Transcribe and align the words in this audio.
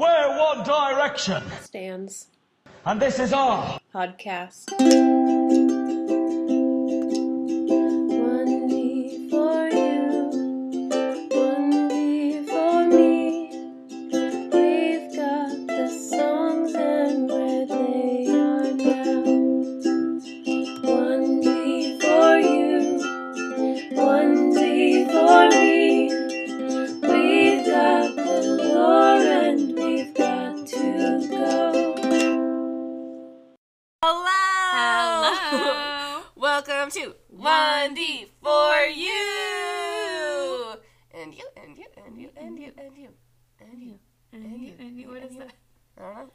We're 0.00 0.38
One 0.38 0.64
Direction, 0.64 1.42
Stands. 1.60 2.28
and 2.86 3.02
this 3.02 3.18
is 3.18 3.34
our. 3.34 3.78
Podcast. 3.94 4.70
One 37.28 37.94
D 37.94 38.26
for 38.42 38.74
you. 38.84 40.74
And 41.12 41.34
you, 41.34 41.44
and 41.56 41.76
you, 41.76 41.86
and 41.96 42.18
you, 42.18 42.30
and 42.36 42.58
you, 42.58 42.72
and 42.76 42.96
you, 42.96 43.08
and 43.60 43.82
you. 43.82 43.98
And 44.32 44.62
you, 44.62 44.72
and 44.78 44.96
you, 44.98 45.08
what 45.08 45.22
is 45.24 45.36
that? 45.36 45.52
I 45.98 46.02
don't 46.02 46.14
know. 46.14 46.30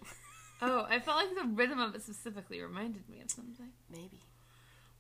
Oh, 0.62 0.86
I 0.90 1.00
felt 1.00 1.18
like 1.18 1.36
the 1.36 1.48
rhythm 1.50 1.80
of 1.80 1.96
it 1.96 2.02
specifically 2.04 2.62
reminded 2.62 3.08
me 3.10 3.22
of 3.22 3.30
something. 3.32 3.70
Maybe. 3.92 4.22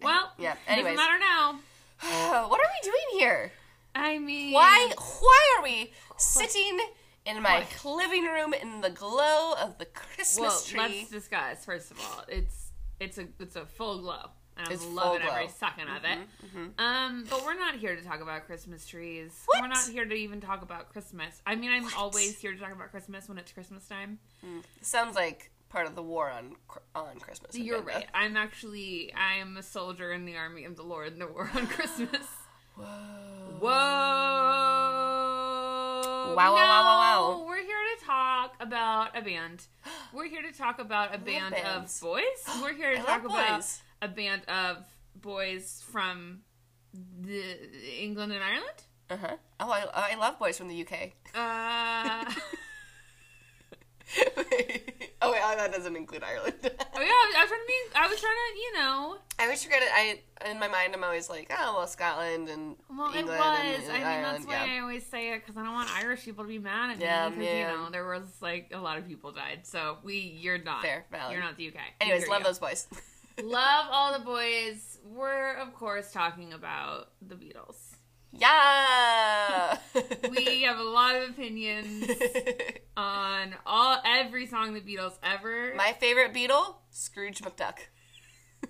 Well, 0.01 0.31
Yeah, 0.37 0.55
doesn't 0.67 0.73
anyways. 0.79 0.97
matter 0.97 1.19
now. 1.19 1.59
what 2.49 2.59
are 2.59 2.69
we 2.83 2.89
doing 2.89 3.19
here? 3.19 3.51
I 3.93 4.17
mean, 4.17 4.53
Why? 4.53 4.91
Why 4.97 5.55
are 5.57 5.63
we 5.63 5.91
sitting 6.17 6.79
in 7.25 7.41
my 7.41 7.65
What? 7.83 7.97
living 7.97 8.25
room 8.25 8.53
in 8.53 8.81
the 8.81 8.89
glow 8.89 9.53
of 9.61 9.77
the 9.77 9.85
Well, 9.85 10.03
Christmas 10.15 10.65
tree? 10.67 10.79
let's 10.79 11.09
discuss. 11.09 11.63
First 11.65 11.91
of 11.91 11.99
all, 12.01 12.23
it's 12.27 12.71
it's 12.99 13.17
a 13.17 13.27
it's 13.39 13.55
a 13.55 13.65
full 13.65 13.99
glow. 14.01 14.29
And 14.57 14.67
I'm 14.69 14.95
loving 14.95 15.21
every 15.27 15.49
second 15.49 15.89
of 15.89 16.03
it. 16.05 16.17
Mm-hmm, 16.17 16.57
mm-hmm. 16.57 16.79
Um, 16.79 17.25
but 17.29 17.43
we're 17.43 17.55
not 17.55 17.75
here 17.75 17.95
to 17.95 18.01
talk 18.01 18.21
about 18.21 18.45
Christmas 18.45 18.87
trees. 18.87 19.43
What? 19.47 19.61
We're 19.61 19.67
not 19.67 19.87
here 19.87 20.05
to 20.05 20.15
even 20.15 20.39
talk 20.39 20.61
about 20.61 20.89
Christmas. 20.89 21.41
I 21.45 21.55
mean, 21.55 21.71
I'm 21.71 21.93
always 21.95 22.39
here 22.39 22.53
to 22.53 22.59
talk 22.59 22.71
about 22.71 22.91
Christmas 22.91 23.27
when 23.27 23.37
it's 23.37 23.51
Christmas 23.51 23.85
time. 23.87 24.19
Mm. 24.45 24.61
Sounds 24.81 25.15
like 25.15 25.51
part 25.69 25.87
of 25.87 25.95
the 25.95 26.03
war 26.03 26.29
on 26.29 26.55
on 26.95 27.19
Christmas. 27.19 27.57
You're 27.57 27.79
agenda. 27.79 27.93
right. 27.95 28.07
I'm 28.13 28.37
actually 28.37 29.13
I 29.13 29.35
am 29.41 29.57
a 29.57 29.63
soldier 29.63 30.13
in 30.13 30.23
the 30.25 30.37
army 30.37 30.63
of 30.63 30.77
the 30.77 30.83
Lord 30.83 31.11
in 31.11 31.19
the 31.19 31.27
war 31.27 31.49
on 31.53 31.67
Christmas. 31.67 32.25
Whoa. 32.75 32.85
Whoa! 33.59 33.69
Wow, 36.35 36.53
wow, 36.53 36.53
wow, 36.53 36.83
wow, 36.83 36.97
wow. 36.99 37.45
We're 37.47 37.63
here 37.63 37.77
to 37.97 38.05
talk 38.05 38.55
about 38.59 39.17
a 39.17 39.21
band. 39.21 39.67
We're 40.13 40.27
here 40.27 40.41
to 40.41 40.51
talk 40.51 40.79
about 40.79 41.15
a 41.15 41.17
band 41.17 41.55
of 41.55 41.89
boys. 42.01 42.23
We're 42.61 42.73
here 42.73 42.95
to 42.95 42.99
I 42.99 43.03
talk 43.03 43.23
about 43.23 43.55
boys. 43.57 43.81
A 44.01 44.07
band 44.07 44.43
of 44.47 44.77
boys 45.15 45.83
from 45.91 46.41
the 47.21 47.43
England 47.99 48.31
and 48.33 48.43
Ireland. 48.43 48.83
Uh 49.09 49.17
huh. 49.17 49.35
Oh, 49.59 49.71
I, 49.71 50.13
I 50.13 50.15
love 50.15 50.39
boys 50.39 50.57
from 50.57 50.67
the 50.67 50.81
UK. 50.81 51.11
Uh, 51.35 52.25
oh 55.21 55.31
wait, 55.31 55.41
oh, 55.43 55.55
that 55.57 55.71
doesn't 55.71 55.95
include 55.95 56.23
Ireland. 56.23 56.55
oh 56.63 56.69
yeah, 56.69 56.79
I 56.93 57.41
was 57.41 57.49
trying 57.49 57.59
to 57.59 57.67
be. 57.67 57.73
I 57.95 58.07
was 58.07 58.19
trying 58.19 58.33
to, 58.33 58.59
you 58.59 58.73
know. 58.73 59.17
I 59.39 59.43
always 59.43 59.63
forget 59.63 59.81
it. 59.83 59.89
I 59.93 60.49
in 60.49 60.59
my 60.59 60.67
mind, 60.67 60.93
I'm 60.95 61.03
always 61.03 61.29
like, 61.29 61.51
oh 61.55 61.75
well, 61.77 61.87
Scotland 61.87 62.49
and 62.49 62.75
Well, 62.89 63.13
England 63.15 63.29
it 63.29 63.39
was. 63.39 63.59
and, 63.63 63.83
and 63.83 63.91
I 63.91 63.97
mean, 63.97 64.05
Ireland. 64.05 64.35
that's 64.37 64.47
why 64.47 64.65
yeah. 64.65 64.73
I 64.73 64.79
always 64.79 65.05
say 65.05 65.33
it 65.33 65.41
because 65.41 65.57
I 65.57 65.63
don't 65.63 65.73
want 65.73 65.89
Irish 65.95 66.25
people 66.25 66.43
to 66.43 66.47
be 66.47 66.59
mad 66.59 66.91
at 66.91 66.97
me. 66.97 67.03
Yeah, 67.05 67.29
because 67.29 67.43
yeah. 67.45 67.71
you 67.71 67.77
know 67.77 67.89
there 67.91 68.05
was 68.07 68.23
like 68.41 68.71
a 68.73 68.79
lot 68.79 68.97
of 68.97 69.07
people 69.07 69.31
died. 69.31 69.59
So 69.63 69.97
we, 70.03 70.17
you're 70.17 70.57
not. 70.57 70.81
Fair, 70.81 71.05
valid. 71.11 71.33
You're 71.33 71.43
not 71.43 71.57
the 71.57 71.67
UK. 71.67 71.75
Anyways, 72.01 72.27
love 72.27 72.39
you 72.39 72.45
those 72.45 72.59
boys. 72.59 72.87
Love 73.43 73.85
all 73.91 74.13
the 74.17 74.23
boys. 74.23 74.99
We're 75.03 75.53
of 75.55 75.73
course 75.73 76.11
talking 76.11 76.53
about 76.53 77.09
the 77.21 77.35
Beatles. 77.35 77.75
yeah. 78.31 79.77
We 80.29 80.63
have 80.63 80.79
a 80.79 80.83
lot 80.83 81.15
of 81.15 81.29
opinions 81.29 82.09
on 82.97 83.55
all 83.65 83.97
every 84.05 84.45
song 84.47 84.73
the 84.73 84.81
Beatles 84.81 85.13
ever. 85.23 85.73
my 85.75 85.93
favorite 85.99 86.33
Beatle, 86.33 86.75
Scrooge 86.89 87.39
McDuck. 87.41 87.77
a 88.63 88.67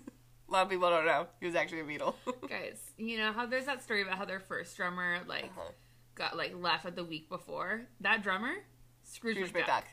lot 0.52 0.64
of 0.64 0.70
people 0.70 0.90
don't 0.90 1.06
know 1.06 1.28
he 1.40 1.46
was 1.46 1.56
actually 1.56 1.80
a 1.82 1.84
Beatle. 1.84 2.16
Guys, 2.50 2.80
you 2.98 3.18
know 3.18 3.32
how 3.34 3.46
there's 3.46 3.66
that 3.66 3.84
story 3.84 4.02
about 4.02 4.18
how 4.18 4.26
their 4.26 4.40
first 4.40 4.76
drummer 4.78 5.20
like 5.28 5.46
Uh-huh. 5.46 5.72
got 6.16 6.38
like 6.38 6.54
left 6.56 6.86
at 6.86 6.96
the 6.96 7.04
week 7.06 7.30
before. 7.30 7.88
That 8.02 8.22
drummer, 8.24 8.54
Scrooge, 9.04 9.38
Scrooge 9.38 9.54
McDuck. 9.54 9.84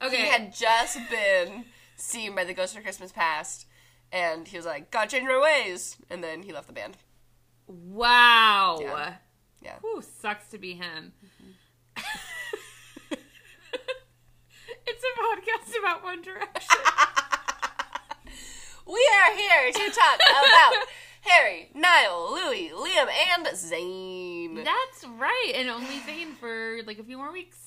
McDuck. 0.00 0.06
Okay, 0.08 0.22
He 0.22 0.26
had 0.28 0.54
just 0.54 0.98
been 1.10 1.64
seen 1.96 2.34
by 2.34 2.44
the 2.44 2.52
Ghost 2.52 2.76
of 2.76 2.82
Christmas 2.82 3.12
Past, 3.12 3.66
and 4.12 4.46
he 4.48 4.56
was 4.56 4.66
like, 4.66 4.90
"Gotta 4.90 5.10
change 5.10 5.26
my 5.28 5.40
ways," 5.40 5.96
and 6.10 6.22
then 6.22 6.42
he 6.42 6.52
left 6.52 6.66
the 6.66 6.72
band. 6.72 6.96
wow. 7.66 8.78
Yeah. 8.80 9.14
Yeah. 9.62 9.76
Whew, 9.80 10.02
sucks 10.02 10.48
to 10.50 10.58
be 10.58 10.74
him. 10.74 11.12
Mm-hmm. 11.24 12.02
it's 14.86 15.02
a 15.04 15.20
podcast 15.20 15.78
about 15.78 16.04
One 16.04 16.22
Direction. 16.22 16.78
We 18.88 19.08
are 19.24 19.34
here 19.36 19.72
to 19.72 19.90
talk 19.90 20.20
about 20.30 20.86
Harry, 21.22 21.70
Niall, 21.74 22.32
Louis, 22.34 22.70
Liam, 22.72 23.08
and 23.34 23.46
Zayn. 23.48 24.64
That's 24.64 25.04
right, 25.18 25.52
and 25.56 25.68
only 25.68 25.98
Zayn 26.06 26.36
for 26.36 26.78
like 26.86 27.00
a 27.00 27.02
few 27.02 27.18
more 27.18 27.32
weeks 27.32 27.65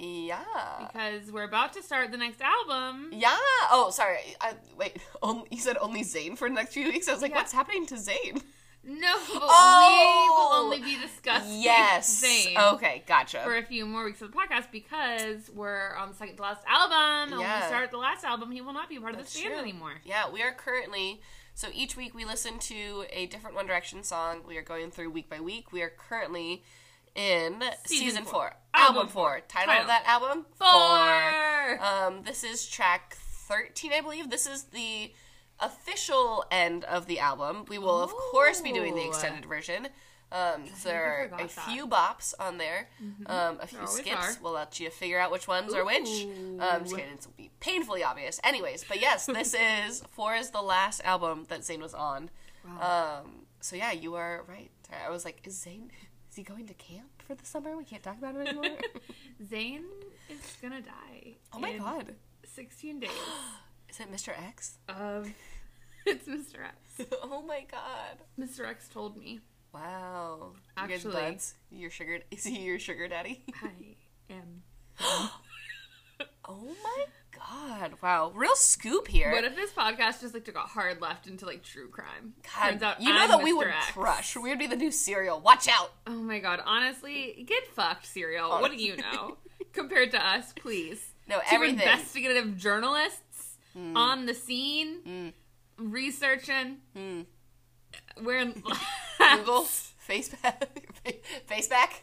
Yeah. 0.00 0.42
because 0.86 1.30
we're 1.30 1.44
about 1.44 1.72
to 1.74 1.82
start 1.82 2.10
the 2.10 2.16
next 2.16 2.40
album. 2.40 3.10
Yeah. 3.12 3.36
Oh, 3.70 3.90
sorry. 3.92 4.18
I, 4.40 4.54
wait. 4.76 4.96
Only, 5.22 5.44
you 5.50 5.58
said 5.58 5.76
only 5.80 6.02
Zayn 6.02 6.36
for 6.38 6.48
the 6.48 6.54
next 6.54 6.72
few 6.72 6.86
weeks. 6.86 7.08
I 7.08 7.12
was 7.12 7.22
like, 7.22 7.32
Yeah. 7.32 7.36
what's 7.38 7.52
happening 7.52 7.86
to 7.86 7.94
Zayn? 7.96 8.42
No, 8.82 9.14
but 9.34 9.42
Oh! 9.42 10.22
we 10.22 10.28
will 10.30 10.48
oh! 10.52 10.62
only 10.64 10.78
be 10.80 10.98
discussing 10.98 11.60
Yes. 11.60 12.24
Zayn 12.24 12.72
Okay. 12.74 13.02
Gotcha. 13.06 13.42
for 13.44 13.56
a 13.56 13.62
few 13.62 13.84
more 13.84 14.04
weeks 14.06 14.22
of 14.22 14.32
the 14.32 14.36
podcast 14.38 14.70
because 14.72 15.50
we're 15.54 15.94
on 15.96 16.08
the 16.08 16.14
second 16.14 16.36
to 16.36 16.42
last 16.42 16.62
album. 16.66 17.32
And 17.34 17.40
when 17.42 17.60
we 17.60 17.66
start 17.66 17.90
the 17.90 17.98
last 17.98 18.24
album, 18.24 18.50
he 18.50 18.62
will 18.62 18.72
not 18.72 18.88
be 18.88 18.98
part 18.98 19.12
of 19.12 19.18
That's 19.18 19.34
this 19.34 19.42
band 19.42 19.54
anymore. 19.60 19.92
Yeah, 20.04 20.30
we 20.30 20.42
are 20.42 20.52
currently. 20.52 21.20
So 21.54 21.68
each 21.74 21.94
week 21.94 22.14
we 22.14 22.24
listen 22.24 22.58
to 22.58 23.04
a 23.10 23.26
different 23.26 23.54
One 23.54 23.66
Direction 23.66 24.02
song. 24.02 24.40
We 24.48 24.56
are 24.56 24.62
going 24.62 24.90
through 24.90 25.10
week 25.10 25.28
by 25.28 25.40
week. 25.40 25.72
We 25.72 25.82
are 25.82 25.90
currently 25.90 26.62
in 27.14 27.60
season, 27.84 28.06
Season 28.06 28.24
four, 28.24 28.32
four. 28.32 28.52
Album, 28.74 28.96
Album 28.96 29.08
four. 29.12 29.40
Title, 29.48 29.66
Title. 29.66 29.82
of 29.82 29.86
that 29.88 30.04
album 30.06 30.46
Four. 30.56 31.86
Um, 31.86 32.22
this 32.24 32.44
is 32.44 32.66
track 32.66 33.16
13, 33.16 33.92
I 33.92 34.00
believe. 34.00 34.30
This 34.30 34.46
is 34.46 34.64
the 34.64 35.12
official 35.58 36.44
end 36.50 36.84
of 36.84 37.06
the 37.06 37.18
album. 37.18 37.64
We 37.68 37.78
will, 37.78 38.02
of 38.02 38.10
course, 38.12 38.60
be 38.60 38.72
doing 38.72 38.94
the 38.94 39.06
extended 39.06 39.44
version. 39.44 39.88
Um, 40.32 40.62
so 40.76 40.88
there 40.88 41.02
are 41.04 41.24
a 41.24 41.28
that. 41.30 41.50
Mm-hmm. 41.50 41.70
few 41.72 41.86
bops 41.88 42.34
on 42.38 42.56
there, 42.58 42.88
um, 43.26 43.58
a 43.60 43.66
few 43.66 43.84
skips. 43.86 44.36
are. 44.36 44.36
We'll 44.40 44.52
let 44.52 44.78
you 44.78 44.88
figure 44.88 45.18
out 45.18 45.32
which 45.32 45.48
ones 45.48 45.74
are 45.74 45.84
which. 45.84 46.26
Um, 46.60 46.82
just 46.82 46.94
kidding, 46.94 47.14
it'll 47.14 47.32
be 47.36 47.50
painfully 47.58 48.04
obvious. 48.04 48.38
Anyways, 48.44 48.84
but 48.88 49.00
yes, 49.00 49.26
this 49.26 49.54
is 49.54 50.04
four 50.12 50.36
is 50.36 50.50
the 50.50 50.62
last 50.62 51.00
album 51.04 51.46
that 51.48 51.62
Zayn 51.62 51.80
was 51.80 51.94
on. 51.94 52.30
Um, 52.80 53.46
so 53.60 53.74
yeah, 53.74 53.90
you 53.90 54.14
are 54.14 54.44
right. 54.48 54.70
I 55.04 55.10
was 55.10 55.24
like, 55.24 55.40
is 55.44 55.56
Zayn 55.58 55.88
is 56.30 56.36
he 56.36 56.44
going 56.44 56.66
to 56.68 56.74
camp 56.74 57.09
for 57.30 57.36
the 57.36 57.46
summer? 57.46 57.76
We 57.76 57.84
can't 57.84 58.02
talk 58.02 58.18
about 58.18 58.34
it 58.34 58.48
anymore. 58.48 58.76
Zayn 59.50 59.82
is 60.28 60.56
gonna 60.60 60.80
die. 60.80 61.36
oh 61.52 61.60
my 61.60 61.76
god, 61.76 62.14
16 62.44 63.00
days. 63.00 63.10
is 63.88 64.00
it 64.00 64.12
Mr. 64.12 64.32
X? 64.36 64.78
Um, 64.88 65.32
it's 66.06 66.26
Mr. 66.26 66.64
X. 66.64 67.08
oh 67.22 67.42
my 67.46 67.64
god. 67.70 68.18
Mr. 68.38 68.68
X 68.68 68.88
told 68.88 69.16
me 69.16 69.40
Wow. 69.72 70.54
You 70.76 70.88
guys 70.88 71.06
Actually- 71.06 71.12
buds? 71.12 71.54
Your 71.70 71.90
sugar 71.90 72.18
is 72.32 72.42
he 72.42 72.58
your 72.62 72.80
sugar 72.80 73.06
daddy? 73.06 73.44
I 73.62 74.34
am. 74.34 74.62
Oh 76.52 76.74
my 76.82 77.04
god. 77.48 77.92
Wow. 78.02 78.32
Real 78.34 78.54
scoop 78.54 79.08
here. 79.08 79.30
What 79.32 79.44
if 79.44 79.56
this 79.56 79.70
podcast 79.72 80.20
just 80.20 80.34
like 80.34 80.44
took 80.44 80.56
a 80.56 80.60
hard 80.60 81.00
left 81.00 81.26
into 81.26 81.46
like 81.46 81.62
true 81.62 81.88
crime? 81.88 82.34
God, 82.42 82.70
Turns 82.70 82.82
out 82.82 83.00
you 83.00 83.08
know 83.10 83.20
I'm 83.22 83.28
that 83.28 83.42
we 83.42 83.52
would 83.52 83.66
X. 83.68 83.86
crush. 83.92 84.36
We 84.36 84.50
would 84.50 84.58
be 84.58 84.66
the 84.66 84.76
new 84.76 84.90
serial. 84.90 85.40
Watch 85.40 85.68
out. 85.68 85.92
Oh 86.06 86.12
my 86.12 86.38
god! 86.38 86.60
Honestly, 86.64 87.44
get 87.46 87.66
fucked, 87.68 88.06
serial. 88.06 88.50
What 88.50 88.70
do 88.70 88.76
you 88.76 88.96
know? 88.96 89.36
Compared 89.72 90.10
to 90.12 90.26
us, 90.26 90.52
please. 90.54 91.12
No, 91.28 91.38
Two 91.38 91.54
everything. 91.54 91.78
Hmm. 91.78 91.88
investigative 91.88 92.56
journalists 92.56 93.56
on 93.94 94.26
the 94.26 94.34
scene, 94.34 95.32
researching. 95.78 96.78
Wearing 98.22 98.52
Google 99.36 99.62
Faceback 100.08 100.64
Faceback. 101.48 102.00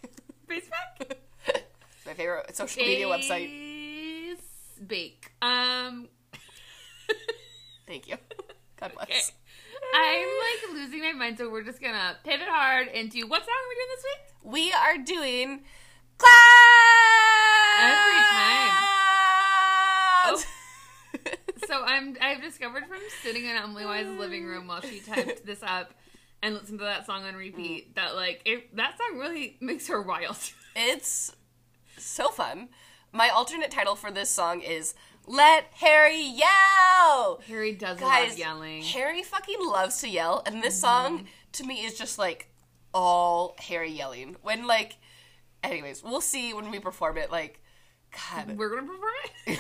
Facebook. 0.50 1.12
It's 1.50 2.06
my 2.06 2.14
favorite 2.14 2.56
social 2.56 2.84
media 2.84 3.06
website 3.08 3.67
bake. 4.88 5.32
Um 5.42 6.10
Thank 7.88 8.08
you. 8.08 8.18
God 8.80 8.92
bless. 8.94 9.08
Okay. 9.10 9.22
I'm 9.94 10.28
like 10.28 10.74
losing 10.74 11.02
my 11.02 11.14
mind, 11.14 11.38
so 11.38 11.50
we're 11.50 11.64
just 11.64 11.82
gonna 11.82 12.18
pivot 12.24 12.48
hard 12.48 12.88
into 12.90 13.26
what 13.28 13.42
song 13.42 13.54
are 13.54 13.70
we 13.70 13.76
doing 13.76 13.88
this 13.96 14.04
week? 14.04 14.54
We 14.54 14.74
are 14.74 14.98
doing 14.98 15.64
Clouds! 16.18 16.34
Every 17.80 18.22
time. 18.24 18.72
Oh. 20.26 20.44
so 21.68 21.84
I'm 21.84 22.18
I've 22.20 22.42
discovered 22.42 22.88
from 22.88 23.00
sitting 23.22 23.46
in 23.46 23.56
Emily 23.56 23.86
Wise's 23.86 24.18
living 24.18 24.46
room 24.46 24.68
while 24.68 24.82
she 24.82 25.00
typed 25.00 25.46
this 25.46 25.62
up 25.62 25.94
and 26.42 26.56
listened 26.56 26.80
to 26.80 26.86
that 26.86 27.06
song 27.06 27.24
on 27.24 27.36
repeat 27.36 27.92
mm. 27.92 27.96
that 27.96 28.16
like 28.16 28.42
it, 28.46 28.76
that 28.76 28.98
song 28.98 29.20
really 29.20 29.58
makes 29.62 29.88
her 29.88 30.02
wild. 30.02 30.38
it's 30.76 31.36
so 31.98 32.30
fun. 32.30 32.70
My 33.14 33.30
alternate 33.30 33.72
title 33.72 33.96
for 33.96 34.12
this 34.12 34.30
song 34.30 34.62
is 34.62 34.94
Let 35.26 35.66
Harry 35.76 36.22
Yell! 36.22 37.42
Harry 37.48 37.74
does 37.74 38.00
Guys, 38.00 38.30
love 38.32 38.38
yelling. 38.40 38.82
Harry 38.84 39.24
fucking 39.24 39.60
loves 39.66 40.00
to 40.02 40.10
yell, 40.10 40.44
and 40.46 40.62
this 40.62 40.80
song 40.80 41.28
to 41.54 41.64
me 41.64 41.86
is 41.86 41.98
just 41.98 42.20
like 42.20 42.50
all 42.94 43.56
Harry 43.60 43.92
yelling. 43.92 44.36
When 44.44 44.68
like, 44.68 44.98
anyways, 45.64 46.04
we'll 46.04 46.22
see 46.22 46.54
when 46.54 46.70
we 46.70 46.80
perform 46.80 47.18
it. 47.18 47.32
Like, 47.32 47.62
God, 48.32 48.58
We're 48.58 48.70
gonna 48.70 48.88
perform 48.88 49.58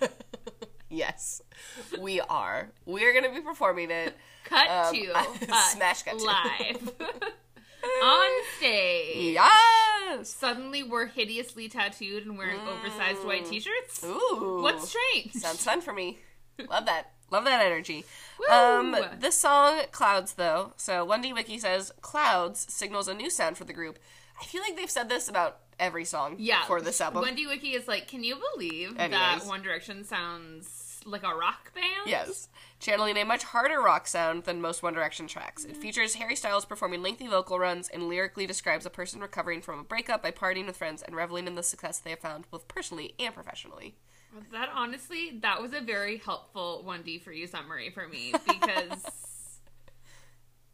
it. 0.00 0.10
yes, 0.90 1.40
we 1.98 2.20
are. 2.20 2.70
We're 2.84 3.14
gonna 3.14 3.32
be 3.34 3.40
performing 3.40 3.90
it. 3.90 4.16
Cut 4.44 4.68
Um, 4.68 4.94
to 4.94 5.12
I- 5.14 5.70
smash 5.74 6.02
cut 6.02 6.18
to. 6.18 6.24
live 6.24 6.92
on 8.02 8.30
stage. 8.58 9.36
Yes. 10.10 10.28
Suddenly, 10.30 10.82
we're 10.82 11.06
hideously 11.06 11.68
tattooed 11.68 12.26
and 12.26 12.36
wearing 12.36 12.60
oversized 12.60 13.24
white 13.24 13.46
T-shirts. 13.46 14.04
Ooh. 14.04 14.60
What's 14.62 14.88
strange? 14.88 15.32
Sounds 15.32 15.64
fun 15.64 15.80
for 15.80 15.92
me. 15.92 16.18
Love 16.68 16.86
that. 16.86 17.12
Love 17.30 17.44
that 17.44 17.64
energy. 17.64 18.04
Woo! 18.38 18.54
Um, 18.54 18.96
this 19.18 19.36
song, 19.36 19.82
Clouds, 19.92 20.34
though. 20.34 20.72
So, 20.76 21.06
1D 21.06 21.32
Wiki 21.32 21.58
says 21.58 21.92
Clouds 22.00 22.66
signals 22.68 23.06
a 23.06 23.14
new 23.14 23.30
sound 23.30 23.56
for 23.56 23.64
the 23.64 23.72
group. 23.72 23.98
I 24.40 24.44
feel 24.44 24.62
like 24.62 24.76
they've 24.76 24.90
said 24.90 25.08
this 25.08 25.28
about 25.28 25.58
every 25.78 26.04
song 26.04 26.36
yeah, 26.38 26.64
for 26.64 26.80
this 26.80 27.00
album. 27.00 27.24
1D 27.24 27.46
Wiki 27.48 27.74
is 27.74 27.86
like, 27.86 28.08
can 28.08 28.24
you 28.24 28.36
believe 28.54 28.98
Anyways. 28.98 29.10
that 29.10 29.46
One 29.46 29.62
Direction 29.62 30.04
sounds 30.04 31.00
like 31.06 31.22
a 31.22 31.34
rock 31.34 31.72
band? 31.74 32.06
Yes. 32.06 32.48
Channeling 32.80 33.18
a 33.18 33.24
much 33.24 33.44
harder 33.44 33.78
rock 33.78 34.06
sound 34.06 34.44
than 34.44 34.62
most 34.62 34.82
One 34.82 34.94
Direction 34.94 35.26
tracks. 35.26 35.66
It 35.66 35.76
features 35.76 36.14
Harry 36.14 36.34
Styles 36.34 36.64
performing 36.64 37.02
lengthy 37.02 37.26
vocal 37.26 37.58
runs 37.58 37.90
and 37.90 38.08
lyrically 38.08 38.46
describes 38.46 38.86
a 38.86 38.90
person 38.90 39.20
recovering 39.20 39.60
from 39.60 39.80
a 39.80 39.84
breakup 39.84 40.22
by 40.22 40.30
partying 40.30 40.64
with 40.64 40.78
friends 40.78 41.02
and 41.02 41.14
reveling 41.14 41.46
in 41.46 41.56
the 41.56 41.62
success 41.62 41.98
they 41.98 42.08
have 42.08 42.20
found 42.20 42.50
both 42.50 42.68
personally 42.68 43.14
and 43.18 43.34
professionally. 43.34 43.96
That 44.50 44.70
honestly, 44.74 45.38
that 45.42 45.60
was 45.60 45.74
a 45.74 45.82
very 45.82 46.16
helpful 46.16 46.82
1D 46.88 47.22
for 47.22 47.32
you 47.32 47.46
summary 47.46 47.90
for 47.90 48.08
me 48.08 48.32
because. 48.46 49.04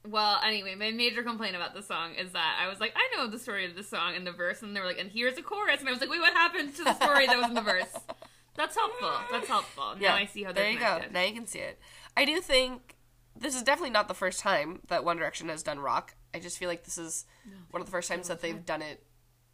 Well, 0.09 0.39
anyway, 0.45 0.77
my 0.77 0.93
major 0.93 1.25
complaint 1.25 1.57
about 1.57 1.75
the 1.75 1.83
song 1.83 2.15
is 2.15 2.31
that 2.31 2.61
I 2.63 2.69
was 2.69 2.79
like, 2.79 2.95
I 2.95 3.17
know 3.17 3.29
the 3.29 3.41
story 3.41 3.67
of 3.67 3.75
the 3.75 3.83
song 3.83 4.15
and 4.15 4.25
the 4.25 4.31
verse, 4.31 4.63
and 4.63 4.77
they 4.77 4.79
were 4.79 4.87
like, 4.87 5.01
and 5.01 5.11
here's 5.11 5.37
a 5.37 5.43
chorus, 5.43 5.81
and 5.81 5.89
I 5.89 5.91
was 5.91 6.01
like, 6.01 6.09
wait, 6.09 6.21
what 6.21 6.33
happened 6.33 6.77
to 6.77 6.85
the 6.85 6.95
story 6.95 7.27
that 7.27 7.37
was 7.37 7.47
in 7.47 7.55
the 7.55 7.61
verse? 7.61 7.93
That's 8.57 8.77
helpful. 8.77 9.13
That's 9.31 9.49
helpful. 9.49 9.95
Now 10.01 10.15
I 10.15 10.27
see 10.27 10.43
how 10.43 10.53
they're 10.53 10.65
there 10.65 10.73
you 10.73 10.79
connected. 10.79 11.13
go. 11.13 11.19
Now 11.19 11.27
you 11.27 11.35
can 11.35 11.47
see 11.47 11.59
it. 11.59 11.79
I 12.17 12.25
do 12.25 12.41
think 12.41 12.97
this 13.39 13.55
is 13.55 13.63
definitely 13.63 13.91
not 13.91 14.09
the 14.09 14.15
first 14.15 14.41
time 14.41 14.81
that 14.89 15.05
One 15.05 15.17
Direction 15.17 15.49
has 15.49 15.63
done 15.63 15.79
rock. 15.79 16.15
I 16.35 16.39
just 16.39 16.59
feel 16.59 16.69
like 16.69 16.85
this 16.85 16.99
is 16.99 17.27
one 17.71 17.81
of 17.81 17.87
the 17.87 17.93
first 17.93 18.09
times 18.11 18.29
that 18.29 18.41
they've 18.41 18.65
done 18.65 18.83
it 18.83 19.05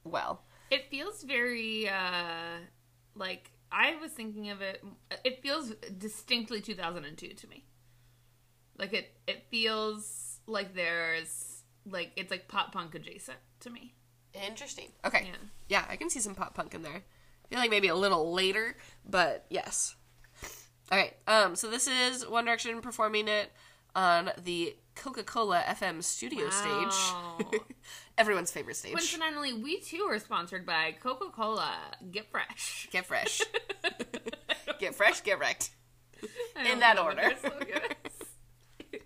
well. 0.05 0.45
It 0.71 0.89
feels 0.91 1.23
very 1.23 1.89
uh 1.89 2.59
like 3.15 3.51
I 3.71 3.97
was 3.97 4.13
thinking 4.13 4.51
of 4.51 4.61
it. 4.61 4.85
It 5.25 5.43
feels 5.43 5.71
distinctly 5.99 6.61
2002 6.61 7.35
to 7.35 7.47
me. 7.49 7.65
Like 8.79 8.93
it, 8.93 9.17
it 9.27 9.45
feels 9.51 10.41
like 10.47 10.75
there's 10.75 11.63
like 11.87 12.13
it's 12.17 12.31
like 12.31 12.49
pop 12.49 12.73
punk 12.73 12.95
adjacent 12.95 13.39
to 13.61 13.71
me. 13.71 13.95
Interesting. 14.35 14.89
Okay. 15.05 15.25
Yeah. 15.27 15.37
Yeah, 15.69 15.85
I 15.89 15.97
can 15.97 16.11
see 16.11 16.21
some 16.21 16.35
pop 16.35 16.55
punk 16.55 16.75
in 16.75 16.83
there. 16.83 17.03
I 17.53 17.55
feel 17.55 17.61
like 17.65 17.71
maybe 17.71 17.89
a 17.89 17.95
little 17.95 18.33
later, 18.33 18.79
but 19.05 19.45
yes. 19.51 19.95
All 20.91 20.97
right. 20.97 21.13
um, 21.29 21.55
so 21.55 21.69
this 21.69 21.87
is 21.87 22.27
One 22.27 22.47
Direction 22.47 22.81
performing 22.81 23.29
it 23.29 23.53
on 23.95 24.31
the 24.43 24.75
Coca 24.95 25.23
Cola 25.23 25.61
FM 25.61 26.03
studio 26.03 26.47
Wow. 26.47 27.37
stage. 27.39 27.61
Everyone's 28.19 28.51
favorite 28.51 28.77
stage. 28.77 28.93
Coincidentally, 28.95 29.53
we 29.53 29.81
too 29.81 30.07
are 30.09 30.19
sponsored 30.19 30.65
by 30.65 30.93
Coca 31.03 31.27
Cola. 31.31 31.75
Get 32.11 32.31
fresh. 32.31 32.89
Get 32.91 33.05
fresh. 33.05 33.43
get 34.79 34.95
fresh, 34.95 35.23
get 35.23 35.39
wrecked. 35.39 35.73
In 36.71 36.79
that 36.81 36.99
order. 36.99 37.17
their 37.21 37.37
slogan 37.37 37.83
is. 38.07 39.01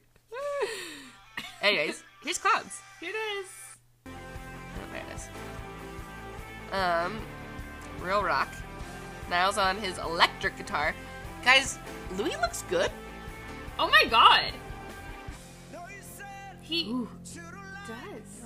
Anyways, 1.63 2.05
here's 2.23 2.39
Clouds. 2.39 2.81
Here 3.01 3.11
it 3.11 3.41
is. 3.41 3.47
Oh, 4.07 4.11
there 4.93 5.03
it 5.03 5.17
is. 5.17 5.29
Um, 6.73 7.19
real 8.01 8.23
rock. 8.23 8.49
Niall's 9.31 9.59
on 9.59 9.77
his 9.79 9.99
electric 9.99 10.57
guitar. 10.57 10.95
Guys, 11.45 11.79
Louis 12.17 12.37
looks 12.41 12.63
good. 12.69 12.91
Oh 13.79 13.89
my 13.91 14.05
god. 14.11 14.53
He 16.63 16.93
does. 17.35 18.43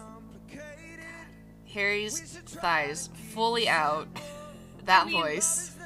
Harry's 1.72 2.20
thighs 2.46 3.08
fully 3.32 3.68
out. 3.68 4.08
That 4.86 5.06
mean- 5.06 5.20
voice. 5.22 5.76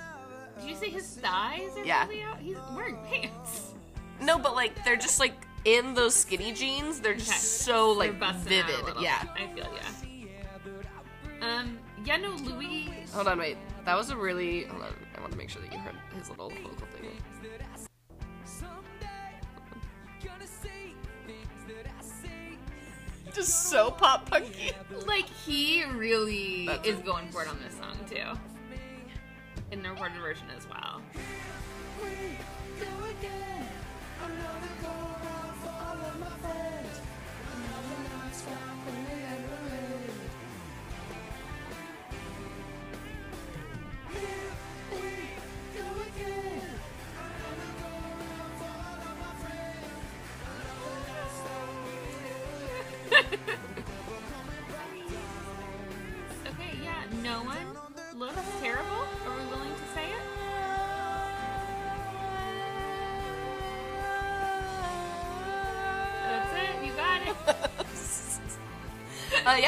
Did 0.60 0.70
you 0.70 0.76
say 0.76 0.88
his 0.88 1.05
thighs 1.17 1.76
are 1.76 1.84
Yeah. 1.84 2.05
fully 2.06 2.22
out? 2.22 2.38
He's 2.38 2.56
wearing 2.75 2.96
pants. 3.10 3.75
No, 4.20 4.38
but 4.38 4.55
like 4.55 4.82
they're 4.84 4.96
just 4.96 5.19
like 5.20 5.34
in 5.64 5.94
those 5.94 6.14
skinny 6.14 6.52
jeans. 6.52 7.00
They're 7.00 7.14
just 7.14 7.28
Okay. 7.31 7.38
so 7.38 7.90
like 7.90 8.19
busting 8.20 8.60
out 8.60 8.70
a 8.70 8.72
vivid. 8.84 9.02
Yeah. 9.02 9.22
I 9.34 9.46
feel 9.55 9.67
yeah. 9.75 11.58
Um. 11.60 11.78
Yeah. 12.05 12.17
No. 12.19 12.31
Louis. 12.31 12.91
Hold 13.12 13.29
on, 13.29 13.39
wait. 13.39 13.56
That 13.85 13.97
was 13.97 14.11
a 14.11 14.17
really. 14.17 14.65
Hold 14.65 14.83
on. 14.83 14.95
I 15.17 15.21
want 15.21 15.33
to 15.33 15.39
make 15.39 15.51
sure 15.51 15.62
that 15.62 15.73
you 15.73 15.79
heard 15.79 15.95
his 16.17 16.29
little 16.31 16.51
vocal 16.51 16.87
thing. 16.93 17.11
Just 23.35 23.69
so 23.69 23.91
pop 23.91 24.31
punky. 24.31 24.71
Like 25.06 25.29
he 25.29 25.85
really 25.85 26.67
That's 26.67 26.87
is 26.87 26.99
it. 26.99 27.05
going 27.05 27.29
for 27.31 27.43
it 27.43 27.49
on 27.49 27.59
this 27.65 27.77
song 27.77 27.97
too. 28.09 28.39
In 29.73 29.83
the 29.83 29.91
recorded 29.91 30.21
version 30.21 30.47
as 30.56 30.69
well. 30.69 31.03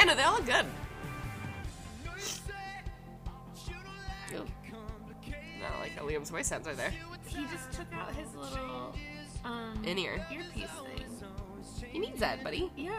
No, 0.07 0.15
they 0.15 0.23
all 0.23 0.35
look 0.35 0.45
good. 0.45 0.65
Ew. 4.31 4.45
No, 5.59 5.79
like 5.81 5.91
how 5.97 6.03
Liam's 6.03 6.29
voice 6.29 6.47
sounds 6.47 6.65
right 6.65 6.77
there. 6.77 6.93
He 7.25 7.43
just 7.47 7.71
took 7.73 7.91
out 7.93 8.15
his 8.15 8.33
little 8.33 8.95
um 9.43 9.81
In-ear. 9.85 10.25
earpiece 10.31 10.69
thing. 10.69 11.89
He 11.91 11.99
needs 11.99 12.19
that, 12.21 12.41
buddy. 12.43 12.71
Yeah. 12.77 12.91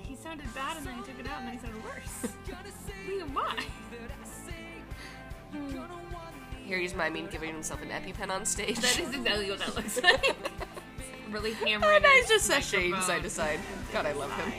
He 0.00 0.14
sounded 0.14 0.52
bad 0.54 0.76
and 0.76 0.86
then 0.86 0.94
he 0.94 1.02
took 1.02 1.18
it 1.18 1.26
out 1.28 1.40
and 1.40 1.48
then 1.48 1.54
he 1.54 1.60
sounded 1.60 1.82
worse. 1.84 2.34
Liam, 3.08 3.34
why? 3.34 3.64
Harry's 6.68 6.94
miming 6.94 7.26
giving 7.32 7.52
himself 7.52 7.82
an 7.82 7.88
EpiPen 7.88 8.30
on 8.30 8.44
stage. 8.44 8.76
That 8.76 9.00
is 9.00 9.12
exactly 9.12 9.50
what 9.50 9.58
that 9.58 9.74
looks 9.74 10.00
like. 10.02 10.36
really 11.30 11.54
hammering. 11.54 12.02
No, 12.02 12.08
he's 12.10 12.28
just 12.28 12.48
sashaying 12.48 12.90
microphone. 12.90 13.02
side 13.02 13.22
to 13.24 13.30
side. 13.30 13.60
God, 13.92 14.06
I 14.06 14.12
love 14.12 14.32
him. 14.32 14.52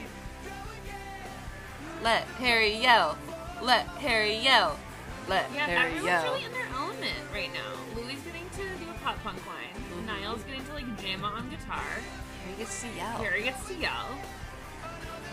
Let 2.04 2.24
Harry 2.40 2.76
yell. 2.78 3.18
Let 3.62 3.86
Harry 4.02 4.38
yell. 4.38 4.78
Let 5.28 5.50
Yeah, 5.54 5.66
Harry 5.66 5.80
everyone's 5.98 6.06
yell. 6.06 6.24
really 6.34 6.46
in 6.46 6.52
their 6.52 6.68
element 6.74 7.20
right 7.34 7.50
now. 7.54 7.72
Louis 7.96 8.16
getting 8.26 8.50
to 8.50 8.84
do 8.84 8.90
a 8.90 8.94
pop 9.04 9.22
punk 9.24 9.38
line. 9.46 9.74
Mm-hmm. 9.76 10.08
Niall's 10.08 10.44
getting 10.44 10.66
to 10.66 10.74
like 10.74 11.02
jam 11.02 11.24
on 11.24 11.50
guitar. 11.50 11.80
Harry 12.46 12.58
gets 12.58 12.82
to 12.82 12.88
yell. 12.98 13.18
Harry 13.18 13.44
gets 13.44 13.68
to 13.68 13.76
yell. 13.76 14.08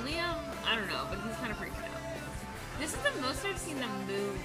Liam, 0.05 0.37
I 0.67 0.77
don't 0.77 0.87
know, 0.89 1.05
but 1.11 1.19
he's 1.27 1.35
kind 1.37 1.51
of 1.51 1.59
freaking 1.59 1.83
out. 1.85 2.19
This 2.79 2.93
is 2.95 3.01
the 3.01 3.21
most 3.23 3.45
I've 3.45 3.59
seen 3.59 3.79
them 3.81 3.91
move 4.07 4.39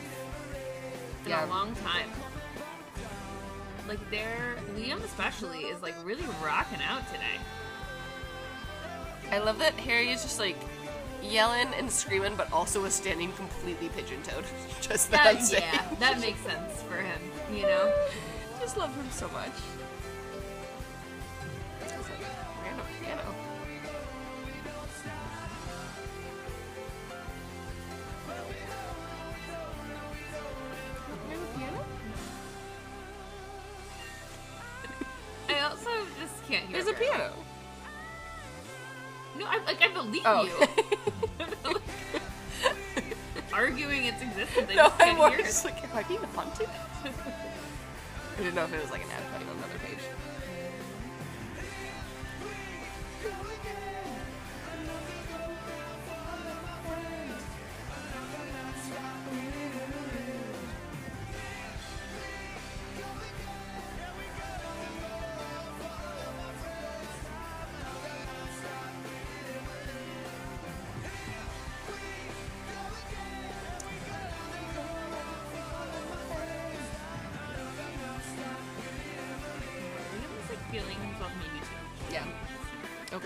in 1.26 1.30
Yeah. 1.30 1.46
a 1.46 1.48
long 1.48 1.76
time. 1.76 2.10
Like 3.88 4.00
they're 4.10 4.56
Liam 4.78 5.04
especially 5.04 5.64
is 5.66 5.82
like 5.82 5.94
really 6.06 6.24
rocking 6.44 6.82
out 6.82 7.06
today. 7.12 7.38
I 9.30 9.40
love 9.40 9.60
that 9.60 9.74
Harry 9.74 10.10
is 10.10 10.24
just 10.24 10.40
like 10.40 10.58
yelling 11.24 11.74
and 11.76 11.90
screaming, 11.90 12.36
but 12.36 12.52
also 12.52 12.82
was 12.82 12.94
standing 12.94 13.32
completely 13.34 13.90
pigeon 13.90 14.22
toed. 14.24 14.46
Just 14.82 15.12
that, 15.12 15.40
that 15.40 15.52
yeah, 15.52 15.96
that 16.00 16.20
makes 16.20 16.40
sense 16.42 16.84
for 16.84 16.98
him. 16.98 17.20
You 17.52 17.64
know, 17.64 17.94
just 18.60 18.78
love 18.78 18.96
him 18.96 19.10
so 19.12 19.28
much. 19.30 19.52
Random 22.64 22.86
piano. 23.02 23.36
Random 31.30 31.48
piano? 31.58 31.86
I 35.50 35.60
also 35.60 35.90
just 36.20 36.48
can't 36.48 36.66
hear. 36.66 36.84
There's 36.84 36.88
a 36.88 36.94
piano. 37.00 37.34
No, 39.38 39.46
I, 39.48 39.60
like 39.66 39.82
I 39.82 39.88
believe 39.90 40.22
oh. 40.26 40.44
you. 40.44 40.68
no, 44.76 44.92
I'm 45.00 45.18
more 45.18 45.36
just 45.36 45.66
like, 45.66 45.84
am 45.84 45.98
I 45.98 46.04
being 46.04 46.20
haunted? 46.36 46.70
I 47.04 48.38
didn't 48.38 48.56
know 48.56 48.66
if 48.66 48.74
it 48.74 48.82
was 48.82 48.92
like 48.92 49.04
an 49.04 49.12
ad 49.12 49.42
on 49.42 49.58
another 49.58 49.80
page. 49.86 50.00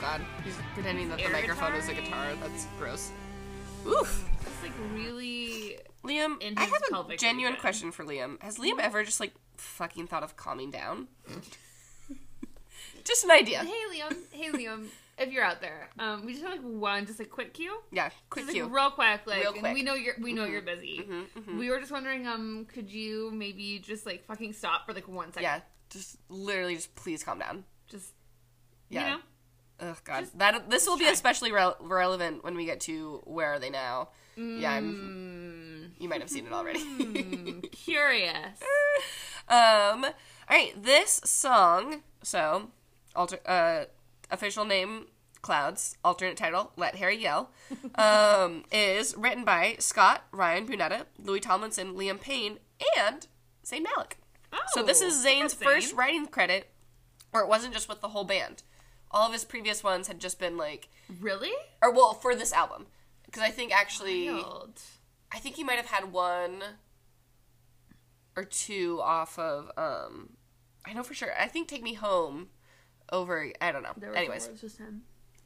God. 0.07 0.21
He's 0.43 0.55
pretending 0.73 1.09
that 1.09 1.17
the 1.17 1.25
Air 1.25 1.31
microphone 1.31 1.73
is 1.73 1.89
a 1.89 1.93
guitar-y. 1.93 2.35
That's 2.41 2.67
gross. 2.79 3.11
Oof. 3.85 4.29
It's 4.41 4.63
like 4.63 4.71
really. 4.93 5.77
Liam, 6.03 6.41
In 6.41 6.57
I 6.57 6.63
have 6.63 6.81
a 7.09 7.17
genuine 7.17 7.53
region. 7.53 7.61
question 7.61 7.91
for 7.91 8.05
Liam. 8.05 8.41
Has 8.41 8.57
Liam 8.57 8.79
ever 8.79 9.03
just 9.03 9.19
like 9.19 9.33
fucking 9.57 10.07
thought 10.07 10.23
of 10.23 10.37
calming 10.37 10.71
down? 10.71 11.07
just 13.03 13.23
an 13.25 13.31
idea. 13.31 13.59
Hey 13.59 13.73
Liam, 13.93 14.15
hey 14.31 14.51
Liam, 14.51 14.85
if 15.17 15.31
you're 15.33 15.43
out 15.43 15.59
there, 15.61 15.89
um, 15.99 16.25
we 16.25 16.31
just 16.33 16.43
have 16.45 16.53
like 16.53 16.61
one, 16.61 17.05
just 17.05 17.19
a 17.19 17.25
quick 17.25 17.53
cue. 17.53 17.77
Yeah, 17.91 18.09
quick 18.29 18.45
Just, 18.45 18.55
cue. 18.55 18.67
real 18.67 18.91
quick, 18.91 19.21
like 19.25 19.41
Real 19.41 19.53
quick. 19.53 19.73
we 19.73 19.81
know 19.83 19.95
you're 19.95 20.15
we 20.21 20.31
know 20.33 20.45
you're 20.45 20.61
Mm-hmm. 20.61 21.39
busy. 21.41 21.57
We 21.57 21.69
were 21.69 21.79
just 21.79 21.91
wondering, 21.91 22.25
um, 22.27 22.65
could 22.73 22.89
you 22.89 23.31
maybe 23.33 23.79
just 23.79 24.05
like 24.05 24.25
fucking 24.25 24.53
stop 24.53 24.85
for 24.85 24.93
like 24.93 25.07
one 25.09 25.29
second? 25.33 25.43
yeah, 25.43 25.59
just 25.89 26.17
literally 26.29 26.75
just 26.75 26.95
please 26.95 27.23
calm 27.23 27.39
down. 27.39 27.65
Just 27.89 28.13
Yeah. 28.89 29.03
you 29.03 29.09
know. 29.15 29.19
Oh 29.79 29.95
god, 30.03 30.27
that 30.35 30.69
this 30.69 30.87
will 30.87 30.97
be 30.97 31.07
especially 31.07 31.51
rel- 31.51 31.77
relevant 31.79 32.43
when 32.43 32.55
we 32.55 32.65
get 32.65 32.79
to 32.81 33.21
where 33.25 33.53
are 33.53 33.59
they 33.59 33.69
now? 33.69 34.09
Yeah, 34.35 34.71
I'm, 34.73 35.93
you 35.99 36.07
might 36.09 36.21
have 36.21 36.29
seen 36.29 36.45
it 36.45 36.53
already. 36.53 36.79
Mm, 36.79 37.71
curious. 37.71 38.59
um, 39.49 40.03
all 40.05 40.11
right, 40.49 40.71
this 40.81 41.21
song. 41.23 42.01
So, 42.23 42.69
alter 43.15 43.39
uh, 43.45 43.85
official 44.31 44.65
name 44.65 45.07
Clouds. 45.41 45.97
Alternate 46.03 46.37
title 46.37 46.71
Let 46.75 46.95
Harry 46.95 47.17
Yell. 47.17 47.51
Um, 47.95 48.63
is 48.71 49.15
written 49.17 49.43
by 49.43 49.75
Scott 49.79 50.23
Ryan 50.31 50.67
Bunetta, 50.67 51.05
Louis 51.17 51.39
Tomlinson, 51.39 51.95
Liam 51.95 52.19
Payne, 52.21 52.59
and 52.97 53.25
Zayn 53.65 53.83
Malik. 53.83 54.17
So 54.73 54.83
this 54.83 55.01
is 55.01 55.25
Oh, 55.25 55.27
Zayn's 55.27 55.53
first 55.53 55.93
writing 55.93 56.27
credit, 56.27 56.69
or 57.33 57.41
it 57.41 57.47
wasn't 57.47 57.73
just 57.73 57.89
with 57.89 58.01
the 58.01 58.09
whole 58.09 58.23
band. 58.23 58.61
All 59.11 59.25
of 59.27 59.33
his 59.33 59.45
previous 59.45 59.83
ones 59.83 60.07
had 60.07 60.19
just 60.19 60.39
been 60.39 60.57
like, 60.57 60.89
Really? 61.21 61.53
or 61.81 61.91
well, 61.93 62.13
for 62.13 62.35
this 62.35 62.51
album, 62.53 62.87
because 63.25 63.41
I 63.43 63.49
think 63.49 63.73
actually, 63.73 64.29
Wild. 64.29 64.81
I 65.31 65.39
think 65.39 65.55
he 65.55 65.63
might 65.63 65.77
have 65.77 65.85
had 65.87 66.11
one 66.11 66.63
or 68.35 68.43
two 68.43 68.99
off 69.01 69.37
of. 69.39 69.71
um 69.77 70.29
I 70.85 70.93
know 70.93 71.03
for 71.03 71.13
sure. 71.13 71.29
I 71.37 71.47
think 71.47 71.67
"Take 71.67 71.83
Me 71.83 71.93
Home" 71.95 72.47
over. 73.11 73.51
I 73.59 73.71
don't 73.71 73.83
know. 73.83 73.91
There 73.97 74.09
was 74.09 74.17
Anyways, 74.17 74.47
was 74.49 74.61
just 74.61 74.77
him, 74.77 75.01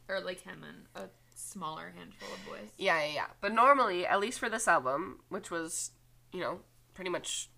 or 0.08 0.20
like 0.22 0.42
him 0.42 0.64
and 0.68 0.86
a 1.04 1.10
smaller 1.36 1.94
handful 1.98 2.28
of 2.32 2.46
boys. 2.48 2.70
yeah, 2.78 3.00
yeah, 3.06 3.14
yeah. 3.14 3.26
But 3.42 3.54
normally, 3.54 4.06
at 4.06 4.20
least 4.20 4.40
for 4.40 4.50
this 4.50 4.68
album, 4.68 5.20
which 5.30 5.50
was, 5.50 5.92
you 6.32 6.40
know, 6.42 6.60
pretty 6.94 7.10
much 7.10 7.50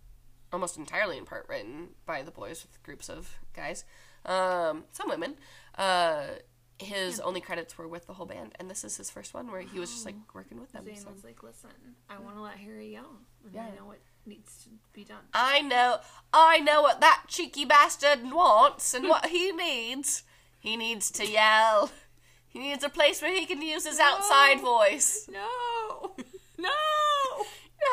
almost 0.54 0.78
entirely 0.78 1.18
in 1.18 1.26
part 1.26 1.46
written 1.50 1.90
by 2.06 2.22
the 2.22 2.32
boys 2.32 2.64
with 2.64 2.82
groups 2.84 3.10
of 3.10 3.38
guys, 3.54 3.84
um, 4.26 4.86
some 4.94 5.10
women. 5.10 5.36
Uh, 5.78 6.26
his 6.80 7.20
only 7.20 7.42
credits 7.42 7.78
were 7.78 7.88
with 7.88 8.08
the 8.08 8.14
whole 8.14 8.26
band, 8.26 8.54
and 8.60 8.70
this 8.70 8.84
is 8.84 8.98
his 8.98 9.10
first 9.10 9.34
one 9.34 9.52
where 9.52 9.62
he 9.62 9.80
was 9.80 9.92
just 9.92 10.06
like 10.06 10.16
working 10.34 10.60
with 10.60 10.72
them. 10.72 10.86
Zayn 10.86 11.04
so. 11.04 11.12
was 11.12 11.24
like, 11.24 11.42
"Listen, 11.44 11.70
I 12.10 12.20
want 12.20 12.36
to 12.36 12.42
let 12.42 12.56
Harry 12.58 12.92
yell, 12.92 13.20
and 13.46 13.60
I 13.60 13.70
know 13.70 13.86
what 13.86 14.00
needs 14.26 14.64
to 14.64 14.70
be 14.92 15.04
done." 15.04 15.24
I 15.34 15.62
know, 15.62 16.00
I 16.34 16.60
know 16.60 16.82
what 16.82 17.02
that 17.02 17.24
cheeky 17.28 17.66
bastard 17.66 18.32
wants 18.32 18.94
and 18.94 19.08
what 19.08 19.28
he 19.28 19.52
needs. 19.52 20.24
He 20.60 20.78
needs 20.78 21.12
to 21.12 21.28
yell. 21.30 21.92
He 22.48 22.60
needs 22.60 22.84
a 22.84 22.90
place 22.90 23.22
where 23.22 23.34
he 23.34 23.46
can 23.46 23.62
use 23.62 23.86
his 23.86 24.00
outside 24.00 24.62
voice. 24.62 25.30
No, 25.34 26.16
no. 26.58 26.70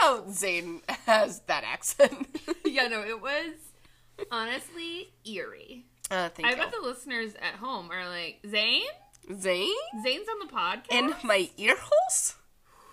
no. 0.02 0.22
Zayn 0.28 0.80
has 1.06 1.40
that 1.46 1.64
accent. 1.64 2.28
yeah, 2.64 2.87
no, 2.87 3.02
it 3.02 3.20
was 3.20 3.54
honestly 4.30 5.14
eerie. 5.25 5.87
Uh, 6.11 6.29
thank 6.31 6.47
I 6.47 6.50
you. 6.52 6.57
bet 6.57 6.73
the 6.73 6.87
listeners 6.87 7.35
at 7.40 7.55
home 7.55 7.90
are 7.90 8.09
like, 8.09 8.40
"Zayn, 8.45 8.83
Zayn 9.31 9.73
Zayn's 10.05 10.29
on 10.29 10.47
the 10.47 10.52
podcast." 10.52 10.90
in 10.90 11.14
my 11.25 11.49
ear 11.57 11.76
holes? 11.79 12.37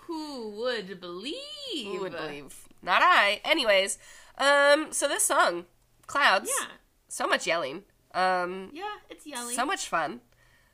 who 0.06 0.50
would 0.62 1.00
believe? 1.00 1.36
Who 1.84 2.00
would 2.00 2.12
believe? 2.12 2.54
Not 2.82 3.02
I. 3.02 3.40
Anyways, 3.44 3.98
um, 4.38 4.86
so 4.92 5.06
this 5.06 5.24
song, 5.24 5.66
Clouds, 6.06 6.50
Yeah, 6.60 6.66
so 7.08 7.26
much 7.26 7.46
yelling, 7.46 7.82
um, 8.14 8.70
yeah, 8.72 8.84
it's 9.10 9.26
yelling. 9.26 9.54
so 9.54 9.66
much 9.66 9.86
fun. 9.88 10.20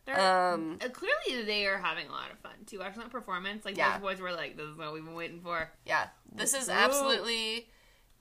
Um, 0.06 0.78
uh, 0.84 0.88
clearly, 0.90 1.44
they 1.46 1.66
are 1.66 1.78
having 1.78 2.06
a 2.08 2.12
lot 2.12 2.30
of 2.30 2.38
fun 2.40 2.52
too. 2.66 2.78
Watching 2.78 3.00
that 3.00 3.10
performance, 3.10 3.64
like 3.64 3.76
Yeah. 3.76 3.94
those 3.98 4.02
boys 4.02 4.20
were 4.20 4.32
like, 4.32 4.56
"This 4.56 4.66
is 4.66 4.76
what 4.76 4.92
we've 4.92 5.04
been 5.04 5.14
waiting 5.14 5.40
for." 5.40 5.72
Yeah, 5.86 6.08
this 6.30 6.52
is 6.54 6.68
absolutely 6.68 7.68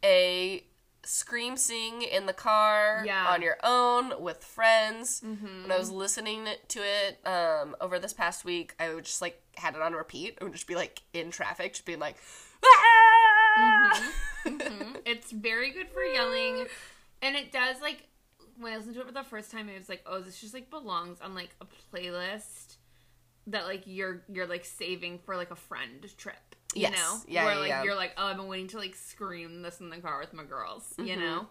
a 0.03 0.65
scream 1.05 1.57
sing 1.57 2.01
in 2.01 2.25
the 2.25 2.33
car 2.33 3.03
Yeah. 3.05 3.27
on 3.29 3.41
your 3.41 3.57
own 3.63 4.21
with 4.21 4.43
friends. 4.43 5.21
When 5.21 5.71
I 5.71 5.77
was 5.77 5.89
listening 5.91 6.47
to 6.69 6.79
it 6.79 7.19
um, 7.27 7.75
over 7.81 7.99
this 7.99 8.13
past 8.13 8.45
week, 8.45 8.73
I 8.79 8.93
would 8.93 9.05
just 9.05 9.21
like 9.21 9.41
had 9.57 9.75
it 9.75 9.81
on 9.81 9.93
repeat. 9.93 10.37
I 10.39 10.45
would 10.45 10.53
just 10.53 10.67
be 10.67 10.75
like 10.75 11.01
in 11.13 11.29
traffic, 11.31 11.73
just 11.73 11.85
being 11.85 11.99
like, 11.99 12.15
"Ah!" 12.65 14.11
It's 15.05 15.31
very 15.31 15.71
good 15.71 15.89
for 15.89 16.03
yelling, 16.03 16.65
and 17.21 17.35
it 17.35 17.51
does 17.51 17.81
like 17.81 18.07
when 18.57 18.73
I 18.73 18.77
listened 18.77 18.95
to 18.95 19.01
it 19.01 19.07
for 19.07 19.13
the 19.13 19.23
first 19.23 19.51
time, 19.51 19.69
it 19.69 19.77
was 19.77 19.89
like, 19.89 20.03
"Oh, 20.05 20.21
this 20.21 20.39
just 20.39 20.53
like 20.53 20.69
belongs 20.69 21.19
on 21.21 21.33
like 21.35 21.49
a 21.61 21.65
playlist 21.95 22.77
that 23.47 23.65
like 23.65 23.83
you're 23.85 24.23
you're 24.29 24.47
like 24.47 24.63
saving 24.65 25.19
for 25.19 25.35
like 25.35 25.51
a 25.51 25.55
friend 25.55 26.05
trip." 26.17 26.52
You 26.75 26.81
Yes. 26.83 26.93
know, 26.97 27.19
Yeah, 27.27 27.45
where 27.45 27.53
yeah, 27.53 27.59
like 27.59 27.69
yeah. 27.69 27.83
you're 27.83 27.95
like, 27.95 28.13
"Oh, 28.17 28.25
I've 28.27 28.37
been 28.37 28.47
waiting 28.47 28.67
to 28.69 28.77
like 28.77 28.95
scream 28.95 29.61
this 29.61 29.79
in 29.79 29.89
the 29.89 29.97
car 29.97 30.19
with 30.19 30.33
my 30.33 30.43
girls," 30.43 30.83
Mm-hmm. 30.97 31.05
you 31.07 31.15
know. 31.17 31.47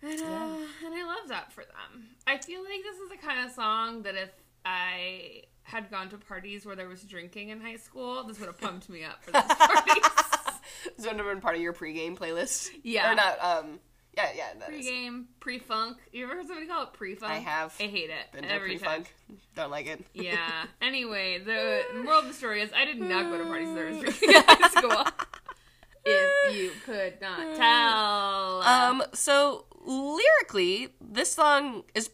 And, 0.00 0.20
uh, 0.20 0.56
and 0.86 0.94
I 0.94 1.04
love 1.04 1.28
that 1.28 1.52
for 1.52 1.64
them. 1.64 2.06
I 2.26 2.38
feel 2.38 2.60
like 2.62 2.82
this 2.84 2.96
is 2.98 3.08
the 3.10 3.16
kind 3.16 3.44
of 3.44 3.52
song 3.52 4.02
that 4.02 4.14
if 4.14 4.30
I 4.64 5.42
had 5.64 5.90
gone 5.90 6.08
to 6.10 6.18
parties 6.18 6.64
where 6.64 6.76
there 6.76 6.88
was 6.88 7.02
drinking 7.02 7.48
in 7.48 7.60
high 7.60 7.76
school, 7.76 8.22
this 8.24 8.38
would 8.38 8.46
have 8.46 8.60
pumped 8.60 8.88
me 8.88 9.02
up 9.04 9.22
for 9.24 9.32
those 9.32 9.42
parties. 9.48 10.04
This 10.96 11.04
would 11.06 11.16
have 11.16 11.26
been 11.26 11.40
part 11.40 11.56
of 11.56 11.60
your 11.60 11.72
pregame 11.72 12.16
playlist. 12.16 12.68
Yeah. 12.84 13.10
Or 13.10 13.14
not, 13.16 13.42
um, 13.44 13.80
yeah, 14.18 14.28
yeah. 14.36 14.58
that 14.58 14.70
is. 14.70 14.86
Pre-game, 14.86 15.28
pre-funk. 15.40 15.98
You 16.12 16.24
ever 16.24 16.34
heard 16.34 16.46
somebody 16.46 16.66
call 16.66 16.82
it 16.84 16.92
pre-funk? 16.92 17.32
I 17.32 17.36
have. 17.38 17.74
I 17.78 17.84
hate 17.84 18.10
it. 18.10 18.32
Been 18.32 18.44
every 18.44 18.78
time. 18.78 19.04
pre-funk. 19.04 19.14
Don't 19.54 19.70
like 19.70 19.86
it. 19.86 20.04
Yeah. 20.14 20.36
Anyway, 20.82 21.38
the 21.38 21.82
moral 22.02 22.20
of 22.20 22.28
the 22.28 22.32
story 22.34 22.62
is 22.62 22.70
I 22.74 22.84
did 22.84 22.98
not 22.98 23.30
go 23.30 23.36
to 23.38 23.44
parties 23.44 23.74
there 23.74 23.86
was 23.86 23.98
drinking 23.98 24.30
in 24.30 24.42
high 24.46 24.68
school. 24.68 25.04
if 26.04 26.56
you 26.56 26.70
could 26.84 27.20
not 27.20 27.56
tell. 27.56 28.62
Um, 28.62 29.02
so 29.12 29.66
lyrically, 29.84 30.94
this 31.00 31.32
song 31.32 31.84
is 31.94 32.10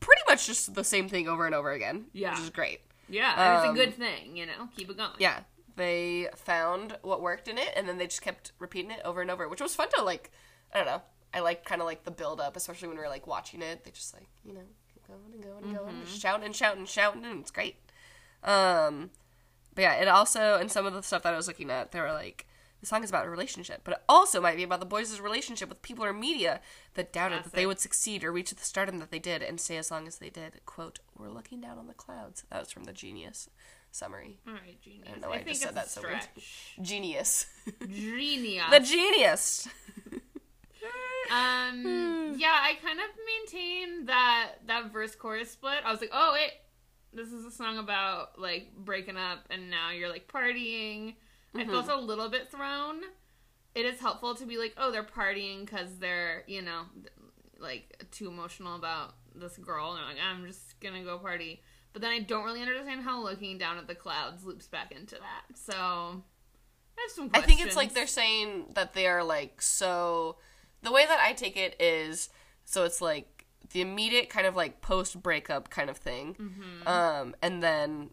pretty 0.00 0.22
much 0.28 0.46
just 0.46 0.74
the 0.74 0.84
same 0.84 1.08
thing 1.08 1.28
over 1.28 1.44
and 1.46 1.54
over 1.54 1.72
again. 1.72 2.06
Yeah. 2.12 2.30
Which 2.32 2.40
is 2.40 2.50
great. 2.50 2.80
yeah, 3.08 3.62
um, 3.62 3.70
it's 3.70 3.80
a 3.80 3.84
good 3.84 3.94
thing, 3.94 4.36
you 4.36 4.46
know. 4.46 4.68
Keep 4.76 4.90
it 4.90 4.96
going. 4.96 5.10
Yeah. 5.18 5.40
They 5.76 6.28
found 6.36 6.98
what 7.02 7.20
worked 7.20 7.48
in 7.48 7.58
it 7.58 7.70
and 7.76 7.88
then 7.88 7.98
they 7.98 8.06
just 8.06 8.22
kept 8.22 8.52
repeating 8.58 8.90
it 8.90 9.00
over 9.04 9.20
and 9.20 9.30
over, 9.30 9.48
which 9.48 9.60
was 9.60 9.74
fun 9.74 9.88
to 9.96 10.02
like 10.04 10.30
I 10.72 10.78
don't 10.78 10.86
know. 10.86 11.02
I 11.34 11.40
like 11.40 11.64
kind 11.64 11.80
of 11.80 11.86
like 11.86 12.04
the 12.04 12.10
build 12.10 12.40
up, 12.40 12.56
especially 12.56 12.88
when 12.88 12.96
we 12.96 13.02
were 13.02 13.08
like 13.08 13.26
watching 13.26 13.62
it. 13.62 13.84
They 13.84 13.90
just 13.90 14.14
like, 14.14 14.28
you 14.44 14.54
know, 14.54 14.62
keep 14.92 15.06
going 15.06 15.20
and 15.32 15.42
going 15.42 15.64
and 15.64 15.76
going, 15.76 16.02
just 16.04 16.20
shouting 16.20 16.44
and 16.46 16.56
shouting 16.56 16.80
and 16.80 16.88
shouting, 16.88 17.24
and 17.24 17.40
it's 17.40 17.50
great. 17.50 17.76
Um, 18.44 19.10
but 19.74 19.82
yeah, 19.82 19.94
it 19.94 20.08
also 20.08 20.56
and 20.58 20.70
some 20.70 20.86
of 20.86 20.94
the 20.94 21.02
stuff 21.02 21.22
that 21.22 21.34
I 21.34 21.36
was 21.36 21.48
looking 21.48 21.70
at, 21.70 21.92
they 21.92 22.00
were 22.00 22.12
like 22.12 22.46
The 22.80 22.86
song 22.86 23.04
is 23.04 23.10
about 23.10 23.26
a 23.26 23.30
relationship, 23.30 23.82
but 23.84 23.94
it 23.94 24.02
also 24.08 24.40
might 24.40 24.56
be 24.56 24.62
about 24.62 24.80
the 24.80 24.86
boys' 24.86 25.20
relationship 25.20 25.68
with 25.68 25.82
people 25.82 26.04
or 26.04 26.12
media 26.12 26.60
that 26.94 27.12
doubted 27.12 27.44
that 27.44 27.52
they 27.52 27.66
would 27.66 27.80
succeed 27.80 28.24
or 28.24 28.32
reach 28.32 28.50
the 28.50 28.62
stardom 28.64 28.98
that 28.98 29.10
they 29.10 29.18
did 29.18 29.42
and 29.42 29.60
stay 29.60 29.76
as 29.76 29.90
long 29.90 30.06
as 30.06 30.18
they 30.18 30.30
did. 30.30 30.60
Quote, 30.66 31.00
We're 31.16 31.30
looking 31.30 31.60
down 31.60 31.78
on 31.78 31.86
the 31.88 31.94
clouds. 31.94 32.44
That 32.50 32.60
was 32.60 32.70
from 32.72 32.84
the 32.84 32.92
Genius 32.92 33.50
summary. 33.90 34.38
All 34.46 34.54
right, 34.54 34.80
genius. 34.80 35.08
know 35.20 35.28
why 35.28 35.36
I 35.36 35.38
think 35.38 35.48
just 35.48 35.62
said 35.62 35.74
that 35.74 35.88
so 35.88 36.02
weird. 36.02 36.20
Genius. 36.80 37.46
Genius. 37.86 38.64
the 38.70 38.80
genius. 38.80 39.68
Um, 41.30 42.34
yeah, 42.38 42.56
I 42.60 42.74
kind 42.82 42.98
of 42.98 43.06
maintain 43.26 44.06
that 44.06 44.52
that 44.66 44.92
verse 44.92 45.14
chorus 45.14 45.50
split. 45.50 45.78
I 45.84 45.90
was 45.90 46.00
like, 46.00 46.10
oh 46.12 46.32
wait, 46.34 46.52
this 47.12 47.32
is 47.32 47.44
a 47.44 47.50
song 47.50 47.78
about 47.78 48.38
like 48.40 48.74
breaking 48.76 49.16
up, 49.16 49.40
and 49.50 49.70
now 49.70 49.90
you're 49.90 50.08
like 50.08 50.30
partying. 50.32 51.14
I 51.54 51.60
Mm-hmm. 51.62 51.70
felt 51.70 51.88
a 51.88 51.96
little 51.98 52.28
bit 52.28 52.50
thrown. 52.50 53.00
It 53.74 53.84
is 53.86 53.98
helpful 54.00 54.34
to 54.34 54.44
be 54.44 54.58
like, 54.58 54.74
oh, 54.76 54.90
they're 54.92 55.02
partying 55.02 55.60
because 55.60 55.98
they're 55.98 56.44
you 56.46 56.62
know 56.62 56.82
like 57.58 58.04
too 58.10 58.28
emotional 58.28 58.76
about 58.76 59.14
this 59.34 59.56
girl, 59.58 59.92
and 59.92 59.98
they're 59.98 60.06
like, 60.14 60.22
I'm 60.22 60.46
just 60.46 60.78
gonna 60.80 61.02
go 61.04 61.18
party. 61.18 61.62
But 61.92 62.02
then 62.02 62.10
I 62.12 62.20
don't 62.20 62.44
really 62.44 62.60
understand 62.60 63.02
how 63.02 63.22
looking 63.22 63.56
down 63.58 63.78
at 63.78 63.86
the 63.88 63.94
clouds 63.94 64.44
loops 64.44 64.66
back 64.66 64.92
into 64.92 65.16
that. 65.16 65.56
So 65.56 65.74
I 65.74 67.00
have 67.00 67.10
some. 67.10 67.30
I 67.34 67.40
think 67.40 67.64
it's 67.64 67.76
like 67.76 67.94
they're 67.94 68.06
saying 68.06 68.72
that 68.74 68.92
they 68.94 69.06
are 69.06 69.24
like 69.24 69.60
so. 69.62 70.36
The 70.82 70.92
way 70.92 71.04
that 71.06 71.18
I 71.20 71.32
take 71.32 71.56
it 71.56 71.74
is 71.80 72.28
so 72.64 72.84
it's 72.84 73.00
like 73.00 73.46
the 73.72 73.80
immediate 73.80 74.30
kind 74.30 74.46
of 74.46 74.56
like 74.56 74.80
post 74.80 75.22
breakup 75.22 75.70
kind 75.70 75.90
of 75.90 75.96
thing, 75.96 76.34
Mm-hmm. 76.40 76.88
um, 76.88 77.34
and 77.42 77.62
then 77.62 78.10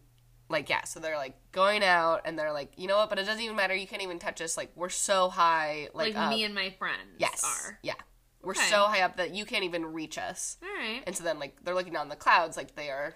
like 0.48 0.68
yeah, 0.68 0.84
so 0.84 1.00
they're 1.00 1.16
like 1.16 1.36
going 1.52 1.82
out 1.82 2.22
and 2.24 2.38
they're 2.38 2.52
like 2.52 2.72
you 2.76 2.86
know 2.88 2.96
what, 2.98 3.08
but 3.08 3.18
it 3.18 3.24
doesn't 3.26 3.42
even 3.42 3.56
matter. 3.56 3.74
You 3.74 3.86
can't 3.86 4.02
even 4.02 4.18
touch 4.18 4.40
us. 4.40 4.56
Like 4.56 4.70
we're 4.76 4.88
so 4.88 5.28
high, 5.28 5.88
like, 5.94 6.14
like 6.14 6.28
me 6.30 6.44
and 6.44 6.54
my 6.54 6.70
friends 6.78 7.16
yes, 7.18 7.42
are. 7.44 7.78
yeah, 7.82 7.94
we're 8.42 8.52
Okay. 8.52 8.60
so 8.70 8.84
high 8.84 9.00
up 9.02 9.16
that 9.16 9.34
you 9.34 9.44
can't 9.44 9.64
even 9.64 9.86
reach 9.92 10.18
us. 10.18 10.56
All 10.62 10.68
right. 10.68 11.02
And 11.06 11.16
so 11.16 11.24
then 11.24 11.38
like 11.38 11.56
they're 11.64 11.74
looking 11.74 11.92
down 11.92 12.08
the 12.08 12.16
clouds, 12.16 12.56
like 12.56 12.74
they 12.74 12.90
are. 12.90 13.14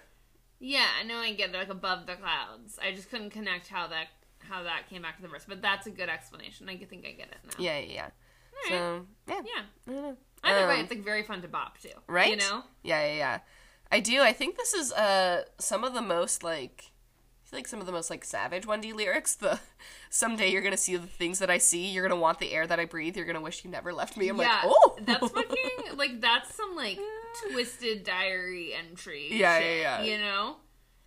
Yeah, 0.59 0.85
I 0.99 1.03
know 1.03 1.17
I 1.17 1.33
get 1.33 1.49
it, 1.49 1.55
like 1.57 1.69
above 1.69 2.05
the 2.05 2.15
clouds. 2.15 2.77
I 2.83 2.91
just 2.93 3.09
couldn't 3.09 3.31
connect 3.31 3.67
how 3.67 3.87
that 3.87 4.07
how 4.39 4.63
that 4.63 4.89
came 4.89 5.01
back 5.03 5.15
to 5.17 5.21
the 5.21 5.27
verse, 5.27 5.45
but 5.47 5.61
that's 5.61 5.87
a 5.87 5.91
good 5.91 6.09
explanation. 6.09 6.67
I 6.69 6.77
think 6.77 7.05
I 7.05 7.11
get 7.11 7.27
it 7.27 7.37
now. 7.45 7.53
Yeah, 7.57 7.79
yeah, 7.79 7.93
yeah. 7.93 8.09
All 8.53 8.69
So 8.69 9.05
yeah, 9.27 9.41
Yeah. 9.45 9.61
I 9.87 9.91
don't 9.91 10.01
know. 10.03 10.17
Either 10.43 10.67
way, 10.67 10.75
Um, 10.75 10.79
it's 10.81 10.89
like 10.89 11.03
very 11.03 11.23
fun 11.23 11.41
to 11.43 11.47
bop 11.47 11.79
too. 11.79 11.89
right? 12.07 12.31
You 12.31 12.37
know? 12.37 12.63
Yeah, 12.83 13.05
yeah, 13.05 13.15
yeah. 13.15 13.39
I 13.91 13.99
do. 13.99 14.21
I 14.21 14.33
think 14.33 14.57
this 14.57 14.73
is 14.73 14.91
uh 14.93 15.43
some 15.59 15.83
of 15.83 15.93
the 15.93 16.01
most 16.01 16.43
like 16.43 16.85
I 17.45 17.49
feel 17.49 17.59
like 17.59 17.67
some 17.67 17.81
of 17.81 17.85
the 17.85 17.91
most 17.91 18.09
like 18.09 18.23
savage 18.23 18.65
1D 18.65 18.93
lyrics. 18.95 19.35
The 19.35 19.59
someday 20.09 20.49
you're 20.51 20.61
gonna 20.61 20.77
see 20.77 20.95
the 20.95 21.05
things 21.07 21.39
that 21.39 21.49
I 21.49 21.57
see. 21.57 21.87
You're 21.87 22.07
gonna 22.07 22.19
want 22.19 22.39
the 22.39 22.51
air 22.53 22.65
that 22.65 22.79
I 22.79 22.85
breathe. 22.85 23.17
You're 23.17 23.25
gonna 23.25 23.41
wish 23.41 23.63
you 23.65 23.69
never 23.69 23.91
left 23.93 24.15
me. 24.17 24.29
I'm 24.29 24.37
yeah. 24.37 24.47
like, 24.47 24.59
oh, 24.65 24.97
that's 25.01 25.29
fucking 25.29 25.69
like 25.97 26.21
that's 26.21 26.53
some 26.55 26.75
like 26.75 26.97
twisted 27.51 28.03
diary 28.03 28.73
entry. 28.73 29.27
Yeah, 29.31 29.59
shit, 29.59 29.81
yeah, 29.81 30.01
yeah. 30.01 30.03
You 30.03 30.17
know? 30.17 30.55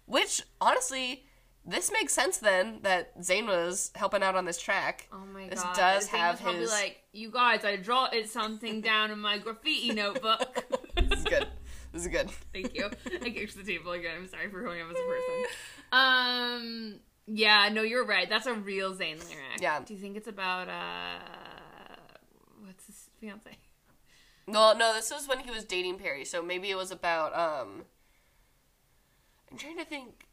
Which 0.07 0.43
honestly, 0.61 1.25
this 1.66 1.90
makes 1.92 2.12
sense 2.12 2.38
then 2.38 2.80
that 2.83 3.18
Zayn 3.21 3.47
was 3.47 3.90
helping 3.94 4.23
out 4.23 4.35
on 4.37 4.44
this 4.44 4.61
track. 4.61 5.09
Oh 5.12 5.25
my 5.33 5.49
This 5.49 5.62
god. 5.62 5.76
does 5.76 6.02
This 6.04 6.11
thing 6.11 6.21
have 6.21 6.44
was 6.44 6.54
his- 6.56 6.71
like, 6.71 7.02
you 7.12 7.30
guys, 7.30 7.64
I 7.64 7.76
draw 7.76 8.06
it 8.12 8.28
something 8.30 8.80
down 8.80 9.11
in 9.11 9.18
my 9.18 9.38
graffiti 9.38 9.92
notebook. 9.92 10.64
This 10.97 11.18
is 11.21 11.25
good. 11.25 11.47
This 11.92 12.02
is 12.02 12.09
good. 12.09 12.30
Thank 12.52 12.75
you. 12.75 12.87
I 12.87 13.30
kicked 13.30 13.56
the 13.56 13.62
table 13.62 13.92
again. 13.92 14.16
I'm 14.16 14.26
sorry 14.28 14.49
for 14.50 14.61
who 14.62 14.71
I 14.71 14.76
am 14.78 14.90
as 14.90 14.97
a 14.97 15.02
person. 15.04 15.44
Um. 15.92 17.00
Yeah. 17.26 17.68
No, 17.73 17.83
you're 17.83 18.06
right. 18.06 18.28
That's 18.28 18.47
a 18.47 18.54
real 18.54 18.92
Zayn 18.94 19.18
lyric. 19.28 19.61
Yeah. 19.61 19.80
Do 19.85 19.92
you 19.94 20.00
think 20.00 20.16
it's 20.16 20.26
about 20.28 20.68
uh, 20.68 21.18
what's 22.64 22.87
his 22.87 23.09
fiance? 23.21 23.56
No, 24.47 24.73
no, 24.73 24.92
this 24.94 25.11
was 25.11 25.28
when 25.28 25.38
he 25.40 25.50
was 25.50 25.64
dating 25.64 25.98
Perrie, 25.98 26.27
so 26.27 26.42
maybe 26.42 26.70
it 26.70 26.77
was 26.77 26.90
about 26.90 27.33
um 27.37 27.85
I'm 29.50 29.57
trying 29.59 29.79
to 29.79 29.85
think 29.85 30.24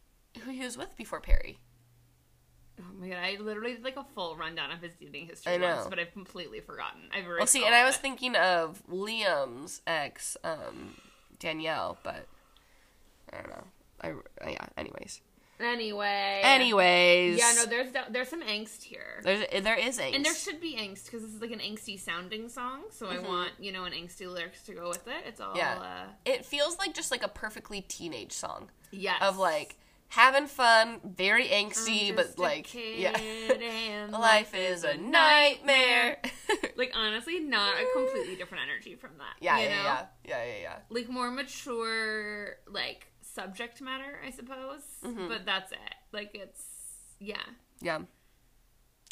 who 0.44 0.52
he 0.52 0.62
was 0.64 0.78
with 0.78 0.96
before 0.96 1.22
Perrie. 1.22 1.58
Oh 2.80 2.84
my 3.00 3.10
god! 3.10 3.18
I 3.18 3.38
literally 3.40 3.74
did 3.74 3.84
like 3.84 3.98
a 3.98 4.06
full 4.16 4.36
rundown 4.36 4.72
of 4.72 4.80
his 4.82 4.94
dating 5.00 5.28
history 5.28 5.54
I 5.54 5.58
know. 5.58 5.76
once, 5.76 5.88
but 5.88 6.00
I've 6.00 6.12
completely 6.14 6.62
forgotten. 6.62 7.02
I've 7.14 7.26
already 7.26 7.40
Well, 7.42 7.48
see, 7.48 7.66
and 7.66 7.76
I 7.76 7.86
was 7.86 7.98
thinking 7.98 8.36
of 8.36 8.82
Liam's 8.90 9.82
ex, 9.86 10.36
um, 10.44 10.96
Danielle, 11.40 11.98
but 12.04 12.26
I 13.32 13.38
don't 13.38 13.50
know. 13.50 13.64
I 14.02 14.10
uh, 14.46 14.50
yeah. 14.50 14.66
Anyways, 14.78 15.22
Anyway. 15.60 16.42
anyways. 16.44 17.38
Yeah. 17.38 17.52
No. 17.56 17.66
There's 17.66 17.90
there's 18.10 18.30
some 18.30 18.42
angst 18.42 18.82
here. 18.84 19.22
there's 19.24 19.46
there 19.64 19.78
is 19.78 20.00
angst. 20.00 20.16
And 20.16 20.26
there 20.26 20.34
should 20.34 20.60
be 20.60 20.76
angst 20.76 21.06
because 21.06 21.22
this 21.22 21.34
is 21.36 21.42
like 21.42 21.52
an 21.52 21.60
angsty 21.60 22.00
sounding 22.00 22.50
song, 22.50 22.86
so 22.90 23.08
I 23.08 23.20
want 23.20 23.52
you 23.60 23.72
know 23.72 23.84
an 23.84 23.94
angsty 23.94 24.32
lyrics 24.34 24.64
to 24.64 24.74
go 24.74 24.88
with 24.90 25.08
it. 25.08 25.24
It's 25.28 25.40
all 25.40 25.50
Mm-hmm. 25.50 25.58
Yeah. 25.58 25.76
uh, 25.82 26.06
it 26.26 26.46
feels 26.46 26.80
like 26.80 26.96
just 26.96 27.12
like 27.12 27.22
a 27.22 27.28
perfectly 27.28 27.82
teenage 27.82 28.32
song 28.32 28.72
yes 28.92 29.22
of 29.22 29.38
like 29.38 29.78
having 30.12 30.46
fun, 30.48 31.00
very 31.04 31.46
angsty, 31.48 32.14
but 32.16 32.38
like 32.38 32.68
yeah. 32.74 34.08
Life 34.12 34.54
is 34.54 34.84
a 34.84 34.98
nightmare. 34.98 36.18
like 36.76 36.92
honestly 36.96 37.40
not 37.40 37.76
a 37.76 37.86
completely 37.96 38.36
different 38.36 38.64
energy 38.70 38.96
from 38.96 39.12
that 39.18 39.36
yeah, 39.40 39.58
you 39.58 39.64
yeah, 39.70 39.76
know? 39.78 39.84
yeah, 39.84 40.06
yeah, 40.26 40.44
yeah, 40.46 40.62
yeah. 40.62 40.76
like 40.90 41.08
more 41.10 41.32
mature 41.32 42.58
like 42.70 43.08
subject 43.22 43.82
matter 43.82 44.20
i 44.26 44.30
suppose 44.32 44.82
Mm-hmm. 45.06 45.28
but 45.30 45.46
that's 45.46 45.72
it 45.72 45.78
like 46.12 46.32
it's 46.34 46.64
yeah 47.20 47.36
Yeah. 47.82 48.00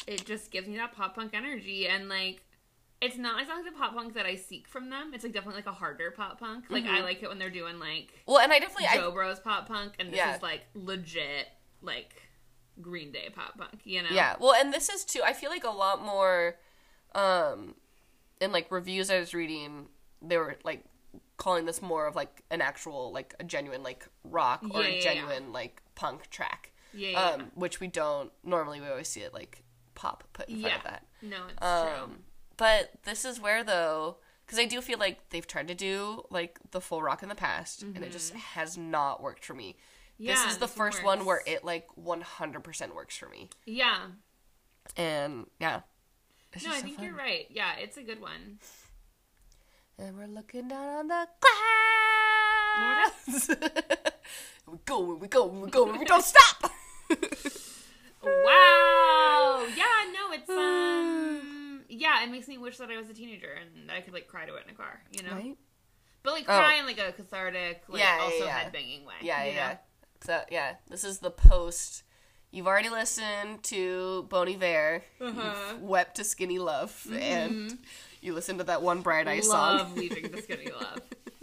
it 0.06 0.24
just 0.26 0.50
gives 0.50 0.68
me 0.68 0.76
that 0.76 0.92
pop 0.92 1.14
punk 1.14 1.32
energy 1.34 1.88
and 1.88 2.08
like 2.08 2.42
it's 3.00 3.16
not 3.16 3.40
exactly 3.40 3.70
the 3.70 3.76
pop 3.76 3.94
punk 3.94 4.14
that 4.14 4.26
I 4.26 4.34
seek 4.34 4.68
from 4.68 4.90
them. 4.90 5.12
It's 5.14 5.24
like 5.24 5.32
definitely 5.32 5.58
like 5.62 5.66
a 5.66 5.72
harder 5.72 6.10
pop 6.10 6.38
punk. 6.38 6.64
Like 6.68 6.84
Mm-hmm. 6.84 6.94
I 6.96 7.00
like 7.00 7.22
it 7.22 7.28
when 7.28 7.38
they're 7.38 7.50
doing 7.50 7.78
like 7.78 8.12
Well, 8.26 8.38
and 8.38 8.52
I 8.52 8.58
definitely 8.58 8.86
I, 8.90 8.96
Jo 8.96 9.10
Bros 9.10 9.40
pop 9.40 9.66
punk, 9.68 9.94
and 9.98 10.10
this 10.10 10.18
Yeah. 10.18 10.36
is 10.36 10.42
like 10.42 10.62
legit 10.74 11.48
like 11.82 12.22
Green 12.80 13.10
Day 13.12 13.30
pop 13.34 13.56
punk. 13.58 13.80
You 13.84 14.02
know? 14.02 14.08
Yeah. 14.10 14.36
Well, 14.38 14.54
and 14.54 14.72
this 14.72 14.88
is 14.88 15.04
too. 15.04 15.22
I 15.24 15.32
feel 15.32 15.50
like 15.50 15.64
a 15.64 15.70
lot 15.70 16.04
more, 16.04 16.56
um, 17.14 17.74
in 18.40 18.52
like 18.52 18.70
reviews 18.70 19.10
I 19.10 19.18
was 19.18 19.34
reading, 19.34 19.86
they 20.22 20.36
were 20.36 20.56
like 20.64 20.84
calling 21.36 21.64
this 21.64 21.80
more 21.80 22.06
of 22.06 22.14
like 22.16 22.42
an 22.50 22.60
actual 22.60 23.12
like 23.12 23.34
a 23.40 23.44
genuine 23.44 23.82
like 23.82 24.06
rock 24.24 24.62
or 24.70 24.82
Yeah, 24.82 24.88
a 24.88 24.94
yeah, 24.96 25.00
genuine 25.00 25.52
like 25.52 25.82
punk 25.94 26.28
track. 26.30 26.72
Yeah, 26.92 27.08
yeah, 27.10 27.20
Um, 27.30 27.50
which 27.54 27.80
we 27.80 27.86
don't 27.86 28.30
normally. 28.44 28.80
We 28.80 28.88
always 28.88 29.08
see 29.08 29.20
it 29.20 29.32
like 29.32 29.62
pop 29.94 30.24
put 30.32 30.48
in 30.48 30.60
front 30.60 30.72
yeah. 30.74 30.78
of 30.78 30.84
that. 30.84 31.06
No, 31.22 31.36
it's 31.48 31.58
true. 32.06 32.16
But 32.60 32.90
this 33.04 33.24
is 33.24 33.40
where 33.40 33.64
though, 33.64 34.18
because 34.44 34.58
I 34.58 34.66
do 34.66 34.82
feel 34.82 34.98
like 34.98 35.30
they've 35.30 35.46
tried 35.46 35.68
to 35.68 35.74
do 35.74 36.24
like 36.28 36.58
the 36.72 36.80
full 36.82 37.02
rock 37.02 37.22
in 37.22 37.30
the 37.30 37.34
past, 37.34 37.82
and 37.82 37.96
it 38.04 38.12
just 38.12 38.34
has 38.34 38.76
not 38.76 39.22
worked 39.22 39.46
for 39.46 39.54
me. 39.54 39.76
Mm-hmm. 40.20 40.24
Yeah, 40.24 40.34
this 40.34 40.44
is 40.52 40.58
the 40.58 40.66
this 40.66 40.74
first 40.76 41.02
one 41.02 41.24
where 41.24 41.40
it 41.46 41.64
like 41.64 41.86
100% 41.98 42.94
works 42.94 43.16
for 43.16 43.30
me. 43.30 43.48
Yeah. 43.64 43.96
And 44.94 45.46
yeah. 45.58 45.80
It's 46.52 46.66
No, 46.66 46.72
I 46.72 46.76
so 46.76 46.82
think 46.82 46.96
fun. 46.96 47.04
you're 47.06 47.14
right. 47.16 47.46
Yeah, 47.48 47.76
it's 47.78 47.96
a 47.96 48.02
good 48.02 48.20
one. 48.20 48.58
And 49.98 50.18
we're 50.18 50.26
looking 50.26 50.68
down 50.68 50.86
on 50.86 51.08
the 51.08 51.28
clouds. 53.26 53.48
we 54.66 54.78
go, 54.84 55.14
we 55.14 55.28
go, 55.28 55.46
we 55.46 55.70
go, 55.70 55.84
we 55.96 56.04
don't 56.04 56.22
stop. 56.22 56.70
Wow. 58.22 59.66
Yeah, 59.74 60.12
no, 60.12 60.30
it's 60.32 60.50
um 60.50 61.40
yeah, 62.00 62.24
it 62.24 62.30
makes 62.30 62.48
me 62.48 62.56
wish 62.58 62.78
that 62.78 62.90
I 62.90 62.96
was 62.96 63.08
a 63.10 63.14
teenager 63.14 63.52
and 63.52 63.90
I 63.92 64.00
could 64.00 64.14
like 64.14 64.26
cry 64.26 64.46
to 64.46 64.54
it 64.56 64.64
in 64.66 64.70
a 64.74 64.76
car, 64.76 65.00
you 65.12 65.22
know? 65.22 65.34
right? 65.36 65.56
But 66.22 66.32
like 66.32 66.44
Oh. 66.48 66.78
in 66.78 66.86
like 66.86 66.98
a 66.98 67.12
cathartic, 67.12 67.82
like 67.88 68.00
Yeah, 68.00 68.18
also 68.22 68.44
yeah. 68.46 68.60
headbanging 68.64 69.04
way. 69.04 69.14
Yeah, 69.20 69.44
yeah? 69.44 69.76
So 70.22 70.40
yeah, 70.50 70.74
this 70.88 71.04
is 71.04 71.18
the 71.20 71.30
post. 71.30 72.02
You've 72.50 72.66
already 72.66 72.88
listened 72.88 73.62
to 73.64 74.26
Bon 74.28 74.48
Iver. 74.48 75.02
Uh-huh. 75.20 75.54
You've 75.72 75.82
wept 75.82 76.16
to 76.16 76.24
Skinny 76.24 76.58
Love, 76.58 77.06
and 77.12 77.78
you 78.20 78.34
listened 78.34 78.58
to 78.58 78.64
that 78.64 78.82
one 78.82 79.02
Bright 79.02 79.28
Eyes 79.28 79.48
Love 79.48 79.80
song. 79.82 79.94
leaving 79.94 80.30
the 80.32 80.42
skinny 80.42 80.68
love. 80.70 81.00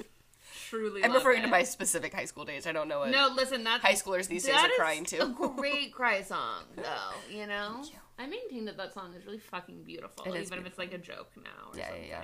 Truly 0.69 1.01
I'm 1.03 1.11
love 1.11 1.19
referring 1.21 1.39
it. 1.39 1.43
to 1.43 1.47
my 1.47 1.63
specific 1.63 2.13
high 2.13 2.25
school 2.25 2.43
days. 2.43 2.67
I 2.67 2.73
don't 2.73 2.89
know 2.89 2.99
what 2.99 3.11
No, 3.11 3.29
listen, 3.33 3.63
that's 3.63 3.81
high 3.83 3.93
schoolers 3.93 4.27
these 4.27 4.43
days 4.43 4.55
are 4.55 4.67
crying 4.77 5.05
to. 5.05 5.23
A 5.23 5.27
great 5.29 5.93
cry 5.93 6.21
song, 6.23 6.63
though. 6.75 7.33
You 7.35 7.47
know, 7.47 7.83
I 8.19 8.25
maintain 8.27 8.65
that 8.65 8.77
that 8.77 8.93
song 8.93 9.13
is 9.15 9.25
really 9.25 9.38
fucking 9.39 9.84
beautiful, 9.84 10.25
even 10.27 10.41
is 10.41 10.51
if 10.51 10.65
it's 10.65 10.77
like 10.77 10.93
a 10.93 10.97
joke 10.97 11.32
now. 11.36 11.71
Or 11.71 11.77
Yeah, 11.77 11.88
something. 11.88 12.08
yeah, 12.10 12.23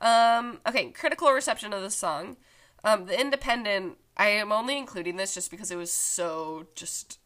yeah. 0.00 0.38
Um, 0.38 0.60
okay, 0.68 0.90
critical 0.90 1.30
reception 1.32 1.72
of 1.72 1.82
the 1.82 1.90
song. 1.90 2.36
Um, 2.82 3.06
the 3.06 3.18
Independent. 3.18 3.96
I 4.16 4.28
am 4.28 4.52
only 4.52 4.76
including 4.78 5.16
this 5.16 5.34
just 5.34 5.50
because 5.50 5.70
it 5.70 5.76
was 5.76 5.90
so 5.90 6.66
just 6.74 7.18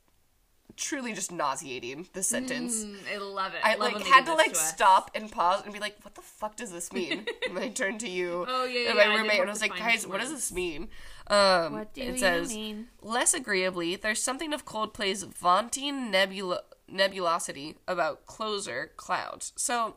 truly 0.76 1.12
just 1.12 1.32
nauseating. 1.32 2.06
the 2.12 2.22
sentence. 2.22 2.84
Mm, 2.84 2.96
I 3.12 3.16
love 3.18 3.52
it. 3.54 3.60
I 3.64 3.74
love 3.74 3.92
like 3.94 4.06
had 4.06 4.24
to 4.26 4.34
like 4.34 4.52
us. 4.52 4.68
stop 4.72 5.10
and 5.14 5.30
pause 5.30 5.62
and 5.64 5.72
be 5.74 5.80
like, 5.80 5.96
"What 6.02 6.14
the 6.14 6.22
fuck 6.22 6.56
does 6.56 6.70
this 6.70 6.92
mean?" 6.92 7.26
and 7.48 7.58
I 7.58 7.68
turned 7.70 8.00
to 8.00 8.08
you 8.08 8.46
Oh, 8.48 8.64
yeah, 8.64 8.90
and 8.90 8.96
yeah, 8.98 9.04
my 9.06 9.12
did 9.12 9.16
roommate, 9.16 9.30
have 9.32 9.40
and 9.40 9.50
I 9.50 9.52
was 9.52 9.60
like, 9.60 9.76
"Guys, 9.76 10.06
what 10.06 10.20
does 10.20 10.30
this 10.30 10.52
mean?" 10.52 10.88
Um, 11.26 11.72
What 11.74 11.92
do 11.94 12.00
it 12.02 12.12
you 12.12 12.18
says 12.18 12.54
mean? 12.54 12.88
less 13.02 13.34
agreeably. 13.34 13.96
There's 13.96 14.22
something 14.22 14.52
of 14.54 14.64
Coldplay's 14.64 15.24
vaunting 15.24 16.10
nebula 16.10 16.60
nebulosity 16.92 17.76
about 17.86 18.26
closer 18.26 18.92
clouds. 18.96 19.52
So, 19.56 19.96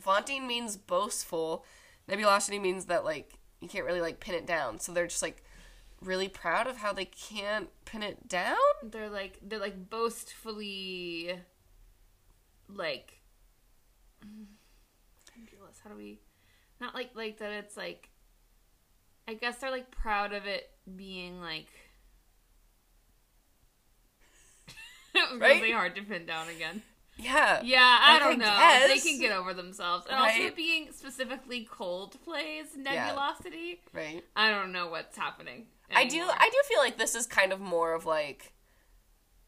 vaunting 0.00 0.46
means 0.46 0.76
boastful. 0.76 1.64
Nebulosity 2.08 2.60
means 2.60 2.86
that 2.86 3.04
like 3.04 3.38
you 3.60 3.68
can't 3.68 3.86
really 3.86 4.00
like 4.00 4.20
pin 4.20 4.34
it 4.34 4.46
down. 4.46 4.78
So 4.78 4.92
they're 4.92 5.06
just 5.06 5.22
like 5.22 5.42
really 6.00 6.28
proud 6.28 6.66
of 6.66 6.76
how 6.76 6.92
they 6.92 7.06
can't 7.06 7.68
pin 7.84 8.02
it 8.02 8.28
down. 8.28 8.56
They're 8.82 9.10
like 9.10 9.38
they're 9.42 9.58
like 9.58 9.90
boastfully 9.90 11.40
like 12.68 13.20
nebulous. 15.36 15.80
How 15.82 15.90
do 15.90 15.96
we 15.96 16.20
not 16.80 16.94
like 16.94 17.10
like 17.14 17.38
that 17.38 17.52
it's 17.52 17.76
like 17.76 18.10
I 19.26 19.34
guess 19.34 19.56
they're 19.56 19.70
like 19.70 19.90
proud 19.90 20.32
of 20.34 20.46
it 20.46 20.70
being 20.96 21.40
like 21.40 21.68
Right? 25.38 25.60
really 25.60 25.72
hard 25.72 25.94
to 25.96 26.02
pin 26.02 26.26
down 26.26 26.48
again. 26.48 26.82
Yeah. 27.16 27.60
Yeah, 27.62 27.98
I 28.00 28.14
Like, 28.14 28.22
don't 28.22 28.38
know. 28.38 28.86
They 28.88 28.98
can 28.98 29.20
get 29.20 29.30
over 29.32 29.54
themselves. 29.54 30.06
And 30.10 30.16
also 30.18 30.50
being 30.54 30.90
specifically 30.92 31.64
Coldplay's 31.70 32.70
Yeah. 32.76 33.12
nebulosity. 33.12 33.78
Right. 33.92 34.24
I 34.34 34.50
don't 34.50 34.72
know 34.72 34.88
what's 34.88 35.16
happening. 35.16 35.66
I 35.94 36.06
do. 36.06 36.20
I 36.22 36.48
do 36.50 36.58
feel 36.68 36.78
like 36.80 36.98
this 36.98 37.14
is 37.14 37.26
kind 37.26 37.52
of 37.52 37.60
more 37.60 37.94
of 37.94 38.04
like 38.04 38.52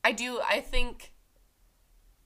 I 0.04 0.12
do 0.12 0.40
I 0.48 0.60
think 0.60 1.12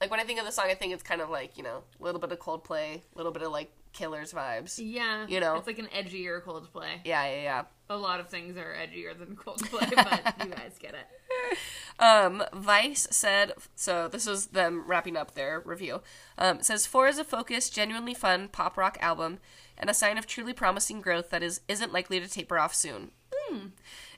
like 0.00 0.10
when 0.10 0.20
I 0.20 0.24
think 0.24 0.38
of 0.40 0.44
the 0.44 0.52
song 0.52 0.66
I 0.68 0.74
think 0.74 0.92
it's 0.92 1.02
kind 1.02 1.22
of 1.22 1.30
like, 1.30 1.56
you 1.56 1.62
know, 1.62 1.84
a 1.98 2.04
little 2.04 2.20
bit 2.20 2.30
of 2.32 2.38
Coldplay, 2.38 2.96
a 2.96 3.16
little 3.16 3.32
bit 3.32 3.42
of 3.42 3.50
like 3.50 3.72
Killers 3.94 4.32
vibes. 4.34 4.78
Yeah. 4.82 5.26
You 5.26 5.40
know. 5.40 5.56
It's 5.56 5.66
like 5.66 5.78
an 5.78 5.86
edgier 5.86 6.42
Coldplay. 6.44 7.00
Yeah, 7.04 7.24
yeah, 7.26 7.42
yeah. 7.42 7.62
A 7.90 7.96
lot 7.96 8.20
of 8.20 8.28
things 8.28 8.56
are 8.56 8.72
edgier 8.72 9.18
than 9.18 9.34
Coldplay, 9.34 9.92
but 9.96 10.46
you 10.46 10.52
guys 10.52 10.76
get 10.78 10.94
it. 10.94 11.58
Um, 11.98 12.44
Vice 12.54 13.08
said, 13.10 13.52
so 13.74 14.06
this 14.06 14.26
was 14.26 14.46
them 14.46 14.84
wrapping 14.86 15.16
up 15.16 15.34
their 15.34 15.60
review. 15.64 16.00
Um, 16.38 16.62
says, 16.62 16.86
Four 16.86 17.08
is 17.08 17.18
a 17.18 17.24
focused, 17.24 17.74
genuinely 17.74 18.14
fun 18.14 18.46
pop 18.46 18.76
rock 18.76 18.96
album 19.00 19.40
and 19.76 19.90
a 19.90 19.94
sign 19.94 20.18
of 20.18 20.28
truly 20.28 20.52
promising 20.52 21.00
growth 21.00 21.30
that 21.30 21.42
is, 21.42 21.62
isn't 21.66 21.92
likely 21.92 22.20
to 22.20 22.28
taper 22.28 22.60
off 22.60 22.74
soon. 22.74 23.10
Hmm. 23.34 23.66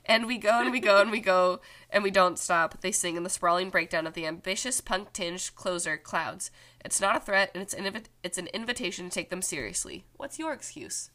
And 0.05 0.27
we 0.27 0.37
go 0.37 0.61
and 0.61 0.71
we 0.71 0.79
go 0.79 1.01
and 1.01 1.09
we 1.09 1.19
go 1.19 1.59
and 1.89 2.03
we 2.03 2.11
don't 2.11 2.37
stop. 2.37 2.81
They 2.81 2.91
sing 2.91 3.15
in 3.15 3.23
the 3.23 3.29
sprawling 3.29 3.71
breakdown 3.71 4.05
of 4.05 4.13
the 4.13 4.27
ambitious 4.27 4.81
punk 4.81 5.13
tinged 5.13 5.49
closer, 5.55 5.97
Clouds. 5.97 6.51
It's 6.85 7.01
not 7.01 7.15
a 7.15 7.21
threat 7.21 7.49
and 7.55 7.63
it's 7.63 7.73
an, 7.73 7.85
invi- 7.85 8.05
it's 8.21 8.37
an 8.37 8.47
invitation 8.53 9.09
to 9.09 9.11
take 9.11 9.31
them 9.31 9.41
seriously. 9.41 10.05
What's 10.17 10.37
your 10.37 10.53
excuse? 10.53 11.09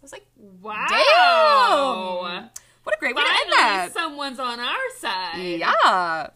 I 0.00 0.02
was 0.02 0.12
like, 0.12 0.26
Wow. 0.36 0.86
damn! 0.88 2.50
What 2.84 2.94
a 2.96 2.98
great 2.98 3.14
way 3.16 3.22
to 3.22 3.28
end 3.28 3.38
Finally, 3.50 3.56
that! 3.56 3.90
someone's 3.92 4.38
on 4.38 4.60
our 4.60 4.90
side. 4.98 5.38
Yeah. 5.38 6.30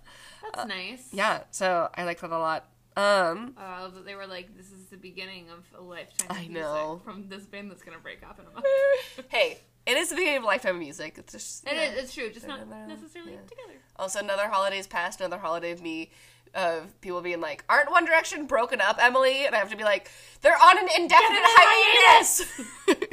That's 0.54 0.66
nice. 0.68 1.08
Yeah, 1.12 1.42
so 1.50 1.88
I 1.94 2.04
like 2.04 2.20
that 2.20 2.30
a 2.30 2.38
lot. 2.38 2.66
Um, 2.96 3.54
Uh, 3.56 3.88
they 4.04 4.14
were 4.14 4.26
like, 4.26 4.54
"This 4.54 4.70
is 4.70 4.86
the 4.90 4.98
beginning 4.98 5.48
of 5.48 5.64
a 5.78 5.82
lifetime." 5.82 6.28
Of 6.30 6.36
I 6.36 6.40
music 6.40 6.54
know. 6.62 7.00
from 7.04 7.28
this 7.28 7.44
band 7.46 7.70
that's 7.70 7.82
gonna 7.82 7.98
break 8.00 8.22
up 8.22 8.38
in 8.38 8.46
a 8.46 8.50
month. 8.50 8.66
hey, 9.30 9.60
it 9.86 9.96
is 9.96 10.10
the 10.10 10.16
beginning 10.16 10.38
of 10.38 10.42
a 10.42 10.46
lifetime 10.46 10.74
of 10.74 10.80
music. 10.80 11.14
It's 11.16 11.32
just 11.32 11.66
It 11.66 11.74
know. 11.74 11.82
is. 11.82 12.04
It's 12.04 12.12
true. 12.14 12.30
Just 12.30 12.46
not 12.46 12.68
necessarily 12.88 13.32
Yeah. 13.32 13.38
together. 13.48 13.80
Also, 13.96 14.18
another 14.18 14.48
holiday's 14.48 14.86
past, 14.86 15.20
another 15.22 15.38
holiday 15.38 15.70
of 15.70 15.80
me, 15.80 16.10
of 16.54 17.00
people 17.00 17.22
being 17.22 17.40
like, 17.40 17.64
"Aren't 17.70 17.90
One 17.90 18.04
Direction 18.04 18.44
broken 18.46 18.82
up, 18.82 18.98
Emily?" 19.02 19.46
And 19.46 19.54
I 19.54 19.58
have 19.58 19.70
to 19.70 19.76
be 19.76 19.84
like, 19.84 20.10
"They're 20.42 20.58
on 20.62 20.76
an 20.76 20.88
indefinite 20.98 21.40
hiatus." 21.44 22.42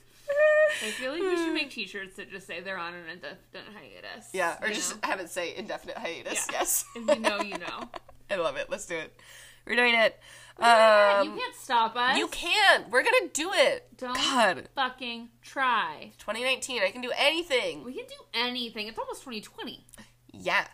I 0.86 0.92
feel 0.92 1.12
like 1.12 1.22
we 1.22 1.36
should 1.36 1.54
make 1.54 1.70
T-shirts 1.72 2.16
that 2.18 2.30
just 2.32 2.48
say 2.48 2.62
they're 2.62 2.78
on 2.78 2.94
an 2.94 3.10
indefinite 3.10 3.74
hiatus. 3.76 4.30
yeah, 4.34 4.58
or 4.62 4.70
just 4.70 5.02
know? 5.02 5.10
have 5.10 5.20
it 5.20 5.30
say 5.30 5.56
indefinite 5.56 5.98
hiatus. 5.98 6.48
Yeah. 6.52 6.58
Yes, 6.60 6.86
if 6.96 7.08
you 7.16 7.20
know, 7.22 7.42
you 7.42 7.58
know. 7.58 7.90
I 8.32 8.36
love 8.36 8.58
it. 8.58 8.70
Let's 8.70 8.86
do 8.86 8.96
it. 8.96 9.20
We're 9.66 9.76
doing 9.76 9.96
it. 9.96 10.20
Yeah, 10.60 11.20
Um, 11.22 11.28
you 11.30 11.36
can't 11.40 11.56
stop 11.56 11.96
us. 11.96 12.18
you 12.18 12.28
can't. 12.28 12.90
We're 12.90 13.04
gonna 13.04 13.28
do 13.34 13.52
it. 13.54 13.88
Don't 13.98 14.16
God, 14.16 14.68
fucking 14.76 15.30
try. 15.42 16.12
2019. 16.20 16.82
I 16.84 16.92
can 16.92 17.02
do 17.02 17.12
anything. 17.18 17.84
We 17.84 17.94
can 17.94 18.06
do 18.08 18.24
anything. 18.34 18.88
It's 18.88 18.98
almost 19.00 19.22
2020. 19.24 19.86
Yeah. 20.34 20.66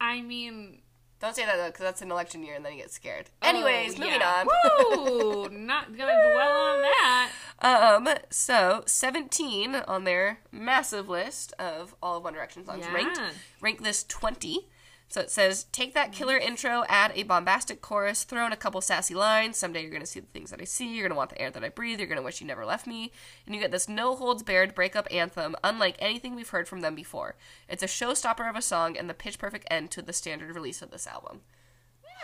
I 0.00 0.20
mean, 0.22 0.82
Don't 1.20 1.34
say 1.34 1.46
that 1.46 1.56
though, 1.56 1.66
because 1.68 1.80
that's 1.82 2.02
an 2.02 2.10
election 2.10 2.42
year, 2.42 2.54
and 2.54 2.64
then 2.64 2.72
you 2.74 2.78
get 2.78 2.92
scared. 2.92 3.30
Anyways, 3.42 3.94
oh, 3.96 3.98
moving 4.04 4.20
yeah. 4.20 4.44
on. 4.46 4.98
Woo! 4.98 5.48
Not 5.52 5.96
gonna 5.96 6.12
dwell 6.32 6.52
on 6.52 6.82
that. 6.82 7.30
Um, 7.60 8.08
so 8.28 8.82
17 8.86 9.74
on 9.74 10.04
their 10.04 10.40
massive 10.52 11.08
list 11.08 11.54
of 11.58 11.94
all 12.02 12.18
of 12.18 12.24
One 12.24 12.34
Direction 12.34 12.66
songs 12.66 12.84
Yeah. 12.86 12.92
ranked. 12.94 13.18
Rank 13.62 13.82
this 13.82 14.04
20. 14.04 14.68
So 15.08 15.20
it 15.20 15.30
says, 15.30 15.64
take 15.70 15.94
that 15.94 16.10
mm-hmm. 16.10 16.18
killer 16.18 16.36
intro, 16.36 16.84
add 16.88 17.12
a 17.14 17.22
bombastic 17.22 17.80
chorus, 17.80 18.24
throw 18.24 18.44
in 18.46 18.52
a 18.52 18.56
couple 18.56 18.80
sassy 18.80 19.14
lines. 19.14 19.56
Someday 19.56 19.82
you're 19.82 19.92
gonna 19.92 20.06
see 20.06 20.20
the 20.20 20.26
things 20.26 20.50
that 20.50 20.60
I 20.60 20.64
see. 20.64 20.94
You're 20.94 21.08
gonna 21.08 21.16
want 21.16 21.30
the 21.30 21.40
air 21.40 21.50
that 21.50 21.64
I 21.64 21.68
breathe. 21.68 22.00
You're 22.00 22.08
gonna 22.08 22.22
wish 22.22 22.40
you 22.40 22.46
never 22.46 22.66
left 22.66 22.86
me. 22.86 23.12
And 23.46 23.54
you 23.54 23.60
get 23.60 23.70
this 23.70 23.88
no 23.88 24.16
holds 24.16 24.42
barred 24.42 24.74
breakup 24.74 25.06
anthem, 25.10 25.54
unlike 25.62 25.96
anything 25.98 26.34
we've 26.34 26.48
heard 26.48 26.68
from 26.68 26.80
them 26.80 26.94
before. 26.94 27.36
It's 27.68 27.82
a 27.82 27.86
showstopper 27.86 28.48
of 28.48 28.56
a 28.56 28.62
song 28.62 28.96
and 28.96 29.08
the 29.08 29.14
pitch 29.14 29.38
perfect 29.38 29.66
end 29.70 29.90
to 29.92 30.02
the 30.02 30.12
standard 30.12 30.54
release 30.54 30.82
of 30.82 30.90
this 30.90 31.06
album. 31.06 31.42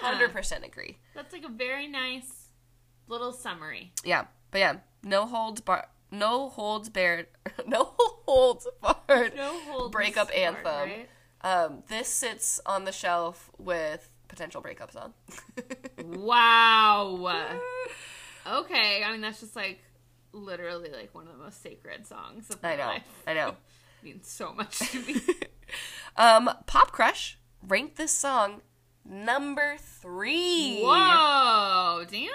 Yeah. 0.03 0.19
100% 0.19 0.67
agree. 0.67 0.99
That's 1.15 1.33
like 1.33 1.45
a 1.45 1.49
very 1.49 1.87
nice 1.87 2.49
little 3.07 3.33
summary. 3.33 3.93
Yeah, 4.05 4.27
but 4.51 4.59
yeah, 4.59 4.77
no 5.03 5.27
holds 5.27 5.61
bar, 5.61 5.89
no 6.11 6.49
holds 6.49 6.89
barred, 6.89 7.27
no 7.67 7.95
holds 8.27 8.67
barred. 8.81 9.37
No 9.37 9.59
holds 9.61 9.93
breakup 9.93 10.29
barred, 10.29 10.57
anthem. 10.57 10.65
right? 10.65 11.09
Um, 11.45 11.83
this 11.89 12.09
sits 12.09 12.61
on 12.67 12.85
the 12.85 12.93
shelf 12.93 13.51
with 13.59 14.09
potential 14.29 14.61
breakup 14.61 14.93
song. 14.93 15.13
Wow. 16.05 17.61
Okay, 18.47 19.03
I 19.05 19.13
mean 19.13 19.21
that's 19.21 19.41
just 19.41 19.55
like 19.57 19.81
literally 20.33 20.91
like 20.91 21.15
one 21.15 21.27
of 21.29 21.37
the 21.37 21.43
most 21.45 21.63
sacred 21.63 22.07
songs 22.07 22.51
of 22.51 22.63
my 22.63 22.73
I 22.73 22.77
know, 22.77 22.87
life. 22.87 23.23
I 23.27 23.35
know. 23.35 23.55
means 24.03 24.29
so 24.29 24.53
much 24.53 24.79
to 24.91 25.01
me. 25.03 25.17
Um, 26.17 26.51
Pop 26.67 26.93
Crush 26.93 27.39
ranked 27.67 27.97
this 27.97 28.13
song 28.13 28.61
number 29.05 29.77
three. 29.79 30.81
Whoa, 30.81 32.05
damn. 32.11 32.29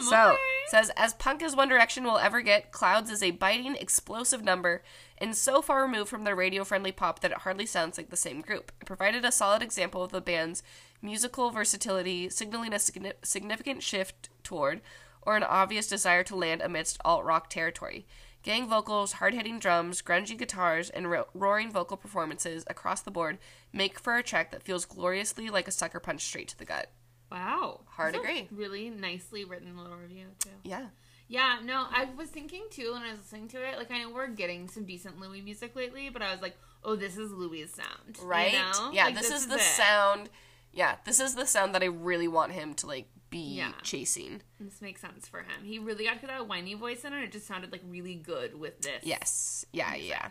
So 0.00 0.36
says 0.68 0.90
as 0.96 1.14
punk 1.14 1.42
as 1.42 1.56
One 1.56 1.68
Direction 1.68 2.04
will 2.04 2.18
ever 2.18 2.40
get, 2.40 2.72
Clouds 2.72 3.10
is 3.10 3.22
a 3.22 3.30
biting, 3.30 3.74
explosive 3.74 4.44
number, 4.44 4.82
and 5.16 5.34
so 5.34 5.62
far 5.62 5.82
removed 5.82 6.10
from 6.10 6.24
their 6.24 6.36
radio-friendly 6.36 6.92
pop 6.92 7.20
that 7.20 7.30
it 7.30 7.38
hardly 7.38 7.66
sounds 7.66 7.96
like 7.96 8.10
the 8.10 8.16
same 8.16 8.40
group. 8.40 8.70
It 8.80 8.86
provided 8.86 9.24
a 9.24 9.32
solid 9.32 9.62
example 9.62 10.02
of 10.04 10.12
the 10.12 10.20
band's 10.20 10.62
musical 11.00 11.50
versatility, 11.50 12.28
signaling 12.28 12.72
a 12.72 12.76
signi- 12.76 13.14
significant 13.22 13.82
shift 13.82 14.28
toward, 14.42 14.82
or 15.22 15.36
an 15.36 15.42
obvious 15.42 15.86
desire 15.86 16.22
to 16.24 16.36
land 16.36 16.60
amidst 16.60 17.00
alt 17.04 17.24
rock 17.24 17.48
territory. 17.50 18.06
Gang 18.42 18.68
vocals, 18.68 19.12
hard-hitting 19.14 19.58
drums, 19.58 20.00
grungy 20.00 20.38
guitars, 20.38 20.90
and 20.90 21.10
ro- 21.10 21.26
roaring 21.34 21.70
vocal 21.72 21.96
performances 21.96 22.64
across 22.68 23.00
the 23.02 23.10
board 23.10 23.38
make 23.72 23.98
for 23.98 24.16
a 24.16 24.22
track 24.22 24.50
that 24.52 24.62
feels 24.62 24.84
gloriously 24.84 25.50
like 25.50 25.68
a 25.68 25.72
sucker 25.72 26.00
punch 26.00 26.24
straight 26.24 26.48
to 26.48 26.58
the 26.58 26.64
gut. 26.64 26.90
Wow. 27.30 27.80
Hard 27.88 28.14
That's 28.14 28.24
agree. 28.24 28.48
Really 28.50 28.90
nicely 28.90 29.44
written 29.44 29.76
little 29.76 29.96
review 29.96 30.26
too. 30.42 30.50
Yeah. 30.62 30.86
Yeah, 31.30 31.58
no, 31.62 31.84
I 31.90 32.08
was 32.16 32.30
thinking 32.30 32.62
too 32.70 32.92
when 32.94 33.02
I 33.02 33.10
was 33.10 33.20
listening 33.20 33.48
to 33.48 33.58
it. 33.68 33.76
Like, 33.76 33.90
I 33.90 34.02
know 34.02 34.10
we're 34.10 34.28
getting 34.28 34.66
some 34.66 34.84
decent 34.84 35.20
Louis 35.20 35.42
music 35.42 35.76
lately, 35.76 36.08
but 36.08 36.22
I 36.22 36.32
was 36.32 36.40
like, 36.40 36.56
oh, 36.82 36.96
this 36.96 37.18
is 37.18 37.30
Louis' 37.30 37.66
sound, 37.70 38.16
you 38.18 38.26
right? 38.26 38.52
know? 38.54 38.90
Yeah, 38.92 39.06
Like, 39.06 39.16
this, 39.16 39.30
is, 39.30 39.46
the 39.46 39.56
it. 39.56 39.60
sound. 39.60 40.30
Yeah, 40.72 40.94
this 41.04 41.20
is 41.20 41.34
the 41.34 41.44
sound 41.44 41.74
that 41.74 41.82
I 41.82 41.86
really 41.86 42.28
want 42.28 42.52
him 42.52 42.72
to 42.74 42.86
like 42.86 43.08
be 43.30 43.56
Yeah. 43.56 43.72
chasing. 43.82 44.42
This 44.60 44.80
makes 44.80 45.00
sense 45.00 45.28
for 45.28 45.40
him. 45.40 45.64
He 45.64 45.78
really 45.78 46.04
got 46.04 46.20
that 46.22 46.46
whiny 46.48 46.74
voice 46.74 47.04
in 47.04 47.12
it. 47.12 47.22
It 47.24 47.32
just 47.32 47.46
sounded 47.46 47.72
like 47.72 47.82
really 47.86 48.14
good 48.14 48.58
with 48.58 48.80
this. 48.82 49.04
Yes. 49.04 49.64
Yeah, 49.72 49.94
yeah. 49.94 50.30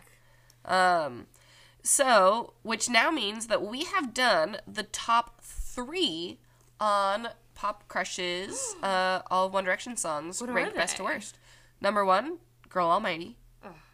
Um 0.64 1.26
so, 1.82 2.54
which 2.62 2.88
now 2.90 3.10
means 3.10 3.46
that 3.46 3.62
we 3.62 3.84
have 3.84 4.12
done 4.12 4.58
the 4.66 4.82
top 4.82 5.40
3 5.42 6.38
on 6.80 7.28
Pop 7.54 7.86
Crush's 7.88 8.74
uh 8.82 9.22
all 9.30 9.48
One 9.50 9.64
Direction 9.64 9.96
songs 9.96 10.40
What 10.40 10.50
ranked 10.52 10.74
best 10.76 10.96
to 10.96 11.04
worst. 11.04 11.38
Number 11.80 12.04
1, 12.04 12.38
Girl 12.68 12.88
Almighty. 12.88 13.36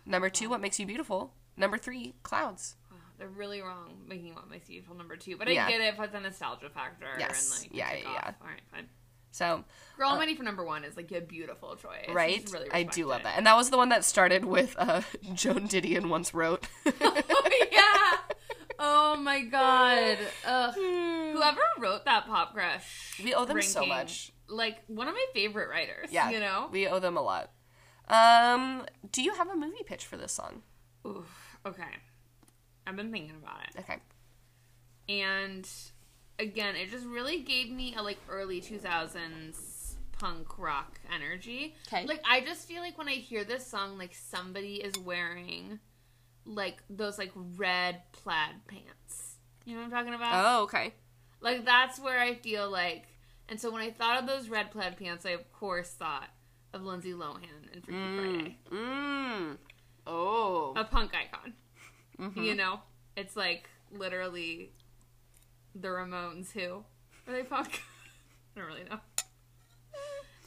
Number 0.07 0.29
2, 0.31 0.49
What 0.51 0.61
Makes 0.61 0.79
You 0.81 0.87
Beautiful. 0.87 1.33
Number 1.57 1.79
3, 1.79 2.15
Clouds. 2.23 2.77
They're 3.19 3.29
really 3.29 3.61
wrong 3.63 3.97
making 4.09 4.35
what 4.35 4.51
makes 4.51 4.69
you 4.69 4.83
number 4.97 5.17
two, 5.17 5.37
but 5.37 5.49
Yeah. 5.53 5.67
I 5.67 5.71
get 5.71 5.81
it 5.81 5.97
for 5.97 6.07
the 6.07 6.21
nostalgia 6.21 6.69
factor 6.71 7.07
Yes. 7.19 7.63
and 7.63 7.71
like 7.71 7.77
Yeah, 7.77 7.93
yeah, 7.93 8.13
yeah. 8.13 8.33
All 8.41 8.47
right, 8.49 8.61
fine. 8.73 8.89
So, 9.31 9.65
Girl 9.99 10.11
Almighty 10.11 10.37
for 10.37 10.45
number 10.45 10.65
one 10.65 10.85
is 10.85 10.97
like 10.97 11.11
a 11.11 11.21
beautiful 11.21 11.75
choice. 11.77 12.09
right? 12.13 12.41
It's 12.41 12.53
really 12.53 12.71
I 12.71 12.85
do 12.85 13.07
love 13.07 13.23
that. 13.25 13.37
And 13.37 13.47
that 13.47 13.57
was 13.57 13.71
the 13.71 13.77
one 13.77 13.89
that 13.89 14.05
started 14.05 14.45
with 14.45 14.75
uh, 14.79 15.01
Joan 15.35 15.67
Didion 15.69 16.09
once 16.09 16.33
wrote. 16.35 16.67
it. 16.87 16.95
yeah. 17.73 18.19
Oh 18.79 19.17
my 19.17 19.41
god. 19.43 20.19
Ugh. 20.47 20.75
Whoever 20.75 21.61
wrote 21.81 22.05
that 22.05 22.27
Pop 22.27 22.53
Crush, 22.55 23.21
We 23.25 23.35
owe 23.35 23.45
them 23.45 23.61
so 23.63 23.81
ranking, 23.81 23.97
much. 23.97 24.33
Like 24.49 24.83
one 24.89 25.09
of 25.09 25.15
my 25.15 25.27
favorite 25.33 25.69
writers. 25.69 26.09
yeah. 26.11 26.31
You 26.31 26.39
know. 26.41 26.69
We 26.71 26.87
owe 26.87 26.99
them 27.01 27.17
a 27.17 27.23
lot. 27.23 27.51
Um, 28.09 28.85
do 29.11 29.23
you 29.23 29.35
have 29.35 29.49
a 29.49 29.57
movie 29.57 29.83
pitch 29.87 30.05
for 30.05 30.17
this 30.17 30.33
song? 30.33 30.63
Oof. 31.07 31.59
Okay. 31.67 31.83
I've 32.87 32.97
been 32.97 33.11
thinking 33.11 33.37
about 33.43 33.61
it, 33.69 33.81
Okay. 33.81 33.99
and 35.09 35.69
again, 36.39 36.77
it 36.77 36.91
just 36.91 37.07
really 37.07 37.41
gave 37.41 37.71
me 37.71 37.95
a 37.97 38.03
like 38.03 38.19
early 38.29 38.61
2000s 38.61 39.95
punk 40.13 40.59
rock 40.59 41.01
energy. 41.13 41.75
Okay. 41.89 42.07
Like 42.07 42.23
I 42.29 42.41
just 42.41 42.67
feel 42.69 42.81
like 42.81 42.97
when 42.97 43.09
I 43.09 43.15
hear 43.15 43.45
this 43.45 43.67
song 43.67 43.99
like 43.99 44.15
somebody 44.15 44.77
is 44.77 44.97
wearing 44.99 45.81
like 46.47 46.83
those 46.89 47.19
like 47.19 47.33
red 47.57 48.03
plaid 48.13 48.67
pants. 48.67 49.37
You 49.65 49.75
know 49.75 49.81
what 49.81 49.87
I'm 49.87 49.91
talking 49.91 50.15
about? 50.15 50.33
Oh, 50.35 50.63
okay. 50.65 50.95
Like 51.41 51.65
that's 51.65 51.99
where 51.99 52.21
I 52.21 52.35
feel 52.35 52.71
like 52.71 53.05
and 53.49 53.61
so 53.61 53.71
when 53.71 53.83
I 53.83 53.91
thought 53.91 54.21
of 54.21 54.27
those 54.27 54.49
red 54.49 54.71
plaid 54.71 54.97
pants, 54.97 55.27
I 55.27 55.31
of 55.31 55.51
course 55.53 55.91
thought 55.91 56.29
of 56.73 56.83
Lindsay 56.83 57.13
Lohan 57.13 57.73
and 57.73 57.85
Freaky 57.85 57.99
mm, 58.01 58.19
Friday. 58.19 58.59
Mmm. 58.71 59.57
Oh. 60.07 60.73
A 60.77 60.85
punk 60.85 61.13
icon. 61.15 61.55
You 62.37 62.55
know? 62.55 62.81
It's 63.17 63.37
like 63.37 63.69
literally 63.93 64.73
the 65.75 65.89
Ramones 65.89 66.53
who 66.53 66.85
are 67.27 67.33
they 67.33 67.43
punk? 67.43 67.83
I 68.57 68.61
don't 68.61 68.69
really 68.69 68.85
know. 68.85 68.99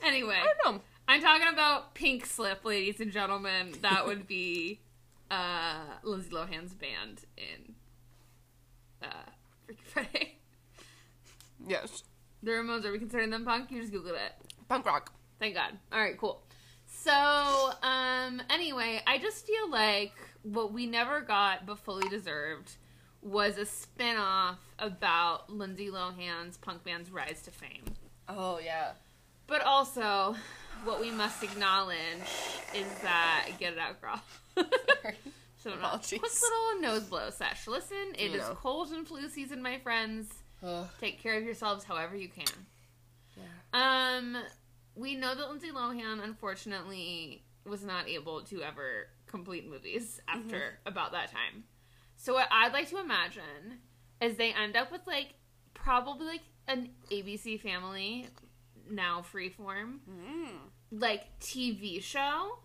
Anyway, 0.03 0.35
I 0.39 0.47
don't 0.63 0.75
know. 0.75 0.81
I'm 1.07 1.21
talking 1.21 1.47
about 1.51 1.95
Pink 1.95 2.25
Slip, 2.25 2.63
ladies 2.63 2.99
and 2.99 3.11
gentlemen. 3.11 3.73
That 3.81 4.05
would 4.05 4.27
be 4.27 4.79
uh 5.31 5.79
Lindsay 6.03 6.29
Lohan's 6.29 6.73
band 6.73 7.25
in 7.37 7.75
uh 9.01 9.29
Freaky 9.65 9.83
Friday. 9.85 10.33
Yes. 11.65 12.03
The 12.43 12.51
Ramones, 12.51 12.85
are 12.85 12.91
we 12.91 12.99
considering 12.99 13.31
them 13.31 13.45
punk? 13.45 13.71
You 13.71 13.81
just 13.81 13.91
googled 13.91 14.11
it. 14.11 14.33
Punk 14.69 14.85
rock. 14.85 15.11
Thank 15.39 15.55
God. 15.55 15.73
All 15.91 15.99
right, 15.99 16.17
cool. 16.17 16.43
So, 16.85 17.71
um, 17.81 18.41
anyway, 18.49 19.01
I 19.05 19.17
just 19.17 19.45
feel 19.45 19.69
like 19.69 20.13
what 20.43 20.71
we 20.73 20.85
never 20.85 21.21
got 21.21 21.65
but 21.65 21.79
fully 21.79 22.07
deserved 22.09 22.75
was 23.21 23.57
a 23.57 23.65
spin-off 23.65 24.59
about 24.79 25.49
Lindsay 25.49 25.89
Lohan's 25.89 26.57
punk 26.57 26.83
band's 26.83 27.11
rise 27.11 27.41
to 27.43 27.51
fame. 27.51 27.83
Oh, 28.29 28.59
yeah. 28.63 28.91
But 29.47 29.61
also, 29.63 30.35
what 30.83 30.99
we 31.01 31.11
must 31.11 31.43
acknowledge 31.43 31.97
is 32.75 32.87
that 33.01 33.47
get 33.59 33.73
it 33.73 33.79
out, 33.79 33.99
girl. 34.01 34.21
so, 35.57 35.71
Apologies. 35.73 36.19
quick 36.19 36.31
little 36.31 36.81
nose 36.81 37.03
blow 37.03 37.29
sesh. 37.29 37.67
Listen, 37.67 37.97
it 38.13 38.27
is 38.27 38.31
You 38.33 38.37
know. 38.39 38.57
cold 38.61 38.91
and 38.91 39.07
flu 39.07 39.27
season, 39.29 39.61
my 39.61 39.77
friends. 39.79 40.27
Ugh. 40.63 40.87
Take 40.99 41.21
care 41.21 41.37
of 41.37 41.43
yourselves 41.43 41.83
however 41.83 42.15
you 42.15 42.29
can. 42.29 42.45
Yeah. 43.35 44.17
Um, 44.17 44.37
we 44.95 45.15
know 45.15 45.35
that 45.35 45.49
Lindsay 45.49 45.71
Lohan, 45.71 46.23
unfortunately, 46.23 47.43
was 47.65 47.83
not 47.83 48.07
able 48.07 48.41
to 48.43 48.61
ever 48.63 49.07
complete 49.27 49.69
movies 49.69 50.19
mm-hmm. 50.29 50.39
after 50.39 50.79
about 50.85 51.11
that 51.11 51.31
time. 51.31 51.63
So 52.15 52.33
what 52.33 52.47
I'd 52.51 52.73
like 52.73 52.89
to 52.89 52.99
imagine 52.99 53.79
is 54.21 54.37
they 54.37 54.51
end 54.51 54.75
up 54.75 54.91
with 54.91 55.01
like 55.05 55.35
probably 55.73 56.25
like 56.25 56.41
an 56.67 56.89
ABC 57.11 57.61
Family, 57.61 58.27
now 58.89 59.23
Freeform, 59.33 59.99
mm. 60.09 60.49
like 60.91 61.39
TV 61.39 62.01
show 62.01 62.59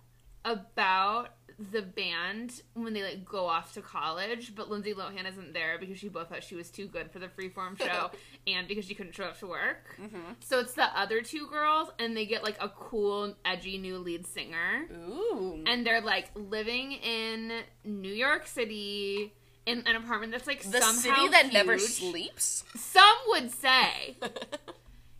about 0.44 1.28
the 1.70 1.82
band 1.82 2.62
when 2.74 2.92
they 2.92 3.02
like 3.02 3.24
go 3.24 3.46
off 3.46 3.74
to 3.74 3.82
college, 3.82 4.54
but 4.54 4.70
Lindsay 4.70 4.94
Lohan 4.94 5.28
isn't 5.28 5.52
there 5.52 5.78
because 5.78 5.98
she 5.98 6.08
both 6.08 6.28
thought 6.28 6.42
she 6.42 6.54
was 6.54 6.70
too 6.70 6.86
good 6.86 7.10
for 7.10 7.18
the 7.18 7.28
Freeform 7.28 7.78
show 7.78 8.10
and 8.46 8.66
because 8.66 8.84
she 8.84 8.94
couldn't 8.94 9.14
show 9.14 9.24
up 9.24 9.38
to 9.40 9.46
work. 9.46 9.96
Mm-hmm. 10.00 10.32
So 10.40 10.60
it's 10.60 10.74
the 10.74 10.84
other 10.98 11.20
two 11.20 11.46
girls, 11.48 11.90
and 11.98 12.16
they 12.16 12.26
get 12.26 12.42
like 12.42 12.56
a 12.60 12.68
cool, 12.68 13.36
edgy 13.44 13.78
new 13.78 13.98
lead 13.98 14.26
singer, 14.26 14.86
Ooh. 14.92 15.62
and 15.66 15.86
they're 15.86 16.00
like 16.00 16.30
living 16.34 16.92
in 16.92 17.62
New 17.84 18.12
York 18.12 18.46
City 18.46 19.32
in 19.66 19.84
an 19.86 19.96
apartment 19.96 20.32
that's 20.32 20.46
like 20.46 20.62
the 20.62 20.80
somehow 20.80 21.22
city 21.22 21.28
that 21.28 21.52
never 21.52 21.78
sleeps? 21.78 22.64
Some 22.76 23.16
would 23.28 23.50
say. 23.50 24.16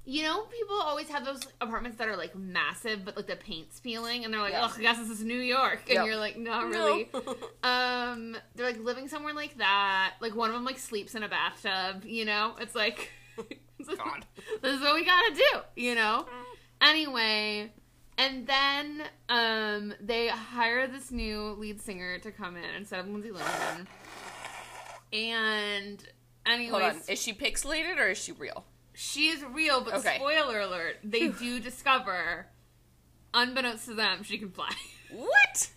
You 0.04 0.24
know, 0.24 0.42
people 0.46 0.74
always 0.80 1.08
have 1.10 1.24
those 1.24 1.40
apartments 1.60 1.98
that 1.98 2.08
are 2.08 2.16
like 2.16 2.34
massive, 2.34 3.04
but 3.04 3.16
like 3.16 3.28
the 3.28 3.36
paint's 3.36 3.78
peeling, 3.78 4.24
and 4.24 4.34
they're 4.34 4.40
like. 4.40 4.54
"Oh, 4.56 4.72
I 4.76 4.80
guess 4.80 4.98
this 4.98 5.10
is 5.10 5.22
New 5.24 5.38
York," 5.38 5.82
and 5.86 5.94
Yep. 5.94 6.06
you're 6.06 6.16
like, 6.16 6.36
"Not 6.36 6.70
No. 6.70 6.78
really." 6.86 7.08
um, 7.62 8.36
they're 8.56 8.66
like 8.66 8.80
living 8.80 9.06
somewhere 9.06 9.32
like 9.32 9.58
that. 9.58 10.14
Like 10.20 10.34
one 10.34 10.48
of 10.50 10.54
them 10.54 10.64
like 10.64 10.78
sleeps 10.80 11.14
in 11.14 11.22
a 11.22 11.28
bathtub. 11.28 12.04
You 12.04 12.24
know, 12.24 12.56
it's 12.58 12.74
like, 12.74 13.10
God. 13.36 14.26
this 14.60 14.74
is 14.74 14.80
what 14.80 14.94
we 14.96 15.04
gotta 15.04 15.34
do. 15.36 15.60
You 15.76 15.94
know. 15.94 16.26
Anyway, 16.80 17.70
and 18.18 18.44
then 18.44 19.02
um, 19.28 19.94
they 20.00 20.26
hire 20.26 20.88
this 20.88 21.12
new 21.12 21.52
lead 21.52 21.80
singer 21.80 22.18
to 22.18 22.32
come 22.32 22.56
in 22.56 22.64
instead 22.76 22.98
of 22.98 23.08
Lindsay 23.08 23.30
Lohan. 23.30 23.86
And 25.12 26.04
anyways, 26.44 26.94
on. 26.96 27.00
Is 27.08 27.20
she 27.22 27.32
pixelated 27.32 27.98
or 27.98 28.08
is 28.08 28.18
she 28.18 28.32
real? 28.32 28.64
She 28.94 29.28
is 29.28 29.42
real, 29.44 29.81
but 29.83 29.94
Okay. 29.94 30.16
spoiler 30.16 30.61
alert, 30.61 30.96
they 31.05 31.28
do 31.28 31.61
discover, 31.61 32.46
unbeknownst 33.35 33.87
to 33.87 33.94
them, 33.94 34.22
she 34.22 34.38
can 34.38 34.50
fly. 34.50 34.70
What? 35.11 35.70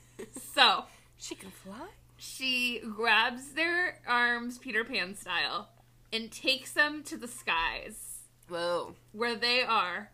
So 0.53 0.85
she 1.17 1.35
can 1.35 1.51
fly? 1.51 1.87
she 2.17 2.79
grabs 2.95 3.49
their 3.51 3.99
arms, 4.07 4.57
Peter 4.57 4.85
Pan 4.85 5.13
style, 5.15 5.67
and 6.13 6.31
takes 6.31 6.71
them 6.71 7.03
to 7.03 7.17
the 7.17 7.27
skies 7.27 8.19
Whoa. 8.47 8.95
where 9.11 9.35
they 9.35 9.61
are 9.61 10.11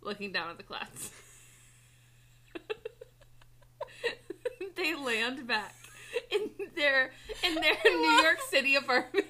looking 0.00 0.30
down 0.30 0.48
at 0.50 0.58
the 0.58 0.62
clouds. 0.62 1.10
they 4.76 4.94
land 4.94 5.46
back 5.48 5.74
in 6.30 6.50
their 6.76 7.10
in 7.42 7.54
their 7.56 7.76
New 7.84 8.22
York 8.22 8.40
City 8.48 8.76
apartment. 8.76 9.26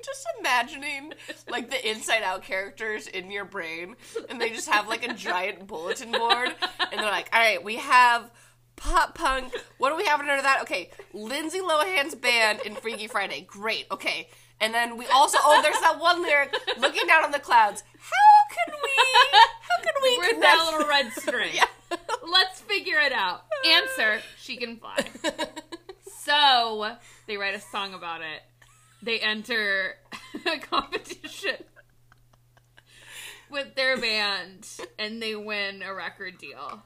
Just 0.04 0.26
imagining 0.38 1.12
like 1.48 1.70
the 1.70 1.90
inside 1.90 2.22
out 2.22 2.42
characters 2.42 3.06
in 3.06 3.30
your 3.30 3.44
brain 3.44 3.96
and 4.28 4.40
they 4.40 4.50
just 4.50 4.68
have 4.68 4.88
like 4.88 5.04
a 5.06 5.12
giant 5.14 5.66
bulletin 5.66 6.12
board 6.12 6.48
and 6.90 7.00
they're 7.00 7.10
like, 7.10 7.28
all 7.32 7.40
right, 7.40 7.62
we 7.62 7.76
have 7.76 8.30
pop 8.76 9.14
punk. 9.14 9.52
What 9.78 9.90
do 9.90 9.96
we 9.96 10.04
have 10.06 10.20
under 10.20 10.40
that? 10.40 10.62
Okay, 10.62 10.90
Lindsay 11.12 11.60
Lohan's 11.60 12.14
band 12.14 12.60
in 12.64 12.74
Freaky 12.74 13.06
Friday. 13.06 13.42
Great. 13.46 13.86
Okay. 13.90 14.28
And 14.60 14.74
then 14.74 14.96
we 14.96 15.06
also 15.06 15.38
oh 15.42 15.60
there's 15.62 15.80
that 15.80 15.98
one 16.00 16.22
lyric 16.22 16.54
looking 16.78 17.06
down 17.06 17.24
on 17.24 17.30
the 17.30 17.38
clouds. 17.38 17.82
How 17.98 18.54
can 18.54 18.74
we 18.82 18.90
how 19.68 19.82
can 19.82 19.92
we 20.02 20.16
connect 20.16 20.40
that 20.40 20.70
little 20.72 20.88
red 20.88 21.12
string? 21.12 21.50
Yeah. 21.54 21.66
Let's 22.30 22.60
figure 22.60 23.00
it 23.00 23.12
out. 23.12 23.44
Answer: 23.66 24.20
She 24.38 24.56
can 24.56 24.76
fly. 24.76 25.04
So 26.22 26.96
they 27.26 27.36
write 27.38 27.54
a 27.54 27.60
song 27.60 27.94
about 27.94 28.20
it. 28.20 28.42
They 29.02 29.20
enter 29.20 29.96
a 30.46 30.58
competition 30.58 31.56
with 33.50 33.74
their 33.74 33.96
band, 33.96 34.68
and 34.98 35.20
they 35.20 35.34
win 35.34 35.82
a 35.82 35.94
record 35.94 36.38
deal. 36.38 36.82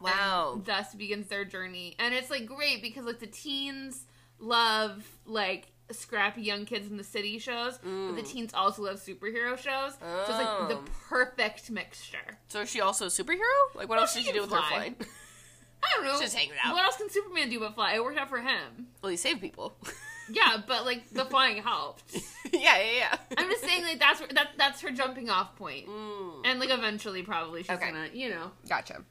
Wow. 0.00 0.60
Thus 0.64 0.94
begins 0.94 1.28
their 1.28 1.44
journey, 1.44 1.96
and 1.98 2.14
it's 2.14 2.30
like 2.30 2.46
great 2.46 2.82
because 2.82 3.04
like 3.04 3.18
the 3.18 3.26
teens 3.26 4.04
love 4.38 5.06
like 5.24 5.68
scrappy 5.90 6.42
young 6.42 6.64
kids 6.64 6.88
in 6.90 6.96
the 6.96 7.04
city 7.04 7.38
shows, 7.38 7.78
but 7.78 8.16
the 8.16 8.22
mm. 8.22 8.26
teens 8.26 8.52
also 8.54 8.82
love 8.82 8.96
superhero 8.96 9.56
shows. 9.56 9.94
So 10.00 10.20
it's 10.20 10.30
like 10.30 10.68
the 10.68 10.76
Oh. 10.76 10.84
perfect 11.08 11.70
mixture. 11.70 12.38
So 12.48 12.62
is 12.62 12.70
she 12.70 12.80
also 12.80 13.06
a 13.06 13.08
superhero? 13.08 13.40
Like 13.74 13.88
what 13.88 13.98
else 13.98 14.12
she 14.12 14.20
did 14.20 14.26
she 14.26 14.32
do 14.32 14.40
with 14.42 14.50
her 14.50 14.56
fly. 14.56 14.68
flying? 14.68 14.96
I 15.82 15.86
don't 15.94 16.04
know. 16.04 16.20
Just 16.20 16.36
hanging 16.36 16.54
out. 16.62 16.74
What 16.74 16.84
else 16.84 16.96
can 16.96 17.08
Superman 17.10 17.48
do 17.48 17.60
but 17.60 17.74
fly? 17.74 17.94
It 17.94 18.02
worked 18.02 18.18
out 18.18 18.28
for 18.28 18.40
him. 18.40 18.88
Well, 19.02 19.10
he 19.10 19.16
saved 19.16 19.40
people. 19.40 19.76
Yeah, 20.28 20.56
but 20.66 20.84
like 20.84 21.08
the 21.10 21.24
flying 21.24 21.62
helped. 21.62 22.02
yeah, 22.52 22.78
yeah, 22.78 22.92
yeah. 22.98 23.16
I'm 23.38 23.48
just 23.50 23.62
saying 23.64 23.82
like 23.82 23.98
that's 24.00 24.20
that 24.34 24.48
that's 24.58 24.80
her 24.80 24.90
jumping 24.90 25.30
off 25.30 25.54
point. 25.56 25.86
Mm. 25.86 26.42
And 26.44 26.60
like 26.60 26.70
eventually 26.70 27.22
probably 27.22 27.62
she's 27.62 27.70
Okay. 27.70 27.86
gonna 27.90 28.08
you 28.12 28.30
know. 28.30 28.50
Gotcha. 28.68 29.02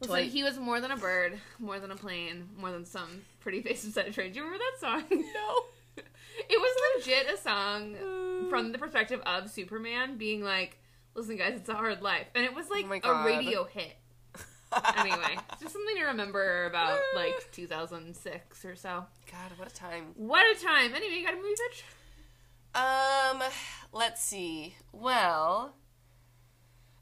Listen, 0.00 0.24
he 0.28 0.44
was 0.44 0.58
more 0.58 0.80
than 0.80 0.92
a 0.92 0.96
bird, 0.96 1.40
more 1.58 1.80
than 1.80 1.90
a 1.90 1.96
plane, 1.96 2.48
more 2.56 2.70
than 2.70 2.84
some 2.84 3.22
pretty 3.40 3.60
face 3.62 3.84
inside 3.84 4.06
a 4.06 4.12
train. 4.12 4.30
Do 4.32 4.38
you 4.38 4.44
remember 4.44 4.64
that 4.80 4.80
song? 4.80 5.24
No. 5.34 6.02
It 6.48 6.56
was 6.56 7.04
legit 7.04 7.34
a 7.34 7.36
song 7.36 7.96
from 8.48 8.70
the 8.70 8.78
perspective 8.78 9.20
of 9.26 9.50
Superman 9.50 10.18
being 10.18 10.40
like, 10.44 10.78
"Listen, 11.14 11.36
guys, 11.36 11.54
it's 11.56 11.68
a 11.68 11.74
hard 11.74 12.00
life," 12.00 12.28
and 12.36 12.44
it 12.44 12.54
was 12.54 12.70
like 12.70 12.84
Oh 12.84 12.88
my 12.88 12.96
a 12.98 13.00
God. 13.00 13.26
radio 13.26 13.64
hit. 13.64 13.96
Anyway, 14.96 15.36
just 15.60 15.72
something 15.72 15.96
to 15.96 16.04
remember 16.04 16.66
about 16.66 16.98
like 17.14 17.48
2006 17.52 18.64
or 18.64 18.76
so. 18.76 19.04
God, 19.30 19.52
what 19.56 19.70
a 19.70 19.74
time. 19.74 20.06
What 20.14 20.44
a 20.56 20.60
time! 20.62 20.94
Anyway, 20.94 21.14
you 21.18 21.24
got 21.24 21.34
a 21.34 21.36
movie 21.36 21.54
pitch? 21.70 21.84
Um, 22.74 23.42
let's 23.92 24.22
see. 24.22 24.74
Well, 24.92 25.74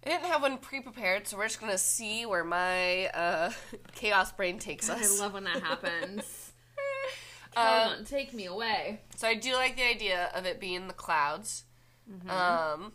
I 0.05 0.11
didn't 0.11 0.27
have 0.27 0.43
one 0.43 0.59
pre-prepared, 0.59 1.27
so 1.27 1.37
we're 1.37 1.49
just 1.49 1.61
gonna 1.61 1.79
see 1.79 2.27
where 2.27 2.45
my 2.45 3.07
uh, 3.07 3.51
chaos 3.95 4.33
brain 4.33 4.59
takes 4.59 4.89
God, 4.89 4.99
I 5.03 5.21
love 5.21 5.35
when 5.35 5.45
that 5.45 5.63
happens. 5.63 6.53
On, 7.57 8.05
take 8.05 8.35
me 8.35 8.45
away. 8.45 9.01
so 9.17 9.27
I 9.27 9.35
do 9.35 9.55
like 9.55 9.77
the 9.77 9.89
idea 9.89 10.29
of 10.35 10.45
it 10.45 10.61
being 10.61 10.89
the 10.89 10.95
clouds. 10.95 11.65
Mm-hmm. 12.11 12.29
Um, 12.29 12.93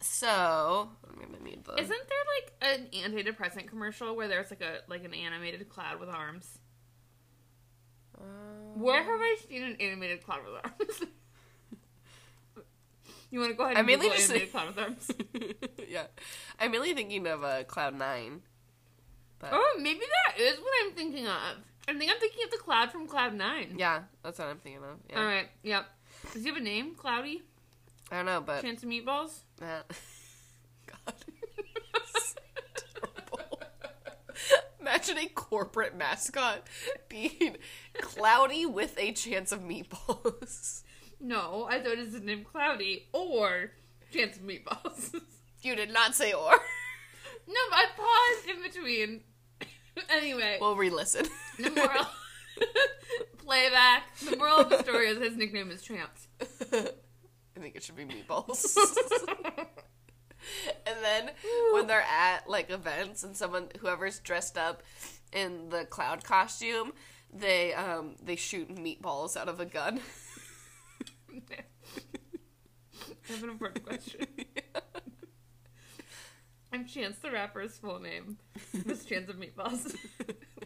so 0.00 0.90
I'm 1.14 1.30
gonna 1.30 1.42
need 1.44 1.64
the. 1.64 1.74
Isn't 1.74 1.88
there 1.88 2.70
like 2.70 2.78
an 2.78 2.86
antidepressant 2.92 3.68
commercial 3.68 4.14
where 4.16 4.28
there's 4.28 4.50
like 4.50 4.60
a 4.62 4.78
like 4.88 5.04
an 5.04 5.14
animated 5.14 5.68
cloud 5.68 6.00
with 6.00 6.08
arms? 6.08 6.58
Um, 8.20 8.80
Where 8.80 9.02
have 9.02 9.20
I 9.20 9.36
seen 9.48 9.62
an 9.64 9.76
animated 9.80 10.22
cloud 10.24 10.40
with 10.44 10.54
arms? 10.64 11.02
You 13.30 13.40
want 13.40 13.50
to 13.50 13.56
go 13.56 13.64
ahead 13.64 13.76
I 13.76 13.80
and 13.80 13.86
mainly 13.88 14.04
Google 14.06 14.16
just 14.16 14.30
animated 14.30 14.52
clown 14.52 14.66
with 14.68 14.78
arms? 14.78 15.10
yeah, 15.88 16.04
I'm 16.60 16.70
mainly 16.70 16.94
thinking 16.94 17.26
of 17.26 17.42
uh, 17.42 17.64
Cloud 17.64 17.98
Nine. 17.98 18.42
But 19.40 19.50
Oh, 19.52 19.76
maybe 19.80 19.98
that 19.98 20.40
is 20.40 20.56
what 20.60 20.70
I'm 20.84 20.92
thinking 20.92 21.26
of. 21.26 21.32
I 21.88 21.98
think 21.98 22.12
I'm 22.12 22.20
thinking 22.20 22.44
of 22.44 22.52
the 22.52 22.58
cloud 22.58 22.92
from 22.92 23.08
Cloud 23.08 23.34
Nine. 23.34 23.74
yeah, 23.76 24.02
that's 24.22 24.38
what 24.38 24.46
I'm 24.46 24.58
thinking 24.58 24.84
of. 24.84 24.98
Yeah. 25.10 25.18
All 25.18 25.24
right. 25.24 25.48
Yep. 25.64 25.84
Does 26.32 26.42
he 26.44 26.48
have 26.48 26.56
a 26.58 26.60
name? 26.60 26.94
Cloudy? 26.94 27.42
I 28.12 28.18
don't 28.18 28.26
know, 28.26 28.40
but 28.40 28.62
Chance 28.62 28.84
of 28.84 28.88
meatballs? 28.88 29.40
uh, 29.60 29.82
God. 31.04 31.14
Imagine 34.80 35.18
a 35.18 35.26
corporate 35.28 35.96
mascot 35.96 36.66
being 37.08 37.56
cloudy 38.00 38.66
with 38.66 38.94
a 38.98 39.12
chance 39.12 39.50
of 39.52 39.60
meatballs. 39.60 40.82
No, 41.20 41.66
I 41.70 41.78
thought 41.78 41.92
it 41.92 41.98
was 42.04 42.12
his 42.12 42.22
name 42.22 42.44
Cloudy 42.44 43.08
or 43.12 43.72
Chance 44.12 44.36
of 44.36 44.42
meatballs. 44.42 45.14
You 45.62 45.74
did 45.74 45.90
not 45.92 46.14
say 46.14 46.32
or. 46.34 46.50
No, 47.48 47.54
I 47.72 47.86
paused 47.96 48.48
in 48.56 48.62
between. 48.62 49.20
anyway, 50.10 50.58
We'll 50.60 50.76
re-listen. 50.76 51.26
the 51.58 51.70
moral 51.70 52.06
playback. 53.38 54.02
The 54.18 54.36
moral 54.36 54.58
of 54.60 54.68
the 54.70 54.82
story 54.82 55.08
is 55.08 55.18
his 55.18 55.36
nickname 55.36 55.70
is 55.70 55.80
Chance. 55.82 56.28
I 56.72 56.90
think 57.60 57.76
it 57.76 57.82
should 57.82 57.96
be 57.96 58.04
meatballs. 58.04 58.76
and 60.86 60.96
then 61.02 61.30
when 61.72 61.86
they're 61.86 62.02
at 62.02 62.48
like 62.48 62.70
events 62.70 63.22
and 63.22 63.36
someone 63.36 63.68
whoever's 63.80 64.18
dressed 64.18 64.58
up 64.58 64.82
in 65.32 65.68
the 65.70 65.84
cloud 65.84 66.24
costume, 66.24 66.92
they 67.32 67.72
um 67.74 68.16
they 68.22 68.36
shoot 68.36 68.74
meatballs 68.74 69.36
out 69.36 69.48
of 69.48 69.60
a 69.60 69.64
gun. 69.64 70.00
I 73.28 73.32
have 73.32 73.42
an 73.42 73.50
important 73.50 73.86
question. 73.86 74.26
I'm 76.72 76.86
Chance 76.86 77.18
the 77.18 77.30
Rapper's 77.30 77.78
full 77.78 78.00
name. 78.00 78.38
This 78.72 79.04
Chance 79.04 79.30
of 79.30 79.36
Meatballs. 79.36 79.96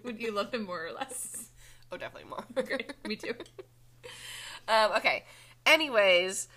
Would 0.04 0.20
you 0.20 0.32
love 0.32 0.52
him 0.52 0.64
more 0.64 0.86
or 0.86 0.92
less? 0.92 1.50
Oh, 1.92 1.96
definitely 1.96 2.30
more. 2.30 2.44
Great, 2.64 2.92
me 3.06 3.16
too. 3.16 3.34
Um, 4.66 4.92
okay. 4.96 5.24
Anyways, 5.66 6.48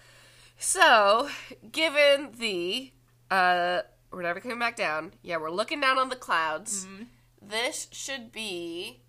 so 0.57 1.29
given 1.71 2.31
the 2.37 2.91
uh, 3.31 3.81
we're 4.11 4.21
never 4.21 4.39
coming 4.39 4.59
back 4.59 4.75
down. 4.75 5.13
Yeah, 5.23 5.37
we're 5.37 5.49
looking 5.51 5.79
down 5.81 5.97
on 5.97 6.09
the 6.09 6.15
clouds. 6.15 6.85
This 7.41 7.87
should 7.91 8.31
be 8.31 9.01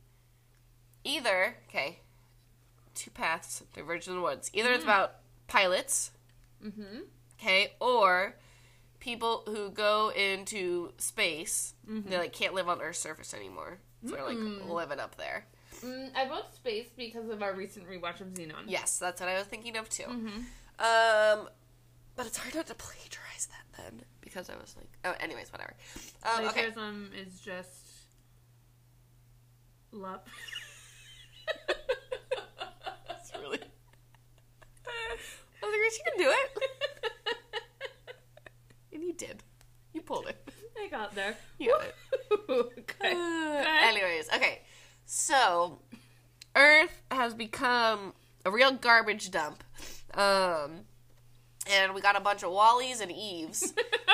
either 1.04 1.56
okay. 1.68 1.98
Two 2.94 3.10
paths 3.10 3.62
diverge 3.74 4.06
in 4.06 4.14
the 4.16 4.20
woods. 4.22 4.50
Either 4.54 4.70
it's 4.72 4.84
about 4.84 5.16
pilots, 5.48 6.12
Mm-hmm. 6.64 7.00
okay, 7.40 7.72
or 7.80 8.36
people 9.00 9.42
who 9.46 9.70
go 9.70 10.12
into 10.14 10.92
space. 10.98 11.74
They 11.88 12.16
like 12.16 12.32
can't 12.32 12.54
live 12.54 12.68
on 12.68 12.80
Earth's 12.80 13.00
surface 13.00 13.34
anymore. 13.34 13.78
So 14.06 14.14
they're 14.14 14.24
like 14.24 14.38
living 14.68 15.00
up 15.00 15.16
there. 15.16 15.46
Mm, 15.84 16.10
I 16.14 16.28
vote 16.28 16.54
space 16.54 16.86
because 16.96 17.28
of 17.28 17.42
our 17.42 17.54
recent 17.54 17.88
rewatch 17.88 18.20
of 18.20 18.28
Zenon. 18.28 18.64
Yes, 18.68 18.98
that's 18.98 19.20
what 19.20 19.28
I 19.28 19.34
was 19.38 19.46
thinking 19.48 19.76
of 19.76 19.88
too. 19.88 20.04
Um, 20.06 21.48
but 22.16 22.26
it's 22.26 22.36
hard 22.36 22.54
not 22.54 22.66
to 22.68 22.74
plagiarize 22.74 23.48
that 23.48 23.82
then 23.82 24.02
because 24.32 24.48
I 24.48 24.54
was 24.56 24.74
like, 24.76 24.88
oh, 25.04 25.14
anyways, 25.20 25.52
whatever. 25.52 25.74
Um, 26.22 26.46
okay, 26.46 26.70
Plagiarism 26.70 27.10
is 27.20 27.40
just 27.40 27.92
love. 29.92 30.20
that's 33.08 33.32
really. 33.38 33.58
I 34.86 35.66
was 35.66 35.72
like, 35.72 35.80
Grace, 35.80 35.98
you 35.98 36.04
can 36.10 36.18
do 36.18 36.30
it, 36.30 37.36
and 38.92 39.02
you 39.02 39.12
did. 39.12 39.42
You 39.92 40.00
pulled 40.00 40.26
it. 40.26 40.48
I 40.82 40.88
got 40.88 41.14
there. 41.14 41.36
You 41.58 41.70
got 41.70 41.84
it. 41.84 41.94
okay. 42.78 43.12
Uh, 43.12 43.64
anyways, 43.88 44.28
okay. 44.34 44.62
So, 45.04 45.78
Earth 46.56 47.02
has 47.10 47.34
become 47.34 48.14
a 48.44 48.50
real 48.50 48.72
garbage 48.72 49.30
dump. 49.30 49.62
Um, 50.14 50.86
and 51.70 51.94
we 51.94 52.00
got 52.00 52.16
a 52.16 52.20
bunch 52.20 52.42
of 52.42 52.50
WALL-Es 52.50 53.00
and 53.00 53.12
Eves 53.12 53.72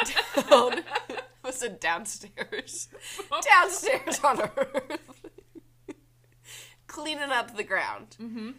down. 0.51 0.85
I 1.45 1.51
said 1.51 1.81
downstairs. 1.81 2.89
downstairs 3.43 4.21
on 4.23 4.41
Earth. 4.41 5.27
Cleaning 6.87 7.31
up 7.31 7.57
the 7.57 7.65
ground. 7.65 8.17
Mm-hmm. 8.21 8.51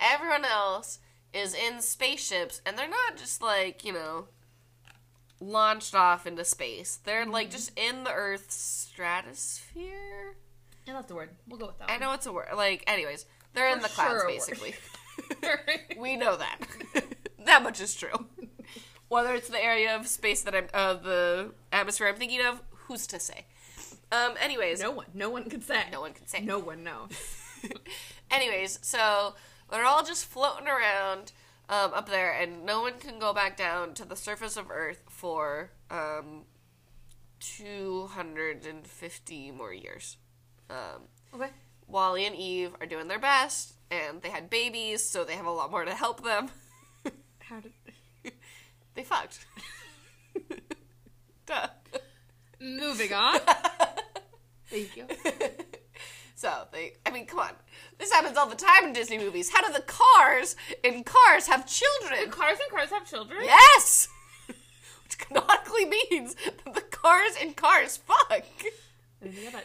Everyone 0.00 0.44
else 0.44 0.98
is 1.34 1.54
in 1.54 1.82
spaceships, 1.82 2.62
and 2.64 2.78
they're 2.78 2.88
not 2.88 3.16
just 3.16 3.42
like, 3.42 3.84
you 3.84 3.92
know, 3.92 4.28
launched 5.40 5.94
off 5.94 6.26
into 6.26 6.44
space. 6.44 6.98
They're 7.04 7.26
like 7.26 7.50
just 7.50 7.76
in 7.78 8.04
the 8.04 8.12
Earth's 8.12 8.54
stratosphere. 8.54 10.36
Yeah, 10.86 10.94
that's 10.94 11.08
the 11.08 11.14
word. 11.14 11.30
We'll 11.48 11.58
go 11.58 11.66
with 11.66 11.78
that. 11.80 11.90
I 11.90 11.98
know 11.98 12.12
it's 12.14 12.26
a 12.26 12.32
word. 12.32 12.48
Like, 12.56 12.84
anyways, 12.86 13.26
they're 13.52 13.70
in 13.70 13.80
the 13.80 13.88
clouds 13.88 14.22
sure 14.22 14.28
a 14.28 14.32
basically. 14.32 14.74
we 15.98 16.16
know 16.16 16.36
that. 16.36 16.58
That 17.48 17.62
much 17.62 17.80
is 17.80 17.94
true. 17.94 18.26
Whether 19.08 19.34
it's 19.34 19.48
the 19.48 19.62
area 19.62 19.96
of 19.96 20.06
space 20.06 20.42
that 20.42 20.54
I'm, 20.54 20.66
uh, 20.74 20.92
the 20.94 21.52
atmosphere 21.72 22.08
I'm 22.08 22.16
thinking 22.16 22.44
of, 22.44 22.60
who's 22.72 23.06
to 23.06 23.18
say? 23.18 23.46
Um. 24.12 24.34
Anyways, 24.38 24.82
no 24.82 24.90
one. 24.90 25.06
No 25.14 25.30
one 25.30 25.48
can 25.48 25.62
say. 25.62 25.84
no 25.90 26.02
one 26.02 26.12
can 26.12 26.26
say. 26.26 26.40
No 26.40 26.58
one 26.58 26.84
knows. 26.84 27.08
anyways, 28.30 28.78
so 28.82 29.34
they're 29.70 29.86
all 29.86 30.04
just 30.04 30.26
floating 30.26 30.68
around 30.68 31.32
um, 31.70 31.94
up 31.94 32.10
there, 32.10 32.32
and 32.32 32.66
no 32.66 32.82
one 32.82 32.98
can 32.98 33.18
go 33.18 33.32
back 33.32 33.56
down 33.56 33.94
to 33.94 34.04
the 34.04 34.14
surface 34.16 34.58
of 34.58 34.70
Earth 34.70 35.02
for 35.08 35.70
um, 35.90 36.42
250 37.40 39.50
more 39.52 39.72
years. 39.72 40.16
Um, 40.70 41.02
Okay. 41.34 41.48
WALL-E 41.86 42.24
and 42.26 42.34
Eve 42.36 42.74
are 42.80 42.86
doing 42.86 43.08
their 43.08 43.18
best, 43.18 43.72
and 43.90 44.20
they 44.22 44.28
had 44.30 44.48
babies, 44.50 45.02
so 45.04 45.24
they 45.24 45.34
have 45.34 45.46
a 45.46 45.50
lot 45.50 45.70
more 45.70 45.84
to 45.86 45.94
help 45.94 46.22
them. 46.24 46.50
How 47.48 47.60
did? 47.60 47.72
they 48.94 49.02
fucked. 49.04 49.46
Duh. 51.46 51.68
Moving 52.60 53.12
on. 53.12 53.40
Thank 54.66 54.96
you. 54.96 55.06
So 56.34 56.66
they, 56.72 56.92
I 57.06 57.10
mean, 57.10 57.26
come 57.26 57.38
on. 57.40 57.50
This 57.98 58.12
happens 58.12 58.36
all 58.36 58.48
the 58.48 58.54
time 58.54 58.84
in 58.84 58.92
Disney 58.92 59.18
movies. 59.18 59.50
How 59.50 59.66
do 59.66 59.72
the 59.72 59.82
cars 59.82 60.56
in 60.84 61.02
Cars 61.04 61.46
have 61.46 61.66
children? 61.66 62.30
Cars 62.30 62.58
and 62.62 62.70
cars 62.70 62.90
have 62.90 63.08
children. 63.08 63.40
Yes! 63.42 64.08
Which 64.46 65.18
canonically 65.18 65.86
means 65.86 66.36
that 66.64 66.74
the 66.74 66.82
cars 66.82 67.32
in 67.40 67.54
Cars 67.54 67.96
fuck. 67.96 68.44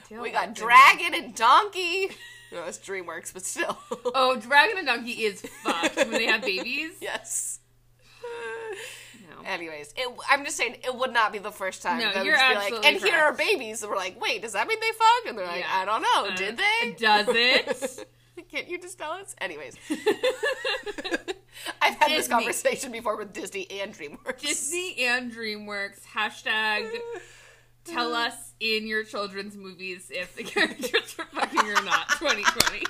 We 0.09 0.31
got 0.31 0.55
Dragon 0.55 1.13
and 1.13 1.35
Donkey. 1.35 2.09
No, 2.51 2.63
it's 2.65 2.79
DreamWorks, 2.79 3.33
but 3.33 3.45
still. 3.45 3.77
Oh, 4.15 4.39
Dragon 4.39 4.77
and 4.77 4.87
Donkey 4.87 5.25
is 5.25 5.41
fucked 5.63 5.97
when 5.97 6.11
they 6.11 6.25
have 6.27 6.41
babies. 6.43 6.93
yes. 7.01 7.52
No. 9.29 9.47
Anyways, 9.49 9.93
it, 9.97 10.07
I'm 10.29 10.43
just 10.45 10.57
saying 10.57 10.77
it 10.83 10.95
would 10.95 11.11
not 11.13 11.31
be 11.31 11.39
the 11.39 11.51
first 11.51 11.81
time. 11.81 11.99
No, 11.99 12.11
that 12.13 12.25
you're 12.25 12.35
just 12.35 12.47
be 12.49 12.55
like, 12.55 12.63
absolutely 12.63 12.89
and 12.89 12.97
here 13.01 13.15
are 13.15 13.33
correct. 13.33 13.37
babies. 13.37 13.81
And 13.81 13.89
we're 13.91 13.97
like, 13.97 14.21
wait, 14.21 14.41
does 14.41 14.53
that 14.53 14.67
mean 14.67 14.79
they 14.79 14.91
fuck? 14.91 15.29
And 15.29 15.37
they're 15.37 15.45
like, 15.45 15.61
Yeah. 15.61 15.67
I 15.71 15.85
don't 15.85 16.01
know. 16.01 16.31
Uh, 16.31 16.35
Did 16.35 16.57
they? 16.57 16.95
Does 16.97 17.27
it? 17.29 18.09
Can't 18.51 18.67
you 18.67 18.79
just 18.79 18.97
tell 18.97 19.11
us? 19.11 19.35
Anyways. 19.39 19.75
I've 21.81 21.95
had 21.95 22.09
this 22.09 22.25
Disney. 22.27 22.33
conversation 22.35 22.91
before 22.91 23.15
with 23.17 23.31
Disney 23.33 23.67
and 23.81 23.93
DreamWorks. 23.93 24.41
Disney 24.41 24.95
and 24.99 25.31
DreamWorks 25.31 26.01
hashtag 26.15 26.89
tell 27.85 28.13
us 28.13 28.53
in 28.59 28.87
your 28.87 29.03
children's 29.03 29.55
movies 29.55 30.09
if 30.09 30.35
the 30.35 30.43
characters 30.43 31.15
are 31.19 31.25
fucking 31.25 31.59
or 31.61 31.81
not 31.83 32.09
2020 32.19 32.85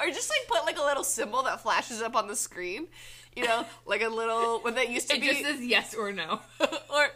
Or 0.00 0.06
just 0.08 0.30
like 0.30 0.48
put 0.48 0.64
like 0.64 0.78
a 0.78 0.82
little 0.84 1.04
symbol 1.04 1.42
that 1.44 1.60
flashes 1.62 2.00
up 2.02 2.16
on 2.16 2.28
the 2.28 2.36
screen. 2.36 2.88
You 3.36 3.44
know, 3.44 3.66
like 3.84 4.02
a 4.02 4.08
little 4.08 4.60
when 4.60 4.74
that 4.76 4.88
used 4.88 5.10
to 5.10 5.16
it 5.16 5.20
be 5.20 5.28
just 5.28 5.42
says 5.42 5.60
yes 5.60 5.94
or 5.94 6.10
no. 6.10 6.40
Or 6.96 7.08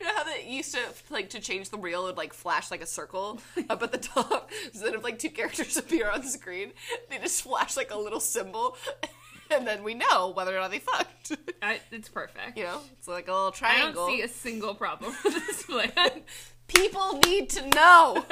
you 0.00 0.04
know 0.04 0.16
how 0.16 0.24
they 0.24 0.48
used 0.48 0.74
to 0.74 0.80
like 1.10 1.30
to 1.30 1.40
change 1.40 1.70
the 1.70 1.78
reel 1.78 2.02
would 2.02 2.16
like 2.16 2.32
flash 2.32 2.72
like 2.72 2.82
a 2.82 2.86
circle 2.86 3.40
up 3.70 3.80
at 3.84 3.92
the 3.92 3.98
top? 3.98 4.50
So 4.72 4.84
that 4.84 4.94
if 4.94 5.04
like 5.04 5.20
two 5.20 5.30
characters 5.30 5.76
appear 5.76 6.10
on 6.10 6.22
the 6.22 6.26
screen 6.26 6.72
they 7.08 7.18
just 7.18 7.42
flash 7.42 7.76
like 7.76 7.92
a 7.92 7.96
little 7.96 8.18
symbol 8.18 8.76
and 9.52 9.64
then 9.64 9.84
we 9.84 9.94
know 9.94 10.32
whether 10.34 10.56
or 10.56 10.60
not 10.60 10.72
they 10.72 10.80
fucked. 10.80 11.36
I, 11.62 11.78
it's 11.92 12.08
perfect. 12.08 12.58
You 12.58 12.64
know 12.64 12.80
it's 12.98 13.06
like 13.06 13.28
a 13.28 13.32
little 13.32 13.52
triangle. 13.52 14.06
I 14.06 14.08
don't 14.08 14.16
see 14.16 14.22
a 14.22 14.28
single 14.28 14.74
problem 14.74 15.14
with 15.22 15.34
this 15.34 15.62
plan. 15.62 16.22
People 16.66 17.20
need 17.24 17.48
to 17.50 17.68
know 17.68 18.24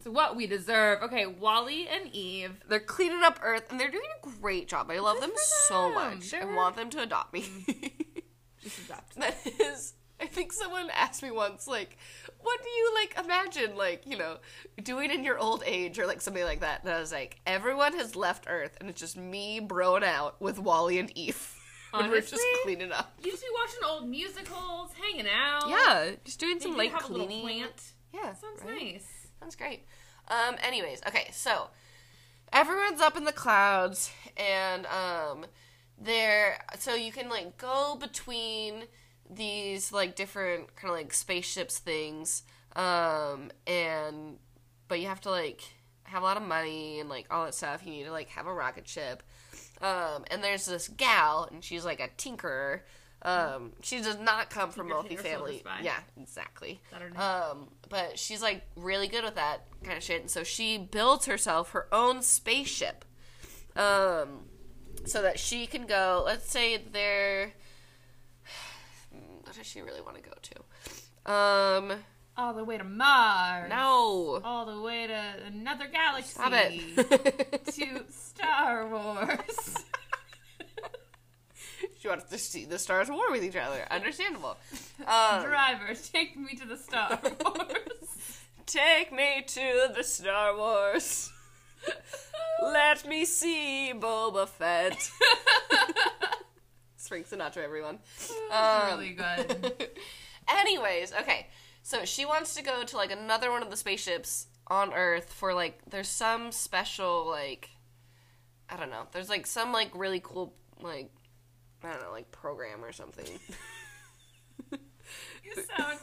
it's 0.00 0.08
what 0.08 0.34
we 0.34 0.46
deserve 0.46 1.02
okay 1.02 1.26
WALL-E 1.26 1.86
and 1.88 2.12
Eve 2.14 2.52
they're 2.68 2.80
cleaning 2.80 3.22
up 3.22 3.38
earth 3.42 3.70
and 3.70 3.78
they're 3.78 3.90
doing 3.90 4.02
a 4.22 4.28
great 4.40 4.66
job 4.66 4.90
i 4.90 4.98
love 4.98 5.20
them 5.20 5.32
so 5.68 5.84
them. 5.84 5.94
much 5.94 6.34
i 6.34 6.44
want 6.44 6.76
them 6.76 6.88
to 6.90 7.02
adopt 7.02 7.32
me 7.32 7.42
mm. 7.42 7.92
just 8.62 8.78
adopt 8.86 9.14
that 9.16 9.36
is 9.60 9.94
i 10.18 10.26
think 10.26 10.52
someone 10.52 10.88
asked 10.94 11.22
me 11.22 11.30
once 11.30 11.68
like 11.68 11.98
what 12.40 12.62
do 12.62 12.68
you 12.68 12.94
like 12.94 13.14
imagine 13.22 13.76
like 13.76 14.02
you 14.06 14.16
know 14.16 14.38
doing 14.82 15.10
in 15.10 15.22
your 15.22 15.38
old 15.38 15.62
age 15.66 15.98
or 15.98 16.06
like 16.06 16.22
something 16.22 16.44
like 16.44 16.60
that 16.60 16.82
and 16.82 16.92
i 16.92 16.98
was 16.98 17.12
like 17.12 17.38
everyone 17.46 17.92
has 17.92 18.16
left 18.16 18.46
earth 18.48 18.76
and 18.80 18.88
it's 18.88 19.00
just 19.00 19.18
me 19.18 19.60
broing 19.60 20.02
out 20.02 20.40
with 20.40 20.58
WALL-E 20.58 20.98
and 20.98 21.16
eve 21.16 21.56
when 21.90 22.08
we're 22.08 22.20
just 22.20 22.40
cleaning 22.62 22.92
up. 22.92 23.12
You 23.20 23.32
should 23.32 23.40
be 23.40 23.46
watching 23.52 23.80
old 23.84 24.08
musicals, 24.08 24.92
hanging 24.92 25.26
out. 25.26 25.68
Yeah, 25.68 26.12
just 26.24 26.38
doing 26.38 26.60
some 26.60 26.76
like 26.76 26.92
cleaning. 26.92 27.40
plant. 27.40 27.94
Yeah, 28.14 28.32
Sounds 28.34 28.62
right? 28.64 28.80
nice. 28.80 29.19
Sounds 29.40 29.56
great. 29.56 29.86
Um, 30.28 30.56
anyways, 30.62 31.00
okay, 31.08 31.30
so 31.32 31.68
everyone's 32.52 33.00
up 33.00 33.16
in 33.16 33.24
the 33.24 33.32
clouds, 33.32 34.12
and 34.36 34.86
um, 34.86 35.46
they're 35.98 36.58
so 36.78 36.94
you 36.94 37.10
can 37.10 37.28
like 37.28 37.56
go 37.56 37.96
between 37.98 38.84
these 39.28 39.92
like 39.92 40.14
different 40.14 40.74
kind 40.76 40.90
of 40.90 40.96
like 40.96 41.12
spaceships 41.12 41.78
things, 41.78 42.42
um, 42.76 43.50
and 43.66 44.38
but 44.88 45.00
you 45.00 45.06
have 45.06 45.20
to 45.22 45.30
like 45.30 45.62
have 46.04 46.22
a 46.22 46.24
lot 46.26 46.36
of 46.36 46.42
money 46.42 47.00
and 47.00 47.08
like 47.08 47.26
all 47.30 47.44
that 47.44 47.54
stuff. 47.54 47.84
You 47.84 47.92
need 47.92 48.04
to 48.04 48.12
like 48.12 48.28
have 48.30 48.46
a 48.46 48.54
rocket 48.54 48.86
ship. 48.88 49.22
Um, 49.80 50.24
and 50.30 50.44
there's 50.44 50.66
this 50.66 50.88
gal, 50.88 51.48
and 51.50 51.64
she's 51.64 51.84
like 51.84 52.00
a 52.00 52.08
tinkerer. 52.18 52.80
Um, 53.22 53.72
she 53.82 53.98
does 54.00 54.18
not 54.18 54.48
come 54.48 54.70
from 54.70 54.90
a 54.90 54.94
multifamily. 54.94 55.60
Spy. 55.60 55.80
Yeah, 55.82 55.98
exactly. 56.20 56.80
That 56.90 57.02
her 57.02 57.10
name? 57.10 57.20
Um, 57.20 57.68
but 57.90 58.18
she's 58.18 58.40
like 58.40 58.62
really 58.76 59.08
good 59.08 59.24
with 59.24 59.34
that 59.34 59.66
kind 59.84 59.96
of 59.98 60.02
shit, 60.02 60.22
and 60.22 60.30
so 60.30 60.42
she 60.42 60.78
builds 60.78 61.26
herself 61.26 61.72
her 61.72 61.86
own 61.92 62.22
spaceship, 62.22 63.04
um, 63.76 64.44
so 65.04 65.20
that 65.22 65.38
she 65.38 65.66
can 65.66 65.86
go. 65.86 66.22
Let's 66.24 66.50
say 66.50 66.78
they're. 66.78 67.52
What 69.44 69.56
does 69.56 69.66
she 69.66 69.80
really 69.82 70.00
want 70.00 70.16
to 70.16 70.22
go 70.22 70.30
to? 70.42 71.30
Um, 71.32 71.98
All 72.36 72.54
the 72.54 72.62
way 72.64 72.78
to 72.78 72.84
Mars. 72.84 73.68
no. 73.68 74.40
All 74.44 74.64
the 74.64 74.80
way 74.80 75.08
to 75.08 75.24
another 75.46 75.88
galaxy. 75.88 76.30
Stop 76.30 76.52
it. 76.54 77.64
to 77.74 78.04
Star 78.10 78.88
Wars. 78.88 79.76
she 82.00 82.08
wants 82.08 82.24
to 82.24 82.38
see 82.38 82.64
the 82.64 82.78
stars 82.78 83.08
war 83.08 83.30
with 83.30 83.44
each 83.44 83.56
other. 83.56 83.86
Understandable. 83.90 84.56
Um, 85.06 85.44
Driver, 85.44 85.94
take 86.12 86.36
me 86.36 86.54
to 86.56 86.66
the 86.66 86.76
Star 86.76 87.18
Wars. 87.44 88.40
Take 88.66 89.12
me 89.12 89.42
to 89.46 89.88
the 89.94 90.02
Star 90.04 90.56
Wars. 90.56 91.32
Let 92.62 93.06
me 93.08 93.24
see 93.24 93.92
Boba 93.96 94.46
Fett. 94.46 95.10
Frank 96.98 97.26
Sinatra, 97.28 97.64
everyone. 97.64 97.98
That's 98.50 98.92
Um, 98.92 98.98
really 98.98 99.14
good. 99.14 99.88
Anyways, 100.48 101.12
okay. 101.14 101.48
So 101.82 102.04
she 102.04 102.24
wants 102.24 102.54
to 102.54 102.62
go 102.62 102.84
to 102.84 102.96
like 102.96 103.10
another 103.10 103.50
one 103.50 103.62
of 103.62 103.70
the 103.70 103.76
spaceships 103.76 104.46
on 104.68 104.92
Earth 104.92 105.32
for 105.32 105.52
like 105.54 105.80
there's 105.90 106.08
some 106.08 106.52
special 106.52 107.26
like 107.26 107.70
I 108.68 108.76
don't 108.76 108.90
know. 108.90 109.06
There's 109.12 109.28
like 109.28 109.46
some 109.46 109.72
like 109.72 109.90
really 109.94 110.20
cool 110.22 110.54
like 110.80 111.10
I 111.82 111.90
don't 111.92 112.02
know, 112.02 112.12
like 112.12 112.30
program 112.30 112.84
or 112.84 112.92
something. 112.92 113.26
You 115.44 115.54
sound 115.54 115.98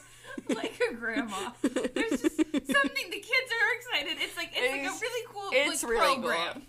like 0.49 0.79
a 0.91 0.93
grandma. 0.93 1.51
There's 1.61 2.21
just 2.21 2.35
something 2.41 3.09
the 3.09 3.19
kids 3.19 3.51
are 3.53 3.75
excited. 3.77 4.17
It's 4.21 4.35
like 4.35 4.51
it's, 4.53 4.71
like 4.71 4.81
a 4.81 4.99
really 5.01 5.27
cool 5.31 5.49
it's 5.53 5.83
like, 5.83 5.91
really 5.91 6.15
program. 6.15 6.61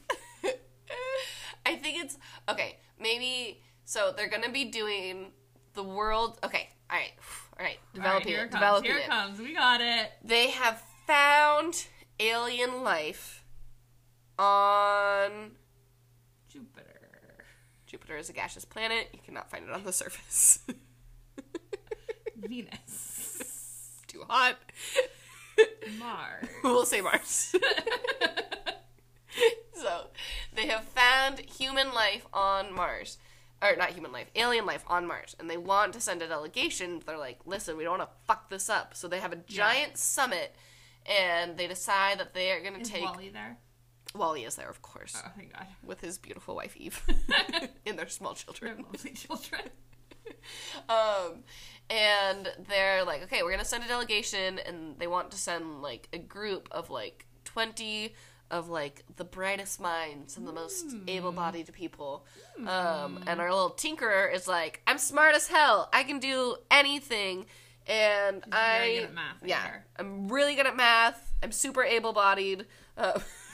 cool. 0.43 0.51
I 1.67 1.77
think 1.77 2.05
it's 2.05 2.19
okay. 2.49 2.77
Maybe 3.01 3.61
so. 3.85 4.13
They're 4.17 4.29
gonna 4.29 4.51
be 4.51 4.67
doing 4.67 5.33
the 5.75 5.83
world. 5.83 6.39
Okay, 6.45 6.69
all 6.91 6.97
right, 6.97 7.13
all 7.59 7.65
right. 7.65 7.67
All 7.67 7.67
right, 7.67 7.79
Developing 7.95 8.29
here 8.29 8.41
it. 8.41 8.45
it 8.45 8.51
comes. 8.51 8.61
Developing 8.61 8.91
Here 8.91 9.01
it. 9.01 9.05
it 9.05 9.11
comes. 9.11 9.39
We 9.41 9.55
got 9.55 9.81
it. 9.81 10.13
They 10.25 10.51
have 10.51 10.83
found 11.07 11.87
alien 12.21 12.83
life 12.85 13.45
on 14.39 15.53
Jupiter. 17.89 18.17
Is 18.17 18.29
a 18.29 18.33
gaseous 18.33 18.65
planet. 18.65 19.09
You 19.13 19.21
cannot 19.25 19.51
find 19.51 19.65
it 19.65 19.73
on 19.73 19.85
the 19.85 19.93
surface. 19.93 20.61
Venus. 22.37 24.03
Too 24.07 24.23
hot. 24.29 24.57
Mars. 25.99 26.47
we'll 26.63 26.85
say 26.85 27.01
Mars. 27.01 27.55
so 29.73 30.07
they 30.55 30.69
have 30.69 30.85
found 30.85 31.41
human 31.41 31.93
life 31.93 32.27
on 32.33 32.73
Mars. 32.73 33.19
Or 33.61 33.75
not 33.75 33.91
human 33.91 34.13
life, 34.13 34.31
alien 34.37 34.67
life 34.67 34.85
on 34.87 35.07
Mars. 35.07 35.35
And 35.41 35.51
they 35.51 35.57
want 35.57 35.93
to 35.95 36.01
send 36.01 36.23
a 36.23 36.29
delegation. 36.29 37.03
They're 37.05 37.19
like, 37.19 37.41
listen, 37.45 37.77
we 37.77 37.83
don't 37.83 37.99
want 37.99 38.09
to 38.09 38.17
fuck 38.27 38.51
this 38.51 38.71
up. 38.71 38.95
So 38.95 39.09
they 39.09 39.19
have 39.19 39.33
a 39.33 39.37
giant 39.37 39.97
summit 39.97 40.55
and 41.05 41.57
they 41.57 41.67
decide 41.67 42.21
that 42.21 42.35
they 42.35 42.53
are 42.53 42.61
going 42.61 42.81
to 42.81 42.89
take. 42.89 43.03
WALL-E 43.03 43.31
there? 43.31 43.59
WALL-E 44.19 44.45
is 44.45 44.57
there, 44.57 44.69
of 44.69 44.83
course, 44.83 45.15
Oh, 45.25 45.31
thank 45.37 45.53
God. 45.55 45.67
with 45.83 46.01
his 46.01 46.19
beautiful 46.19 46.55
wife 46.57 46.77
Eve 46.77 47.03
and 47.87 47.99
their 47.99 48.09
small 48.09 48.35
children. 48.35 48.85
lovely 48.93 49.13
children. 49.13 49.63
Um, 50.89 51.43
and 51.91 52.49
they're 52.69 53.05
like, 53.05 53.23
okay, 53.25 53.43
we're 53.43 53.51
gonna 53.51 53.65
send 53.65 53.85
a 53.85 53.89
delegation, 53.89 54.59
and 54.59 54.99
they 54.99 55.07
want 55.07 55.31
to 55.31 55.39
send 55.39 55.81
like 55.83 56.09
a 56.13 56.19
group 56.19 56.69
of 56.71 56.91
like 56.91 57.25
twenty 57.45 58.15
of 58.51 58.69
like 58.69 59.05
the 59.17 59.25
brightest 59.25 59.81
minds 59.81 60.37
and 60.37 60.47
the 60.47 60.53
most 60.53 60.87
able-bodied 61.07 61.71
people. 61.73 62.25
Um, 62.67 63.23
and 63.27 63.41
our 63.41 63.53
little 63.53 63.71
tinkerer 63.71 64.33
is 64.35 64.47
like, 64.49 64.81
I'm 64.87 64.99
smart 64.99 65.35
as 65.35 65.49
hell. 65.49 65.89
I 65.93 66.03
can 66.03 66.19
do 66.19 66.57
anything, 66.71 67.47
and 67.87 68.43
I 68.53 68.79
very 68.79 68.95
good 68.97 69.05
at 69.05 69.15
math, 69.15 69.37
yeah, 69.45 69.63
hear. 69.65 69.85
I'm 69.99 70.29
really 70.29 70.55
good 70.55 70.67
at 70.67 70.77
math. 70.77 71.33
I'm 71.43 71.53
super 71.53 71.83
able-bodied. 71.85 72.67
Uh, 72.97 73.19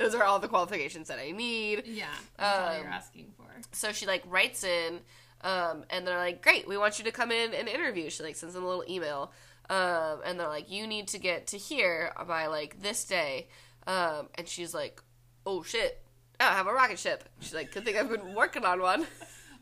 those 0.00 0.14
are 0.16 0.24
all 0.24 0.40
the 0.40 0.48
qualifications 0.48 1.06
that 1.08 1.18
I 1.20 1.30
need 1.30 1.82
Yeah, 1.86 2.06
that's 2.36 2.58
all 2.58 2.68
Um, 2.76 2.82
you're 2.82 2.90
asking 2.92 3.32
for. 3.36 3.44
so 3.72 3.92
she 3.92 4.06
like 4.06 4.24
writes 4.26 4.64
in 4.64 4.98
um, 5.42 5.84
and 5.90 6.06
they're 6.06 6.18
like 6.18 6.42
great 6.42 6.66
we 6.66 6.76
want 6.76 6.98
you 6.98 7.04
to 7.04 7.12
come 7.12 7.30
in 7.30 7.54
and 7.54 7.68
interview 7.68 8.10
she 8.10 8.22
like 8.22 8.34
sends 8.36 8.54
them 8.54 8.64
a 8.64 8.66
little 8.68 8.84
email 8.88 9.30
um, 9.70 10.18
and 10.24 10.40
they're 10.40 10.48
like 10.48 10.68
you 10.70 10.86
need 10.86 11.06
to 11.08 11.18
get 11.18 11.46
to 11.48 11.56
here 11.58 12.12
by 12.26 12.46
like 12.46 12.82
this 12.82 13.04
day 13.04 13.48
um, 13.86 14.28
and 14.36 14.48
she's 14.48 14.74
like 14.74 15.00
oh 15.46 15.62
shit 15.62 16.02
I 16.40 16.54
have 16.54 16.66
a 16.66 16.72
rocket 16.72 16.98
ship 16.98 17.24
she's 17.40 17.54
like 17.54 17.72
good 17.72 17.84
thing 17.84 17.96
I've 17.98 18.08
been 18.10 18.34
working 18.34 18.64
on 18.64 18.80
one 18.80 19.06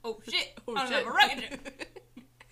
Oh 0.04 0.18
shit! 0.28 0.56
Oh, 0.68 0.76
I 0.76 0.82
don't 0.84 0.88
shit. 0.88 0.96
have 0.98 1.06
a 1.06 1.10
rocket. 1.10 1.40
ship. 1.50 1.98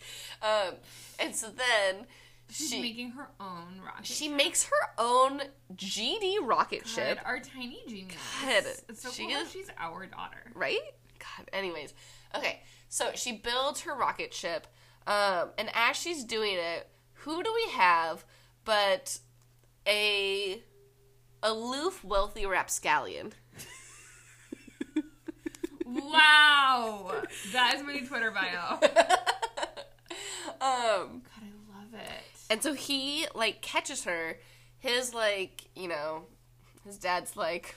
um, 0.43 0.75
and 1.21 1.35
so 1.35 1.47
then 1.49 2.07
She's 2.49 2.71
she 2.71 2.81
making 2.81 3.11
her 3.11 3.29
own 3.41 3.81
rocket. 3.85 4.07
she 4.07 4.29
makes 4.29 4.65
her 4.65 4.91
own 4.99 5.43
GD 5.75 6.37
rocket 6.43 6.85
God, 6.85 6.89
ship 6.89 7.19
our 7.25 7.41
tiny 7.41 7.83
genius. 7.89 8.15
God, 8.43 8.65
It's 8.89 9.03
so 9.03 9.11
she 9.11 9.27
cool 9.27 9.37
is- 9.37 9.51
she's 9.51 9.69
our 9.79 10.07
daughter. 10.07 10.53
right? 10.55 10.79
God. 11.19 11.49
Anyways, 11.53 11.93
okay. 12.37 12.63
So 12.89 13.11
she 13.15 13.33
builds 13.33 13.81
her 13.83 13.95
rocket 13.95 14.33
ship, 14.33 14.67
um, 15.09 15.51
and 15.59 15.69
as 15.75 15.97
she's 15.97 16.23
doing 16.25 16.55
it, 16.55 16.89
who 17.15 17.43
do 17.43 17.53
we 17.53 17.73
have 17.73 18.25
but 18.65 19.19
a 19.87 20.63
aloof, 21.43 22.05
wealthy 22.05 22.47
rapscallion? 22.47 23.33
Wow, 25.85 27.13
that 27.53 27.75
is 27.77 27.83
my 27.83 28.01
Twitter 28.01 28.31
bio. 28.31 28.79
Um, 30.59 30.63
I 30.63 30.65
love 31.01 31.21
it. 31.21 31.36
And 32.51 32.63
so 32.63 32.75
he 32.75 33.27
like 33.35 33.61
catches 33.63 34.05
her. 34.05 34.39
His 34.79 35.13
like, 35.15 35.69
you 35.75 35.89
know, 35.89 36.23
his 36.85 36.99
dad's 36.99 37.37
like, 37.37 37.75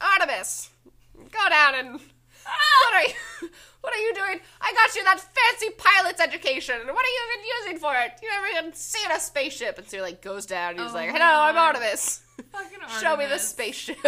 Artemis, 0.00 0.70
go 1.16 1.48
down 1.48 1.74
and. 1.74 1.92
What 1.94 2.94
are 2.94 3.02
you? 3.02 3.48
What 3.82 3.92
are 3.92 3.98
you 3.98 4.14
doing? 4.14 4.38
I 4.60 4.72
got 4.74 4.94
you 4.94 5.02
that 5.02 5.18
fancy 5.18 5.70
pilot's 5.76 6.20
education. 6.20 6.76
What 6.86 7.04
are 7.04 7.08
you 7.08 7.20
even 7.32 7.44
using 7.66 7.78
for 7.80 7.92
it? 7.96 8.12
You 8.22 8.28
never 8.30 8.46
even 8.46 8.72
seen 8.74 9.10
a 9.10 9.18
spaceship. 9.18 9.76
And 9.76 9.88
so 9.88 9.96
he 9.96 10.02
like 10.02 10.22
goes 10.22 10.46
down. 10.46 10.72
and 10.74 10.80
He's 10.82 10.92
Oh 10.92 10.94
like, 10.94 11.10
"Hello, 11.10 11.24
I'm 11.24 11.54
God. 11.56 11.74
Artemis. 11.74 12.22
Fucking 12.52 12.78
Show 13.00 13.16
me 13.16 13.26
the 13.26 13.38
spaceship. 13.38 13.98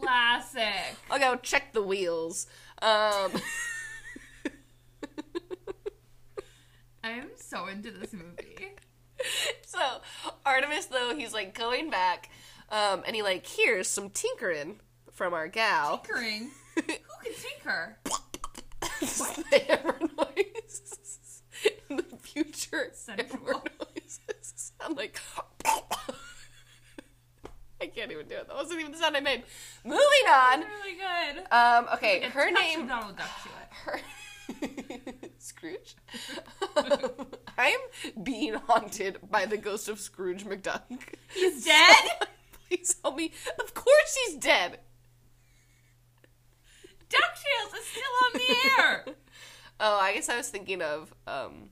Classic. 0.00 0.72
I'll 1.10 1.18
go 1.18 1.36
check 1.36 1.74
the 1.74 1.82
wheels." 1.82 2.46
Um, 2.80 3.32
I'm 7.04 7.28
so 7.36 7.66
into 7.66 7.90
this 7.90 8.12
movie. 8.12 8.70
so 9.66 10.00
Artemis, 10.44 10.86
though, 10.86 11.14
he's 11.16 11.32
like 11.32 11.56
going 11.56 11.90
back, 11.90 12.30
um, 12.70 13.02
and 13.06 13.14
he 13.14 13.22
like 13.22 13.46
hears 13.46 13.88
some 13.88 14.10
tinkering 14.10 14.80
from 15.12 15.34
our 15.34 15.48
gal. 15.48 15.98
Tinkering. 15.98 16.50
Who 16.76 16.82
can 16.82 17.32
tinker? 17.34 17.98
the 19.50 19.58
hammer 19.68 19.98
noise 20.16 21.42
in 21.90 21.96
the 21.96 22.04
future. 22.20 22.92
Hammer 23.08 23.62
noises. 23.80 24.72
I'm 24.80 24.94
like, 24.94 25.20
I 27.80 27.86
can't 27.86 28.10
even 28.10 28.26
do 28.26 28.34
it. 28.36 28.48
That 28.48 28.56
wasn't 28.56 28.80
even 28.80 28.92
the 28.92 28.98
sound 28.98 29.16
I 29.16 29.20
made. 29.20 29.42
Moving 29.84 30.00
on. 30.28 30.60
Really 30.60 30.96
good. 30.96 31.44
Um, 31.52 31.88
okay, 31.94 32.22
her 32.22 32.50
name. 32.50 32.86
Donald 32.86 33.16
Duck 33.16 33.28
to 33.42 33.48
it. 33.48 33.68
Her. 33.70 34.00
Scrooge. 35.38 35.96
I'm 37.58 37.80
being 38.22 38.54
haunted 38.54 39.18
by 39.30 39.46
the 39.46 39.56
ghost 39.56 39.88
of 39.88 40.00
Scrooge 40.00 40.44
McDuck. 40.44 40.82
He's 41.34 41.64
dead. 41.64 42.28
Please 42.68 42.96
help 43.02 43.16
me. 43.16 43.32
Of 43.58 43.74
course 43.74 44.18
he's 44.26 44.36
dead. 44.36 44.80
DuckTales 47.08 47.78
is 47.78 47.86
still 47.86 48.02
on 48.24 48.32
the 48.34 48.82
air. 48.82 49.04
Oh, 49.80 49.98
I 49.98 50.12
guess 50.14 50.28
I 50.28 50.36
was 50.36 50.48
thinking 50.48 50.82
of 50.82 51.14
um, 51.26 51.70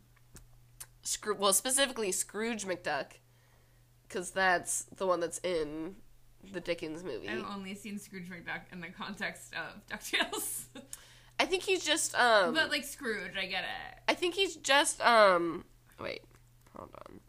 Scroo- 1.04 1.36
well, 1.38 1.52
specifically 1.52 2.12
Scrooge 2.12 2.64
McDuck, 2.64 3.06
because 4.08 4.30
that's 4.30 4.84
the 4.96 5.06
one 5.06 5.20
that's 5.20 5.38
in 5.38 5.96
the 6.52 6.60
Dickens 6.60 7.04
movie. 7.04 7.28
I've 7.28 7.44
only 7.54 7.74
seen 7.74 7.98
Scrooge 7.98 8.30
McDuck 8.30 8.72
in 8.72 8.80
the 8.80 8.88
context 8.88 9.52
of 9.54 9.86
DuckTales. 9.88 10.64
I 11.39 11.45
think 11.47 11.62
he's 11.64 11.84
just 11.84 12.14
um. 12.14 12.55
but 12.55 12.70
like 12.70 12.84
Scrooge, 12.84 13.37
I 13.39 13.45
get 13.47 13.64
it. 13.64 13.99
I 14.09 14.14
think 14.14 14.34
he's 14.34 14.57
just 14.57 15.01
um. 15.03 15.64
Wait, 16.01 16.22
hold 16.76 16.91
on. 17.09 17.20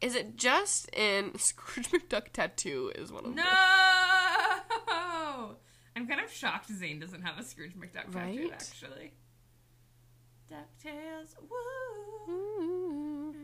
Is 0.00 0.14
it 0.14 0.36
just 0.36 0.88
in 0.94 1.32
Scrooge 1.38 1.90
McDuck 1.90 2.28
tattoo? 2.32 2.92
Is 2.94 3.10
one 3.12 3.24
of 3.24 3.34
them. 3.34 3.36
No! 3.36 3.42
I'm 5.96 6.06
kind 6.06 6.20
of 6.20 6.30
shocked 6.30 6.70
Zayn 6.70 7.00
doesn't 7.00 7.22
have 7.22 7.38
a 7.38 7.42
Scrooge 7.42 7.72
McDuck 7.74 8.12
tattoo, 8.12 8.18
Right? 8.18 8.52
actually. 8.52 9.12
DuckTales, 10.52 11.34
woo! 11.50 13.34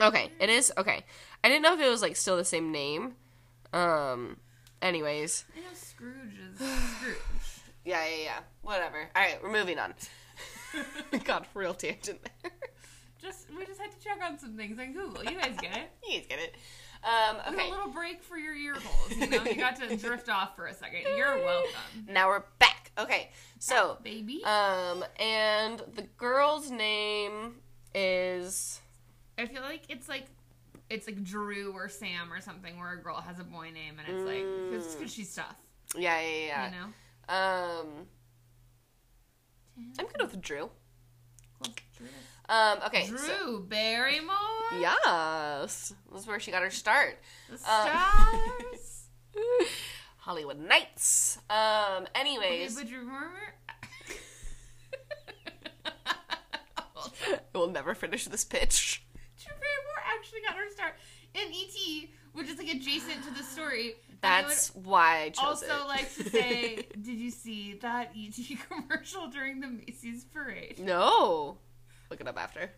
Okay, 0.00 0.30
it 0.40 0.50
is 0.50 0.72
okay. 0.76 1.04
I 1.44 1.48
didn't 1.48 1.62
know 1.62 1.74
if 1.74 1.80
it 1.80 1.88
was 1.88 2.02
like 2.02 2.16
still 2.16 2.36
the 2.36 2.44
same 2.44 2.72
name. 2.72 3.14
Um. 3.72 4.38
Anyways, 4.82 5.44
I 5.56 5.60
know 5.60 5.66
Scrooge 5.74 6.34
is 6.52 6.58
Scrooge. 6.58 7.55
Yeah, 7.86 8.04
yeah, 8.04 8.24
yeah. 8.24 8.38
Whatever. 8.62 9.08
All 9.14 9.22
right, 9.22 9.38
we're 9.42 9.52
moving 9.52 9.78
on. 9.78 9.94
God, 11.24 11.46
real 11.54 11.72
tangent 11.72 12.18
there. 12.42 12.52
Just 13.22 13.46
we 13.56 13.64
just 13.64 13.80
had 13.80 13.90
to 13.90 13.98
check 14.04 14.20
on 14.22 14.38
some 14.38 14.56
things 14.56 14.78
on 14.78 14.92
Google. 14.92 15.24
You 15.24 15.38
guys 15.40 15.56
get 15.60 15.76
it. 15.76 15.90
you 16.06 16.18
guys 16.18 16.26
get 16.28 16.38
it. 16.38 16.54
Um. 17.04 17.54
Okay. 17.54 17.68
A 17.68 17.70
little 17.70 17.88
break 17.88 18.22
for 18.22 18.36
your 18.36 18.54
ear 18.54 18.74
holes. 18.74 19.16
You 19.16 19.28
know, 19.30 19.44
you 19.44 19.54
got 19.54 19.76
to 19.76 19.96
drift 19.96 20.28
off 20.28 20.56
for 20.56 20.66
a 20.66 20.74
second. 20.74 21.02
You're 21.16 21.36
welcome, 21.36 21.70
Now 22.08 22.28
we're 22.28 22.42
back. 22.58 22.90
Okay. 22.98 23.30
So, 23.58 23.98
baby. 24.02 24.42
um, 24.44 25.04
and 25.20 25.82
the 25.94 26.02
girl's 26.16 26.70
name 26.70 27.54
is 27.94 28.80
I 29.38 29.46
feel 29.46 29.62
like 29.62 29.82
it's 29.88 30.08
like 30.08 30.26
it's 30.90 31.06
like 31.06 31.22
Drew 31.22 31.72
or 31.72 31.88
Sam 31.88 32.32
or 32.32 32.40
something, 32.40 32.78
where 32.78 32.92
a 32.92 33.02
girl 33.02 33.20
has 33.20 33.38
a 33.38 33.44
boy 33.44 33.70
name, 33.70 33.98
and 33.98 34.08
it's 34.08 34.26
like 34.26 34.96
because 34.98 35.12
she's 35.12 35.34
tough. 35.34 35.56
yeah, 35.96 36.20
yeah, 36.20 36.46
yeah. 36.46 36.64
You 36.66 36.70
know. 36.72 36.86
Um, 37.28 38.06
I'm 39.98 40.06
good 40.06 40.20
with 40.20 40.40
Drew. 40.40 40.70
Drew. 41.96 42.06
Um, 42.48 42.78
okay. 42.86 43.06
Drew 43.06 43.18
so- 43.18 43.58
Barrymore. 43.60 44.34
yes, 44.78 45.92
that's 46.12 46.26
where 46.26 46.38
she 46.38 46.50
got 46.50 46.62
her 46.62 46.70
start. 46.70 47.18
The 47.48 47.54
Uh, 47.54 47.58
stars. 47.58 49.08
Hollywood 50.18 50.58
Nights. 50.58 51.38
Um, 51.50 52.06
anyways, 52.14 52.74
but 52.76 52.88
you 52.88 52.98
remember? 52.98 53.30
we'll 57.54 57.70
never 57.70 57.94
finish 57.94 58.24
this 58.26 58.44
pitch. 58.44 59.04
Drew 59.42 59.52
Barrymore 59.52 60.02
actually 60.16 60.40
got 60.40 60.54
her 60.56 60.70
start 60.72 60.94
in 61.34 61.48
ET, 61.52 62.08
which 62.32 62.48
is 62.48 62.58
like 62.58 62.68
adjacent 62.68 63.22
to 63.24 63.30
the 63.34 63.42
story. 63.42 63.94
And 64.26 64.46
I 64.46 64.48
That's 64.48 64.74
why 64.74 65.22
I 65.22 65.28
chose 65.30 65.62
also 65.62 65.66
it. 65.84 65.88
like 65.88 66.14
to 66.14 66.28
say, 66.30 66.76
did 66.92 67.18
you 67.18 67.30
see 67.30 67.74
that 67.82 68.12
ET 68.16 68.34
commercial 68.68 69.28
during 69.28 69.60
the 69.60 69.68
Macy's 69.68 70.24
parade? 70.24 70.78
no. 70.78 71.58
Look 72.10 72.20
it 72.20 72.28
up 72.28 72.40
after. 72.40 72.70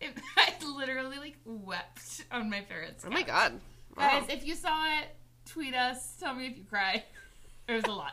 It, 0.00 0.10
I 0.36 0.52
literally 0.76 1.16
like 1.18 1.36
wept 1.46 2.24
on 2.30 2.50
my 2.50 2.60
parents' 2.60 3.04
Oh 3.06 3.10
my 3.10 3.22
couch. 3.22 3.26
god. 3.26 3.52
Wow. 3.96 4.20
Guys, 4.20 4.24
if 4.30 4.46
you 4.46 4.54
saw 4.54 4.84
it, 5.00 5.08
tweet 5.46 5.74
us. 5.74 6.16
Tell 6.20 6.34
me 6.34 6.46
if 6.46 6.56
you 6.58 6.64
cried. 6.64 7.02
was 7.68 7.84
a 7.84 7.90
lot. 7.90 8.12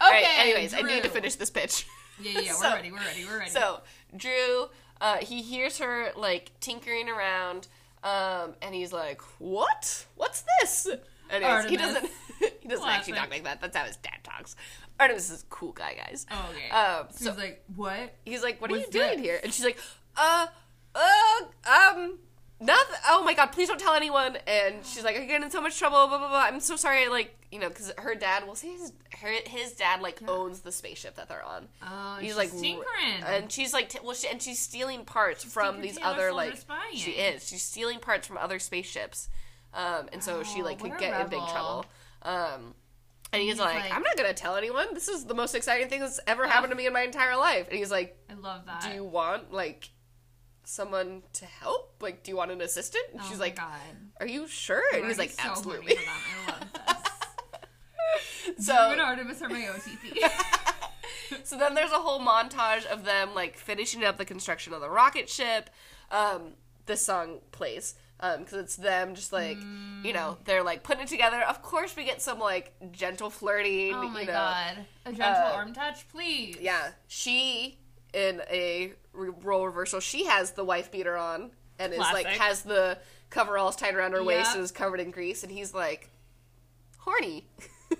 Okay. 0.00 0.10
right, 0.22 0.38
anyways, 0.38 0.74
I 0.74 0.80
need 0.82 1.02
to 1.02 1.08
finish 1.08 1.34
this 1.36 1.50
pitch. 1.50 1.86
Yeah, 2.20 2.32
yeah, 2.32 2.40
yeah. 2.40 2.52
We're 2.60 2.74
ready. 2.74 2.92
We're 2.92 2.98
ready. 2.98 3.24
We're 3.24 3.38
ready. 3.38 3.50
So 3.50 3.80
Drew, 4.16 4.68
uh, 5.00 5.16
he 5.18 5.42
hears 5.42 5.78
her 5.78 6.12
like 6.16 6.52
tinkering 6.60 7.08
around, 7.08 7.68
um, 8.02 8.54
and 8.62 8.74
he's 8.74 8.92
like, 8.92 9.20
"What? 9.38 10.06
What's 10.14 10.44
this?" 10.60 10.88
Anyways, 11.30 11.66
he 11.66 11.76
doesn't. 11.76 12.10
he 12.60 12.68
doesn't 12.68 12.88
actually 12.88 13.14
talk 13.14 13.30
like 13.30 13.44
that. 13.44 13.60
That's 13.60 13.76
how 13.76 13.84
his 13.84 13.96
dad 13.96 14.18
talks. 14.22 14.56
Artemis 14.98 15.30
is 15.30 15.42
a 15.42 15.46
cool 15.46 15.72
guy, 15.72 15.94
guys. 15.94 16.26
oh, 16.30 16.50
okay. 16.52 16.70
Um, 16.70 17.06
so, 17.10 17.30
he's 17.30 17.38
like, 17.38 17.64
what? 17.74 18.14
he's 18.24 18.42
like, 18.42 18.60
"What 18.60 18.70
are 18.72 18.76
you 18.76 18.86
doing 18.90 19.16
this? 19.16 19.20
here?" 19.20 19.40
And 19.42 19.52
she's 19.52 19.64
like, 19.64 19.78
"Uh, 20.16 20.46
uh, 20.94 21.70
um." 21.70 22.18
Nothing. 22.58 22.96
Oh 23.06 23.22
my 23.22 23.34
god! 23.34 23.52
Please 23.52 23.68
don't 23.68 23.78
tell 23.78 23.92
anyone. 23.92 24.38
And 24.46 24.76
she's 24.82 25.04
like, 25.04 25.14
"I'm 25.14 25.26
getting 25.26 25.42
in 25.42 25.50
so 25.50 25.60
much 25.60 25.78
trouble." 25.78 26.06
Blah 26.06 26.16
blah 26.16 26.28
blah. 26.28 26.38
I'm 26.38 26.60
so 26.60 26.76
sorry. 26.76 27.06
Like 27.08 27.36
you 27.52 27.58
know, 27.58 27.68
because 27.68 27.92
her 27.98 28.14
dad. 28.14 28.44
We'll 28.46 28.54
say 28.54 28.72
his 28.72 28.94
her, 29.20 29.30
his 29.44 29.72
dad 29.72 30.00
like 30.00 30.20
owns 30.26 30.60
the 30.60 30.72
spaceship 30.72 31.16
that 31.16 31.28
they're 31.28 31.44
on. 31.44 31.68
Oh, 31.82 32.16
He's 32.18 32.30
she's 32.30 32.36
like 32.38 32.50
tinkering. 32.50 33.22
and 33.26 33.52
she's 33.52 33.74
like, 33.74 33.90
t- 33.90 33.98
well, 34.02 34.14
she, 34.14 34.28
and 34.28 34.40
she's 34.40 34.58
stealing 34.58 35.04
parts 35.04 35.44
from 35.44 35.82
these 35.82 35.98
other 36.02 36.32
like. 36.32 36.58
She 36.94 37.10
is. 37.10 37.46
She's 37.46 37.62
stealing 37.62 37.98
parts 37.98 38.26
from 38.26 38.38
other 38.38 38.58
spaceships, 38.58 39.28
um, 39.76 40.08
and 40.12 40.22
so 40.22 40.42
she 40.42 40.62
Oh, 40.62 40.64
like 40.64 40.80
could 40.80 40.98
get 40.98 41.20
in 41.20 41.28
big 41.28 41.46
trouble. 41.48 41.84
Um, 42.22 42.74
and 43.32 43.42
he's, 43.42 43.52
he's 43.52 43.60
like, 43.60 43.76
like- 43.80 43.94
I'm 43.94 44.02
not 44.02 44.16
gonna 44.16 44.34
tell 44.34 44.56
anyone. 44.56 44.88
This 44.94 45.06
is 45.08 45.24
the 45.26 45.34
most 45.34 45.54
exciting 45.54 45.88
thing 45.88 46.00
that's 46.00 46.18
ever 46.26 46.46
happened 46.48 46.70
to 46.72 46.76
me 46.76 46.86
in 46.86 46.92
my 46.92 47.02
entire 47.02 47.36
life. 47.36 47.68
And 47.68 47.78
he's 47.78 47.90
like, 47.90 48.18
I 48.30 48.34
love 48.34 48.66
that. 48.66 48.82
Do 48.82 48.88
you 48.90 49.04
want 49.04 49.52
like 49.52 49.90
someone 50.64 51.22
to 51.34 51.44
help? 51.44 51.94
Like, 52.00 52.22
do 52.24 52.30
you 52.30 52.36
want 52.36 52.50
an 52.50 52.60
assistant? 52.60 53.04
And 53.12 53.20
oh 53.22 53.26
she's 53.28 53.38
like, 53.38 53.56
God. 53.56 53.68
Are 54.18 54.26
you 54.26 54.48
sure? 54.48 54.82
And 54.94 55.06
he's 55.06 55.18
like, 55.18 55.30
so 55.30 55.48
Absolutely. 55.50 55.94
horny 55.94 56.06
for 56.44 56.52
them. 56.52 56.68
I 56.86 56.92
love 56.92 57.02
this. 58.56 58.66
so 58.66 58.94
Drew 58.94 59.02
Artemis 59.02 59.42
are 59.42 59.48
my 59.48 59.60
OTP. 59.60 61.40
so 61.44 61.58
then 61.58 61.74
there's 61.74 61.90
a 61.92 61.96
whole 61.98 62.20
montage 62.20 62.86
of 62.86 63.04
them 63.04 63.34
like 63.34 63.56
finishing 63.56 64.04
up 64.04 64.16
the 64.16 64.24
construction 64.24 64.72
of 64.72 64.80
the 64.80 64.88
rocket 64.90 65.28
ship. 65.28 65.70
Um, 66.10 66.52
this 66.86 67.04
song 67.04 67.40
plays 67.52 67.94
because 68.20 68.54
it's 68.54 68.76
them 68.76 69.14
just 69.14 69.32
like 69.32 69.58
you 70.02 70.12
know 70.12 70.38
they're 70.44 70.62
like 70.62 70.82
putting 70.82 71.02
it 71.02 71.08
together. 71.08 71.40
Of 71.42 71.62
course, 71.62 71.94
we 71.96 72.04
get 72.04 72.22
some 72.22 72.38
like 72.38 72.72
gentle 72.92 73.30
flirting. 73.30 73.94
oh 73.94 74.08
my 74.08 74.20
you 74.22 74.26
know. 74.26 74.32
god. 74.32 74.76
A 75.04 75.12
gentle 75.12 75.42
Uh, 75.46 75.52
arm 75.54 75.72
touch, 75.72 76.08
please. 76.08 76.56
Yeah, 76.60 76.90
she 77.06 77.78
in 78.14 78.40
a 78.50 78.92
role 79.12 79.66
reversal, 79.66 80.00
she 80.00 80.24
has 80.26 80.52
the 80.52 80.64
wife 80.64 80.90
beater 80.90 81.16
on 81.16 81.50
and 81.78 81.92
is 81.92 81.98
like 81.98 82.26
has 82.26 82.62
the 82.62 82.98
coveralls 83.28 83.76
tied 83.76 83.94
around 83.94 84.12
her 84.12 84.22
waist 84.24 84.54
and 84.54 84.62
is 84.64 84.70
covered 84.72 85.00
in 85.00 85.10
grease, 85.10 85.42
and 85.42 85.52
he's 85.52 85.74
like 85.74 86.08
horny. 86.98 87.46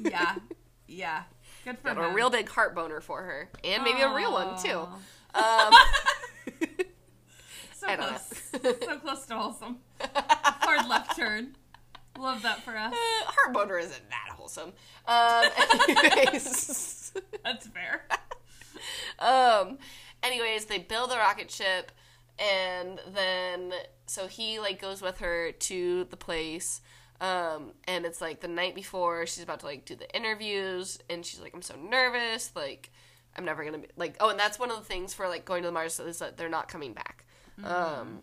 Yeah. 0.00 0.36
Yeah. 0.88 1.24
Good 1.64 1.78
for 1.80 1.88
Got 1.94 1.98
him. 1.98 2.04
a 2.12 2.14
real 2.14 2.30
big 2.30 2.48
heart 2.48 2.72
boner 2.76 3.00
for 3.00 3.20
her, 3.20 3.50
and 3.64 3.82
maybe 3.82 4.02
a 4.02 4.14
real 4.14 4.32
one 4.32 4.56
too. 4.62 4.78
Um, 5.34 5.74
So 7.86 7.92
I 7.92 7.96
close. 7.96 8.42
so 8.84 8.98
close 8.98 9.26
to 9.26 9.34
wholesome. 9.36 9.76
Hard 10.00 10.86
left 10.90 11.16
turn. 11.16 11.56
Love 12.18 12.42
that 12.42 12.62
for 12.62 12.76
us. 12.76 12.94
Uh, 12.94 13.68
isn't 13.76 14.10
that 14.10 14.34
wholesome. 14.34 14.72
Um, 15.08 15.44
anyways, 16.16 17.12
That's 17.44 17.68
fair. 17.68 18.06
um, 19.20 19.78
anyways, 20.22 20.64
they 20.64 20.78
build 20.78 21.10
the 21.10 21.16
rocket 21.16 21.48
ship, 21.50 21.92
and 22.40 22.98
then 23.14 23.72
so 24.06 24.26
he 24.26 24.58
like 24.58 24.80
goes 24.80 25.00
with 25.00 25.18
her 25.18 25.52
to 25.52 26.04
the 26.10 26.16
place. 26.16 26.80
Um, 27.20 27.72
and 27.86 28.04
it's 28.04 28.20
like 28.20 28.40
the 28.40 28.48
night 28.48 28.74
before 28.74 29.26
she's 29.26 29.44
about 29.44 29.60
to 29.60 29.66
like 29.66 29.84
do 29.84 29.94
the 29.94 30.12
interviews, 30.14 30.98
and 31.08 31.24
she's 31.24 31.40
like, 31.40 31.54
"I'm 31.54 31.62
so 31.62 31.76
nervous, 31.76 32.50
like 32.56 32.90
I'm 33.36 33.44
never 33.44 33.64
gonna 33.64 33.78
be 33.78 33.88
like." 33.96 34.16
Oh, 34.20 34.30
and 34.30 34.38
that's 34.38 34.58
one 34.58 34.70
of 34.70 34.76
the 34.78 34.84
things 34.84 35.14
for 35.14 35.28
like 35.28 35.44
going 35.44 35.62
to 35.62 35.68
the 35.68 35.72
Mars 35.72 36.00
is 36.00 36.18
that 36.18 36.36
they're 36.36 36.48
not 36.48 36.68
coming 36.68 36.92
back. 36.94 37.25
Um, 37.64 38.22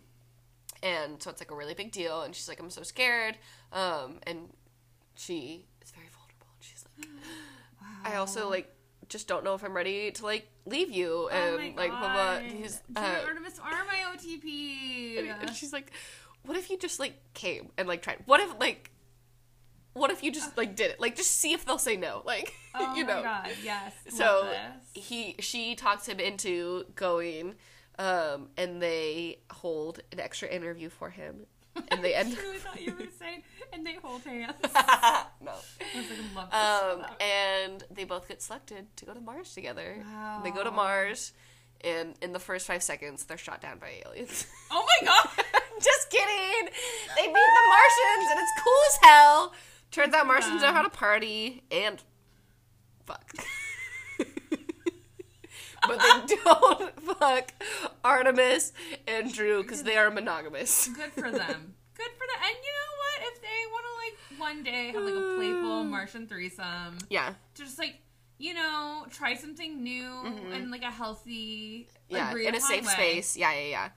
and 0.84 1.23
so 1.23 1.31
it's 1.31 1.41
like 1.41 1.49
a 1.49 1.55
really 1.55 1.73
big 1.73 1.91
deal 1.91 2.21
and 2.21 2.36
she's 2.36 2.47
like 2.47 2.59
i'm 2.59 2.69
so 2.69 2.84
scared 2.84 3.38
um 3.71 4.19
and 4.27 4.49
she 5.15 5.65
is 5.81 5.91
very 5.91 6.07
vulnerable 6.09 6.47
and 6.53 6.61
she's 6.61 6.86
like 6.97 7.07
i 8.13 8.17
also 8.17 8.49
like 8.49 8.69
just 9.09 9.27
don't 9.27 9.43
know 9.43 9.55
if 9.55 9.63
i'm 9.63 9.73
ready 9.73 10.11
to 10.11 10.23
like 10.25 10.47
leave 10.65 10.91
you 10.91 11.29
and 11.29 11.55
oh 11.55 11.57
my 11.57 11.73
like 11.75 11.89
blah 11.89 11.99
blah 11.99 12.39
God. 12.39 12.43
he's 12.43 12.81
uh, 12.95 13.15
Artemis 13.25 13.59
are 13.59 13.86
my 13.86 14.13
OTP. 14.15 15.29
and 15.41 15.55
she's 15.55 15.73
like 15.73 15.91
what 16.45 16.57
if 16.57 16.69
you 16.69 16.77
just 16.77 16.99
like 16.99 17.15
came 17.34 17.69
and 17.77 17.88
like 17.88 18.01
tried 18.01 18.17
what 18.25 18.39
if 18.39 18.59
like 18.59 18.91
what 19.93 20.09
if 20.09 20.23
you 20.23 20.31
just 20.31 20.57
like 20.57 20.75
did 20.75 20.91
it 20.91 20.99
like 20.99 21.15
just 21.15 21.31
see 21.31 21.53
if 21.53 21.65
they'll 21.65 21.77
say 21.77 21.95
no 21.95 22.21
like 22.25 22.53
oh 22.75 22.95
you 22.95 23.05
my 23.05 23.13
know 23.13 23.23
god, 23.23 23.49
yes. 23.63 23.93
so 24.09 24.49
he 24.93 25.36
she 25.39 25.75
talks 25.75 26.07
him 26.07 26.19
into 26.19 26.86
going 26.95 27.55
um 28.00 28.50
and 28.58 28.82
they 28.82 29.39
hold 29.52 30.00
an 30.12 30.20
extra 30.20 30.48
interview 30.48 30.89
for 30.89 31.10
him. 31.10 31.46
And 31.89 32.04
they 32.04 32.16
I 32.16 32.20
end 32.20 32.38
really 32.44 32.58
thought 32.60 32.80
you 32.80 32.94
were 32.94 33.08
saying, 33.20 33.41
and 33.72 33.86
they 33.86 33.96
hold 33.96 34.24
hands. 34.24 34.54
no. 34.64 35.52
I 35.52 35.98
was 35.98 36.06
like, 36.36 36.48
I 36.52 36.91
um 36.91 37.06
and 37.20 37.84
they 37.91 38.04
both 38.04 38.28
get 38.28 38.41
selected 38.41 38.96
to 38.98 39.06
go 39.06 39.14
to 39.14 39.22
mars 39.22 39.54
together. 39.54 40.04
They 40.44 40.52
go 40.52 40.64
to 40.64 40.72
mars 40.72 41.34
and 41.82 42.16
in 42.22 42.32
the 42.32 42.39
first 42.39 42.68
five 42.68 42.82
seconds 42.84 43.26
they're 43.26 43.38
shot 43.38 43.62
down 43.62 43.80
by 43.80 44.02
aliens. 44.06 44.48
Oh 44.72 44.86
my 45.02 45.08
god! 45.08 45.30
just 45.82 46.10
kidding. 46.10 46.70
They 47.16 47.28
meet 47.28 47.34
the 47.34 47.68
martians 47.68 48.32
and 48.32 48.39
it's 48.39 48.64
cool 48.64 48.82
as 48.88 48.98
hell. 49.02 49.54
Turns 49.91 50.14
out 50.14 50.26
martians 50.26 50.62
know 50.62 50.72
how 50.72 50.82
to 50.82 50.89
party 50.89 51.64
and 51.72 52.02
fuck 53.06 53.34
but 55.88 55.99
they 55.99 56.36
don't 56.45 57.01
fuck 57.19 57.51
Artemis 58.03 58.73
and 59.07 59.34
Drew 59.34 59.61
because 59.63 59.84
they 59.84 59.97
are 59.97 60.09
monogamous. 60.11 60.88
Good 60.89 61.11
for 61.13 61.31
them. 61.31 61.73
Good 61.95 62.11
for 62.11 62.25
them. 62.27 62.39
And 62.43 62.55
you 62.63 62.71
know 62.73 62.91
what? 62.99 63.34
If 63.34 63.41
they 63.41 63.59
want 63.71 63.86
to 63.86 63.93
like 64.38 64.39
one 64.39 64.63
day 64.63 64.88
have 64.91 65.03
like 65.03 65.13
a 65.13 65.36
playful 65.38 65.84
Martian 65.86 66.27
threesome, 66.27 66.97
Yeah, 67.09 67.34
just 67.55 67.77
like 67.79 67.95
you 68.39 68.53
know, 68.53 69.05
try 69.09 69.36
something 69.36 69.84
new 69.84 70.11
and 70.51 70.69
like 70.71 70.81
a 70.84 70.91
healthy, 70.91 71.88
Mm-hmm. 72.11 72.38
yeah, 72.38 72.47
in 72.49 72.55
a 72.55 72.59
safe 72.61 72.86
way. 72.86 72.91
space. 72.91 73.38
Yeah, 73.38 73.53
yeah, 73.53 73.67
yeah. 73.69 73.89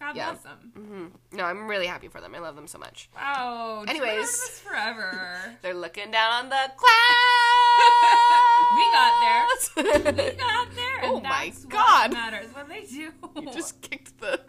God 0.00 0.16
Yeah. 0.16 0.30
bless 0.30 0.42
them. 0.42 1.12
No, 1.30 1.44
I'm 1.44 1.68
really 1.68 1.86
happy 1.86 2.08
for 2.08 2.20
them. 2.22 2.34
I 2.34 2.38
love 2.38 2.56
them 2.56 2.66
so 2.66 2.78
much. 2.78 3.10
Wow. 3.14 3.84
Anyways. 3.86 4.60
Forever. 4.60 5.38
They're 5.62 5.74
looking 5.74 6.10
down 6.10 6.32
on 6.32 6.48
the 6.48 6.72
clouds. 6.76 6.80
we 8.76 8.84
got 8.92 9.12
there. 9.20 9.46
We 10.32 10.36
got 10.38 10.74
there. 10.74 11.00
Oh 11.04 11.20
my 11.20 11.52
God. 11.68 12.10
What 12.10 12.18
matters 12.18 12.54
what 12.54 12.68
they 12.68 12.84
do. 12.84 13.12
you 13.36 13.52
just 13.52 13.80
kicked 13.82 14.18
the. 14.20 14.40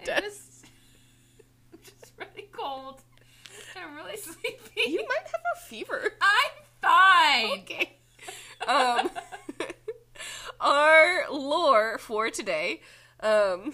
I'm 0.00 0.22
just, 0.22 0.64
I'm 1.72 1.78
just 1.82 2.12
really 2.18 2.48
cold. 2.52 3.00
I'm 3.76 3.94
really 3.96 4.16
sleepy. 4.16 4.82
You 4.90 5.04
might 5.08 5.24
have 5.26 5.42
a 5.56 5.60
fever. 5.66 6.10
I'm 6.20 6.52
fine. 6.82 7.60
Okay. 7.60 7.96
Um, 8.66 9.10
our 10.60 11.30
lore 11.30 11.98
for 11.98 12.30
today 12.30 12.80
um, 13.20 13.72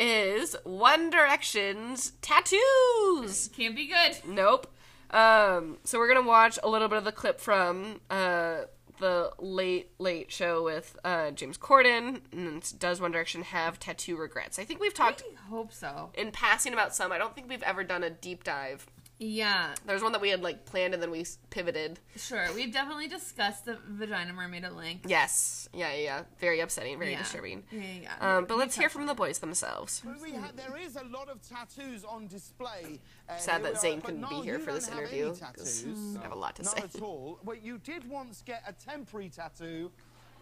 is 0.00 0.56
One 0.64 1.10
Direction's 1.10 2.12
tattoos. 2.22 3.50
Can't 3.54 3.76
be 3.76 3.86
good. 3.86 4.18
Nope. 4.26 4.66
Um, 5.10 5.78
so 5.84 5.98
we're 5.98 6.08
gonna 6.12 6.26
watch 6.26 6.58
a 6.62 6.68
little 6.68 6.88
bit 6.88 6.98
of 6.98 7.04
the 7.04 7.12
clip 7.12 7.40
from 7.40 8.00
uh, 8.10 8.62
the 8.98 9.32
late 9.38 9.90
late 9.98 10.30
show 10.30 10.62
with 10.62 10.96
uh, 11.04 11.32
James 11.32 11.58
Corden. 11.58 12.20
And 12.32 12.78
does 12.78 13.00
One 13.00 13.10
Direction 13.10 13.42
have 13.42 13.78
tattoo 13.78 14.16
regrets? 14.16 14.58
I 14.58 14.64
think 14.64 14.80
we've 14.80 14.94
talked 14.94 15.22
I 15.22 15.48
hope 15.48 15.72
so. 15.72 16.10
in 16.14 16.30
passing 16.30 16.72
about 16.72 16.94
some. 16.94 17.12
I 17.12 17.18
don't 17.18 17.34
think 17.34 17.48
we've 17.48 17.62
ever 17.62 17.84
done 17.84 18.02
a 18.04 18.10
deep 18.10 18.44
dive. 18.44 18.86
Yeah, 19.22 19.74
There's 19.84 20.02
one 20.02 20.12
that 20.12 20.20
we 20.22 20.30
had 20.30 20.42
like 20.42 20.64
planned 20.64 20.94
and 20.94 21.02
then 21.02 21.10
we 21.10 21.26
pivoted. 21.50 22.00
sure. 22.16 22.46
We've 22.54 22.72
definitely 22.72 23.06
discussed 23.06 23.66
the 23.66 23.76
vagina 23.86 24.32
mermaid 24.32 24.64
at 24.64 24.74
length. 24.74 25.04
Yes, 25.06 25.68
yeah, 25.74 25.92
yeah, 25.92 26.02
yeah. 26.02 26.22
Very 26.40 26.60
upsetting, 26.60 26.98
very 26.98 27.12
Yeah. 27.12 27.18
disturbing. 27.18 27.64
Yeah, 27.70 27.80
yeah. 27.82 28.00
yeah. 28.18 28.36
Um, 28.38 28.46
but 28.46 28.54
We 28.56 28.60
let's 28.60 28.76
hear 28.78 28.88
from 28.88 29.04
the 29.04 29.12
boys 29.14 29.38
themselves. 29.40 30.00
But 30.02 30.22
we 30.22 30.32
ha- 30.34 30.52
there 30.56 30.74
is 30.78 30.96
a 30.96 31.04
lot 31.04 31.28
of 31.28 31.38
tattoos 31.46 32.02
on 32.02 32.28
display. 32.28 32.98
Uh, 33.28 33.36
Sad 33.36 33.62
that 33.62 33.74
we 33.74 33.78
Zayn 33.78 33.96
but 33.96 34.04
couldn't 34.06 34.28
be 34.30 34.36
here 34.40 34.58
for 34.58 34.72
this 34.72 34.88
interview, 34.88 35.26
any 35.26 35.30
'cause 35.32 35.40
tattoos. 35.40 36.16
I 36.18 36.22
have 36.22 36.32
a 36.32 36.34
lot 36.34 36.56
to 36.56 36.62
Not 36.62 36.78
say. 36.78 36.82
at 36.84 37.02
all. 37.02 37.38
Well, 37.44 37.58
you 37.58 37.76
did 37.76 38.08
once 38.08 38.40
get 38.40 38.62
a 38.66 38.72
temporary 38.72 39.28
tattoo 39.28 39.92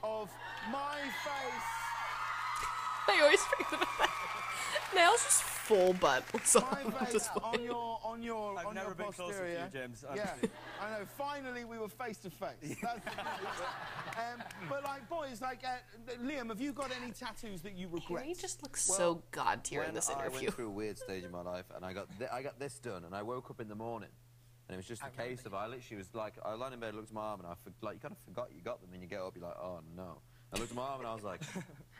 of 0.05 0.31
my 0.71 1.01
face. 1.25 1.88
I 3.17 3.21
always 3.23 3.41
forget 3.45 3.73
about 3.73 3.89
that. 3.99 4.11
Nails 4.95 5.23
just 5.25 5.43
full 5.43 5.93
butt. 5.95 6.25
So 6.45 6.61
My 6.61 6.83
on 6.85 6.93
face 6.93 7.29
on 7.43 7.63
your 7.63 8.01
on 8.03 8.23
your 8.23 8.59
I've 8.59 8.67
on 8.67 8.75
never 8.75 8.87
your 8.89 8.95
been 8.95 9.13
closer 9.13 9.45
to 9.45 9.51
you, 9.51 9.57
posterior. 9.59 9.71
James. 9.73 10.05
Yeah, 10.15 10.35
I 10.83 10.91
know. 10.99 11.05
Finally, 11.19 11.65
we 11.67 11.79
were 11.79 11.89
face 11.89 12.19
to 12.19 12.31
face. 12.31 12.77
Um, 14.19 14.43
But 14.69 14.83
like, 14.83 15.09
boys, 15.09 15.41
like 15.41 15.63
uh, 15.65 15.77
Liam, 16.25 16.49
have 16.49 16.61
you 16.61 16.73
got 16.73 16.91
any 17.01 17.13
tattoos 17.13 17.61
that 17.63 17.75
you 17.75 17.89
regret? 17.89 18.25
He 18.25 18.35
just 18.35 18.63
looks 18.65 18.83
so 18.85 19.23
god 19.31 19.63
tier 19.63 19.83
in 19.83 19.89
when 19.89 19.95
this 19.95 20.11
I 20.11 20.15
interview. 20.15 20.41
went 20.47 20.55
through 20.55 20.67
a 20.67 20.71
weird 20.71 20.99
stage 21.05 21.23
in 21.25 21.31
my 21.31 21.43
life, 21.43 21.67
and 21.77 21.85
I 21.85 21.93
got 21.93 22.09
th- 22.19 22.31
I 22.33 22.43
got 22.43 22.59
this 22.59 22.79
done, 22.81 23.05
and 23.05 23.15
I 23.15 23.23
woke 23.23 23.49
up 23.51 23.61
in 23.61 23.69
the 23.69 23.77
morning, 23.77 24.09
and 24.69 24.75
it 24.75 24.77
was 24.77 24.87
just 24.87 25.03
a 25.05 25.11
case 25.11 25.47
of 25.47 25.55
I 25.55 25.67
literally 25.69 25.99
was 25.99 26.13
like, 26.15 26.35
I 26.45 26.55
lying 26.55 26.73
in 26.73 26.81
bed, 26.81 26.95
looked 26.97 27.11
at 27.11 27.15
my 27.15 27.21
arm, 27.21 27.41
and 27.41 27.49
I 27.49 27.55
for- 27.63 27.71
like 27.87 27.95
you 27.97 28.01
kind 28.01 28.13
of 28.13 28.19
forgot 28.25 28.49
you 28.53 28.61
got 28.63 28.81
them, 28.81 28.91
and 28.93 29.01
you 29.03 29.09
get 29.09 29.21
up, 29.21 29.37
you're 29.37 29.45
like, 29.47 29.57
oh 29.59 29.81
no. 29.97 30.19
I 30.53 30.59
looked 30.59 30.71
at 30.71 30.77
my 30.77 30.83
arm, 30.83 31.01
and 31.01 31.09
I 31.09 31.15
was 31.15 31.23
like, 31.25 31.43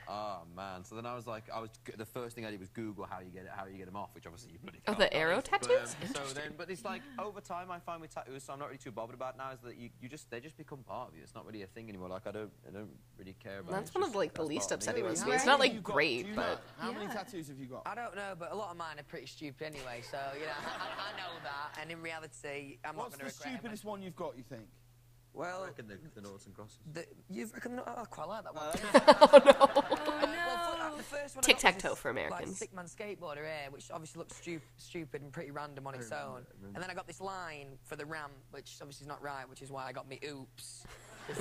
oh 0.09 0.39
man. 0.57 0.85
So 0.85 0.95
then 0.95 1.07
I 1.07 1.15
was 1.15 1.27
like, 1.27 1.45
I 1.55 1.61
was 1.61 1.71
the 1.97 2.05
first 2.07 2.35
thing 2.35 2.45
I 2.47 2.51
did 2.51 2.61
was 2.61 2.69
Google 2.71 3.05
how 3.09 3.21
you 3.21 3.31
get 3.31 3.43
it, 3.45 3.51
how 3.55 3.67
you 3.67 3.77
get 3.77 3.87
them 3.87 3.97
off, 3.97 4.11
which 4.15 4.27
obviously 4.27 4.53
you 4.53 4.59
bloody 4.59 4.79
Oh, 4.87 4.95
can't. 4.95 4.99
the 4.99 5.15
arrow 5.15 5.37
But, 5.51 5.53
um, 5.63 5.69
tattoos? 5.69 5.97
so 6.15 6.23
then, 6.35 6.53
but 6.57 6.71
it's 6.71 6.85
like 6.85 7.03
over 7.19 7.41
time, 7.41 7.71
I 7.71 7.79
find 7.79 8.01
with 8.01 8.15
tattoos, 8.15 8.43
so 8.45 8.53
I'm 8.53 8.59
not 8.59 8.67
really 8.67 8.79
too 8.79 8.91
bothered 8.91 9.15
about 9.15 9.37
now. 9.37 9.51
Is 9.53 9.61
that 9.61 9.77
you, 9.77 9.91
you 10.01 10.09
just 10.09 10.31
they 10.31 10.41
just 10.41 10.57
become 10.57 10.79
part 10.79 11.09
of 11.11 11.17
you. 11.17 11.23
It's 11.23 11.35
not 11.35 11.45
really 11.47 11.63
a 11.63 11.67
thing 11.67 11.89
anymore. 11.89 12.09
Like 12.09 12.27
I 12.27 12.33
don't 12.33 12.51
I 12.67 12.71
don't 12.73 12.91
really 13.19 13.37
care 13.43 13.61
about. 13.61 13.71
it. 13.71 13.73
That's 13.75 13.89
It's 13.91 13.95
one 13.95 14.05
of 14.05 14.15
like 14.15 14.35
the 14.35 14.43
least 14.43 14.71
part 14.71 14.81
of 14.83 14.87
me. 14.87 14.91
upsetting 14.91 15.05
ones 15.05 15.21
to 15.23 15.27
me. 15.29 15.33
It's 15.35 15.47
not 15.47 15.61
like 15.61 15.75
you 15.75 15.81
got? 15.81 15.95
great, 15.95 16.35
but 16.35 16.47
know? 16.47 16.59
how 16.79 16.93
many 16.93 17.07
tattoos 17.07 17.49
have 17.49 17.59
you 17.59 17.67
got? 17.67 17.83
I 17.87 17.95
don't 17.95 18.17
know, 18.17 18.35
but 18.39 18.53
a 18.53 18.55
lot 18.55 18.71
of 18.71 18.77
mine 18.77 18.99
are 18.99 19.03
pretty 19.05 19.27
stupid 19.27 19.67
anyway. 19.67 20.03
So 20.11 20.19
you 20.35 20.47
know, 20.47 20.53
I, 20.67 21.13
I 21.13 21.17
know 21.19 21.33
that, 21.45 21.81
and 21.81 21.91
in 21.91 22.01
reality, 22.03 22.79
I'm 22.85 22.97
What's 22.97 23.13
not 23.13 23.19
going 23.19 23.19
to 23.19 23.25
regret 23.25 23.25
What's 23.25 23.39
the 23.39 23.49
stupidest 23.51 23.85
one 23.85 24.03
you've 24.03 24.17
got? 24.17 24.37
You 24.37 24.45
think? 24.49 24.67
It. 25.35 25.39
Well, 25.39 25.63
I 25.63 25.67
reckon 25.67 25.89
the, 25.89 25.99
the 26.15 26.21
noughts 26.21 26.47
and 26.47 26.55
crosses. 26.55 26.79
the, 26.93 27.07
you've 27.31 27.53
reckon? 27.53 27.81
Oh, 27.87 27.95
I 27.97 28.05
quite 28.05 28.29
like 28.29 28.45
that 28.45 28.55
one. 28.55 28.67
Oh, 28.67 29.29
well, 29.87 30.91
for- 30.91 30.97
the 30.99 31.03
first 31.05 31.37
one 31.37 31.45
I 31.45 31.47
got 31.47 31.47
was 31.47 31.47
Tic-tac-toe 31.47 31.95
for 31.95 32.11
Americans. 32.11 32.49
Like, 32.49 32.57
stick 32.57 32.75
man 32.75 32.87
skateboarder 32.87 33.37
here, 33.45 33.71
which 33.71 33.91
obviously 33.93 34.19
looks 34.19 34.37
stu- 34.37 34.61
stupid 34.77 35.23
and 35.23 35.33
pretty 35.33 35.51
random 35.53 35.87
on 35.87 35.95
its 35.95 36.11
own. 36.11 36.45
And 36.75 36.83
then 36.83 36.91
I 36.91 36.95
got 36.95 37.07
this 37.07 37.21
line 37.21 37.79
for 37.85 37.97
the 37.97 38.05
ramp, 38.05 38.33
which 38.51 38.77
obviously 38.81 39.05
is 39.05 39.09
not 39.09 39.23
right, 39.23 39.49
which 39.49 39.63
is 39.63 39.71
why 39.71 39.87
I 39.87 39.93
got 39.93 40.09
me 40.09 40.19
oops. 40.29 40.85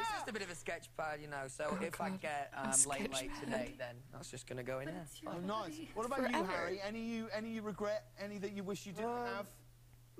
It's 0.00 0.10
just, 0.10 0.28
a 0.28 0.32
bit 0.32 0.42
of 0.42 0.50
a 0.50 0.54
sketch 0.54 0.88
pad, 0.96 1.20
you 1.20 1.28
know. 1.28 1.44
So 1.48 1.76
if 1.80 2.00
I 2.00 2.10
get 2.10 2.50
um, 2.56 2.72
late 2.88 3.12
late 3.12 3.30
today, 3.38 3.74
then 3.78 3.94
that's 4.12 4.30
just 4.30 4.46
going 4.48 4.56
to 4.56 4.62
go 4.62 4.80
in 4.80 4.86
there. 4.86 5.04
Oh, 5.26 5.38
nice. 5.38 5.74
What 5.94 6.06
about 6.06 6.30
you, 6.32 6.42
Harry? 6.44 6.80
Any 6.84 7.02
you 7.04 7.28
any 7.32 7.50
you 7.50 7.62
regret? 7.62 8.06
Any 8.18 8.38
that 8.38 8.52
you 8.52 8.64
wish 8.64 8.86
you 8.86 8.92
didn't 8.92 9.10
Um, 9.10 9.26
have? 9.26 9.46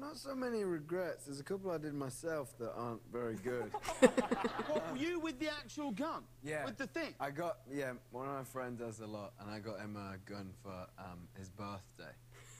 Not 0.02 0.16
so 0.16 0.34
many 0.34 0.64
regrets. 0.64 1.26
There's 1.26 1.38
a 1.38 1.44
couple 1.44 1.70
I 1.70 1.78
did 1.78 1.94
myself 1.94 2.58
that 2.58 2.72
aren't 2.76 3.00
very 3.12 3.36
good. 3.36 3.70
What 4.68 4.90
were 4.90 4.96
you 4.98 5.20
with 5.20 5.38
the 5.38 5.48
actual 5.48 5.90
gun? 5.92 6.24
Yeah. 6.42 6.64
With 6.64 6.76
the 6.76 6.86
thing? 6.88 7.14
I 7.20 7.30
got 7.30 7.58
yeah. 7.72 7.92
One 8.10 8.26
of 8.26 8.34
my 8.34 8.42
friends 8.44 8.80
does 8.80 9.00
a 9.00 9.06
lot, 9.06 9.32
and 9.40 9.48
I 9.50 9.58
got 9.60 9.78
him 9.80 9.96
a 9.96 10.16
gun 10.28 10.50
for 10.62 10.86
um, 10.98 11.28
his 11.38 11.48
birthday, 11.50 12.12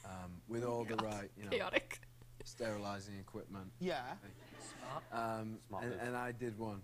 um, 0.05 0.41
with 0.49 0.63
all 0.65 0.85
the 0.85 0.97
right 0.97 1.31
you 1.37 1.45
know 1.45 1.51
chaotic. 1.51 2.01
sterilizing 2.45 3.19
equipment. 3.19 3.73
Yeah. 3.81 4.03
Um, 5.13 5.59
Smart 5.69 5.85
and, 5.85 5.95
and 6.01 6.17
I 6.17 6.33
did 6.33 6.59
one. 6.59 6.83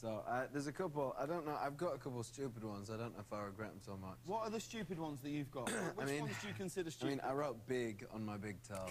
So 0.00 0.22
uh, 0.26 0.44
there's 0.50 0.66
a 0.66 0.72
couple. 0.72 1.14
I 1.20 1.26
don't 1.26 1.44
know. 1.46 1.54
I've 1.62 1.76
got 1.76 1.94
a 1.94 1.98
couple 1.98 2.22
stupid 2.22 2.64
ones. 2.64 2.88
I 2.88 2.96
don't 2.96 3.12
know 3.12 3.20
if 3.20 3.30
I 3.32 3.42
regret 3.42 3.68
them 3.70 3.80
so 3.84 3.98
much. 4.00 4.16
What 4.24 4.44
are 4.44 4.50
the 4.50 4.58
stupid 4.60 4.98
ones 4.98 5.20
that 5.20 5.28
you've 5.28 5.50
got? 5.50 5.68
Which 5.96 6.06
mean- 6.08 6.20
ones 6.22 6.34
do 6.40 6.48
you 6.48 6.54
consider 6.54 6.90
stupid? 6.90 7.20
I 7.20 7.26
mean, 7.26 7.32
I 7.32 7.34
wrote 7.34 7.66
big 7.66 8.06
on 8.14 8.24
my 8.24 8.38
big 8.38 8.56
toe. 8.66 8.86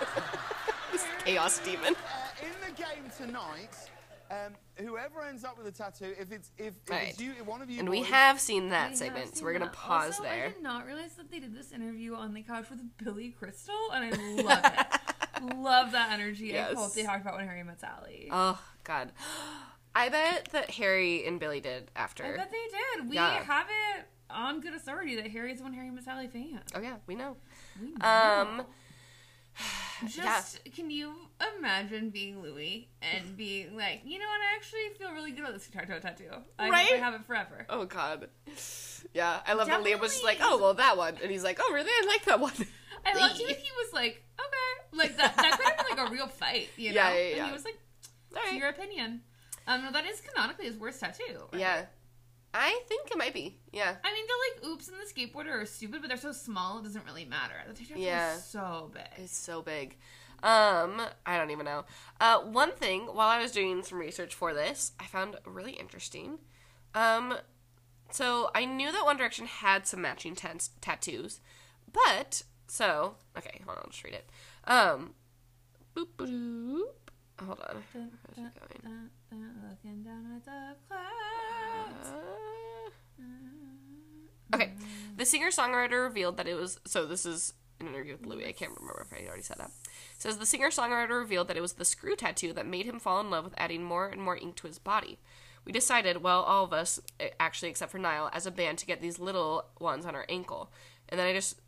Chaos 1.24 1.58
demon. 1.60 1.94
uh, 1.94 2.46
in 2.46 2.74
the 2.74 2.82
game 2.82 3.10
tonight, 3.16 3.74
um, 4.30 4.54
whoever 4.76 5.22
ends 5.22 5.44
up 5.44 5.58
with 5.58 5.66
a 5.66 5.70
tattoo, 5.72 6.14
if 6.18 6.32
it's 6.32 6.50
if, 6.56 6.74
if 6.84 6.90
Right. 6.90 7.08
it's 7.10 7.20
you, 7.20 7.32
if 7.38 7.44
one 7.46 7.60
of 7.60 7.68
you, 7.70 7.78
And 7.80 7.88
we 7.90 8.02
have 8.04 8.40
seen 8.40 8.70
that 8.70 8.92
We 8.92 8.96
segment, 8.96 9.26
have 9.26 9.34
so 9.36 9.44
we're 9.44 9.52
gonna 9.52 9.66
that. 9.66 9.74
pause 9.74 10.12
also, 10.18 10.22
there. 10.22 10.46
I 10.46 10.48
did 10.48 10.62
not 10.62 10.86
realize 10.86 11.12
that 11.16 11.30
they 11.30 11.40
did 11.40 11.54
this 11.54 11.72
interview 11.72 12.14
on 12.14 12.32
the 12.32 12.42
couch 12.42 12.70
with 12.70 12.80
Billy 12.96 13.30
Crystal, 13.38 13.74
and 13.92 14.14
I 14.14 14.42
love 14.42 14.64
it. 14.64 15.54
love 15.56 15.92
that 15.92 16.12
energy. 16.12 16.46
Yes. 16.46 16.72
I 16.72 16.80
hope 16.80 16.94
they 16.94 17.02
talked 17.04 17.20
about 17.22 17.36
when 17.36 17.46
Harry 17.46 17.62
met 17.64 17.80
Sally. 17.80 18.28
Oh 18.30 18.58
God, 18.84 19.12
I 19.94 20.08
bet 20.08 20.48
that 20.52 20.70
Harry 20.72 21.26
and 21.26 21.38
Billy 21.38 21.60
did 21.60 21.90
after. 21.96 22.24
I 22.24 22.36
bet 22.36 22.50
they 22.50 22.66
did. 22.98 23.08
We 23.08 23.16
Yeah. 23.16 23.42
have 23.44 23.66
it 23.68 24.06
on 24.30 24.60
good 24.60 24.74
authority 24.74 25.16
that 25.16 25.26
Harry's 25.28 25.60
one 25.60 25.72
Harry 25.74 25.90
met 25.90 26.04
Sally 26.04 26.28
fan. 26.28 26.60
Oh 26.74 26.80
yeah, 26.80 26.96
we 27.06 27.14
know. 27.14 27.36
We 27.80 27.88
Um, 28.00 28.56
know. 28.58 28.66
Just 30.08 30.64
can 30.74 30.90
you 30.90 31.12
imagine 31.58 32.10
being 32.10 32.42
Louis 32.42 32.88
and 33.02 33.36
being 33.36 33.76
like, 33.76 34.00
you 34.04 34.18
know 34.18 34.26
what? 34.26 34.40
I 34.40 34.56
actually 34.56 34.88
feel 34.98 35.12
really 35.12 35.30
good 35.30 35.40
about 35.40 35.52
this 35.52 35.66
guitar 35.66 35.84
toe 35.86 36.00
tattoo. 36.00 36.24
I 36.58 36.64
hope 36.64 36.72
Right? 36.72 36.92
I 36.94 36.96
have 36.96 37.14
it 37.14 37.24
forever. 37.24 37.66
Oh 37.68 37.84
God. 37.84 38.28
Yeah, 39.14 39.40
I 39.46 39.52
love 39.52 39.68
that 39.68 39.82
Liam 39.84 40.00
was 40.00 40.12
just 40.12 40.24
like, 40.24 40.38
oh 40.40 40.58
well, 40.58 40.74
that 40.74 40.96
one, 40.96 41.16
and 41.22 41.30
he's 41.30 41.44
like, 41.44 41.58
oh 41.60 41.72
really, 41.72 41.90
I 41.90 42.04
like 42.08 42.24
that 42.24 42.40
one. 42.40 42.52
I 43.04 43.12
loved 43.18 43.40
it 43.40 43.50
if 43.50 43.58
he 43.58 43.70
was 43.84 43.92
like, 43.92 44.24
okay, 44.40 44.96
like 44.96 45.16
that. 45.18 45.36
That 45.36 45.50
could 45.58 45.64
have 45.66 45.86
been 45.86 45.96
like 45.98 46.08
a 46.08 46.10
real 46.12 46.26
fight, 46.28 46.68
you 46.76 46.90
know? 46.94 46.94
Yeah, 46.96 47.12
yeah, 47.14 47.36
And 47.36 47.46
he 47.46 47.52
was 47.52 47.64
like, 47.64 47.78
to 48.32 48.36
right. 48.36 48.54
your 48.58 48.68
opinion. 48.70 49.20
Um, 49.66 49.82
no, 49.84 49.92
that 49.92 50.04
is 50.06 50.20
canonically 50.20 50.66
his 50.66 50.76
worst 50.76 51.00
tattoo. 51.00 51.22
right? 51.52 51.60
Yeah, 51.60 51.84
I 52.54 52.80
think 52.88 53.10
it 53.10 53.16
might 53.16 53.32
be. 53.34 53.58
Yeah, 53.72 53.96
I 54.04 54.12
mean, 54.12 54.24
the 54.26 54.64
like 54.66 54.72
oops 54.72 54.88
and 54.88 54.96
the 54.98 55.06
skateboarder 55.12 55.62
are 55.62 55.66
stupid, 55.66 56.00
but 56.02 56.08
they're 56.08 56.16
so 56.16 56.32
small 56.32 56.78
it 56.78 56.84
doesn't 56.84 57.04
really 57.06 57.24
matter. 57.24 57.54
The 57.68 57.74
tattoo 57.74 57.94
Yeah. 58.00 58.34
is 58.36 58.44
so 58.44 58.90
big. 58.92 59.04
it's 59.16 59.36
so 59.36 59.62
big. 59.62 59.96
Um, 60.42 61.00
I 61.24 61.36
don't 61.38 61.50
even 61.52 61.64
know. 61.64 61.84
Uh, 62.20 62.40
one 62.40 62.72
thing 62.72 63.02
while 63.02 63.28
I 63.28 63.40
was 63.40 63.52
doing 63.52 63.82
some 63.84 63.98
research 63.98 64.34
for 64.34 64.52
this, 64.52 64.90
I 64.98 65.04
found 65.06 65.36
really 65.46 65.72
interesting. 65.72 66.38
Um, 66.94 67.36
so 68.10 68.50
I 68.54 68.64
knew 68.64 68.90
that 68.90 69.04
One 69.04 69.16
Direction 69.16 69.46
had 69.46 69.86
some 69.86 70.02
matching 70.02 70.34
tats- 70.34 70.70
tattoos, 70.80 71.40
but 71.92 72.42
so 72.66 73.14
okay, 73.38 73.60
hold 73.64 73.78
on, 73.78 73.82
I'll 73.84 73.90
just 73.90 74.02
read 74.04 74.14
it. 74.14 74.28
Um, 74.64 75.14
boop, 75.96 76.08
boop, 76.18 76.82
hold 77.40 77.60
on. 77.60 77.82
Where's 77.92 78.08
it 78.38 78.82
going? 78.84 79.10
Looking 79.32 80.02
down 80.02 80.26
at 80.36 80.44
the 80.44 80.76
clouds. 80.88 82.08
Uh, 82.10 82.32
Okay. 84.54 84.72
The 85.16 85.24
singer 85.24 85.48
songwriter 85.48 86.02
revealed 86.04 86.36
that 86.36 86.46
it 86.46 86.54
was 86.54 86.78
so 86.84 87.06
this 87.06 87.24
is 87.24 87.54
an 87.80 87.86
interview 87.88 88.16
with 88.18 88.26
Louis. 88.26 88.46
I 88.46 88.52
can't 88.52 88.72
remember 88.78 89.06
if 89.10 89.12
I 89.18 89.26
already 89.26 89.42
said 89.42 89.56
that. 89.58 89.70
says 90.18 90.36
the 90.36 90.44
singer 90.46 90.68
songwriter 90.68 91.18
revealed 91.18 91.48
that 91.48 91.56
it 91.56 91.62
was 91.62 91.74
the 91.74 91.84
screw 91.86 92.14
tattoo 92.16 92.52
that 92.52 92.66
made 92.66 92.84
him 92.84 93.00
fall 93.00 93.20
in 93.20 93.30
love 93.30 93.44
with 93.44 93.54
adding 93.56 93.82
more 93.82 94.08
and 94.08 94.20
more 94.20 94.36
ink 94.36 94.56
to 94.56 94.66
his 94.66 94.78
body. 94.78 95.18
we 95.64 95.72
decided, 95.72 96.22
well, 96.22 96.42
all 96.42 96.64
of 96.64 96.72
us, 96.72 97.00
eh, 97.20 97.30
actually 97.40 97.70
except 97.70 97.92
for 97.92 97.98
Niall, 97.98 98.28
as 98.32 98.46
a 98.46 98.50
band, 98.50 98.78
to 98.78 98.86
get 98.86 99.00
these 99.00 99.18
little 99.18 99.64
ones 99.80 100.04
on 100.04 100.14
our 100.14 100.26
ankle. 100.28 100.70
And 101.08 101.18
then 101.18 101.26
I 101.26 101.32
just, 101.32 101.60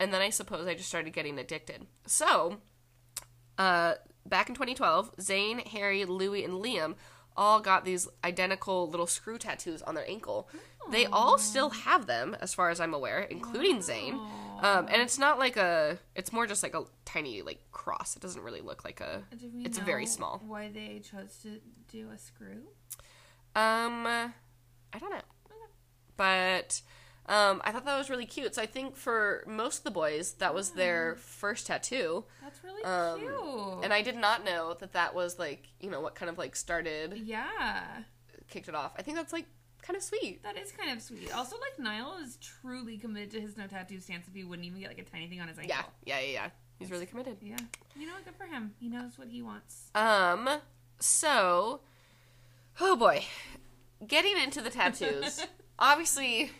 and 0.00 0.12
then 0.12 0.20
I 0.22 0.30
suppose 0.30 0.66
I 0.66 0.74
just 0.74 0.88
started 0.88 1.12
getting 1.12 1.38
addicted. 1.38 1.86
So, 2.06 2.58
uh, 3.58 3.94
back 4.26 4.48
in 4.48 4.54
2012, 4.54 5.16
Zayn, 5.16 5.66
Harry, 5.68 6.04
Louis, 6.04 6.44
and 6.44 6.54
Liam 6.54 6.94
all 7.36 7.60
got 7.60 7.84
these 7.84 8.08
identical 8.24 8.88
little 8.88 9.06
screw 9.06 9.38
tattoos 9.38 9.82
on 9.82 9.94
their 9.94 10.08
ankle. 10.08 10.48
They 10.90 11.06
all 11.06 11.38
still 11.38 11.70
have 11.70 12.06
them, 12.06 12.36
as 12.40 12.52
far 12.52 12.68
as 12.70 12.80
I'm 12.80 12.92
aware, 12.92 13.20
including 13.20 13.78
Zayn. 13.78 14.14
Um, 14.62 14.86
and 14.88 15.00
it's 15.00 15.18
not 15.18 15.38
like 15.38 15.56
a, 15.56 15.98
it's 16.14 16.32
more 16.32 16.46
just 16.46 16.62
like 16.62 16.74
a 16.74 16.84
tiny 17.04 17.42
like 17.42 17.60
cross. 17.72 18.16
It 18.16 18.22
doesn't 18.22 18.42
really 18.42 18.60
look 18.60 18.84
like 18.84 19.00
a. 19.00 19.22
It's 19.64 19.78
very 19.78 20.06
small. 20.06 20.42
Why 20.46 20.70
they 20.72 21.00
chose 21.00 21.38
to 21.42 21.60
do 21.90 22.10
a 22.10 22.18
screw? 22.18 22.62
Um, 23.54 24.06
I 24.06 24.98
don't 24.98 25.10
know, 25.10 25.20
but 26.16 26.80
um, 27.26 27.60
I 27.64 27.70
thought 27.72 27.84
that 27.84 27.96
was 27.98 28.10
really 28.10 28.26
cute. 28.26 28.54
So 28.54 28.62
I 28.62 28.66
think 28.66 28.96
for 28.96 29.44
most 29.46 29.78
of 29.78 29.84
the 29.84 29.90
boys, 29.90 30.32
that 30.34 30.54
was 30.54 30.70
their 30.70 31.16
first 31.16 31.66
tattoo. 31.68 32.24
That's 32.42 32.62
really 32.64 32.82
Um, 32.84 33.20
cute. 33.20 33.84
And 33.84 33.92
I 33.92 34.02
did 34.02 34.16
not 34.16 34.44
know 34.44 34.74
that 34.80 34.92
that 34.92 35.14
was 35.14 35.38
like 35.38 35.68
you 35.80 35.90
know 35.90 36.00
what 36.00 36.14
kind 36.14 36.28
of 36.30 36.38
like 36.38 36.56
started 36.56 37.16
yeah, 37.24 37.82
kicked 38.50 38.68
it 38.68 38.74
off. 38.74 38.92
I 38.98 39.02
think 39.02 39.16
that's 39.16 39.32
like 39.32 39.46
kind 39.82 39.96
of 39.96 40.02
sweet. 40.02 40.42
that 40.44 40.56
is 40.56 40.72
kind 40.72 40.90
of 40.92 41.02
sweet. 41.02 41.32
Also, 41.32 41.56
like 41.60 41.78
Niall 41.78 42.18
is 42.22 42.36
truly 42.36 42.98
committed 42.98 43.30
to 43.32 43.40
his 43.40 43.56
no 43.56 43.66
tattoo 43.66 44.00
stance. 44.00 44.26
If 44.28 44.34
he 44.34 44.44
wouldn't 44.44 44.66
even 44.66 44.80
get 44.80 44.88
like 44.88 44.98
a 44.98 45.04
tiny 45.04 45.28
thing 45.28 45.40
on 45.40 45.48
his 45.48 45.58
ankle. 45.58 45.74
Yeah, 45.74 45.82
yeah, 46.04 46.20
yeah, 46.20 46.32
yeah. 46.32 46.50
He's 46.78 46.90
really 46.90 47.06
committed. 47.06 47.36
Yeah. 47.40 47.56
You 47.96 48.06
know, 48.06 48.14
what? 48.14 48.24
good 48.24 48.34
for 48.36 48.46
him. 48.46 48.72
He 48.80 48.88
knows 48.88 49.16
what 49.16 49.28
he 49.28 49.42
wants. 49.42 49.90
Um, 49.94 50.48
so, 50.98 51.80
oh 52.80 52.96
boy, 52.96 53.24
getting 54.06 54.36
into 54.42 54.60
the 54.60 54.70
tattoos. 54.70 55.44
obviously, 55.78 56.50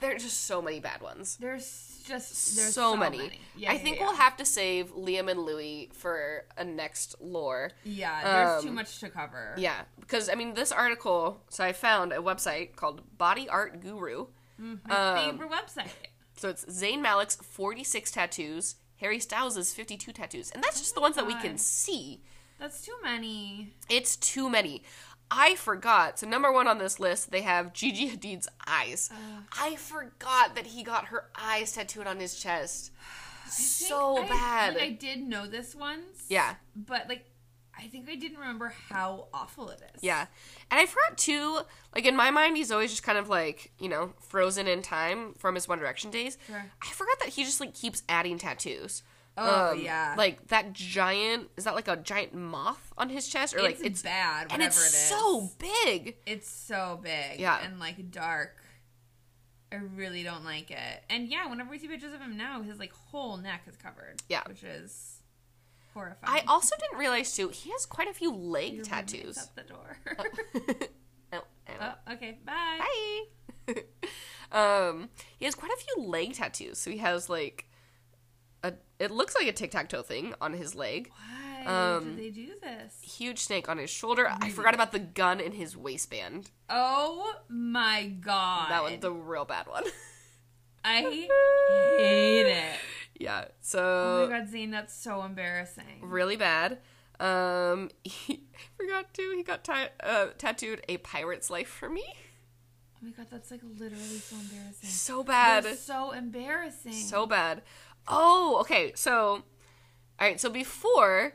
there 0.00 0.14
are 0.14 0.18
just 0.18 0.44
so 0.44 0.62
many 0.62 0.80
bad 0.80 1.02
ones. 1.02 1.36
There's 1.40 2.02
just 2.06 2.56
there's 2.56 2.74
so, 2.74 2.96
many. 2.96 3.40
Yeah, 3.56 3.70
I 3.70 3.74
yeah, 3.74 3.78
think 3.78 3.98
yeah. 3.98 4.06
we'll 4.06 4.16
have 4.16 4.36
to 4.38 4.44
save 4.44 4.94
Liam 4.94 5.30
and 5.30 5.40
Louis 5.40 5.90
for 5.92 6.44
a 6.56 6.64
next 6.64 7.16
lore. 7.20 7.72
Yeah, 7.84 8.22
there's 8.22 8.62
too 8.62 8.68
um, 8.70 8.74
much 8.74 9.00
to 9.00 9.08
cover. 9.08 9.54
Yeah, 9.56 9.82
because 10.00 10.28
I 10.28 10.34
mean, 10.34 10.54
this 10.54 10.72
article. 10.72 11.42
So 11.48 11.64
I 11.64 11.72
found 11.72 12.12
a 12.12 12.18
website 12.18 12.76
called 12.76 13.02
Body 13.18 13.48
Art 13.48 13.80
Guru. 13.80 14.26
Mm-hmm. 14.60 14.88
My 14.88 14.94
um, 14.94 15.32
favorite 15.32 15.50
website. 15.50 15.90
So 16.36 16.48
it's 16.48 16.64
Zayn 16.66 17.00
Malik's 17.00 17.34
46 17.34 18.12
tattoos, 18.12 18.76
Harry 19.00 19.18
Styles' 19.18 19.72
52 19.74 20.12
tattoos, 20.12 20.50
and 20.52 20.62
that's 20.62 20.78
just 20.78 20.94
the 20.94 21.00
Oh 21.00 21.02
ones 21.02 21.16
that 21.16 21.26
we 21.26 21.34
can 21.34 21.54
ah. 21.54 21.58
see. 21.58 22.22
That's 22.58 22.82
too 22.82 22.94
many. 23.04 23.74
It's 23.88 24.16
too 24.16 24.50
many. 24.50 24.82
I 25.30 25.54
forgot. 25.56 26.18
So 26.18 26.26
number 26.28 26.50
one 26.52 26.66
on 26.68 26.78
this 26.78 26.98
list, 26.98 27.30
they 27.30 27.42
have 27.42 27.72
Gigi 27.72 28.08
Hadid's 28.10 28.48
eyes. 28.66 29.10
I 29.58 29.76
forgot 29.76 30.54
that 30.54 30.66
he 30.66 30.82
got 30.82 31.06
her 31.06 31.24
eyes 31.36 31.72
tattooed 31.72 32.06
on 32.06 32.18
his 32.18 32.34
chest. 32.40 32.92
So 33.50 34.18
I- 34.18 34.28
bad. 34.28 34.74
Like, 34.74 34.82
I 34.82 34.90
did 34.90 35.20
know 35.22 35.46
this 35.46 35.74
once. 35.74 36.24
Yeah. 36.28 36.54
But 36.74 37.08
like, 37.08 37.24
I 37.78 37.82
think 37.86 38.08
I 38.10 38.16
didn't 38.16 38.38
remember 38.38 38.74
how 38.88 39.28
awful 39.32 39.68
it 39.70 39.80
is. 39.94 40.02
Yeah. 40.02 40.26
And 40.70 40.80
I 40.80 40.86
forgot 40.86 41.16
too, 41.16 41.60
like 41.94 42.06
in 42.06 42.16
my 42.16 42.30
mind, 42.30 42.56
he's 42.56 42.72
always 42.72 42.90
just 42.90 43.04
kind 43.04 43.16
of 43.18 43.28
like, 43.28 43.70
you 43.78 43.88
know, 43.88 44.14
frozen 44.20 44.66
in 44.66 44.82
time 44.82 45.34
from 45.34 45.54
his 45.54 45.68
One 45.68 45.78
Direction 45.78 46.10
days. 46.10 46.38
Sure. 46.46 46.64
I 46.82 46.86
forgot 46.88 47.20
that 47.20 47.28
he 47.30 47.44
just 47.44 47.60
like 47.60 47.74
keeps 47.74 48.02
adding 48.08 48.36
tattoos. 48.38 49.04
Oh 49.38 49.70
Um, 49.70 49.80
yeah. 49.80 50.14
Like 50.18 50.48
that 50.48 50.72
giant, 50.72 51.48
is 51.56 51.64
that 51.64 51.74
like 51.74 51.88
a 51.88 51.96
giant 51.96 52.34
moth 52.34 52.92
on 52.98 53.08
his 53.08 53.28
chest? 53.28 53.54
Or 53.54 53.62
like 53.62 53.72
it's, 53.72 53.82
it's, 53.82 54.02
bad. 54.02 54.46
Whatever 54.46 54.54
and 54.54 54.62
it's 54.62 54.78
it 54.78 54.96
is. 54.96 55.08
so 55.08 55.50
big. 55.58 56.16
It's 56.26 56.50
so 56.50 57.00
big. 57.02 57.38
Yeah. 57.38 57.58
And 57.64 57.78
like 57.78 58.10
dark. 58.10 58.56
I 59.70 59.76
really 59.76 60.22
don't 60.22 60.44
like 60.44 60.70
it. 60.70 61.04
And 61.08 61.28
yeah, 61.28 61.46
whenever 61.48 61.70
we 61.70 61.78
see 61.78 61.88
pictures 61.88 62.12
of 62.12 62.20
him 62.20 62.36
now, 62.36 62.62
his 62.62 62.78
like 62.78 62.92
whole 62.92 63.36
neck 63.36 63.62
is 63.68 63.76
covered. 63.76 64.22
Yeah. 64.28 64.42
Which 64.46 64.64
is 64.64 65.18
horrifying. 65.94 66.40
I 66.40 66.50
also 66.50 66.74
didn't 66.78 66.98
realize 66.98 67.34
too, 67.34 67.48
he 67.48 67.70
has 67.70 67.86
quite 67.86 68.08
a 68.08 68.14
few 68.14 68.34
leg 68.34 68.74
Your 68.74 68.84
tattoos. 68.84 69.38
At 69.38 69.54
the 69.54 69.62
door. 69.62 69.98
oh, 70.18 70.24
know. 71.32 71.42
oh, 71.80 72.12
okay. 72.14 72.38
Bye. 72.44 72.80
Bye. 73.66 73.74
um, 74.52 75.10
he 75.38 75.44
has 75.44 75.54
quite 75.54 75.70
a 75.70 75.76
few 75.76 76.04
leg 76.04 76.32
tattoos. 76.32 76.78
So 76.78 76.90
he 76.90 76.98
has 76.98 77.28
like 77.28 77.67
a. 78.62 78.74
It 78.98 79.10
looks 79.10 79.34
like 79.34 79.46
a 79.46 79.52
tic 79.52 79.70
tac 79.70 79.88
toe 79.88 80.02
thing 80.02 80.34
on 80.40 80.52
his 80.52 80.74
leg. 80.74 81.10
Why 81.64 81.64
Um, 81.66 82.16
did 82.16 82.18
they 82.18 82.30
do 82.30 82.52
this? 82.60 82.94
Huge 83.02 83.38
snake 83.40 83.68
on 83.68 83.78
his 83.78 83.90
shoulder. 83.90 84.28
I 84.40 84.50
forgot 84.50 84.74
about 84.74 84.92
the 84.92 84.98
gun 84.98 85.40
in 85.40 85.52
his 85.52 85.76
waistband. 85.76 86.50
Oh 86.68 87.34
my 87.48 88.06
god. 88.20 88.70
That 88.70 88.82
one's 88.82 89.00
the 89.00 89.12
real 89.12 89.44
bad 89.44 89.66
one. 89.68 89.84
I 90.84 91.00
hate 91.98 92.46
it. 92.46 92.76
yeah. 93.18 93.46
So. 93.60 93.80
Oh 93.80 94.28
my 94.30 94.38
god, 94.38 94.48
Zayn, 94.48 94.70
that's 94.70 94.94
so 94.94 95.22
embarrassing. 95.22 96.00
really 96.02 96.36
bad. 96.36 96.78
Um, 97.20 97.90
he 98.04 98.44
forgot 98.76 99.12
to. 99.14 99.34
He 99.36 99.42
got 99.42 99.64
ta- 99.64 99.88
uh, 100.02 100.28
tattooed 100.38 100.82
a 100.88 100.98
pirate's 100.98 101.50
life 101.50 101.68
for 101.68 101.88
me. 101.90 102.04
Oh 103.00 103.04
my 103.06 103.10
god, 103.10 103.26
that's 103.30 103.50
like 103.50 103.60
literally 103.78 104.18
so 104.18 104.36
embarrassing. 104.36 104.88
So 104.88 105.22
bad. 105.24 105.64
That's 105.64 105.80
so 105.80 106.10
embarrassing. 106.12 106.92
So 106.92 107.26
bad. 107.26 107.62
Oh, 108.08 108.58
okay. 108.60 108.92
So, 108.94 109.30
all 109.30 109.42
right. 110.20 110.40
So 110.40 110.50
before 110.50 111.34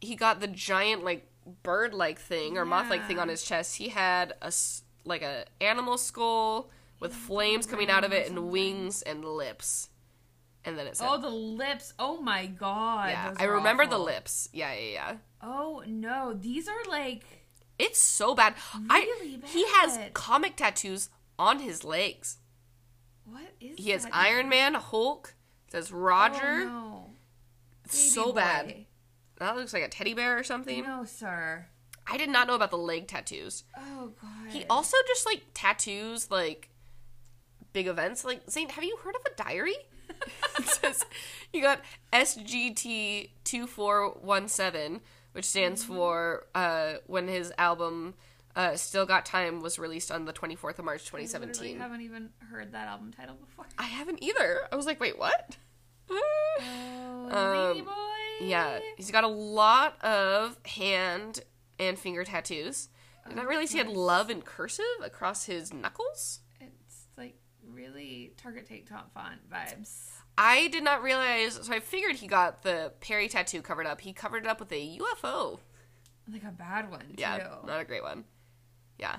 he 0.00 0.14
got 0.16 0.40
the 0.40 0.46
giant 0.46 1.04
like 1.04 1.26
bird-like 1.62 2.18
thing 2.18 2.58
or 2.58 2.64
moth-like 2.64 3.06
thing 3.06 3.18
on 3.18 3.28
his 3.28 3.42
chest, 3.42 3.76
he 3.76 3.88
had 3.88 4.34
a 4.42 4.52
like 5.04 5.22
a 5.22 5.44
animal 5.60 5.96
skull 5.96 6.70
with 7.00 7.14
flames 7.14 7.64
coming 7.66 7.88
out 7.90 8.04
of 8.04 8.12
it 8.12 8.28
and 8.28 8.50
wings 8.50 9.02
and 9.02 9.24
lips. 9.24 9.88
And 10.64 10.76
then 10.78 10.86
it 10.86 10.96
said, 10.96 11.06
Oh, 11.08 11.18
the 11.18 11.30
lips. 11.30 11.94
Oh 11.98 12.20
my 12.20 12.46
god. 12.46 13.10
"Yeah, 13.10 13.34
I 13.38 13.44
remember 13.44 13.86
the 13.86 13.98
lips. 13.98 14.48
Yeah, 14.52 14.74
yeah, 14.74 14.92
yeah. 14.92 15.16
Oh 15.42 15.82
no, 15.86 16.34
these 16.38 16.68
are 16.68 16.84
like 16.90 17.24
It's 17.78 18.00
so 18.00 18.34
bad. 18.34 18.54
I 18.90 19.00
Really 19.00 19.40
he 19.46 19.64
has 19.68 19.98
comic 20.12 20.56
tattoos 20.56 21.08
on 21.38 21.60
his 21.60 21.84
legs. 21.84 22.38
what 23.24 23.54
is 23.60 23.78
He 23.78 23.90
has 23.90 24.02
that? 24.02 24.14
Iron 24.14 24.48
Man, 24.48 24.74
Hulk. 24.74 25.34
It 25.68 25.72
says 25.72 25.90
Oh, 25.92 25.96
Roger. 25.96 26.64
no. 26.64 27.10
It's 27.84 27.94
Baby 27.94 28.10
so 28.26 28.32
bad. 28.32 28.74
That 29.38 29.54
looks 29.56 29.72
like 29.72 29.82
a 29.84 29.88
teddy 29.88 30.14
bear 30.14 30.36
or 30.38 30.42
something. 30.42 30.82
No, 30.82 31.04
sir. 31.04 31.66
I 32.10 32.16
did 32.16 32.28
not 32.30 32.46
know 32.48 32.54
about 32.54 32.70
the 32.70 32.78
leg 32.78 33.06
tattoos. 33.06 33.64
Oh 33.76 34.12
god. 34.20 34.50
He 34.50 34.64
also 34.68 34.96
just 35.06 35.24
like 35.26 35.42
tattoos 35.54 36.30
like 36.30 36.70
big 37.72 37.86
events. 37.86 38.24
Like 38.24 38.46
Zayn, 38.46 38.70
have 38.70 38.82
you 38.84 38.96
heard 39.04 39.14
of 39.14 39.20
a 39.30 39.42
diary? 39.42 39.76
it 40.58 40.64
says 40.66 41.04
you 41.52 41.60
got 41.62 41.80
SGT 42.12 43.30
two 43.44 43.66
four 43.66 44.10
one 44.20 44.48
seven, 44.48 45.00
which 45.32 45.44
stands 45.44 45.84
Mm-hmm. 45.84 45.94
for 45.94 46.46
uh, 46.54 46.94
when 47.06 47.28
his 47.28 47.52
album 47.58 48.14
uh, 48.56 48.76
"Still 48.76 49.06
Got 49.06 49.24
Time" 49.26 49.60
was 49.60 49.78
released 49.78 50.10
on 50.10 50.24
the 50.24 50.32
twenty 50.32 50.54
fourth 50.56 50.78
of 50.78 50.84
March, 50.84 51.04
2017. 51.04 51.76
I 51.76 51.82
haven't 51.82 52.00
even 52.02 52.30
heard 52.50 52.72
that 52.72 52.88
album 52.88 53.12
title 53.12 53.36
before. 53.36 53.66
I 53.78 53.84
haven't 53.84 54.22
either. 54.22 54.62
I 54.72 54.76
was 54.76 54.86
like, 54.86 55.00
wait, 55.00 55.18
what? 55.18 55.56
Oh, 56.60 57.72
Um, 57.78 57.84
boy. 57.84 57.92
Yeah, 58.46 58.78
he's 58.96 59.10
got 59.10 59.24
a 59.24 59.28
lot 59.28 60.02
of 60.02 60.56
hand 60.64 61.40
and 61.78 61.98
finger 61.98 62.24
tattoos. 62.24 62.88
I 63.24 63.28
Did 63.28 63.36
not 63.36 63.46
realize 63.48 63.72
he 63.72 63.78
had 63.78 63.88
love 63.88 64.30
in 64.30 64.42
cursive 64.42 64.84
across 65.04 65.44
his 65.44 65.72
knuckles. 65.72 66.40
It's 66.60 67.06
like 67.16 67.36
really 67.62 68.32
Target 68.36 68.66
Take 68.66 68.88
Top 68.88 69.12
font 69.12 69.48
vibes. 69.50 70.06
I 70.38 70.68
did 70.68 70.82
not 70.84 71.02
realize, 71.02 71.58
so 71.62 71.72
I 71.72 71.80
figured 71.80 72.16
he 72.16 72.26
got 72.26 72.62
the 72.62 72.92
Perrie 73.00 73.28
tattoo 73.28 73.60
covered 73.60 73.86
up. 73.86 74.00
He 74.00 74.12
covered 74.12 74.44
it 74.44 74.48
up 74.48 74.60
with 74.60 74.72
a 74.72 74.98
UFO. 74.98 75.58
Like 76.32 76.44
a 76.44 76.50
bad 76.52 76.90
one, 76.90 77.14
Yeah, 77.16 77.56
not 77.66 77.80
a 77.80 77.84
great 77.84 78.02
one. 78.02 78.24
Yeah. 78.98 79.18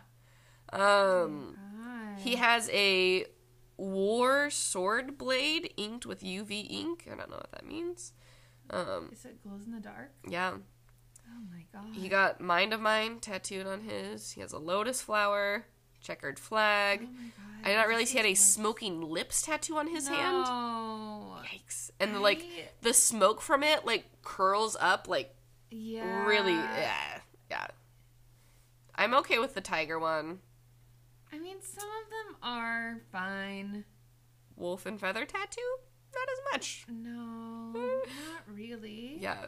Um, 0.71 1.57
God. 1.81 2.19
he 2.19 2.35
has 2.35 2.69
a 2.71 3.25
war 3.77 4.49
sword 4.49 5.17
blade 5.17 5.73
inked 5.77 6.05
with 6.05 6.21
UV 6.21 6.69
ink. 6.69 7.07
I 7.11 7.15
don't 7.15 7.29
know 7.29 7.37
what 7.37 7.51
that 7.53 7.65
means. 7.65 8.13
Um, 8.69 9.09
Is 9.11 9.25
it 9.25 9.41
glows 9.41 9.65
in 9.65 9.71
the 9.71 9.79
dark? 9.79 10.11
yeah. 10.27 10.53
Oh 11.27 11.41
my 11.51 11.63
god. 11.73 11.95
He 11.95 12.09
got 12.09 12.41
Mind 12.41 12.73
of 12.73 12.81
Mine 12.81 13.19
tattooed 13.19 13.65
on 13.67 13.81
his. 13.81 14.31
He 14.31 14.41
has 14.41 14.51
a 14.51 14.57
lotus 14.59 15.01
flower, 15.01 15.65
checkered 16.01 16.37
flag. 16.39 17.07
Oh. 17.07 17.41
I 17.63 17.69
did 17.69 17.75
not 17.75 17.87
realize 17.87 18.11
he 18.11 18.17
had 18.17 18.25
a 18.25 18.33
smoking 18.35 19.01
lips 19.01 19.41
tattoo 19.43 19.77
on 19.77 19.87
his 19.87 20.07
hand. 20.07 20.43
No. 20.45 21.35
Yikes. 21.43 21.91
And 21.99 22.21
like 22.21 22.45
the 22.81 22.93
smoke 22.93 23.41
from 23.41 23.63
it 23.63 23.85
like 23.85 24.05
curls 24.23 24.75
up 24.79 25.07
like 25.07 25.35
Yeah. 25.71 26.25
really 26.25 26.53
yeah. 26.53 27.19
Yeah. 27.49 27.67
I'm 28.99 29.13
okay 29.15 29.39
with 29.39 29.53
the 29.53 29.61
tiger 29.61 29.97
one. 29.97 30.39
I 31.31 31.39
mean, 31.39 31.57
some 31.61 31.87
of 31.87 32.09
them 32.09 32.35
are 32.43 32.97
fine. 33.13 33.85
Wolf 34.57 34.85
and 34.85 34.99
feather 34.99 35.23
tattoo? 35.23 35.61
Not 36.13 36.27
as 36.29 36.39
much. 36.51 36.85
No, 36.89 37.71
not 37.73 38.43
really. 38.53 39.17
Yeah. 39.21 39.45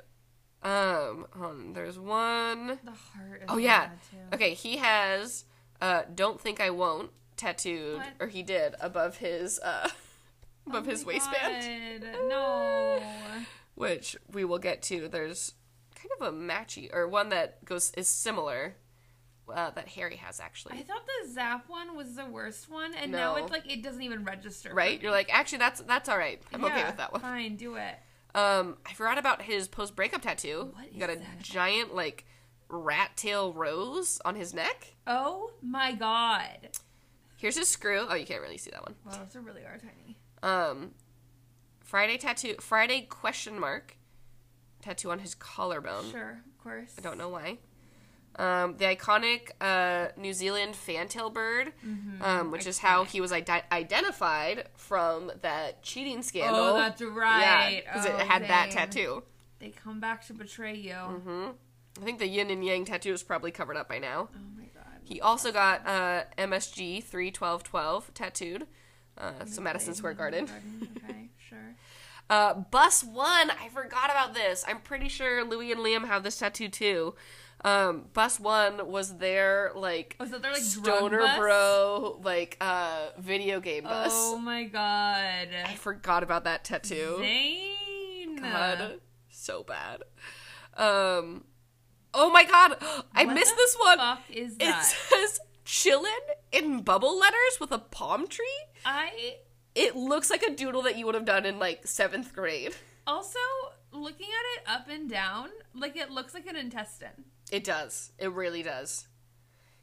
Um, 0.64 1.26
hold 1.36 1.46
on, 1.52 1.74
there's 1.74 2.00
one. 2.00 2.80
The 2.84 2.92
heart. 2.92 3.44
Oh 3.50 3.58
yeah. 3.58 3.90
Okay, 4.34 4.54
he 4.54 4.78
has 4.78 5.44
uh 5.82 6.04
"Don't 6.16 6.40
think 6.40 6.62
I 6.62 6.70
won't" 6.70 7.10
tattooed, 7.36 7.98
What? 7.98 8.14
or 8.22 8.28
he 8.28 8.44
did 8.44 8.76
above 8.80 9.18
his 9.18 9.60
uh 9.60 9.90
above 10.68 10.88
Oh 10.88 10.90
his 10.92 11.04
waistband, 11.06 12.04
God, 12.04 12.12
No. 12.30 13.02
which 13.76 14.16
we 14.32 14.46
will 14.46 14.60
get 14.60 14.82
to. 14.84 15.10
There's 15.10 15.56
kind 15.96 16.12
of 16.22 16.34
a 16.34 16.38
matchy 16.38 16.90
or 16.96 17.06
one 17.08 17.28
that 17.30 17.66
goes 17.66 17.92
is 17.98 18.08
similar 18.08 18.76
uh, 19.50 19.72
that 19.72 19.88
Harry 19.90 20.16
has 20.18 20.40
actually. 20.40 20.78
I 20.78 20.84
thought 20.84 21.04
the 21.06 21.30
Zap 21.32 21.68
one 21.70 21.96
was 21.96 22.16
the 22.16 22.26
worst 22.26 22.70
one, 22.70 22.94
and 22.94 23.12
now 23.12 23.36
No. 23.36 23.44
it's 23.44 23.52
like 23.52 23.70
it 23.72 23.82
doesn't 23.84 24.02
even 24.02 24.24
register. 24.24 24.74
right? 24.74 25.02
You're 25.02 25.12
like, 25.12 25.34
actually, 25.34 25.58
that's 25.60 25.82
that's 25.82 26.08
all 26.10 26.18
right. 26.18 26.42
I'm 26.54 26.64
okay 26.66 26.78
Yeah, 26.78 26.88
with 26.88 26.98
that 26.98 27.12
one. 27.12 27.22
Fine, 27.22 27.56
do 27.58 27.76
it. 27.76 27.96
Um, 28.34 28.78
I 28.86 28.94
forgot 28.94 29.18
about 29.18 29.42
his 29.42 29.68
post 29.68 29.96
breakup 29.96 30.22
tattoo. 30.22 30.72
What 30.74 30.86
he 30.90 31.00
got 31.00 31.10
a 31.10 31.14
is 31.14 31.20
that? 31.20 31.42
giant 31.42 31.94
like 31.94 32.26
rat 32.70 33.12
tail 33.18 33.52
rose 33.52 34.22
on 34.24 34.36
his 34.36 34.54
neck. 34.54 34.96
Oh 35.06 35.52
my 35.62 35.92
god. 35.94 36.70
Here's 37.36 37.58
his 37.58 37.68
screw. 37.68 38.06
Oh, 38.08 38.16
you 38.16 38.26
can't 38.26 38.42
really 38.42 38.58
see 38.58 38.70
that 38.72 38.84
one. 38.84 38.96
Wow, 39.06 39.24
those 39.24 39.36
are 39.36 39.42
really 39.42 39.64
are 39.64 39.78
tiny. 39.80 40.16
Um, 40.44 40.92
Friday 41.84 42.18
tattoo. 42.18 42.56
Friday 42.62 43.02
question 43.02 43.60
mark 43.60 43.98
tattoo 44.82 45.12
on 45.12 45.20
his 45.20 45.36
collarbone. 45.36 46.10
Sure, 46.12 46.42
of 46.46 46.64
course. 46.64 46.94
I 46.98 47.02
don't 47.02 47.18
know 47.18 47.30
why. 47.30 47.58
Um, 48.38 48.78
the 48.78 48.86
iconic 48.86 49.52
uh, 49.60 50.08
New 50.18 50.34
Zealand 50.34 50.76
fantail 50.76 51.30
bird, 51.30 51.74
Mm-hmm. 51.86 52.22
um, 52.24 52.52
which 52.52 52.66
is 52.66 52.80
how 52.80 53.04
he 53.04 53.20
was 53.20 53.32
ide- 53.34 53.64
identified 53.72 54.68
from 54.78 55.32
that 55.42 55.84
cheating 55.84 56.24
scandal. 56.24 56.56
Oh, 56.62 56.74
that's 56.78 57.02
right. 57.02 57.82
Yeah, 57.86 57.94
because 57.94 58.06
Oh, 58.08 58.16
it 58.18 58.26
had 58.28 58.44
that 58.48 58.72
tattoo. 58.72 59.24
They 59.60 59.70
come 59.70 60.00
back 60.00 60.26
to 60.28 60.34
betray 60.34 60.76
you. 60.76 60.92
Mm-hmm. 60.94 61.46
I 62.02 62.06
think 62.06 62.20
the 62.20 62.28
yin 62.28 62.50
and 62.50 62.64
yang 62.64 62.86
tattoo 62.86 63.12
is 63.14 63.22
probably 63.22 63.52
covered 63.52 63.76
up 63.76 63.90
by 63.90 64.00
now. 64.00 64.30
Oh 64.34 64.40
my 64.58 64.64
god. 64.74 65.02
He 65.04 65.20
also 65.20 65.52
got 65.52 65.86
uh, 65.86 66.24
MSG 66.38 67.04
three 67.04 67.32
twelve 67.32 67.64
twelve 67.64 68.14
tattooed. 68.14 68.66
Uh, 69.18 69.46
so 69.46 69.62
Madison 69.62 69.94
Square 69.94 70.14
Garden. 70.14 70.48
okay, 70.98 71.30
sure. 71.38 71.76
Uh, 72.30 72.54
bus 72.56 73.04
one. 73.04 73.52
I 73.52 73.68
forgot 73.74 74.10
about 74.10 74.34
this. 74.34 74.64
I'm 74.66 74.80
pretty 74.80 75.10
sure 75.10 75.44
Louis 75.44 75.74
and 75.74 75.82
Liam 75.82 76.08
have 76.08 76.24
this 76.24 76.38
tattoo 76.40 76.70
too. 76.70 77.14
Um, 77.64 78.06
bus 78.14 78.40
one 78.40 78.88
was 78.90 79.18
their 79.18 79.72
like 79.76 80.16
Oh, 80.20 80.26
so 80.26 80.40
they're 80.40 80.52
like 80.52 80.62
stoner 80.62 81.24
bro 81.38 82.20
like 82.24 82.58
uh 82.60 83.10
video 83.20 83.60
game 83.60 83.84
bus. 83.84 84.12
Oh 84.14 84.38
my 84.40 84.64
god. 84.64 85.48
I 85.66 85.76
forgot 85.78 86.24
about 86.24 86.46
that 86.46 86.64
tattoo. 86.64 87.18
Zayn. 87.22 88.42
God, 88.42 89.00
so 89.30 89.64
bad. 89.64 90.02
Um, 90.76 91.44
oh 92.14 92.32
my 92.32 92.44
god, 92.46 92.78
I 93.14 93.26
What 93.26 93.36
missed 93.36 93.56
this 93.56 93.76
one. 93.80 93.98
fuck 94.00 94.22
is 94.32 94.56
It 94.60 94.76
says 94.84 95.40
chillin' 95.64 96.08
in 96.52 96.82
bubble 96.82 97.20
letters 97.20 97.60
with 97.60 97.72
a 97.72 97.78
palm 97.80 98.28
tree. 98.28 98.46
I 98.86 99.36
It 99.76 99.96
looks 99.96 100.32
like 100.32 100.42
a 100.42 100.56
doodle 100.56 100.82
that 100.84 100.98
you 100.98 101.06
would 101.06 101.16
have 101.16 101.26
done 101.26 101.46
in 101.46 101.60
like 101.60 101.86
seventh 101.86 102.34
grade. 102.34 102.74
also 103.06 103.40
looking 103.92 104.28
at 104.28 104.60
it 104.62 104.68
up 104.80 104.90
and 104.90 105.08
down, 105.10 105.50
like 105.76 105.96
it 105.96 106.10
looks 106.10 106.34
like 106.34 106.48
an 106.48 106.56
intestine. 106.56 107.26
It 107.52 107.64
does. 107.64 108.12
It 108.18 108.32
really 108.32 108.64
does. 108.64 109.08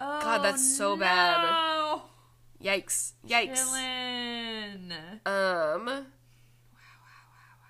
Oh, 0.00 0.20
God, 0.20 0.42
that's 0.42 0.64
so 0.76 0.96
bad. 0.96 1.42
no. 1.42 2.02
Yikes. 2.62 3.12
Yikes. 3.26 3.58
Chillin'. 3.58 4.92
Um. 5.26 5.86
Wow, 5.86 5.86
wow, 5.86 5.94
wow, 5.94 6.02
wow, 7.60 7.66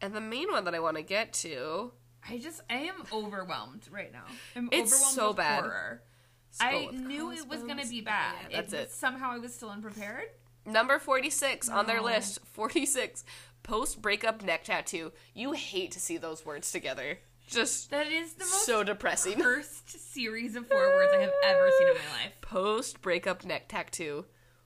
And 0.00 0.14
the 0.14 0.20
main 0.20 0.50
one 0.50 0.64
that 0.64 0.74
I 0.74 0.80
want 0.80 0.96
to 0.96 1.02
get 1.02 1.32
to. 1.34 1.92
I 2.28 2.38
just 2.38 2.60
I 2.70 2.76
am 2.76 3.04
overwhelmed 3.12 3.88
right 3.90 4.12
now. 4.12 4.24
I'm 4.56 4.68
It's 4.72 4.92
overwhelmed 4.92 5.14
so 5.14 5.28
with 5.28 5.36
bad. 5.36 5.60
horror. 5.62 6.02
Skull 6.50 6.68
I 6.68 6.86
knew 6.92 7.32
it 7.32 7.48
was 7.48 7.62
gonna 7.62 7.86
be 7.86 8.00
bad. 8.00 8.34
Yeah, 8.50 8.60
that's 8.60 8.72
it, 8.72 8.80
it. 8.80 8.92
Somehow 8.92 9.32
I 9.32 9.38
was 9.38 9.54
still 9.54 9.70
unprepared. 9.70 10.24
Number 10.64 10.98
46 10.98 11.68
on 11.68 11.86
their 11.86 12.00
list. 12.00 12.38
46. 12.52 13.24
Post 13.64 14.02
breakup 14.02 14.42
neck 14.42 14.64
tattoo. 14.64 15.12
You 15.34 15.52
hate 15.52 15.90
to 15.92 16.00
see 16.00 16.16
those 16.16 16.44
words 16.46 16.70
together. 16.70 17.18
Just 17.46 17.90
That 17.90 18.06
is 18.06 18.34
the 18.34 18.44
most 18.44 18.66
so 18.66 18.82
depressing. 18.82 19.38
First 19.42 20.12
series 20.12 20.56
of 20.56 20.66
four 20.68 20.88
words 20.88 21.12
I 21.14 21.20
have 21.20 21.32
ever 21.44 21.70
seen 21.78 21.88
in 21.88 21.94
my 21.94 22.22
life. 22.22 22.32
Post 22.40 23.02
breakup 23.02 23.44
neck 23.44 23.68
tattoo. 23.68 24.24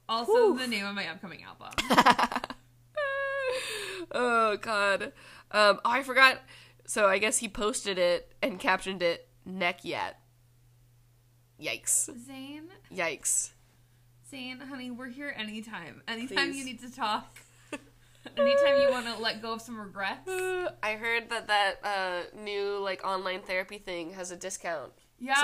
Also, 0.09 0.33
Whew. 0.33 0.59
the 0.59 0.66
name 0.68 0.87
of 0.87 0.95
my 0.95 1.09
upcoming 1.09 1.43
album. 1.43 1.70
oh 4.12 4.57
god. 4.61 5.12
Um, 5.51 5.81
oh, 5.85 5.91
I 5.91 6.03
forgot. 6.03 6.41
So 6.87 7.07
I 7.07 7.18
guess 7.18 7.39
he 7.39 7.49
posted 7.49 7.99
it 7.99 8.33
and 8.43 8.61
captioned 8.61 9.03
it 9.03 9.29
neck 9.45 9.81
yet. 9.83 10.20
Yikes. 11.61 12.11
Zayn, 12.11 12.64
Yikes. 12.95 13.51
Zayn, 14.33 14.61
honey, 14.68 14.91
we're 14.91 15.09
here 15.09 15.35
anytime. 15.37 16.03
Anytime 16.07 16.51
Please. 16.51 16.57
you 16.59 16.64
need 16.64 16.81
to 16.83 16.95
talk. 16.95 17.39
Anytime 18.37 18.81
you 18.81 18.91
want 18.91 19.07
to 19.07 19.16
let 19.22 19.41
go 19.43 19.53
of 19.55 19.62
some 19.62 19.79
regrets. 19.79 20.29
I 20.83 20.93
heard 20.95 21.31
that 21.31 21.49
that 21.49 21.74
uh, 21.85 22.22
new 22.39 22.79
like 22.79 23.05
online 23.07 23.41
therapy 23.43 23.79
thing 23.79 24.12
has 24.14 24.31
a 24.31 24.37
discount. 24.37 24.93
Yeah. 25.18 25.35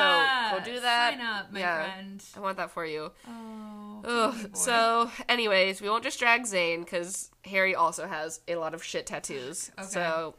So 0.52 0.58
go 0.58 0.64
do 0.64 0.80
that. 0.80 1.14
Sign 1.14 1.20
up, 1.26 1.52
my 1.52 1.60
Yeah. 1.60 1.84
friend. 1.84 2.22
I 2.36 2.40
want 2.40 2.56
that 2.58 2.70
for 2.70 2.84
you. 2.84 3.10
Oh. 3.26 4.02
Ugh. 4.04 4.50
So, 4.56 5.10
anyways, 5.28 5.80
we 5.80 5.88
won't 5.88 6.04
just 6.04 6.18
drag 6.18 6.42
Zayn 6.42 6.80
because 6.80 7.30
Harry 7.46 7.74
also 7.74 8.06
has 8.06 8.40
a 8.48 8.56
lot 8.56 8.74
of 8.74 8.82
shit 8.84 9.06
tattoos. 9.06 9.70
Okay. 9.78 9.88
So, 9.88 10.34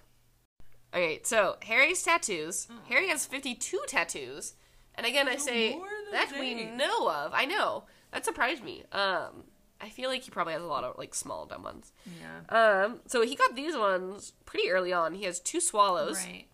okay. 0.94 1.20
So 1.24 1.56
Harry's 1.64 2.04
tattoos. 2.04 2.68
Harry 2.90 3.08
has 3.08 3.26
fifty-two 3.26 3.80
tattoos, 3.88 4.54
and 4.96 5.06
again, 5.08 5.28
I 5.28 5.38
say 5.38 5.80
that 6.12 6.34
we 6.40 6.66
know 6.66 7.10
of. 7.10 7.32
I 7.34 7.46
know 7.46 7.86
that 8.12 8.26
surprised 8.26 8.64
me. 8.64 8.84
Um, 8.92 9.46
I 9.84 9.90
feel 9.90 10.10
like 10.10 10.24
he 10.24 10.32
probably 10.32 10.54
has 10.54 10.62
a 10.62 10.68
lot 10.68 10.86
of 10.86 10.98
like 10.98 11.14
small 11.14 11.46
dumb 11.46 11.64
ones. 11.64 11.92
Yeah. 12.22 12.86
Um, 12.86 13.02
so 13.06 13.22
he 13.22 13.36
got 13.36 13.56
these 13.56 13.76
ones 13.76 14.32
pretty 14.46 14.70
early 14.70 14.94
on. 14.94 15.14
He 15.14 15.26
has 15.26 15.42
two 15.42 15.60
swallows. 15.60 16.26
Right. 16.26 16.46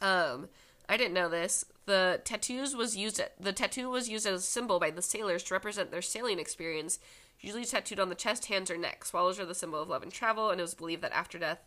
Um, 0.00 0.48
I 0.88 0.96
didn't 0.96 1.14
know 1.14 1.28
this. 1.28 1.64
The 1.86 2.20
tattoos 2.24 2.76
was 2.76 2.96
used. 2.96 3.20
The 3.40 3.52
tattoo 3.52 3.90
was 3.90 4.08
used 4.08 4.26
as 4.26 4.40
a 4.42 4.46
symbol 4.46 4.78
by 4.78 4.90
the 4.90 5.02
sailors 5.02 5.42
to 5.44 5.54
represent 5.54 5.90
their 5.90 6.02
sailing 6.02 6.38
experience. 6.38 7.00
Usually 7.40 7.64
tattooed 7.64 7.98
on 7.98 8.08
the 8.08 8.14
chest, 8.14 8.46
hands, 8.46 8.70
or 8.70 8.78
neck. 8.78 9.04
Swallows 9.04 9.40
are 9.40 9.44
the 9.44 9.54
symbol 9.54 9.82
of 9.82 9.88
love 9.88 10.04
and 10.04 10.12
travel, 10.12 10.50
and 10.50 10.60
it 10.60 10.62
was 10.62 10.74
believed 10.74 11.02
that 11.02 11.12
after 11.12 11.40
death, 11.40 11.58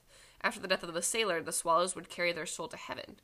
after 0.42 0.62
the 0.62 0.70
death 0.70 0.84
of 0.84 0.94
the 0.94 1.02
sailor, 1.02 1.42
the 1.42 1.52
swallows 1.52 1.96
would 1.96 2.08
carry 2.08 2.32
their 2.32 2.46
soul 2.46 2.70
to 2.70 2.78
heaven. 2.78 3.18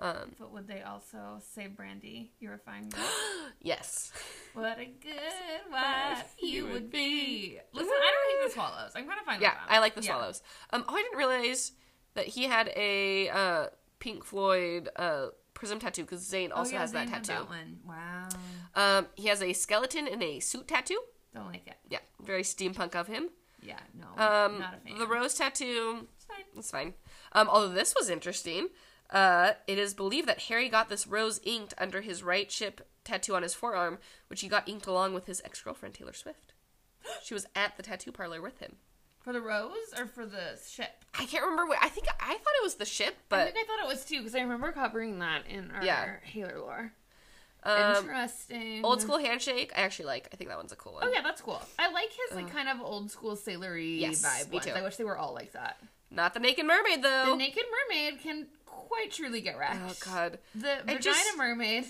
Um, 0.00 0.32
But 0.38 0.52
would 0.52 0.68
they 0.68 0.82
also 0.82 1.40
say, 1.54 1.66
Brandy, 1.66 2.30
you're 2.38 2.54
a 2.54 2.58
fine 2.58 2.88
girl? 2.88 3.02
yes. 3.60 4.12
what 4.54 4.78
a 4.78 4.84
good 4.86 5.72
wife 5.72 6.34
you 6.40 6.66
would 6.66 6.90
be. 6.92 7.58
Listen, 7.72 7.90
I 7.92 8.12
don't 8.12 8.40
hate 8.42 8.48
the 8.48 8.54
swallows. 8.54 8.92
I'm 8.94 9.06
kind 9.06 9.18
of 9.18 9.26
fine 9.26 9.40
Yeah, 9.40 9.48
with 9.50 9.58
them. 9.58 9.66
Yeah, 9.70 9.76
I 9.76 9.78
like 9.80 9.94
the 9.96 10.02
Yeah. 10.02 10.06
swallows. 10.14 10.42
Um, 10.70 10.84
oh, 10.88 10.94
I 10.94 11.02
didn't 11.02 11.18
realize 11.18 11.72
that 12.14 12.26
he 12.26 12.44
had 12.44 12.68
a 12.76 13.28
uh, 13.28 13.66
Pink 13.98 14.24
Floyd 14.24 14.88
uh, 14.96 15.26
prism 15.54 15.78
tattoo 15.80 16.02
because 16.02 16.22
Zayn 16.22 16.50
also 16.54 16.70
oh, 16.70 16.74
yeah, 16.74 16.80
has 16.80 16.92
that 16.92 17.08
Zayn 17.08 17.10
had 17.10 17.24
tattoo. 17.24 17.40
That 17.40 17.48
one. 17.48 17.78
Wow. 17.84 18.28
Um, 18.76 19.06
he 19.16 19.26
has 19.28 19.42
a 19.42 19.52
skeleton 19.52 20.06
in 20.06 20.22
a 20.22 20.38
suit 20.40 20.68
tattoo. 20.68 21.00
Don't 21.34 21.46
like 21.46 21.66
it. 21.66 21.76
Yeah, 21.90 21.98
very 22.22 22.42
steampunk 22.42 22.94
of 22.94 23.08
him. 23.08 23.30
Yeah, 23.60 23.78
no. 23.94 24.06
Um, 24.22 24.60
not 24.60 24.74
a 24.74 24.88
fan. 24.88 24.98
the 24.98 25.06
rose 25.08 25.34
tattoo, 25.34 26.06
It's 26.14 26.24
fine. 26.24 26.44
it's 26.56 26.70
fine. 26.70 26.94
Um, 27.32 27.48
although 27.48 27.68
this 27.74 27.94
was 27.98 28.08
interesting, 28.08 28.68
uh, 29.10 29.52
it 29.66 29.78
is 29.78 29.94
believed 29.94 30.28
that 30.28 30.42
Harry 30.42 30.68
got 30.68 30.88
this 30.88 31.06
rose 31.06 31.40
inked 31.44 31.74
under 31.78 32.00
his 32.00 32.22
right 32.22 32.50
ship 32.50 32.86
tattoo 33.04 33.34
on 33.34 33.42
his 33.42 33.54
forearm, 33.54 33.98
which 34.28 34.40
he 34.42 34.48
got 34.48 34.68
inked 34.68 34.86
along 34.86 35.14
with 35.14 35.26
his 35.26 35.40
ex 35.44 35.60
girlfriend 35.62 35.94
Taylor 35.94 36.12
Swift. 36.12 36.52
She 37.24 37.32
was 37.34 37.46
at 37.56 37.76
the 37.76 37.82
tattoo 37.82 38.12
parlor 38.12 38.42
with 38.42 38.58
him. 38.60 38.76
For 39.20 39.32
the 39.32 39.40
rose 39.40 39.92
or 39.98 40.06
for 40.06 40.24
the 40.26 40.58
ship? 40.68 41.04
I 41.18 41.24
can't 41.26 41.42
remember. 41.42 41.66
What, 41.66 41.78
I 41.82 41.88
think 41.88 42.06
I 42.20 42.32
thought 42.34 42.54
it 42.60 42.62
was 42.62 42.74
the 42.76 42.84
ship, 42.86 43.14
but 43.28 43.40
I 43.40 43.44
think 43.50 43.56
I 43.58 43.64
thought 43.66 43.84
it 43.84 43.88
was 43.88 44.04
too 44.04 44.18
because 44.18 44.34
I 44.34 44.40
remember 44.40 44.72
covering 44.72 45.18
that 45.20 45.46
in 45.46 45.70
our 45.70 45.84
Yeah. 45.84 46.16
Lore. 46.56 46.92
um, 47.64 47.96
Interesting. 47.96 48.84
old 48.84 49.00
school 49.02 49.18
handshake. 49.18 49.72
I 49.76 49.80
actually 49.82 50.06
like. 50.06 50.28
I 50.32 50.36
think 50.36 50.48
that 50.50 50.56
one's 50.56 50.72
a 50.72 50.76
cool 50.76 50.94
one. 50.94 51.04
Oh 51.06 51.10
yeah, 51.12 51.22
that's 51.22 51.40
cool. 51.40 51.60
I 51.78 51.90
like 51.92 52.10
his 52.10 52.36
like 52.36 52.50
kind 52.52 52.68
of 52.68 52.80
old 52.80 53.10
school 53.10 53.36
sailory 53.36 53.98
Yes, 53.98 54.22
vibe 54.24 54.50
me 54.50 54.56
ones. 54.56 54.66
too. 54.66 54.72
I 54.72 54.82
wish 54.82 54.96
they 54.96 55.04
were 55.04 55.16
all 55.18 55.34
like 55.34 55.52
that. 55.52 55.76
Not 56.10 56.34
the 56.34 56.40
naked 56.40 56.64
mermaid 56.66 57.02
though. 57.02 57.26
The 57.30 57.36
naked 57.36 57.64
mermaid 57.88 58.20
can 58.20 58.46
quite 58.66 59.10
truly 59.12 59.40
get 59.40 59.58
wrecked. 59.58 59.78
oh 59.86 59.94
god, 60.04 60.38
The 60.54 60.78
I 60.78 60.94
vagina 60.94 60.98
just- 61.00 61.36
mermaid 61.36 61.84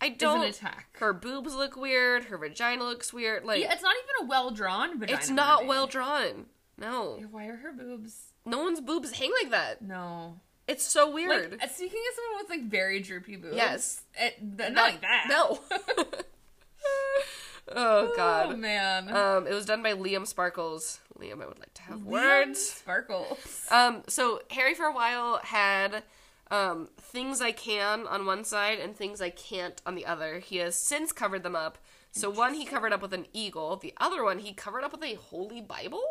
I 0.00 0.06
is 0.06 0.12
an 0.12 0.18
don't. 0.18 0.44
attack. 0.44 0.96
Her 0.98 1.12
boobs 1.12 1.54
look 1.54 1.76
weird. 1.76 2.24
Her 2.24 2.36
vagina 2.38 2.82
looks 2.82 3.12
weird. 3.12 3.44
Like 3.44 3.60
yeah, 3.60 3.72
it's 3.72 3.82
not 3.82 3.94
even 4.02 4.26
a 4.26 4.28
well 4.28 4.50
drawn 4.50 4.98
vagina. 4.98 5.16
it's 5.18 5.30
not 5.30 5.60
mermaid. 5.60 5.68
well 5.68 5.86
drawn. 5.86 6.46
No, 6.78 7.22
Why 7.30 7.46
are 7.46 7.56
her 7.56 7.72
boobs? 7.72 8.32
no 8.44 8.58
one's 8.62 8.80
boobs 8.80 9.12
hang 9.12 9.30
like 9.42 9.52
that. 9.52 9.82
No. 9.82 10.40
It's 10.66 10.84
so 10.84 11.10
weird. 11.10 11.52
Like, 11.52 11.62
uh, 11.64 11.68
speaking 11.68 12.00
of 12.08 12.14
someone 12.16 12.42
with 12.42 12.50
like 12.50 12.62
very 12.70 13.00
droopy 13.00 13.36
boobs. 13.36 13.54
Yes. 13.56 14.02
It, 14.18 14.36
th- 14.58 14.72
not 14.72 14.90
like 14.92 15.00
that. 15.02 15.26
No. 15.28 15.60
oh 17.68 18.12
god. 18.16 18.52
Oh 18.52 18.56
man. 18.56 19.14
Um, 19.14 19.46
it 19.46 19.52
was 19.52 19.66
done 19.66 19.82
by 19.82 19.94
Liam 19.94 20.26
Sparkles. 20.26 21.00
Liam, 21.18 21.42
I 21.42 21.46
would 21.46 21.58
like 21.58 21.74
to 21.74 21.82
have 21.82 22.00
Liam 22.00 22.04
words. 22.04 22.60
Sparkles. 22.60 23.66
Um, 23.70 24.02
so 24.08 24.40
Harry 24.50 24.74
for 24.74 24.86
a 24.86 24.92
while 24.92 25.40
had 25.44 26.02
um, 26.50 26.88
things 26.98 27.40
I 27.40 27.52
can 27.52 28.06
on 28.06 28.26
one 28.26 28.44
side 28.44 28.78
and 28.78 28.96
things 28.96 29.20
I 29.20 29.30
can't 29.30 29.80
on 29.86 29.94
the 29.94 30.06
other. 30.06 30.38
He 30.38 30.58
has 30.58 30.76
since 30.76 31.12
covered 31.12 31.42
them 31.42 31.56
up. 31.56 31.78
So 32.12 32.28
one 32.28 32.54
he 32.54 32.66
covered 32.66 32.92
up 32.92 33.00
with 33.00 33.14
an 33.14 33.26
eagle. 33.32 33.76
The 33.76 33.94
other 33.96 34.22
one 34.22 34.38
he 34.38 34.52
covered 34.52 34.84
up 34.84 34.92
with 34.92 35.02
a 35.02 35.14
holy 35.14 35.62
Bible. 35.62 36.02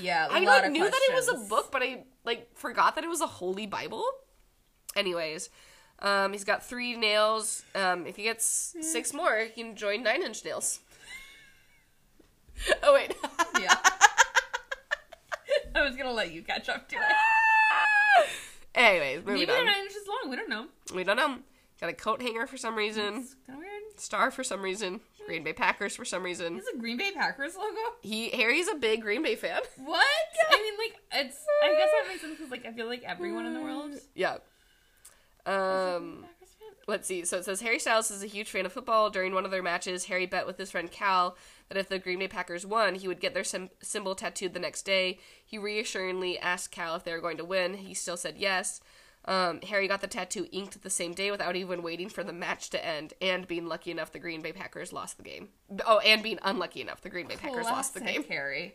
Yeah, 0.00 0.28
I 0.30 0.40
like 0.40 0.70
knew 0.70 0.84
that 0.84 1.00
it 1.08 1.14
was 1.14 1.28
a 1.28 1.48
book, 1.48 1.72
but 1.72 1.82
I 1.82 2.04
like 2.24 2.56
forgot 2.56 2.94
that 2.94 3.04
it 3.04 3.08
was 3.08 3.20
a 3.20 3.26
holy 3.26 3.66
Bible. 3.66 4.04
Anyways, 4.94 5.50
um, 6.00 6.32
he's 6.32 6.44
got 6.44 6.64
three 6.64 6.96
nails. 6.96 7.64
Um, 7.74 8.06
if 8.06 8.16
he 8.16 8.22
gets 8.24 8.74
six 8.80 9.12
more, 9.12 9.44
he 9.54 9.62
can 9.62 9.74
join 9.76 10.02
Nine 10.02 10.22
Inch 10.22 10.44
Nails. 10.44 10.80
oh 12.82 12.94
wait, 12.94 13.14
Yeah. 13.60 13.74
I 15.74 15.82
was 15.82 15.96
gonna 15.96 16.12
let 16.12 16.32
you 16.32 16.42
catch 16.42 16.68
up 16.68 16.88
to 16.88 16.96
it. 16.96 17.02
Anyways, 18.74 19.24
Maybe 19.24 19.44
they're 19.44 19.58
on. 19.60 19.66
nine 19.66 19.82
inches 19.82 20.02
long. 20.06 20.30
We 20.30 20.36
don't 20.36 20.48
know. 20.48 20.66
We 20.94 21.04
don't 21.04 21.16
know. 21.16 21.38
Got 21.80 21.90
a 21.90 21.94
coat 21.94 22.20
hanger 22.20 22.46
for 22.46 22.56
some 22.56 22.74
reason. 22.76 23.18
It's 23.18 23.36
kind 23.46 23.58
of 23.58 23.64
weird. 23.64 23.82
Star 24.00 24.30
for 24.30 24.42
some 24.44 24.62
reason. 24.62 25.00
Green 25.26 25.44
Bay 25.44 25.52
Packers 25.52 25.94
for 25.94 26.04
some 26.04 26.22
reason. 26.22 26.58
Is 26.58 26.64
a 26.74 26.78
Green 26.78 26.96
Bay 26.96 27.10
Packers 27.12 27.54
logo? 27.56 27.76
He 28.02 28.30
Harry's 28.30 28.66
a 28.68 28.74
big 28.76 29.02
Green 29.02 29.22
Bay 29.22 29.36
fan. 29.36 29.60
What? 29.76 30.06
I 30.50 30.56
mean, 30.56 30.74
like 30.78 31.00
it's. 31.26 31.36
I 31.62 31.72
guess 31.74 31.88
that 31.92 32.08
makes 32.08 32.20
sense 32.22 32.36
because 32.36 32.50
like 32.50 32.66
I 32.66 32.72
feel 32.72 32.86
like 32.86 33.02
everyone 33.04 33.46
in 33.46 33.54
the 33.54 33.60
world. 33.60 33.92
Yeah. 34.14 34.38
Um. 35.48 36.24
Let's 36.86 37.06
see. 37.06 37.26
So 37.26 37.36
it 37.36 37.44
says 37.44 37.60
Harry 37.60 37.78
Styles 37.78 38.10
is 38.10 38.22
a 38.22 38.26
huge 38.26 38.48
fan 38.48 38.64
of 38.64 38.72
football. 38.72 39.10
During 39.10 39.34
one 39.34 39.44
of 39.44 39.50
their 39.50 39.62
matches, 39.62 40.06
Harry 40.06 40.24
bet 40.24 40.46
with 40.46 40.56
his 40.56 40.70
friend 40.70 40.90
Cal 40.90 41.36
that 41.68 41.76
if 41.76 41.86
the 41.86 41.98
Green 41.98 42.18
Bay 42.18 42.28
Packers 42.28 42.64
won, 42.64 42.94
he 42.94 43.06
would 43.06 43.20
get 43.20 43.34
their 43.34 43.44
sim- 43.44 43.68
symbol 43.82 44.14
tattooed 44.14 44.54
the 44.54 44.58
next 44.58 44.84
day. 44.84 45.18
He 45.44 45.58
reassuringly 45.58 46.38
asked 46.38 46.70
Cal 46.70 46.94
if 46.96 47.04
they 47.04 47.12
were 47.12 47.20
going 47.20 47.36
to 47.36 47.44
win. 47.44 47.74
He 47.74 47.92
still 47.92 48.16
said 48.16 48.36
yes. 48.38 48.80
Um, 49.26 49.60
Harry 49.68 49.86
got 49.86 50.00
the 50.00 50.06
tattoo 50.06 50.46
inked 50.50 50.82
the 50.82 50.88
same 50.88 51.12
day 51.12 51.30
without 51.30 51.54
even 51.56 51.82
waiting 51.82 52.08
for 52.08 52.24
the 52.24 52.32
match 52.32 52.70
to 52.70 52.82
end, 52.82 53.12
and 53.20 53.46
being 53.46 53.66
lucky 53.66 53.90
enough 53.90 54.10
the 54.10 54.18
Green 54.18 54.40
Bay 54.40 54.52
Packers 54.52 54.90
lost 54.90 55.18
the 55.18 55.22
game. 55.22 55.48
Oh, 55.86 55.98
and 55.98 56.22
being 56.22 56.38
unlucky 56.42 56.80
enough 56.80 57.02
the 57.02 57.10
Green 57.10 57.26
Bay 57.26 57.36
Packers 57.36 57.66
lost 57.66 57.92
the 57.92 58.00
game. 58.00 58.24
Harry. 58.30 58.72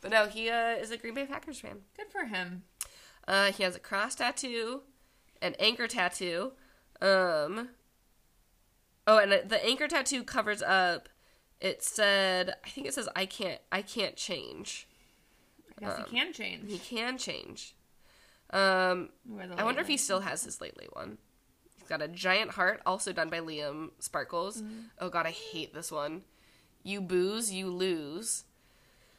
But 0.00 0.12
no, 0.12 0.26
he 0.26 0.48
uh, 0.48 0.76
is 0.76 0.92
a 0.92 0.96
Green 0.96 1.14
Bay 1.14 1.26
Packers 1.26 1.58
fan. 1.58 1.78
Good 1.96 2.12
for 2.12 2.26
him. 2.26 2.62
Uh, 3.26 3.50
he 3.50 3.64
has 3.64 3.74
a 3.74 3.80
cross 3.80 4.14
tattoo, 4.14 4.82
an 5.42 5.54
anchor 5.58 5.86
tattoo. 5.86 6.52
Um. 7.00 7.70
Oh, 9.06 9.18
and 9.18 9.30
the 9.30 9.64
anchor 9.64 9.86
tattoo 9.88 10.24
covers 10.24 10.62
up. 10.62 11.08
It 11.60 11.82
said, 11.82 12.54
I 12.64 12.68
think 12.68 12.86
it 12.86 12.94
says, 12.94 13.08
"I 13.14 13.24
can't, 13.26 13.60
I 13.70 13.82
can't 13.82 14.16
change." 14.16 14.88
I 15.78 15.80
guess 15.84 15.98
Um, 15.98 16.04
he 16.10 16.16
can 16.18 16.32
change. 16.32 16.70
He 16.70 16.78
can 16.78 17.18
change. 17.18 17.74
Um, 18.50 19.10
I 19.56 19.64
wonder 19.64 19.80
if 19.80 19.88
he 19.88 19.96
still 19.96 20.20
has 20.20 20.44
his 20.44 20.60
late 20.60 20.76
late 20.78 20.94
one. 20.94 21.18
He's 21.78 21.88
got 21.88 22.02
a 22.02 22.08
giant 22.08 22.52
heart, 22.52 22.80
also 22.86 23.12
done 23.12 23.28
by 23.30 23.40
Liam 23.40 23.90
Sparkles. 24.00 24.62
Mm-hmm. 24.62 24.80
Oh 25.00 25.08
God, 25.08 25.26
I 25.26 25.30
hate 25.30 25.72
this 25.74 25.90
one. 25.92 26.22
You 26.82 27.00
booze, 27.00 27.52
you 27.52 27.68
lose. 27.70 28.44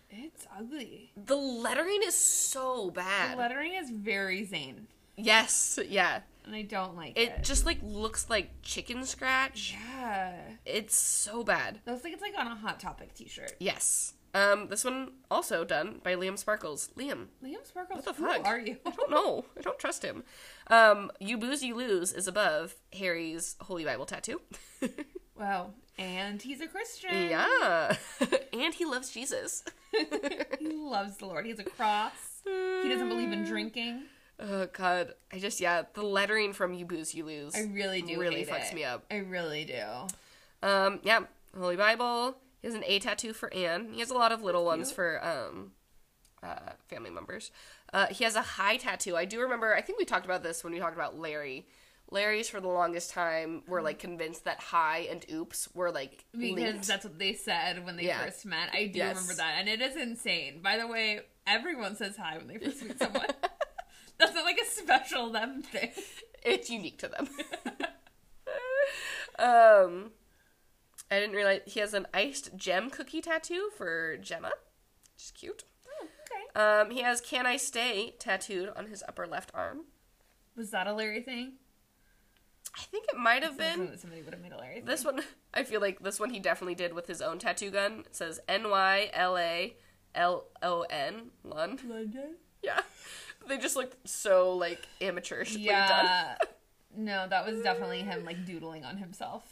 It's 0.09 0.47
ugly. 0.57 1.11
The 1.17 1.35
lettering 1.35 1.99
is 2.03 2.15
so 2.15 2.89
bad. 2.91 3.33
The 3.33 3.41
lettering 3.41 3.73
is 3.73 3.89
very 3.89 4.45
Zayn, 4.47 4.85
yes, 5.17 5.79
yeah. 5.87 6.21
and 6.45 6.55
I 6.55 6.61
don't 6.61 6.95
like 6.95 7.17
it. 7.17 7.21
It 7.29 7.43
just 7.43 7.65
like 7.65 7.79
looks 7.83 8.29
like 8.29 8.49
chicken 8.61 9.05
scratch. 9.05 9.75
yeah. 9.97 10.33
It's 10.65 10.95
so 10.95 11.43
bad. 11.43 11.79
Looks 11.85 12.03
like 12.03 12.13
it's 12.13 12.21
like 12.21 12.37
on 12.37 12.47
a 12.47 12.55
Hot 12.55 12.79
Topic 12.79 13.13
T-shirt. 13.13 13.53
Yes. 13.59 14.13
Um, 14.33 14.67
this 14.67 14.83
one 14.83 15.11
also 15.31 15.63
done 15.63 15.99
by 16.03 16.13
Liam 16.15 16.37
Sparkles. 16.37 16.89
Liam, 16.97 17.27
Liam 17.43 17.65
Sparkles, 17.65 18.05
what 18.05 18.17
the 18.17 18.21
fuck? 18.21 18.45
are 18.45 18.59
you? 18.59 18.77
I 18.85 18.91
don't 18.91 19.09
know. 19.09 19.45
I 19.57 19.61
don't 19.61 19.79
trust 19.79 20.03
him. 20.03 20.23
Um, 20.67 21.09
you 21.19 21.37
booze, 21.37 21.63
you 21.63 21.73
lose 21.75 22.13
is 22.13 22.27
above 22.27 22.75
Harry's 22.93 23.55
Holy 23.61 23.83
Bible 23.85 24.05
tattoo. 24.05 24.41
wow. 25.39 25.71
And 25.97 26.39
he's 26.39 26.61
a 26.61 26.67
Christian. 26.67 27.29
yeah, 27.29 27.95
and 28.53 28.73
he 28.73 28.85
loves 28.85 29.09
Jesus. 29.11 29.63
He 30.59 30.67
loves 30.73 31.17
the 31.17 31.25
Lord. 31.25 31.45
He 31.45 31.51
has 31.51 31.59
a 31.59 31.63
cross. 31.63 32.41
He 32.43 32.89
doesn't 32.89 33.09
believe 33.09 33.31
in 33.31 33.43
drinking. 33.45 34.03
Oh 34.39 34.67
God, 34.71 35.13
I 35.33 35.39
just 35.39 35.59
yeah, 35.59 35.83
the 35.93 36.03
lettering 36.03 36.53
from 36.53 36.73
you 36.73 36.85
booze, 36.85 37.15
you 37.15 37.25
lose. 37.25 37.55
I 37.55 37.61
really 37.61 38.01
do. 38.01 38.19
Really 38.19 38.37
hate 38.43 38.49
fucks 38.49 38.71
it. 38.71 38.75
me 38.75 38.83
up. 38.83 39.03
I 39.09 39.17
really 39.17 39.65
do. 39.65 39.83
Um, 40.67 40.99
yeah, 41.03 41.21
Holy 41.57 41.75
Bible. 41.75 42.37
He 42.61 42.67
has 42.67 42.75
an 42.75 42.83
A 42.85 42.99
tattoo 42.99 43.33
for 43.33 43.51
Anne. 43.53 43.89
He 43.93 43.99
has 43.99 44.09
a 44.09 44.15
lot 44.15 44.31
of 44.31 44.43
little 44.43 44.65
ones 44.65 44.91
for 44.91 45.23
um, 45.25 45.71
uh, 46.43 46.71
family 46.87 47.09
members. 47.09 47.51
Uh, 47.93 48.07
he 48.07 48.23
has 48.23 48.35
a 48.35 48.41
high 48.41 48.77
tattoo. 48.77 49.15
I 49.15 49.25
do 49.25 49.39
remember. 49.41 49.75
I 49.75 49.81
think 49.81 49.97
we 49.99 50.05
talked 50.05 50.25
about 50.25 50.43
this 50.43 50.63
when 50.63 50.73
we 50.73 50.79
talked 50.79 50.95
about 50.95 51.17
Larry. 51.17 51.65
Larry's 52.09 52.47
for 52.47 52.61
the 52.61 52.67
longest 52.69 53.11
time 53.11 53.63
were 53.67 53.81
like 53.81 53.99
convinced 53.99 54.45
that 54.45 54.59
high 54.59 55.07
and 55.11 55.25
oops 55.31 55.67
were 55.73 55.91
like 55.91 56.23
Because 56.31 56.55
linked. 56.55 56.87
that's 56.87 57.03
what 57.05 57.19
they 57.19 57.33
said 57.33 57.85
when 57.85 57.97
they 57.97 58.03
Yeah. 58.03 58.23
first 58.23 58.45
met. 58.45 58.69
I 58.73 58.85
do 58.87 58.99
Yes. 58.99 59.15
remember 59.15 59.33
that. 59.35 59.55
And 59.59 59.67
it 59.67 59.81
is 59.81 59.95
insane. 59.97 60.61
By 60.61 60.77
the 60.77 60.87
way, 60.87 61.21
everyone 61.45 61.95
says 61.97 62.15
hi 62.17 62.37
when 62.37 62.47
they 62.47 62.57
first 62.59 62.81
meet 62.83 62.97
someone. 62.99 63.25
that's 64.19 64.33
not 64.33 64.45
like 64.45 64.59
a 64.59 64.65
special 64.65 65.31
them 65.31 65.61
thing. 65.61 65.91
it's 66.43 66.69
unique 66.69 66.97
to 66.99 67.07
them. 67.07 67.27
um, 69.39 70.11
I 71.11 71.19
didn't 71.19 71.35
realize 71.35 71.61
he 71.65 71.79
has 71.79 71.93
an 71.93 72.07
iced 72.13 72.55
gem 72.57 72.89
cookie 72.89 73.21
tattoo 73.21 73.69
for 73.75 74.17
Gemma, 74.17 74.51
which 75.15 75.25
is 75.25 75.31
cute. 75.31 75.63
okay. 76.01 76.61
Um, 76.61 76.91
he 76.91 77.01
has 77.01 77.21
"Can 77.21 77.45
I 77.45 77.57
Stay" 77.57 78.15
tattooed 78.19 78.69
on 78.75 78.87
his 78.87 79.03
upper 79.07 79.27
left 79.27 79.51
arm. 79.53 79.85
Was 80.55 80.71
that 80.71 80.87
a 80.87 80.93
Larry 80.93 81.21
thing? 81.21 81.53
I 82.75 82.81
think 82.81 83.05
it 83.09 83.17
might 83.17 83.43
have 83.43 83.57
been 83.57 83.97
somebody 83.97 84.21
would 84.21 84.33
have 84.33 84.41
made 84.41 84.51
a 84.51 84.57
Larry 84.57 84.75
thing. 84.75 84.85
this 84.85 85.05
one. 85.05 85.21
I 85.53 85.63
feel 85.63 85.81
like 85.81 85.99
this 85.99 86.19
one 86.19 86.29
he 86.29 86.39
definitely 86.39 86.75
did 86.75 86.93
with 86.93 87.07
his 87.07 87.21
own 87.21 87.39
tattoo 87.39 87.71
gun. 87.71 88.03
It 88.05 88.15
says 88.15 88.39
N 88.47 88.69
Y 88.69 89.09
L 89.13 89.37
A 89.37 89.75
L 90.13 90.45
O 90.61 90.81
N 90.89 91.31
Lund. 91.43 91.81
London? 91.87 92.35
Yeah, 92.63 92.81
they 93.47 93.57
just 93.57 93.75
look 93.75 93.95
so 94.05 94.53
like 94.53 94.87
amateurishly 95.01 95.65
done. 95.65 96.05
Yeah. 96.05 96.35
no, 96.95 97.27
that 97.29 97.45
was 97.45 97.61
definitely 97.61 98.01
him 98.01 98.25
like 98.25 98.45
doodling 98.45 98.83
on 98.85 98.97
himself. 98.97 99.43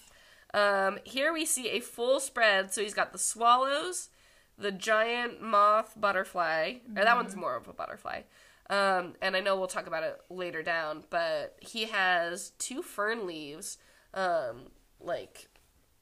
Um, 0.54 1.00
here 1.04 1.34
we 1.34 1.46
see 1.46 1.70
a 1.70 1.80
full 1.80 2.20
spread. 2.20 2.74
So 2.74 2.82
he's 2.82 2.94
got 2.94 3.12
the 3.12 3.20
swallows, 3.20 4.10
the 4.58 4.72
giant 4.72 5.42
moth 5.42 5.94
butterfly, 6.00 6.76
or 6.96 7.04
that 7.04 7.16
one's 7.16 7.36
more 7.36 7.56
of 7.56 7.68
a 7.68 7.74
butterfly. 7.74 8.22
Um, 8.70 9.14
and 9.22 9.36
I 9.36 9.42
know 9.42 9.58
we'll 9.58 9.68
talk 9.68 9.86
about 9.86 10.04
it 10.04 10.20
later 10.30 10.64
down, 10.64 11.04
but 11.10 11.58
he 11.60 11.86
has 11.86 12.52
two 12.58 12.82
fern 12.82 13.28
leaves, 13.28 13.78
um, 14.14 14.72
like 15.00 15.50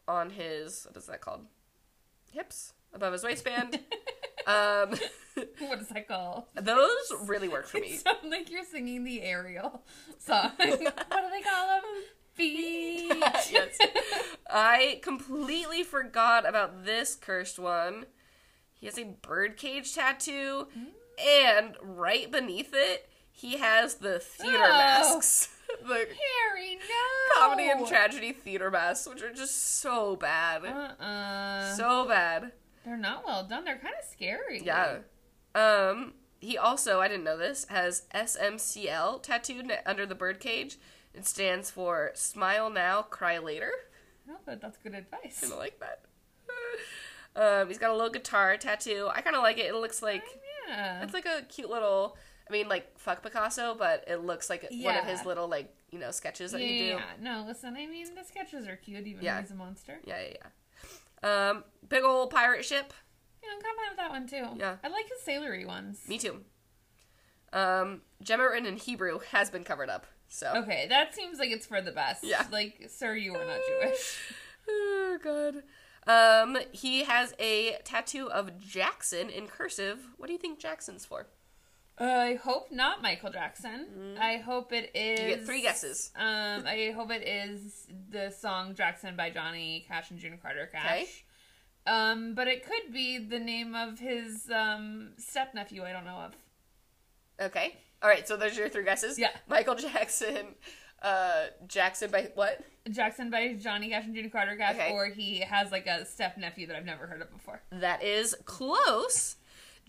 on 0.07 0.29
his 0.29 0.85
what 0.85 0.95
is 0.97 1.07
that 1.07 1.21
called? 1.21 1.45
Hips 2.31 2.73
above 2.93 3.13
his 3.13 3.23
waistband. 3.23 3.79
um, 4.47 4.95
What 5.59 5.79
is 5.79 5.87
that 5.89 6.07
called? 6.07 6.43
those 6.55 7.13
really 7.25 7.47
work 7.47 7.67
for 7.67 7.79
me. 7.79 7.87
It 7.87 7.99
sounds 8.01 8.17
like 8.29 8.51
you're 8.51 8.63
singing 8.65 9.03
the 9.03 9.21
Ariel 9.23 9.81
song. 10.19 10.51
what 10.57 10.79
do 10.79 10.85
they 11.31 11.41
call 11.41 11.67
them? 11.67 11.81
Feet. 12.33 13.09
yes. 13.51 13.77
I 14.49 14.99
completely 15.03 15.83
forgot 15.83 16.47
about 16.47 16.85
this 16.85 17.15
cursed 17.15 17.59
one. 17.59 18.05
He 18.79 18.85
has 18.87 18.97
a 18.99 19.15
birdcage 19.21 19.93
tattoo, 19.95 20.67
and 21.23 21.75
right 21.81 22.29
beneath 22.31 22.71
it, 22.73 23.07
he 23.31 23.57
has 23.57 23.95
the 23.95 24.19
theater 24.19 24.57
Oh. 24.63 24.69
masks. 24.69 25.49
the 25.87 25.93
Harry, 25.93 26.75
no. 26.75 27.39
comedy 27.39 27.69
and 27.69 27.87
tragedy 27.87 28.33
theater 28.33 28.69
masks, 28.69 29.07
which 29.07 29.21
are 29.23 29.31
just 29.33 29.79
so 29.79 30.15
bad. 30.15 30.65
Uh-uh. 30.65 31.75
So 31.75 32.05
bad. 32.07 32.51
They're 32.83 32.97
not 32.97 33.25
well 33.25 33.43
done. 33.45 33.63
They're 33.65 33.77
kind 33.77 33.95
of 33.99 34.05
scary. 34.09 34.61
Yeah. 34.63 34.99
Um, 35.55 36.13
he 36.39 36.57
also, 36.57 36.99
I 36.99 37.07
didn't 37.07 37.23
know 37.23 37.37
this, 37.37 37.65
has 37.69 38.03
SMCL 38.13 39.23
tattooed 39.23 39.71
under 39.85 40.05
the 40.05 40.15
birdcage. 40.15 40.77
It 41.13 41.25
stands 41.25 41.69
for 41.69 42.11
Smile 42.15 42.69
Now, 42.69 43.03
Cry 43.03 43.37
Later. 43.37 43.71
No, 44.27 44.35
but 44.45 44.59
that's 44.61 44.77
good 44.77 44.95
advice. 44.95 45.39
kind 45.41 45.53
of 45.53 45.59
like 45.59 45.79
that. 45.79 46.01
Um, 47.35 47.67
he's 47.67 47.79
got 47.79 47.89
a 47.89 47.93
little 47.93 48.11
guitar 48.11 48.57
tattoo. 48.57 49.09
I 49.11 49.21
kind 49.21 49.35
of 49.35 49.41
like 49.41 49.57
it. 49.57 49.65
It 49.65 49.73
looks 49.73 50.03
like 50.03 50.23
Yeah. 50.69 51.01
it's 51.01 51.15
like 51.15 51.25
a 51.25 51.41
cute 51.49 51.67
little. 51.67 52.15
I 52.47 52.53
mean, 52.53 52.69
like 52.69 52.95
fuck 52.99 53.23
Picasso, 53.23 53.73
but 53.73 54.03
it 54.07 54.17
looks 54.17 54.51
like 54.51 54.67
one 54.71 54.95
of 54.95 55.05
his 55.05 55.25
little 55.25 55.47
like 55.47 55.73
you 55.89 55.97
know 55.97 56.11
sketches 56.11 56.51
that 56.51 56.61
yeah, 56.61 56.67
you 56.67 56.77
do. 56.79 56.85
yeah, 56.85 56.95
yeah. 56.97 57.03
No, 57.39 57.43
listen, 57.47 57.75
I 57.75 57.87
mean, 57.87 58.05
the 58.13 58.23
sketches 58.23 58.67
are 58.67 58.75
cute, 58.75 59.07
even 59.07 59.23
Yeah. 59.23 59.37
though 59.37 59.41
he's 59.41 59.49
a 59.51 59.55
monster. 59.55 59.97
Yeah, 60.05 60.21
yeah, 60.21 60.27
yeah. 60.35 60.47
Um, 61.23 61.63
big 61.87 62.03
old 62.03 62.29
pirate 62.29 62.65
ship. 62.65 62.93
Yeah, 63.41 63.49
I'm 63.55 63.61
kind 63.61 63.73
of 63.73 63.77
fine 63.77 63.89
with 63.89 63.97
that 63.97 64.09
one, 64.41 64.53
too. 64.55 64.59
Yeah. 64.59 64.75
I 64.83 64.87
like 64.89 65.09
his 65.09 65.21
sailory 65.21 65.65
ones. 65.65 65.99
Me 66.07 66.17
too. 66.17 66.41
Um, 67.51 68.01
Gemma 68.21 68.43
written 68.49 68.65
in 68.65 68.77
Hebrew 68.77 69.19
has 69.31 69.49
been 69.49 69.63
covered 69.63 69.89
up. 69.89 70.07
So. 70.27 70.51
Okay, 70.55 70.87
that 70.89 71.13
seems 71.13 71.37
like 71.39 71.51
it's 71.51 71.65
for 71.65 71.81
the 71.81 71.91
best. 71.91 72.23
Yeah. 72.23 72.45
Like, 72.51 72.87
sir, 72.89 73.15
you 73.15 73.35
are 73.35 73.45
not 73.45 73.59
Jewish. 73.67 74.19
Oh 74.65 75.17
god. 75.21 75.63
Um, 76.07 76.57
he 76.71 77.03
has 77.03 77.33
a 77.37 77.77
tattoo 77.83 78.31
of 78.31 78.59
Jackson 78.59 79.29
in 79.29 79.47
cursive. 79.47 80.07
What 80.15 80.27
do 80.27 80.33
you 80.33 80.39
think 80.39 80.57
Jackson's 80.57 81.03
for? 81.05 81.27
I 81.97 82.39
hope 82.43 82.71
not 82.71 83.01
Michael 83.01 83.31
Jackson. 83.31 84.17
I 84.19 84.37
hope 84.37 84.73
it 84.73 84.91
is. 84.95 85.19
Mm-hmm. 85.19 85.29
You 85.29 85.35
get 85.35 85.45
three 85.45 85.61
guesses. 85.61 86.11
Um, 86.15 86.65
I 86.65 86.91
hope 86.95 87.11
it 87.11 87.27
is 87.27 87.87
the 88.09 88.31
song 88.31 88.73
Jackson 88.73 89.15
by 89.15 89.29
Johnny 89.29 89.85
Cash 89.87 90.09
and 90.11 90.19
June 90.19 90.37
Carter 90.41 90.67
Cash. 90.71 90.83
Okay. 90.85 91.07
Um, 91.85 92.33
but 92.33 92.47
it 92.47 92.65
could 92.65 92.93
be 92.93 93.19
the 93.19 93.39
name 93.39 93.75
of 93.75 93.99
his 93.99 94.49
um 94.49 95.11
step 95.17 95.53
nephew. 95.53 95.83
I 95.83 95.91
don't 95.91 96.05
know 96.05 96.17
of. 96.17 96.33
Okay. 97.39 97.75
All 98.01 98.09
right. 98.09 98.27
So 98.27 98.37
there's 98.37 98.57
your 98.57 98.69
three 98.69 98.85
guesses. 98.85 99.19
Yeah. 99.19 99.29
Michael 99.47 99.75
Jackson. 99.75 100.55
Uh, 101.01 101.47
Jackson 101.67 102.09
by 102.09 102.31
what? 102.35 102.61
Jackson 102.89 103.29
by 103.29 103.53
Johnny 103.53 103.89
Cash 103.89 104.05
and 104.05 104.15
June 104.15 104.29
Carter 104.29 104.55
Cash, 104.55 104.75
Okay. 104.75 104.91
or 104.93 105.07
he 105.07 105.39
has 105.41 105.71
like 105.71 105.85
a 105.85 106.05
step 106.05 106.37
nephew 106.37 106.65
that 106.67 106.75
I've 106.77 106.85
never 106.85 107.05
heard 107.07 107.21
of 107.21 107.31
before. 107.31 107.61
That 107.71 108.01
is 108.01 108.33
close. 108.45 109.35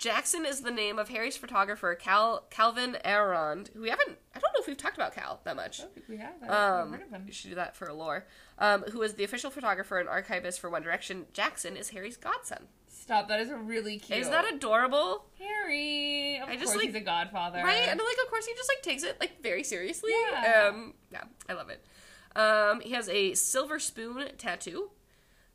Jackson 0.05 0.45
is 0.45 0.61
the 0.61 0.71
name 0.71 0.99
of 0.99 1.09
Harry's 1.09 1.39
photographer, 1.39 1.95
Cal 1.95 2.45
Calvin 2.51 2.99
Aurand. 3.07 3.73
who 3.73 3.81
We 3.81 3.89
haven't. 3.89 4.19
I 4.35 4.39
don't 4.39 4.53
know 4.53 4.61
if 4.61 4.67
we've 4.67 4.77
talked 4.77 4.97
about 4.99 5.15
Cal 5.15 5.41
that 5.45 5.57
much. 5.57 5.81
I 5.81 5.85
think 5.87 6.07
we 6.11 6.19
have. 6.19 6.35
I've 6.43 6.51
Um, 6.51 6.93
heard 6.93 7.03
of 7.05 7.09
him. 7.09 7.23
we 7.25 7.33
should 7.33 7.49
do 7.49 7.55
that 7.57 7.75
for 7.75 7.91
lore. 7.91 8.27
Um, 8.59 8.83
who 8.83 9.01
is 9.01 9.15
the 9.15 9.25
official 9.25 9.51
photographer 9.51 9.99
and 9.99 10.07
archivist 10.07 10.61
for 10.61 10.69
One 10.69 10.83
Direction? 10.83 11.25
Jackson 11.33 11.75
is 11.75 11.89
Harry's 11.89 12.19
godson. 12.19 12.69
Stop. 12.87 13.29
That 13.29 13.41
is 13.41 13.49
really 13.51 13.99
cute. 13.99 14.19
Is 14.19 14.29
that 14.29 14.45
adorable? 14.53 15.25
Harry? 15.39 16.39
Of 16.39 16.51
I 16.51 16.57
just, 16.57 16.67
course, 16.67 16.77
like- 16.77 16.87
he's 16.89 16.95
a 16.97 17.01
godfather. 17.01 17.63
Right? 17.65 17.89
And 17.89 17.99
like, 17.99 18.17
of 18.23 18.29
course, 18.29 18.45
he 18.45 18.53
just 18.55 18.69
like 18.71 18.83
takes 18.83 19.05
it 19.05 19.19
like 19.21 19.43
very 19.43 19.65
seriously. 19.65 20.11
Yeah. 20.31 20.69
Um, 20.69 20.93
yeah, 21.11 21.25
I 21.49 21.55
love 21.55 21.71
it. 21.71 21.83
Um, 22.37 22.81
he 22.83 22.91
has 22.93 23.09
a 23.09 23.33
silver 23.33 23.79
spoon 23.79 24.29
tattoo. 24.37 24.91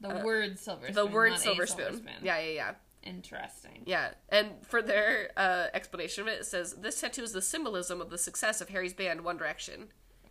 the 0.02 0.22
word 0.26 0.58
silver. 0.58 0.88
The 0.88 0.94
spoon, 1.04 1.12
word 1.12 1.34
a 1.34 1.38
silver 1.38 1.68
spoon. 1.68 2.02
Yeah, 2.24 2.40
yeah, 2.40 2.50
yeah. 2.52 2.72
Interesting. 3.04 3.84
Yeah, 3.86 4.10
and 4.30 4.50
for 4.68 4.82
their 4.82 5.32
uh, 5.38 5.68
explanation 5.74 6.22
of 6.24 6.28
it, 6.28 6.42
it 6.42 6.46
says 6.46 6.74
this 6.76 7.00
tattoo 7.00 7.24
is 7.24 7.32
the 7.32 7.42
symbolism 7.42 8.02
of 8.02 8.10
the 8.10 8.18
success 8.18 8.62
of 8.62 8.70
Harry's 8.70 8.94
band 8.94 9.22
One 9.22 9.38
Direction. 9.38 9.88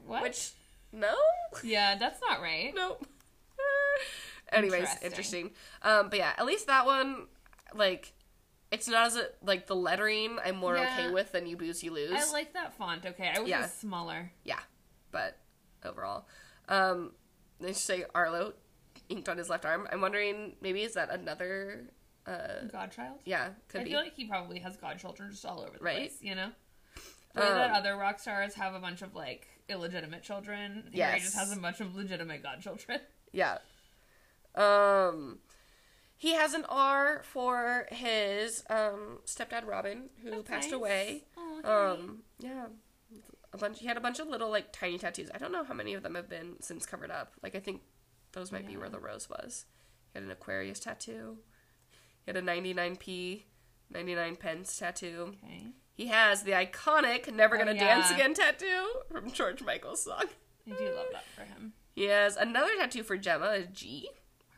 What? 0.07 0.23
Which, 0.23 0.53
no, 0.93 1.15
Yeah, 1.63 1.97
that's 1.97 2.21
not 2.21 2.41
right. 2.41 2.73
nope. 2.75 3.07
Anyways, 4.53 4.81
interesting. 5.03 5.07
Interesting. 5.11 5.51
Um, 5.83 6.09
but 6.11 6.19
yeah, 6.19 6.33
at 6.39 6.47
least 6.47 6.67
that 6.69 6.87
one, 6.87 7.27
like, 7.75 8.13
it's 8.71 8.89
not 8.89 9.07
as 9.07 9.17
a, 9.17 9.27
like 9.43 9.67
the 9.67 9.77
lettering. 9.77 10.39
I'm 10.45 10.57
more 10.57 10.77
Yeah. 10.77 10.85
okay 10.99 11.11
with 11.13 11.33
than 11.33 11.47
you 11.47 11.57
booze 11.57 11.83
you 11.83 11.91
lose. 11.93 12.13
I 12.15 12.31
like 12.33 12.53
that 12.55 12.75
font. 12.75 13.05
Okay, 13.05 13.31
I 13.35 13.41
wish 13.41 13.49
Yeah. 13.49 13.59
it 13.61 13.63
was 13.63 13.73
smaller. 13.75 14.31
yeah, 14.45 14.61
but 15.11 15.39
overall, 15.85 16.27
um, 16.69 17.13
they 17.61 17.69
should 17.69 17.77
say 17.77 18.05
Arlo 18.15 18.55
inked 19.09 19.29
on 19.29 19.37
his 19.39 19.49
left 19.51 19.65
arm. 19.67 19.87
I'm 19.93 20.01
wondering 20.01 20.57
maybe 20.61 20.83
is 20.83 20.95
that 20.95 21.11
another? 21.11 21.89
Uh, 22.29 22.65
Godchild. 22.71 23.21
yeah, 23.25 23.51
could 23.69 23.81
I 23.81 23.85
be. 23.85 23.91
feel 23.91 24.01
like 24.01 24.15
he 24.15 24.27
probably 24.27 24.59
has 24.59 24.77
godchildren 24.77 25.31
just 25.31 25.45
all 25.47 25.61
over 25.61 25.79
the 25.79 25.85
Right? 25.85 25.97
place. 25.97 26.19
You 26.21 26.35
know, 26.35 26.51
the 27.35 27.41
way 27.41 27.49
that 27.49 27.71
Um, 27.71 27.77
other 27.77 27.97
rock 27.97 28.19
stars 28.19 28.55
have 28.55 28.75
a 28.75 28.81
bunch 28.81 29.01
of 29.03 29.15
like 29.15 29.47
illegitimate 29.69 30.23
children. 30.23 30.83
Harry 30.85 30.91
Yes. 30.93 31.23
just 31.23 31.37
has 31.37 31.57
a 31.57 31.61
bunch 31.61 31.81
of 31.81 31.95
legitimate 31.95 32.43
godchildren. 32.43 33.01
Yeah. 33.33 33.59
Um 34.55 35.39
he 36.17 36.35
has 36.35 36.55
an 36.55 36.65
R 36.69 37.23
for 37.23 37.87
his 37.91 38.65
um 38.71 39.19
stepdad 39.27 39.67
Robin 39.67 40.09
who 40.23 40.31
That's 40.31 40.43
passed 40.49 40.67
nice. 40.69 40.73
away. 40.73 41.25
Harry. 41.37 41.65
Um 41.95 42.23
yeah. 42.39 42.67
A 43.53 43.59
bunch 43.59 43.79
he 43.81 43.87
had 43.87 43.97
a 43.97 44.01
bunch 44.01 44.19
of 44.19 44.29
little 44.29 44.51
like 44.51 44.73
tiny 44.73 44.99
tattoos. 44.99 45.31
I 45.35 45.39
don't 45.39 45.53
know 45.53 45.65
how 45.65 45.75
many 45.75 45.95
of 45.95 46.03
them 46.03 46.15
have 46.15 46.29
been 46.29 46.57
since 46.61 46.87
covered 46.87 47.11
up. 47.11 47.33
Like 47.43 47.55
I 47.55 47.61
think 47.61 47.83
those 48.33 48.51
might 48.53 48.67
be 48.67 48.77
where 48.77 48.89
the 48.91 48.99
rose 48.99 49.29
was. 49.31 49.67
He 50.13 50.19
had 50.19 50.25
an 50.25 50.31
Aquarius 50.31 50.81
tattoo. 50.81 51.39
He 52.29 52.35
had 52.35 52.45
a 52.45 52.47
99p 52.47 53.45
99 53.91 54.37
pence 54.37 54.77
tattoo. 54.79 55.35
okay, 55.43 55.69
He 55.95 56.09
has 56.09 56.43
the 56.43 56.51
iconic 56.53 57.33
Never 57.35 57.57
Oh, 57.57 57.59
Gonna 57.61 57.73
yeah. 57.73 57.97
Dance 57.97 58.11
Again 58.11 58.35
tattoo 58.35 58.87
from 59.11 59.31
George 59.33 59.63
Michael's 59.63 60.03
song. 60.05 60.25
I 60.67 60.75
do 60.77 60.85
love 60.95 61.07
that 61.13 61.25
for 61.35 61.43
him. 61.43 61.73
He 61.95 62.05
has 62.05 62.37
another 62.37 62.73
tattoo 62.79 63.03
for 63.03 63.17
Gemma, 63.17 63.47
a 63.47 63.63
G. 63.63 64.11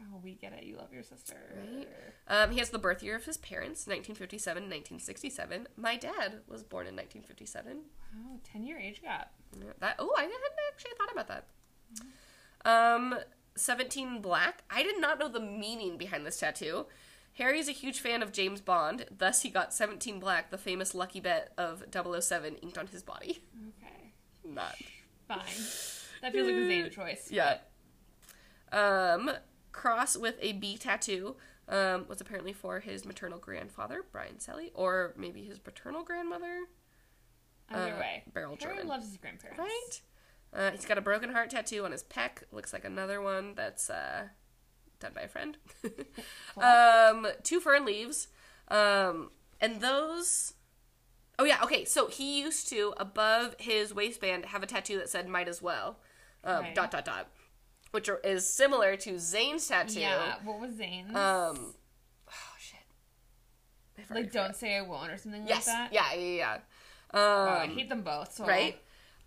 Oh, 0.02 0.18
we 0.20 0.34
get 0.34 0.52
it. 0.52 0.64
You 0.64 0.78
love 0.78 0.92
your 0.92 1.04
sister. 1.04 1.36
Right. 1.56 1.86
Um, 2.26 2.50
he 2.50 2.58
has 2.58 2.70
the 2.70 2.78
birth 2.80 3.04
year 3.04 3.14
of 3.14 3.24
his 3.24 3.36
parents, 3.36 3.86
1957 3.86 4.64
1967. 4.64 5.68
My 5.76 5.96
dad 5.96 6.40
was 6.48 6.64
born 6.64 6.88
in 6.88 6.96
1957. 6.96 7.82
Oh, 8.26 8.40
10 8.52 8.64
year 8.64 8.78
age 8.78 9.00
gap. 9.00 9.30
Yeah, 9.56 9.72
That 9.78 9.94
oh, 10.00 10.12
I 10.18 10.22
hadn't 10.22 10.40
actually 10.72 10.90
thought 10.98 11.12
about 11.12 11.28
that. 11.28 11.44
Um, 12.64 13.14
17 13.56 14.20
Black. 14.20 14.64
I 14.70 14.82
did 14.82 15.00
not 15.00 15.20
know 15.20 15.28
the 15.28 15.38
meaning 15.40 15.96
behind 15.96 16.26
this 16.26 16.40
tattoo. 16.40 16.86
Harry 17.34 17.58
is 17.58 17.68
a 17.68 17.72
huge 17.72 18.00
fan 18.00 18.22
of 18.22 18.32
James 18.32 18.60
Bond, 18.60 19.06
thus 19.16 19.42
he 19.42 19.50
got 19.50 19.72
17 19.72 20.18
Black, 20.20 20.50
the 20.50 20.58
famous 20.58 20.94
lucky 20.94 21.20
bet 21.20 21.52
of 21.56 21.84
007, 21.92 22.56
inked 22.56 22.76
on 22.76 22.86
his 22.88 23.02
body. 23.02 23.42
Okay, 23.82 24.12
Not. 24.44 24.76
fine. 25.28 25.38
That 26.22 26.32
feels 26.32 26.46
like 26.48 26.56
a 26.56 26.58
Zayn 26.58 26.90
choice. 26.90 27.28
Yeah. 27.30 27.58
Um, 28.72 29.30
cross 29.72 30.16
with 30.16 30.36
a 30.40 30.52
B 30.52 30.76
tattoo 30.76 31.36
um, 31.68 32.06
was 32.08 32.20
apparently 32.20 32.52
for 32.52 32.80
his 32.80 33.04
maternal 33.04 33.38
grandfather, 33.38 34.04
Brian 34.12 34.38
Selley, 34.38 34.70
or 34.74 35.14
maybe 35.16 35.44
his 35.44 35.58
paternal 35.58 36.02
grandmother. 36.02 36.64
Either 37.70 37.94
Uh, 37.94 37.98
way, 38.00 38.22
Beryl 38.34 38.56
Harry 38.60 38.74
German. 38.74 38.88
loves 38.88 39.06
his 39.08 39.16
grandparents. 39.16 39.58
Right? 39.58 40.00
Uh, 40.52 40.70
he's 40.72 40.84
got 40.84 40.98
a 40.98 41.00
broken 41.00 41.30
heart 41.30 41.50
tattoo 41.50 41.84
on 41.84 41.92
his 41.92 42.02
pec. 42.02 42.42
Looks 42.50 42.72
like 42.72 42.84
another 42.84 43.20
one 43.22 43.54
that's 43.54 43.88
uh, 43.88 44.28
done 45.00 45.12
by 45.14 45.22
a 45.22 45.28
friend. 45.28 45.56
um, 46.56 47.26
two 47.42 47.60
fern 47.60 47.84
leaves. 47.84 48.28
Um, 48.68 49.30
and 49.60 49.80
those. 49.80 50.54
Oh, 51.38 51.44
yeah, 51.44 51.58
okay. 51.64 51.84
So 51.84 52.08
he 52.08 52.40
used 52.40 52.68
to, 52.68 52.92
above 52.98 53.56
his 53.58 53.94
waistband, 53.94 54.44
have 54.46 54.62
a 54.62 54.66
tattoo 54.66 54.98
that 54.98 55.08
said 55.08 55.26
might 55.28 55.48
as 55.48 55.60
well. 55.62 55.98
Um, 56.44 56.62
Right. 56.64 56.74
Dot, 56.74 56.90
dot, 56.90 57.04
dot. 57.04 57.28
Which 57.92 58.08
are, 58.08 58.18
is 58.18 58.46
similar 58.46 58.94
to 58.96 59.14
Zayn's 59.14 59.66
tattoo. 59.66 60.00
Yeah. 60.00 60.34
What 60.44 60.60
was 60.60 60.72
Zayn's? 60.72 61.08
Um, 61.16 61.74
oh, 62.28 62.54
shit. 62.58 62.78
Like, 64.10 64.30
don't 64.32 64.54
say 64.54 64.76
I 64.76 64.82
won't 64.82 65.10
or 65.10 65.16
something 65.18 65.46
Yes. 65.46 65.66
like 65.66 65.76
that. 65.76 65.92
Yeah, 65.92 66.12
yeah, 66.14 66.36
yeah. 66.36 66.58
Oh, 67.12 67.46
I 67.46 67.64
Um, 67.64 67.70
hate 67.74 67.88
them 67.88 68.02
both. 68.02 68.34
So 68.34 68.46
right? 68.46 68.78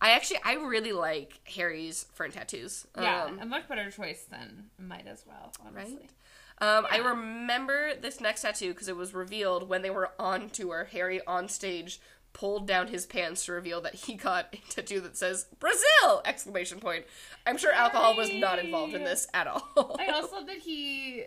I 0.03 0.11
actually 0.11 0.39
I 0.43 0.55
really 0.55 0.91
like 0.91 1.39
Harry's 1.45 2.05
fern 2.13 2.31
tattoos. 2.31 2.85
Yeah, 2.99 3.23
Um, 3.23 3.39
a 3.39 3.45
much 3.45 3.69
better 3.69 3.89
choice 3.89 4.25
than 4.29 4.65
might 4.77 5.07
as 5.07 5.23
well. 5.25 5.53
Honestly. 5.65 5.95
right. 6.61 6.77
Um, 6.77 6.85
I 6.91 6.97
remember 6.97 7.95
this 7.95 8.19
next 8.19 8.41
tattoo 8.41 8.73
because 8.73 8.89
it 8.89 8.97
was 8.97 9.13
revealed 9.13 9.69
when 9.69 9.81
they 9.81 9.89
were 9.89 10.11
on 10.19 10.49
tour. 10.49 10.89
Harry 10.91 11.25
on 11.25 11.47
stage 11.47 12.01
pulled 12.33 12.67
down 12.67 12.87
his 12.87 13.05
pants 13.05 13.45
to 13.45 13.53
reveal 13.53 13.79
that 13.81 13.95
he 13.95 14.15
got 14.15 14.53
a 14.53 14.57
tattoo 14.69 14.99
that 15.01 15.15
says 15.15 15.45
Brazil! 15.59 16.21
Exclamation 16.25 16.79
point. 16.79 17.05
I'm 17.47 17.57
sure 17.57 17.71
alcohol 17.71 18.17
was 18.17 18.31
not 18.33 18.59
involved 18.59 18.93
in 18.93 19.03
this 19.05 19.25
at 19.33 19.47
all. 19.47 19.95
I 19.99 20.07
also 20.07 20.35
love 20.35 20.47
that 20.47 20.57
he 20.57 21.25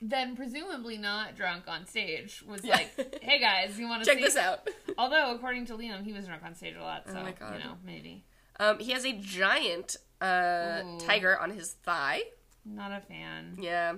then 0.00 0.34
presumably 0.36 0.96
not 0.96 1.36
drunk 1.36 1.64
on 1.68 1.86
stage 1.86 2.42
was 2.46 2.64
Yeah. 2.64 2.76
like, 2.76 3.18
"Hey 3.22 3.38
guys, 3.38 3.78
you 3.78 3.86
want 3.88 4.02
to 4.02 4.08
Check 4.10 4.18
see 4.18 4.24
this 4.24 4.36
out. 4.36 4.68
Although 4.98 5.34
according 5.34 5.66
to 5.66 5.74
Liam, 5.74 6.04
he 6.04 6.12
was 6.12 6.26
drunk 6.26 6.42
on 6.44 6.54
stage 6.54 6.74
a 6.76 6.82
lot, 6.82 7.06
so 7.06 7.16
Oh 7.18 7.22
my 7.22 7.32
God. 7.32 7.54
you 7.58 7.64
know 7.64 7.76
maybe 7.84 8.24
Um, 8.58 8.78
he 8.78 8.92
has 8.92 9.04
a 9.04 9.12
giant 9.12 9.96
uh, 10.20 10.82
Ooh. 10.84 10.98
tiger 11.00 11.38
on 11.38 11.50
his 11.50 11.72
thigh. 11.72 12.22
not 12.64 12.92
a 12.92 13.00
fan. 13.00 13.56
Yeah. 13.58 13.94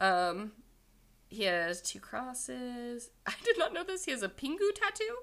Um, 0.00 0.52
he 1.28 1.44
has 1.44 1.80
two 1.82 2.00
crosses. 2.00 3.10
I 3.26 3.34
did 3.44 3.58
not 3.58 3.72
know 3.72 3.84
this. 3.84 4.04
He 4.04 4.10
has 4.10 4.22
a 4.22 4.28
Pingu 4.28 4.74
tattoo, 4.74 5.16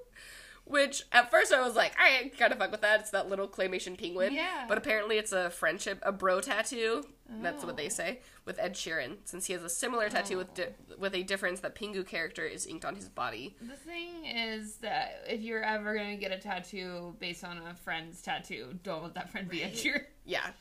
which 0.69 1.03
at 1.11 1.31
first 1.31 1.53
I 1.53 1.61
was 1.65 1.75
like, 1.75 1.93
I 1.99 2.31
kind 2.37 2.51
of 2.51 2.59
fuck 2.59 2.71
with 2.71 2.81
that. 2.81 2.99
It's 3.01 3.11
that 3.11 3.29
little 3.29 3.47
claymation 3.47 3.97
penguin. 3.97 4.33
Yeah. 4.33 4.65
But 4.67 4.77
apparently 4.77 5.17
it's 5.17 5.31
a 5.31 5.49
friendship, 5.49 5.99
a 6.03 6.11
bro 6.11 6.41
tattoo. 6.41 7.03
That's 7.41 7.63
what 7.63 7.73
Oh. 7.73 7.75
they 7.75 7.89
say 7.89 8.19
with 8.45 8.57
Ed 8.57 8.73
Sheeran, 8.73 9.17
since 9.25 9.47
he 9.47 9.53
has 9.53 9.61
a 9.61 9.69
similar 9.69 10.07
tattoo 10.07 10.37
with 10.37 10.53
di- 10.53 10.69
with 10.97 11.13
a 11.13 11.23
difference 11.23 11.59
that 11.59 11.75
Pingu 11.75 12.05
character 12.07 12.45
is 12.45 12.65
inked 12.65 12.85
on 12.85 12.95
his 12.95 13.09
body. 13.09 13.55
The 13.61 13.75
thing 13.75 14.25
is 14.25 14.75
that 14.77 15.23
if 15.27 15.41
you're 15.41 15.63
ever 15.63 15.93
gonna 15.95 16.15
get 16.15 16.31
a 16.31 16.37
tattoo 16.37 17.15
based 17.19 17.43
on 17.43 17.57
a 17.57 17.73
friend's 17.75 18.21
tattoo, 18.21 18.79
don't 18.83 19.03
let 19.03 19.13
that 19.15 19.29
friend 19.29 19.49
be 19.49 19.63
a 19.63 19.69
cheer. 19.71 20.07
Yeah. 20.25 20.51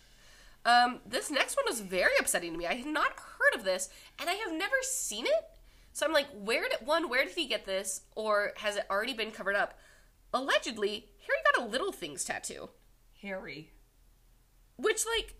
Um, 0.64 0.98
this 1.06 1.30
next 1.30 1.56
one 1.56 1.66
was 1.68 1.80
very 1.80 2.10
upsetting 2.18 2.52
to 2.52 2.58
me. 2.58 2.66
I 2.66 2.74
had 2.74 2.86
not 2.86 3.12
heard 3.12 3.54
of 3.58 3.64
this, 3.64 3.88
and 4.18 4.28
I 4.28 4.32
have 4.34 4.52
never 4.52 4.74
seen 4.82 5.26
it. 5.26 5.44
So 5.92 6.04
I'm 6.04 6.12
like, 6.12 6.26
where 6.34 6.68
did 6.68 6.84
one? 6.86 7.08
Where 7.08 7.24
did 7.24 7.34
he 7.36 7.46
get 7.46 7.64
this, 7.64 8.00
or 8.16 8.52
has 8.56 8.74
it 8.76 8.84
already 8.90 9.14
been 9.14 9.30
covered 9.30 9.54
up? 9.54 9.78
Allegedly, 10.32 11.06
Harry 11.26 11.38
got 11.54 11.64
a 11.64 11.68
Little 11.70 11.92
Things 11.92 12.24
tattoo, 12.24 12.70
Harry. 13.22 13.72
which 14.76 15.04
like, 15.16 15.34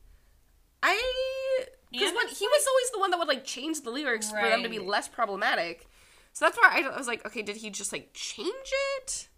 I 0.83 1.65
because 1.91 2.13
when 2.15 2.29
he 2.29 2.47
was 2.47 2.67
always 2.69 2.91
the 2.93 2.99
one 2.99 3.11
that 3.11 3.19
would 3.19 3.29
like 3.29 3.45
change 3.45 3.83
the 3.83 3.91
lyrics 3.91 4.31
for 4.31 4.43
them 4.43 4.63
to 4.63 4.69
be 4.69 4.79
less 4.79 5.09
problematic. 5.09 5.87
So 6.33 6.45
that's 6.45 6.59
why 6.59 6.71
I, 6.85 6.93
I 6.93 6.97
was 6.97 7.07
like, 7.07 7.25
okay, 7.27 7.43
did 7.43 7.57
he 7.57 7.71
just 7.71 7.93
like 7.93 8.11
change 8.13 8.73
it? 8.99 9.29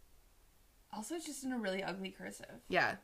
Also, 0.93 1.15
it's 1.15 1.27
just 1.27 1.45
in 1.45 1.53
a 1.53 1.59
really 1.59 1.83
ugly 1.83 2.11
cursive. 2.11 2.47
Yeah, 2.69 2.97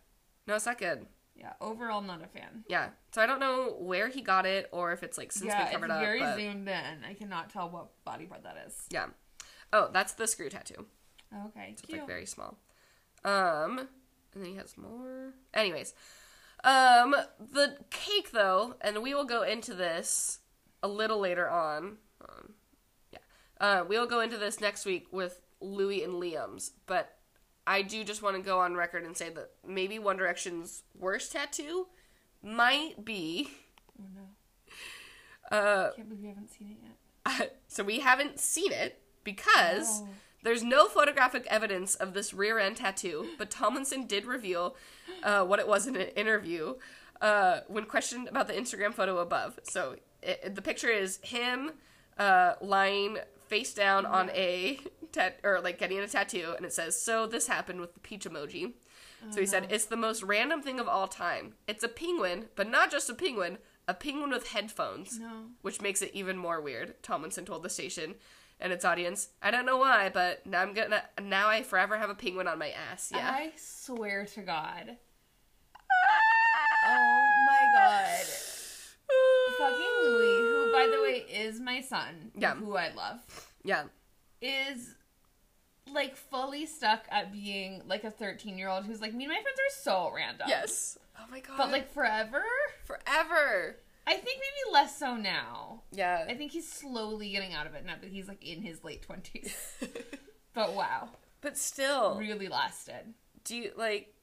no, 0.46 0.54
it's 0.54 0.66
not 0.66 0.78
good. 0.78 1.06
Yeah, 1.36 1.52
overall, 1.60 2.00
not 2.00 2.22
a 2.22 2.26
fan. 2.28 2.64
Yeah, 2.68 2.90
so 3.12 3.20
I 3.20 3.26
don't 3.26 3.40
know 3.40 3.76
where 3.78 4.08
he 4.08 4.22
got 4.22 4.46
it 4.46 4.68
or 4.72 4.92
if 4.92 5.02
it's 5.02 5.18
like 5.18 5.32
since 5.32 5.46
yeah, 5.46 5.58
been 5.58 5.66
it's 5.66 5.74
covered 5.74 5.90
up. 5.90 6.00
very 6.00 6.20
but- 6.20 6.36
zoomed 6.36 6.68
in. 6.68 7.04
I 7.08 7.14
cannot 7.14 7.50
tell 7.50 7.68
what 7.70 7.88
body 8.04 8.26
part 8.26 8.42
that 8.44 8.56
is. 8.66 8.86
Yeah. 8.90 9.06
Oh, 9.72 9.90
that's 9.92 10.12
the 10.12 10.26
screw 10.26 10.48
tattoo. 10.48 10.86
Okay, 11.46 11.68
It's 11.72 11.82
cute. 11.82 11.98
like 11.98 12.06
very 12.08 12.26
small. 12.26 12.58
Um, 13.24 13.78
and 14.34 14.42
then 14.42 14.44
he 14.46 14.56
has 14.56 14.76
more. 14.76 15.32
Anyways, 15.52 15.94
um, 16.62 17.14
the 17.38 17.76
cake 17.90 18.30
though, 18.32 18.74
and 18.80 19.02
we 19.02 19.14
will 19.14 19.24
go 19.24 19.42
into 19.42 19.74
this 19.74 20.40
a 20.82 20.88
little 20.88 21.18
later 21.20 21.48
on. 21.48 21.96
Um, 22.20 22.54
yeah, 23.12 23.18
uh, 23.60 23.84
we 23.88 23.98
will 23.98 24.06
go 24.06 24.20
into 24.20 24.36
this 24.38 24.60
next 24.60 24.84
week 24.84 25.06
with 25.10 25.40
Louis 25.60 26.02
and 26.04 26.14
Liam's, 26.14 26.72
but 26.86 27.16
I 27.66 27.82
do 27.82 28.04
just 28.04 28.22
want 28.22 28.36
to 28.36 28.42
go 28.42 28.60
on 28.60 28.74
record 28.74 29.04
and 29.04 29.16
say 29.16 29.30
that 29.30 29.50
maybe 29.66 29.98
One 29.98 30.16
Direction's 30.18 30.82
worst 30.98 31.32
tattoo 31.32 31.86
might 32.42 33.04
be. 33.04 33.48
Oh 33.98 34.04
no, 34.14 34.22
Uh, 35.56 35.90
can't 35.92 36.08
believe 36.08 36.22
we 36.22 36.28
haven't 36.28 36.50
seen 36.50 36.70
it 36.70 36.78
yet. 36.82 37.56
so 37.68 37.82
we 37.84 38.00
haven't 38.00 38.38
seen 38.40 38.72
it 38.72 39.00
because 39.24 40.02
Oh. 40.02 40.08
There's 40.44 40.62
no 40.62 40.86
photographic 40.86 41.46
evidence 41.50 41.94
of 41.96 42.14
this 42.14 42.32
rear 42.32 42.58
end 42.58 42.76
tattoo, 42.76 43.26
but 43.38 43.50
Tomlinson 43.50 44.06
did 44.06 44.24
reveal 44.26 44.76
uh, 45.22 45.44
what 45.44 45.58
it 45.58 45.66
was 45.66 45.86
in 45.88 45.96
an 45.96 46.08
interview 46.16 46.74
uh, 47.20 47.60
when 47.66 47.84
questioned 47.86 48.28
about 48.28 48.46
the 48.46 48.52
Instagram 48.54 48.94
photo 48.94 49.18
above. 49.18 49.58
So 49.64 49.96
it, 50.22 50.54
the 50.54 50.62
picture 50.62 50.88
is 50.90 51.18
him 51.22 51.72
uh, 52.18 52.54
lying 52.60 53.18
face 53.48 53.74
down 53.74 54.06
on 54.06 54.30
a 54.30 54.78
tat- 55.12 55.40
or 55.42 55.60
like 55.60 55.78
getting 55.78 55.98
a 55.98 56.06
tattoo, 56.06 56.54
and 56.56 56.64
it 56.64 56.72
says, 56.72 57.00
"So 57.00 57.26
this 57.26 57.46
happened 57.48 57.80
with 57.80 57.94
the 57.94 58.00
peach 58.00 58.24
emoji." 58.24 58.72
So 59.30 59.40
he 59.40 59.46
said, 59.46 59.68
"It's 59.70 59.86
the 59.86 59.96
most 59.96 60.22
random 60.22 60.60
thing 60.60 60.78
of 60.78 60.86
all 60.86 61.08
time. 61.08 61.54
It's 61.66 61.82
a 61.82 61.88
penguin, 61.88 62.46
but 62.56 62.68
not 62.70 62.90
just 62.90 63.08
a 63.10 63.14
penguin." 63.14 63.58
A 63.86 63.92
penguin 63.92 64.30
with 64.30 64.48
headphones 64.48 65.18
No. 65.20 65.28
which 65.60 65.82
makes 65.82 66.00
it 66.00 66.10
even 66.14 66.38
more 66.38 66.58
weird. 66.58 67.02
Tomlinson 67.02 67.44
told 67.44 67.62
the 67.62 67.68
station 67.68 68.14
and 68.64 68.72
its 68.72 68.84
audience, 68.84 69.28
"I 69.40 69.52
don't 69.52 69.64
know 69.66 69.76
why, 69.76 70.08
but 70.08 70.44
now 70.46 70.62
I'm 70.62 70.72
gonna 70.74 71.04
now 71.22 71.48
I 71.48 71.62
forever 71.62 71.96
have 71.98 72.10
a 72.10 72.14
penguin 72.16 72.48
on 72.48 72.58
my 72.58 72.70
ass." 72.70 73.12
Yeah, 73.14 73.30
I 73.30 73.52
swear 73.56 74.24
to 74.26 74.40
God. 74.40 74.96
Ah! 75.76 76.86
Oh 76.86 77.46
my 77.46 77.78
God. 77.78 78.26
Fucking 79.58 79.94
Louis, 80.02 80.38
who 80.38 80.72
by 80.72 80.86
the 80.90 81.00
way 81.02 81.24
is 81.30 81.60
my 81.60 81.80
son, 81.80 82.32
Yeah. 82.36 82.54
who 82.54 82.76
I 82.76 82.88
love, 82.94 83.20
yeah, 83.62 83.84
is 84.40 84.94
like 85.92 86.16
fully 86.16 86.64
stuck 86.66 87.04
at 87.10 87.30
being 87.32 87.82
like 87.86 88.04
a 88.04 88.10
13 88.10 88.56
year 88.58 88.68
old 88.68 88.84
who's 88.86 89.00
like, 89.00 89.12
me 89.14 89.24
and 89.24 89.32
my 89.32 89.40
friends 89.42 89.58
are 89.58 89.82
so 89.82 90.10
random. 90.14 90.46
yes. 90.48 90.98
Oh 91.18 91.24
my 91.30 91.40
god, 91.40 91.56
But 91.58 91.70
like 91.70 91.92
forever? 91.92 92.42
forever. 92.84 93.76
I 94.06 94.14
think 94.14 94.24
maybe 94.24 94.72
less 94.72 94.98
so 94.98 95.16
now. 95.16 95.82
Yeah, 95.92 96.24
I 96.28 96.34
think 96.34 96.52
he's 96.52 96.70
slowly 96.70 97.30
getting 97.30 97.54
out 97.54 97.66
of 97.66 97.74
it 97.74 97.84
now 97.84 97.94
that 98.00 98.10
he's 98.10 98.28
like 98.28 98.44
in 98.44 98.62
his 98.62 98.84
late 98.84 99.06
20s. 99.06 99.54
but 100.54 100.74
wow, 100.74 101.08
but 101.40 101.56
still, 101.56 102.16
really 102.18 102.48
lasted. 102.48 103.14
do 103.44 103.56
you 103.56 103.70
like 103.76 104.14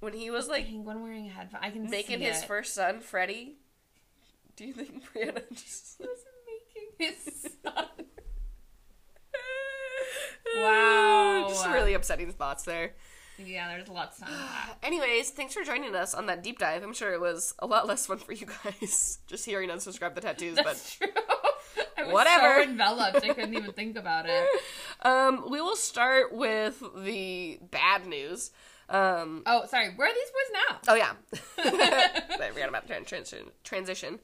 when 0.00 0.12
he 0.12 0.30
was 0.30 0.48
like 0.48 0.66
Penguin 0.66 1.02
wearing 1.02 1.26
a 1.26 1.30
headphone. 1.30 1.60
I 1.62 1.70
can 1.70 1.90
making 1.90 2.20
his 2.20 2.42
it. 2.42 2.46
first 2.46 2.74
son, 2.74 3.00
Freddie? 3.00 3.56
Do 4.56 4.64
you 4.64 4.72
think 4.72 5.04
Brianna 5.12 5.42
just? 5.52 6.00
Was 6.00 6.08
making 6.98 7.14
his 7.14 7.50
son. 7.62 7.86
Wow. 10.56 11.46
just 11.48 11.68
really 11.68 11.94
upsetting 11.94 12.32
thoughts 12.32 12.64
there. 12.64 12.94
Yeah, 13.44 13.68
there's 13.68 13.88
lots 13.88 14.20
of 14.20 14.26
time. 14.28 14.36
Anyways, 14.82 15.30
thanks 15.30 15.54
for 15.54 15.62
joining 15.62 15.94
us 15.94 16.14
on 16.14 16.26
that 16.26 16.42
deep 16.42 16.58
dive. 16.58 16.82
I'm 16.82 16.92
sure 16.92 17.12
it 17.12 17.20
was 17.20 17.54
a 17.60 17.66
lot 17.66 17.86
less 17.86 18.06
fun 18.06 18.18
for 18.18 18.32
you 18.32 18.46
guys 18.64 19.18
just 19.26 19.44
hearing 19.46 19.70
us 19.70 19.84
describe 19.84 20.14
the 20.14 20.20
tattoos, 20.20 20.58
but 20.62 20.96
true. 20.98 21.08
I 21.96 22.04
was 22.04 22.12
Whatever. 22.12 22.62
so 22.64 22.68
enveloped, 22.70 23.16
I 23.24 23.28
couldn't 23.34 23.54
even 23.54 23.72
think 23.72 23.96
about 23.96 24.26
it. 24.28 24.46
Um, 25.00 25.44
we 25.48 25.60
will 25.60 25.76
start 25.76 26.32
with 26.34 26.82
the 27.04 27.60
bad 27.70 28.04
news. 28.04 28.50
Um, 28.88 29.44
Oh, 29.46 29.64
sorry. 29.66 29.90
Where 29.94 30.08
are 30.08 30.12
these 30.12 30.30
boys 30.30 30.60
now? 30.68 30.78
oh 30.88 30.94
yeah, 30.96 31.12
I 31.58 32.50
forgot 32.52 32.68
about 32.68 32.88
the 32.88 32.94
transition. 32.94 33.50
Transition. 33.62 34.18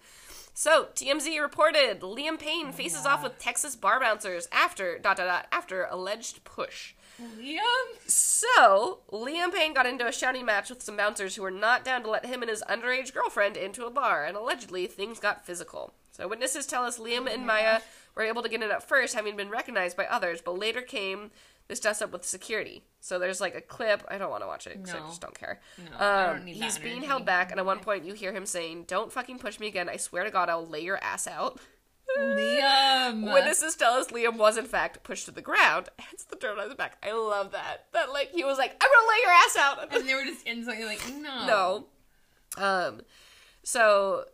So 0.53 0.89
TMZ 0.97 1.41
reported 1.41 2.01
Liam 2.01 2.41
Payne 2.41 2.73
faces 2.73 3.07
off 3.07 3.23
with 3.23 3.39
Texas 3.39 3.77
bar 3.77 4.01
bouncers 4.01 4.49
after 4.51 4.99
dot 4.99 5.17
dot 5.17 5.27
dot 5.29 5.47
after 5.53 5.85
alleged 5.85 6.43
push. 6.43 6.95
Liam? 7.21 8.09
So 8.11 8.99
Liam 9.13 9.53
Payne 9.53 9.75
got 9.75 9.87
into 9.87 10.07
a 10.07 10.13
shouting 10.13 10.45
match 10.45 10.71
with 10.71 10.83
some 10.83 10.97
bouncers 10.97 11.37
who 11.37 11.43
were 11.43 11.51
not 11.51 11.85
down 11.85 12.03
to 12.03 12.11
let 12.11 12.27
him 12.27 12.43
and 12.43 12.51
his 12.51 12.63
underage 12.69 13.13
girlfriend 13.15 13.57
into 13.57 13.87
a 13.87 13.91
bar, 13.91 14.25
and 14.25 14.37
allegedly 14.37 14.87
things 14.87 15.19
got 15.21 15.47
physical. 15.47 15.95
So 16.13 16.29
witnesses 16.29 16.67
tell 16.67 16.85
us 16.85 16.99
Liam 16.99 17.33
and 17.33 17.47
Maya 17.47 17.81
were 18.15 18.23
able 18.23 18.43
to 18.43 18.49
get 18.49 18.63
in 18.63 18.71
at 18.71 18.87
first, 18.87 19.15
having 19.15 19.37
been 19.37 19.51
recognized 19.51 19.97
by 19.97 20.07
others, 20.07 20.41
but 20.41 20.59
later 20.59 20.81
came 20.81 21.31
this 21.67 21.81
dust 21.81 22.03
up 22.03 22.13
with 22.13 22.25
security. 22.25 22.83
So 23.01 23.19
there's 23.19 23.41
like 23.41 23.55
a 23.55 23.61
clip. 23.61 24.05
I 24.09 24.19
don't 24.19 24.31
want 24.31 24.43
to 24.43 24.47
watch 24.47 24.67
it 24.67 24.77
because 24.83 24.95
I 24.95 24.99
just 25.09 25.21
don't 25.21 25.37
care. 25.39 25.61
No, 25.79 25.97
I 25.99 26.27
don't 26.27 26.37
Um, 26.41 26.45
need 26.45 26.57
he's 26.57 26.79
being 26.79 27.03
held 27.03 27.25
back, 27.25 27.51
and 27.51 27.59
at 27.59 27.67
one 27.67 27.81
point 27.81 28.05
you 28.05 28.13
hear 28.15 28.33
him 28.33 28.45
saying, 28.47 28.85
"Don't 28.87 29.11
fucking 29.11 29.39
push 29.39 29.59
me 29.59 29.67
again! 29.67 29.89
I 29.89 29.97
swear 29.97 30.25
to 30.25 30.31
God, 30.31 30.49
I'll 30.51 30.67
lay 30.67 30.81
your 30.83 31.03
ass 31.03 31.27
out." 31.27 31.59
Liam. 32.19 33.33
Witnesses 33.33 33.77
tell 33.77 33.95
us 33.95 34.09
Liam 34.09 34.37
was 34.37 34.57
in 34.57 34.67
fact 34.67 35.03
pushed 35.03 35.25
to 35.27 35.31
the 35.31 35.43
ground. 35.43 35.89
Hence 35.99 36.25
the 36.25 36.37
dirt 36.37 36.59
on 36.59 36.65
his 36.67 36.75
back. 36.75 36.97
I 37.03 37.13
love 37.13 37.53
that. 37.53 37.87
That 37.93 38.11
like 38.13 38.31
he 38.33 38.45
was 38.45 38.59
like, 38.59 38.73
"I'm 38.81 38.91
gonna 38.91 39.09
lay 39.09 39.23
your 39.23 39.33
ass 39.33 39.57
out." 39.57 39.95
And 39.95 40.09
they 40.09 40.15
were 40.15 40.25
just 40.25 40.47
in 40.47 40.65
something 40.65 40.85
like, 40.87 41.01
no. 41.21 41.87
no. 42.59 42.63
Um. 42.63 43.01
So. 43.63 44.25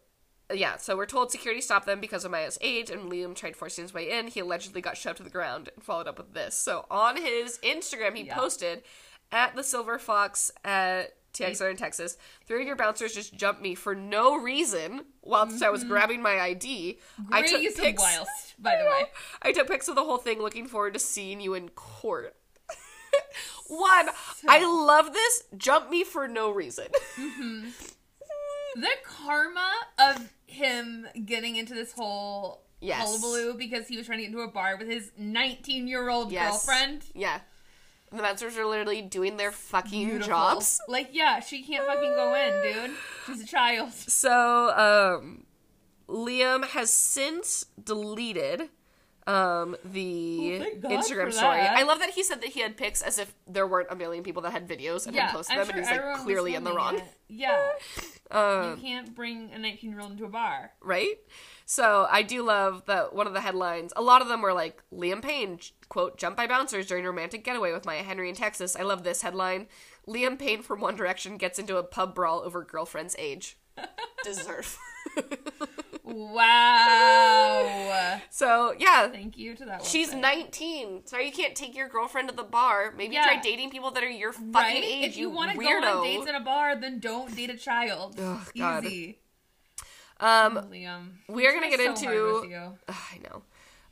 Yeah, 0.52 0.78
so 0.78 0.96
we're 0.96 1.06
told 1.06 1.30
security 1.30 1.60
stopped 1.60 1.86
them 1.86 2.00
because 2.00 2.24
of 2.24 2.32
Maya's 2.32 2.58
age, 2.60 2.90
and 2.90 3.02
Liam 3.08 3.36
tried 3.36 3.54
forcing 3.54 3.84
his 3.84 3.94
way 3.94 4.10
in. 4.10 4.26
He 4.26 4.40
allegedly 4.40 4.80
got 4.80 4.96
shoved 4.96 5.18
to 5.18 5.22
the 5.22 5.30
ground 5.30 5.68
and 5.76 5.84
followed 5.84 6.08
up 6.08 6.18
with 6.18 6.34
this. 6.34 6.56
So 6.56 6.86
on 6.90 7.16
his 7.16 7.60
Instagram, 7.62 8.16
he 8.16 8.24
Yeah. 8.24 8.34
posted 8.34 8.82
at 9.30 9.54
the 9.54 9.62
Silver 9.62 9.96
Fox 10.00 10.50
at 10.64 11.14
TXR 11.32 11.70
in 11.70 11.76
Texas. 11.76 12.16
Three 12.46 12.62
of 12.62 12.66
your 12.66 12.76
bouncers 12.76 13.14
just 13.14 13.34
jumped 13.34 13.62
me 13.62 13.74
for 13.74 13.94
no 13.94 14.36
reason 14.36 15.02
whilst 15.22 15.62
I 15.62 15.70
was 15.70 15.82
mm-hmm. 15.82 15.90
grabbing 15.90 16.22
my 16.22 16.40
ID. 16.40 16.98
I 17.30 17.42
took 17.46 17.62
use 17.62 17.74
pics. 17.74 18.02
of 18.02 18.08
whilst, 18.08 18.54
by 18.58 18.76
the 18.76 18.84
way. 18.84 19.04
I 19.42 19.52
took 19.52 19.68
pics 19.68 19.88
of 19.88 19.94
the 19.94 20.04
whole 20.04 20.18
thing, 20.18 20.40
looking 20.40 20.66
forward 20.66 20.94
to 20.94 21.00
seeing 21.00 21.40
you 21.40 21.54
in 21.54 21.68
court. 21.70 22.36
One, 23.68 24.08
I 24.48 24.64
love 24.64 25.12
this. 25.12 25.44
Jump 25.56 25.90
me 25.90 26.04
for 26.04 26.26
no 26.28 26.50
reason. 26.50 26.86
Mm-hmm. 27.18 27.68
The 28.76 28.88
karma 29.04 29.68
of 29.98 30.32
him 30.46 31.08
getting 31.24 31.56
into 31.56 31.74
this 31.74 31.92
whole 31.92 32.62
Yes. 32.80 33.02
hullabaloo 33.04 33.54
because 33.58 33.88
he 33.88 33.96
was 33.96 34.06
trying 34.06 34.18
to 34.18 34.22
get 34.22 34.30
into 34.30 34.42
a 34.42 34.48
bar 34.48 34.76
with 34.78 34.88
his 34.88 35.10
19 35.18 35.86
year 35.86 36.08
old 36.08 36.32
Yes. 36.32 36.50
girlfriend. 36.50 37.04
Yeah. 37.14 37.40
The 38.12 38.22
bouncers 38.22 38.56
are 38.56 38.66
literally 38.66 39.02
doing 39.02 39.36
their 39.36 39.52
fucking 39.52 40.06
Beautiful. 40.08 40.26
jobs. 40.32 40.80
Like, 40.88 41.10
yeah, 41.12 41.40
she 41.40 41.62
can't 41.62 41.86
fucking 41.86 42.12
go 42.14 42.34
in, 42.34 42.62
dude. 42.88 42.96
She's 43.26 43.42
a 43.42 43.46
child. 43.46 43.92
So, 43.92 44.70
um, 45.20 45.44
Liam 46.08 46.64
has 46.64 46.90
since 46.92 47.66
deleted 47.82 48.68
um 49.26 49.76
the 49.84 50.58
Well, 50.82 50.98
Instagram 50.98 51.30
story. 51.32 51.58
that. 51.58 51.76
I 51.76 51.82
love 51.82 51.98
that 52.00 52.10
he 52.10 52.22
said 52.24 52.40
that 52.40 52.48
he 52.48 52.60
had 52.60 52.76
pics 52.76 53.02
as 53.02 53.18
if 53.18 53.32
there 53.46 53.66
weren't 53.66 53.88
a 53.90 53.94
million 53.94 54.24
people 54.24 54.42
that 54.42 54.50
had 54.50 54.66
videos 54.66 55.06
and 55.06 55.14
Yeah, 55.14 55.26
had 55.26 55.34
posted 55.34 55.58
them, 55.58 55.66
sure 55.66 55.76
and 55.76 55.86
he's 55.86 55.90
like 56.08 56.20
clearly 56.24 56.54
in 56.54 56.64
the 56.64 56.72
wrong. 56.72 56.96
it. 56.96 57.04
Yeah, 57.28 57.68
Um, 58.32 58.70
you 58.70 58.76
can't 58.82 59.14
bring 59.14 59.50
a 59.52 59.58
19 59.58 59.90
year 59.90 60.00
old 60.00 60.12
into 60.12 60.24
a 60.24 60.28
bar. 60.28 60.72
right? 60.82 61.16
So 61.70 62.08
I 62.10 62.22
do 62.22 62.42
love 62.42 62.82
that 62.86 63.14
one 63.14 63.28
of 63.28 63.32
the 63.32 63.42
headlines. 63.42 63.92
A 63.94 64.02
lot 64.02 64.22
of 64.22 64.28
them 64.28 64.42
were 64.42 64.52
like 64.52 64.82
Liam 64.92 65.22
Payne 65.22 65.60
quote 65.88 66.18
jump 66.18 66.36
by 66.36 66.48
bouncers 66.48 66.88
during 66.88 67.04
romantic 67.04 67.44
getaway 67.44 67.72
with 67.72 67.84
Maya 67.84 68.02
Henry 68.02 68.28
in 68.28 68.34
Texas. 68.34 68.74
I 68.74 68.82
love 68.82 69.04
this 69.04 69.22
headline. 69.22 69.68
Liam 70.08 70.36
Payne 70.36 70.62
from 70.62 70.80
One 70.80 70.96
Direction 70.96 71.36
gets 71.36 71.60
into 71.60 71.76
a 71.76 71.84
pub 71.84 72.12
brawl 72.12 72.40
over 72.40 72.64
girlfriend's 72.64 73.14
age. 73.20 73.56
Deserve. 74.24 74.76
Wow. 76.02 78.20
so 78.30 78.74
yeah, 78.76 79.06
Thank 79.06 79.38
you 79.38 79.54
to 79.54 79.64
that. 79.66 79.84
she's 79.84 80.12
website. 80.12 80.20
19. 80.22 81.06
Sorry 81.06 81.26
you 81.26 81.32
can't 81.32 81.54
take 81.54 81.76
your 81.76 81.88
girlfriend 81.88 82.30
to 82.30 82.34
the 82.34 82.42
bar. 82.42 82.92
Maybe 82.96 83.14
Yeah. 83.14 83.22
try 83.22 83.40
dating 83.40 83.70
people 83.70 83.92
that 83.92 84.02
are 84.02 84.10
your 84.10 84.32
fucking 84.32 84.52
right? 84.54 84.82
age. 84.84 85.10
if 85.10 85.16
you, 85.16 85.28
you 85.28 85.36
want 85.36 85.52
to 85.52 85.56
weirdo. 85.56 85.82
go 85.82 85.98
on 85.98 86.02
dates 86.04 86.26
at 86.26 86.34
a 86.34 86.40
bar, 86.40 86.74
then 86.80 86.98
don't 86.98 87.36
date 87.36 87.50
a 87.50 87.56
child. 87.56 88.18
Ugh, 88.18 88.50
God. 88.58 88.86
Easy. 88.86 89.20
Um, 90.20 90.56
Liam. 90.70 91.08
we 91.28 91.46
are 91.46 91.52
gonna 91.52 91.70
get 91.70 91.80
so 91.80 91.86
into-. 91.86 92.54
Ugh, 92.56 92.78
I 92.88 93.18
know. 93.24 93.42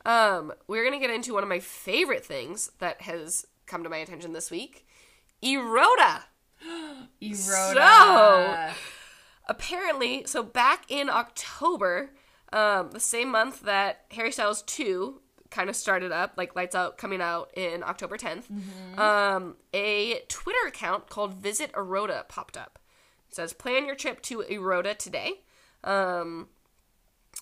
Um, 0.05 0.53
we're 0.67 0.83
gonna 0.83 0.99
get 0.99 1.09
into 1.09 1.33
one 1.33 1.43
of 1.43 1.49
my 1.49 1.59
favorite 1.59 2.25
things 2.25 2.71
that 2.79 3.01
has 3.01 3.45
come 3.65 3.83
to 3.83 3.89
my 3.89 3.97
attention 3.97 4.33
this 4.33 4.49
week. 4.49 4.85
Eroda. 5.43 6.23
Eroda. 7.21 8.71
Apparently, 9.47 10.23
so 10.25 10.43
back 10.43 10.85
in 10.89 11.09
October, 11.09 12.11
um, 12.53 12.91
the 12.91 12.99
same 12.99 13.31
month 13.31 13.61
that 13.61 14.05
Harry 14.11 14.31
Styles 14.31 14.61
2 14.63 15.21
kind 15.49 15.69
of 15.69 15.75
started 15.75 16.11
up, 16.11 16.33
like 16.37 16.55
Lights 16.55 16.75
Out 16.75 16.97
coming 16.97 17.21
out 17.21 17.49
in 17.55 17.81
October 17.83 18.17
10th, 18.17 18.43
um, 18.99 19.55
a 19.73 20.19
Twitter 20.27 20.67
account 20.67 21.09
called 21.09 21.33
Visit 21.35 21.71
Eroda 21.73 22.27
popped 22.27 22.55
up. 22.57 22.77
It 23.27 23.35
says, 23.35 23.53
plan 23.53 23.85
your 23.87 23.95
trip 23.95 24.21
to 24.23 24.43
Eroda 24.49 24.95
today. 24.95 25.41
Um, 25.83 26.47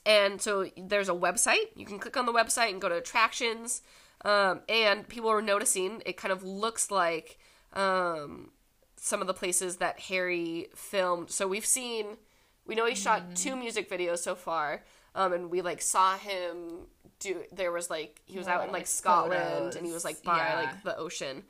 and 0.05 0.41
so 0.41 0.69
there's 0.77 1.09
a 1.09 1.13
website. 1.13 1.67
You 1.75 1.85
can 1.85 1.99
click 1.99 2.17
on 2.17 2.25
the 2.25 2.33
website 2.33 2.69
and 2.69 2.81
go 2.81 2.89
to 2.89 2.95
attractions. 2.95 3.81
Um, 4.25 4.61
and 4.67 5.07
people 5.07 5.29
are 5.29 5.41
noticing 5.41 6.01
it 6.05 6.17
kind 6.17 6.31
of 6.31 6.43
looks 6.43 6.89
like 6.89 7.37
um, 7.73 8.51
some 8.95 9.21
of 9.21 9.27
the 9.27 9.33
places 9.33 9.77
that 9.77 9.99
Harry 10.01 10.67
filmed. 10.75 11.29
So 11.29 11.47
we've 11.47 11.65
seen, 11.65 12.17
we 12.65 12.75
know 12.75 12.85
he 12.85 12.95
shot 12.95 13.35
two 13.35 13.55
music 13.55 13.89
videos 13.89 14.19
so 14.19 14.35
far, 14.35 14.83
um, 15.15 15.33
and 15.33 15.51
we 15.51 15.61
like 15.61 15.81
saw 15.81 16.17
him 16.17 16.87
do. 17.19 17.43
There 17.51 17.71
was 17.71 17.89
like 17.89 18.21
he 18.25 18.37
was 18.37 18.47
out 18.47 18.61
in 18.61 18.67
like, 18.67 18.81
like, 18.81 18.87
Scotland, 18.87 19.75
and 19.75 19.85
he 19.85 19.91
was 19.91 20.03
like 20.03 20.23
by 20.23 20.37
yeah. 20.37 20.61
like 20.61 20.83
the 20.83 20.97
ocean, 20.97 21.43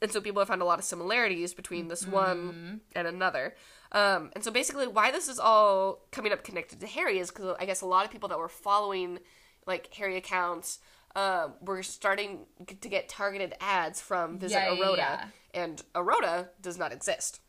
and 0.00 0.10
so 0.10 0.20
people 0.20 0.40
have 0.40 0.48
found 0.48 0.62
a 0.62 0.64
lot 0.64 0.78
of 0.78 0.84
similarities 0.84 1.54
between 1.54 1.88
this 1.88 2.06
one 2.06 2.38
Mm-hmm. 2.38 2.76
and 2.94 3.06
another. 3.06 3.54
Um, 3.96 4.30
and 4.34 4.44
so 4.44 4.50
basically, 4.50 4.86
why 4.86 5.10
this 5.10 5.26
is 5.26 5.38
all 5.38 6.06
coming 6.12 6.30
up 6.30 6.44
connected 6.44 6.80
to 6.80 6.86
Harry 6.86 7.18
is 7.18 7.30
because 7.30 7.56
I 7.58 7.64
guess 7.64 7.80
a 7.80 7.86
lot 7.86 8.04
of 8.04 8.10
people 8.10 8.28
that 8.28 8.38
were 8.38 8.48
following 8.48 9.20
like 9.66 9.92
Harry 9.94 10.18
accounts 10.18 10.80
um, 11.14 11.54
were 11.62 11.82
starting 11.82 12.40
to 12.66 12.88
get 12.90 13.08
targeted 13.08 13.54
ads 13.58 14.02
from 14.02 14.38
Visit 14.38 14.56
Yeah, 14.56 14.94
yeah, 14.96 15.24
and 15.54 15.82
Eroda 15.94 16.48
does 16.60 16.76
not 16.76 16.92
exist. 16.92 17.40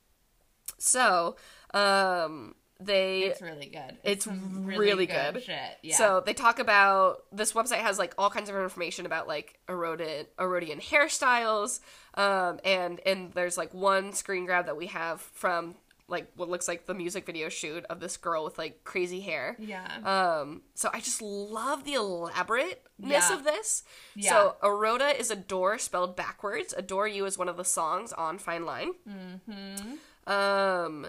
So 0.78 1.36
um, 1.74 2.56
they 2.80 3.24
It's 3.24 3.42
really 3.42 3.66
good. 3.66 3.98
it's 4.06 4.24
some 4.24 4.64
really, 4.66 5.06
good. 5.06 5.44
shit. 5.44 5.60
Yeah. 5.84 5.98
So 5.98 6.24
they 6.26 6.34
talk 6.34 6.60
about 6.60 7.24
this 7.34 7.52
website 7.52 7.80
has 7.80 8.00
like 8.00 8.14
all 8.18 8.30
kinds 8.30 8.50
of 8.50 8.56
information 8.56 9.06
about 9.06 9.28
like 9.28 9.60
Erodian 9.68 10.28
Erodian 10.40 10.82
hairstyles, 10.82 11.82
um, 12.14 12.62
and 12.64 13.02
and 13.06 13.34
there's 13.34 13.58
like 13.58 13.74
one 13.74 14.14
screen 14.14 14.46
grab 14.46 14.68
that 14.68 14.78
we 14.78 14.88
have 14.88 15.20
from 15.20 15.76
like 16.10 16.32
what 16.36 16.48
looks 16.50 16.68
like 16.70 16.86
the 16.86 16.94
music 16.94 17.26
video 17.26 17.50
shoot 17.50 17.84
of 17.90 18.00
this 18.00 18.16
girl 18.18 18.46
with 18.46 18.58
like 18.58 18.84
crazy 18.86 19.20
hair. 19.20 19.58
yeah. 19.60 19.86
Um, 20.06 20.62
so 20.74 20.90
I 20.94 21.00
just 21.02 21.22
love 21.22 21.84
the 21.84 21.94
elaborateness 21.96 22.78
Yeah. 23.00 23.34
of 23.34 23.44
this. 23.44 23.84
Yeah. 24.16 24.30
So 24.30 24.56
Eroda 24.64 25.18
is 25.20 25.32
a 25.32 25.36
door 25.36 25.78
spelled 25.78 26.16
backwards. 26.16 26.74
Adore 26.78 27.08
You 27.10 27.26
is 27.26 27.38
one 27.38 27.50
of 27.50 27.58
the 27.58 27.66
songs 27.66 28.14
on 28.14 28.38
Fine 28.38 28.66
Line. 28.66 28.92
Mm-hmm. 29.10 30.32
Um, 30.32 31.08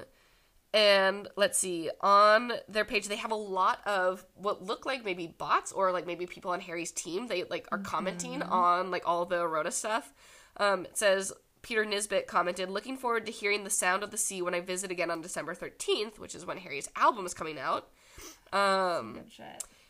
and 0.74 1.28
let's 1.36 1.58
see, 1.58 1.90
on 2.00 2.52
their 2.68 2.84
page 2.84 3.08
they 3.08 3.16
have 3.16 3.30
a 3.30 3.36
lot 3.36 3.80
of 3.86 4.24
what 4.34 4.62
look 4.62 4.84
like 4.84 5.04
maybe 5.04 5.26
bots 5.26 5.72
or 5.72 5.92
like 5.92 6.06
maybe 6.06 6.26
people 6.26 6.50
on 6.50 6.60
Harry's 6.60 6.92
team. 6.92 7.26
They 7.28 7.44
like 7.44 7.66
are 7.72 7.78
commenting 7.78 8.42
on 8.42 8.90
like 8.90 9.04
all 9.06 9.24
the 9.26 9.36
Eroda 9.36 9.72
stuff. 9.72 10.12
Um, 10.58 10.84
it 10.84 10.98
says 10.98 11.32
Peter 11.62 11.84
Nisbet 11.84 12.26
commented, 12.26 12.70
"Looking 12.70 12.96
forward 12.96 13.26
to 13.26 13.32
hearing 13.32 13.64
the 13.64 13.70
sound 13.70 14.02
of 14.02 14.10
the 14.10 14.16
sea 14.16 14.42
when 14.42 14.54
I 14.54 14.60
visit 14.60 14.90
again 14.90 15.10
on 15.10 15.20
December 15.20 15.54
13th, 15.54 16.18
which 16.18 16.34
is 16.34 16.46
when 16.46 16.58
Harry's 16.58 16.88
album 16.96 17.26
is 17.26 17.34
coming 17.34 17.58
out." 17.58 17.90
Um, 18.52 19.20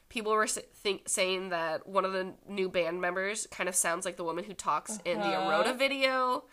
people 0.09 0.33
were 0.33 0.47
think, 0.47 1.09
saying 1.09 1.51
that 1.51 1.87
one 1.87 2.05
of 2.05 2.13
the 2.13 2.35
new 2.49 2.69
band 2.69 3.01
members 3.01 3.47
kind 3.51 3.69
of 3.69 3.75
sounds 3.75 4.05
like 4.05 4.17
the 4.17 4.25
woman 4.25 4.45
who 4.45 4.55
talks 4.55 4.99
in 5.05 5.19
the 5.19 5.27
Eroda 5.27 5.79
video. 5.79 6.45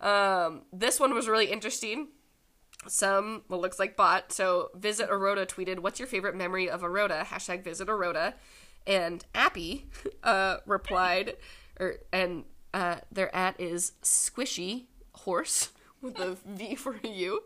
Um, 0.00 0.62
this 0.72 1.00
one 1.00 1.14
was 1.14 1.28
really 1.28 1.50
interesting. 1.50 2.08
Some 2.86 3.42
well 3.48 3.60
looks 3.60 3.78
like 3.78 3.96
bot. 3.96 4.32
So 4.32 4.70
Visit 4.74 5.10
Eroda 5.10 5.46
tweeted, 5.46 5.80
"What's 5.80 5.98
your 5.98 6.06
favorite 6.06 6.36
memory 6.36 6.70
of 6.70 6.82
Eroda?" 6.82 7.24
Hashtag 7.24 7.64
Visit 7.64 7.88
Eroda, 7.88 8.34
and 8.86 9.24
Appy 9.34 9.86
uh, 10.22 10.58
replied, 10.64 11.36
or 11.80 11.96
and 12.12 12.44
uh, 12.74 12.96
their 13.10 13.34
at 13.34 13.60
is 13.60 13.92
Squishy 14.02 14.84
Horse 15.12 15.70
with 16.02 16.18
a 16.18 16.36
V 16.46 16.74
for 16.74 17.00
a 17.02 17.08
U. 17.08 17.42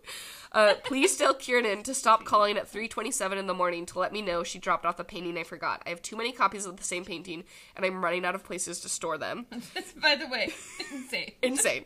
Uh, 0.52 0.74
please 0.84 1.16
tell 1.16 1.32
Kieran 1.32 1.82
to 1.82 1.94
stop 1.94 2.24
calling 2.24 2.56
at 2.58 2.70
3:27 2.70 3.38
in 3.38 3.46
the 3.46 3.54
morning 3.54 3.86
to 3.86 3.98
let 3.98 4.12
me 4.12 4.20
know 4.20 4.44
she 4.44 4.58
dropped 4.58 4.84
off 4.84 4.98
the 4.98 5.04
painting 5.04 5.38
I 5.38 5.44
forgot. 5.44 5.82
I 5.86 5.90
have 5.90 6.02
too 6.02 6.16
many 6.16 6.32
copies 6.32 6.66
of 6.66 6.76
the 6.76 6.82
same 6.82 7.04
painting, 7.04 7.44
and 7.74 7.84
I'm 7.84 8.04
running 8.04 8.24
out 8.24 8.34
of 8.34 8.44
places 8.44 8.80
to 8.80 8.88
store 8.88 9.16
them. 9.16 9.46
By 10.02 10.16
the 10.16 10.28
way, 10.28 10.52
insane. 10.92 11.32
Insane. 11.42 11.84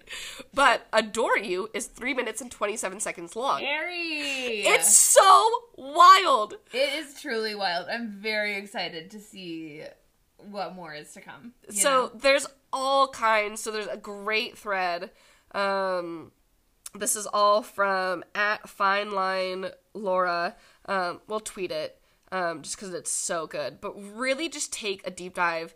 But 0.53 0.87
Adore 0.93 1.39
You 1.39 1.71
is 1.75 1.87
three 1.87 2.15
minutes 2.15 2.41
and 2.41 2.51
27 2.51 3.01
seconds 3.01 3.37
long. 3.37 3.61
Harry. 3.61 4.65
It's 4.67 4.97
so 4.97 5.51
wild. 5.77 6.55
It 6.73 6.95
is 6.95 7.21
truly 7.21 7.55
wild. 7.55 7.87
I'm 7.89 8.11
very 8.11 8.57
excited 8.57 9.11
to 9.13 9.21
see 9.21 9.85
what 10.39 10.75
more 10.75 10.95
is 10.95 11.13
to 11.13 11.21
come. 11.21 11.53
so 11.71 11.91
know? 11.91 12.11
there's 12.15 12.47
all 12.77 13.09
kinds. 13.09 13.61
So 13.63 13.71
there's 13.71 13.87
a 13.87 13.97
great 13.97 14.59
thread. 14.59 15.11
Um, 15.53 16.33
this 16.95 17.17
is 17.17 17.27
all 17.27 17.63
from 17.63 18.23
at 18.35 18.69
Fine 18.69 19.13
Line 19.13 19.67
Laura. 19.95 20.57
Um, 20.87 21.21
we'll 21.27 21.41
tweet 21.41 21.71
it 21.73 22.01
um, 22.31 22.63
just 22.63 22.77
because 22.77 22.93
it's 22.95 23.11
so 23.11 23.47
good. 23.47 23.81
But 23.81 23.93
really, 24.17 24.49
just 24.49 24.73
take 24.73 25.07
a 25.07 25.11
deep 25.11 25.35
dive. 25.35 25.75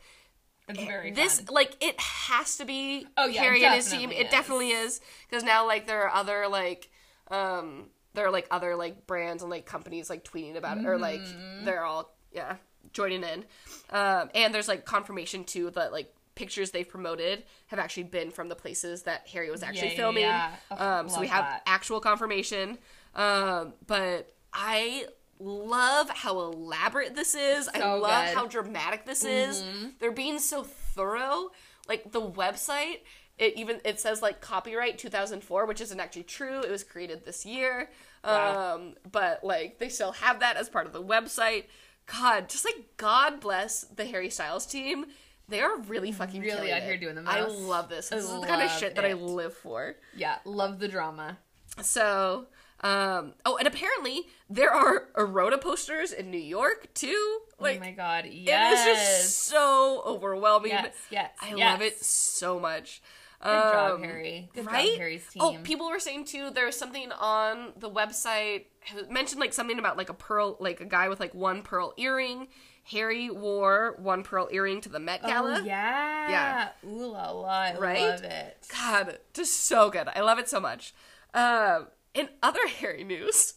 it's 0.69 0.79
very 0.85 1.11
this 1.13 1.41
fun. 1.41 1.55
like 1.55 1.77
it 1.81 1.99
has 2.01 2.57
to 2.59 2.65
be 2.65 3.07
Oh, 3.17 3.27
yeah, 3.27 3.41
Harry 3.43 3.65
and 3.65 3.75
his 3.75 3.91
team. 3.91 4.11
definitely 4.11 4.21
It 4.21 4.27
is. 4.27 4.31
definitely 4.31 4.71
is 4.71 5.01
because 5.29 5.43
now 5.43 5.67
like 5.67 5.87
there 5.87 6.05
are 6.05 6.15
other 6.15 6.47
like 6.49 6.91
um 7.31 7.87
there 8.15 8.27
are 8.27 8.31
like 8.31 8.47
other 8.51 8.77
like 8.77 9.07
brands 9.07 9.43
and 9.43 9.51
like 9.51 9.67
companies 9.67 10.09
like 10.11 10.25
tweeting 10.25 10.57
about 10.57 10.79
it 10.79 10.87
or 10.87 10.97
like 10.99 11.21
Mm-hmm. 11.21 11.65
they're 11.65 11.85
all 11.85 12.15
yeah 12.33 12.57
joining 12.93 13.23
in. 13.25 13.45
Um, 13.91 14.31
and 14.35 14.55
there's 14.55 14.69
like 14.69 14.85
confirmation 14.85 15.45
too 15.45 15.71
that 15.71 15.93
like 15.93 16.13
pictures 16.41 16.71
they've 16.71 16.89
promoted 16.89 17.45
have 17.67 17.79
actually 17.79 18.05
been 18.05 18.31
from 18.31 18.49
the 18.49 18.57
places 18.57 19.03
that 19.03 19.29
Harry 19.29 19.51
was 19.51 19.63
actually 19.63 19.91
yeah, 19.91 19.97
filming. 19.97 20.23
yeah. 20.23 20.51
Oh, 20.71 20.87
Um, 20.87 21.09
so 21.09 21.21
we 21.21 21.27
have 21.29 21.45
that. 21.45 21.63
actual 21.67 22.01
confirmation. 22.01 22.79
Um, 23.15 23.75
but 23.87 24.35
I 24.53 25.07
love 25.39 26.09
how 26.11 26.41
elaborate 26.41 27.15
this 27.15 27.35
is. 27.35 27.69
I 27.69 27.79
love 27.95 28.27
good. 28.27 28.35
how 28.35 28.47
dramatic 28.47 29.05
this 29.05 29.25
is. 29.25 29.63
They're 29.99 30.13
being 30.13 30.39
so 30.39 30.63
thorough. 30.65 31.51
Like 31.89 32.13
the 32.13 32.21
website, 32.23 33.01
it 33.39 33.55
even 33.57 33.81
it 33.85 34.01
says 34.01 34.23
like 34.23 34.41
copyright 34.41 34.99
2004, 34.99 35.67
which 35.67 35.81
isn't 35.81 36.01
actually 36.01 36.25
true. 36.25 36.61
It 36.61 36.71
was 36.71 36.85
created 36.85 37.25
this 37.25 37.45
year. 37.45 37.91
Wow. 38.25 38.75
Um, 38.77 38.95
but 39.11 39.43
like 39.43 39.79
they 39.79 39.89
still 39.89 40.13
have 40.13 40.41
that 40.41 40.57
as 40.57 40.69
part 40.69 40.87
of 40.87 40.93
the 40.93 41.03
website. 41.03 41.65
God, 42.07 42.49
just 42.49 42.65
like 42.65 42.97
God 42.97 43.41
bless 43.41 43.83
the 43.83 44.05
Harry 44.07 44.31
Styles 44.31 44.67
team. 44.67 45.07
They 45.51 45.61
are 45.61 45.79
really 45.81 46.13
fucking 46.13 46.41
Really 46.41 46.73
out 46.73 46.79
it. 46.79 46.85
here 46.85 46.97
doing 46.97 47.17
the 47.17 47.23
most. 47.23 47.35
I 47.35 47.45
love 47.47 47.89
this. 47.89 48.09
This 48.09 48.25
is 48.25 48.31
the 48.31 48.47
kind 48.47 48.63
of 48.63 48.71
love 48.71 48.79
shit 48.79 48.95
that 48.95 49.05
I 49.05 49.13
live 49.15 49.55
for. 49.55 49.97
Yeah, 50.17 50.37
love 50.45 50.79
the 50.79 50.89
drama. 50.89 51.39
So, 51.83 52.47
um, 52.83 53.35
oh, 53.45 53.57
and 53.57 53.67
apparently 53.69 54.23
there 54.49 54.73
are 54.73 55.09
Eroda 55.17 55.61
posters 55.61 56.13
in 56.13 56.31
New 56.31 56.39
York 56.39 56.93
too. 56.95 57.41
Like, 57.59 57.79
oh 57.79 57.81
my 57.85 57.91
god, 57.93 58.27
it 58.27 58.33
yes. 58.33 58.87
is 58.87 59.25
just 59.25 59.39
so 59.45 60.03
overwhelming. 60.07 60.71
Yes, 60.71 60.95
yes, 61.11 61.31
I 61.43 61.55
yes. 61.55 61.59
love 61.59 61.83
it 61.83 62.03
so 62.03 62.59
much. 62.59 63.03
Good 63.43 63.49
job, 63.49 63.93
Um, 63.95 64.03
Harry. 64.03 64.51
Good 64.55 64.67
right? 64.67 64.91
job, 64.91 64.99
Harry's 64.99 65.27
team. 65.29 65.43
Oh, 65.43 65.57
people 65.63 65.89
were 65.89 65.99
saying 65.99 66.27
too. 66.27 66.51
There 66.51 66.67
was 66.67 66.77
something 66.79 67.11
on 67.13 67.73
the 67.79 67.91
website 67.91 68.65
mentioned 69.11 69.41
like 69.41 69.53
something 69.53 69.79
about 69.79 69.97
like 69.97 70.11
a 70.11 70.15
pearl, 70.15 70.57
like 70.61 70.81
a 70.81 70.85
guy 70.85 71.09
with 71.09 71.21
like 71.21 71.35
one 71.35 71.63
pearl 71.63 71.95
earring. 71.97 72.49
Harry 72.85 73.31
wore 73.31 73.95
one 73.99 74.23
pearl 74.23 74.49
earring 74.51 74.81
to 74.83 74.89
the 74.89 74.99
Met 74.99 75.23
Gala. 75.23 75.59
Oh, 75.61 75.65
yeah. 75.65 76.31
Yeah. 76.31 76.69
Ooh 76.89 77.07
la 77.07 77.31
la. 77.31 77.49
I 77.49 77.77
Right? 77.79 78.01
love 78.01 78.23
it. 78.25 78.67
God, 78.73 79.19
just 79.35 79.65
so 79.65 79.91
good. 79.91 80.09
I 80.15 80.21
love 80.21 80.39
it 80.39 80.49
so 80.49 80.61
much. 80.61 80.93
Um, 81.35 81.87
in 82.15 82.29
other 82.43 82.67
Harry 82.81 83.05
news, 83.05 83.55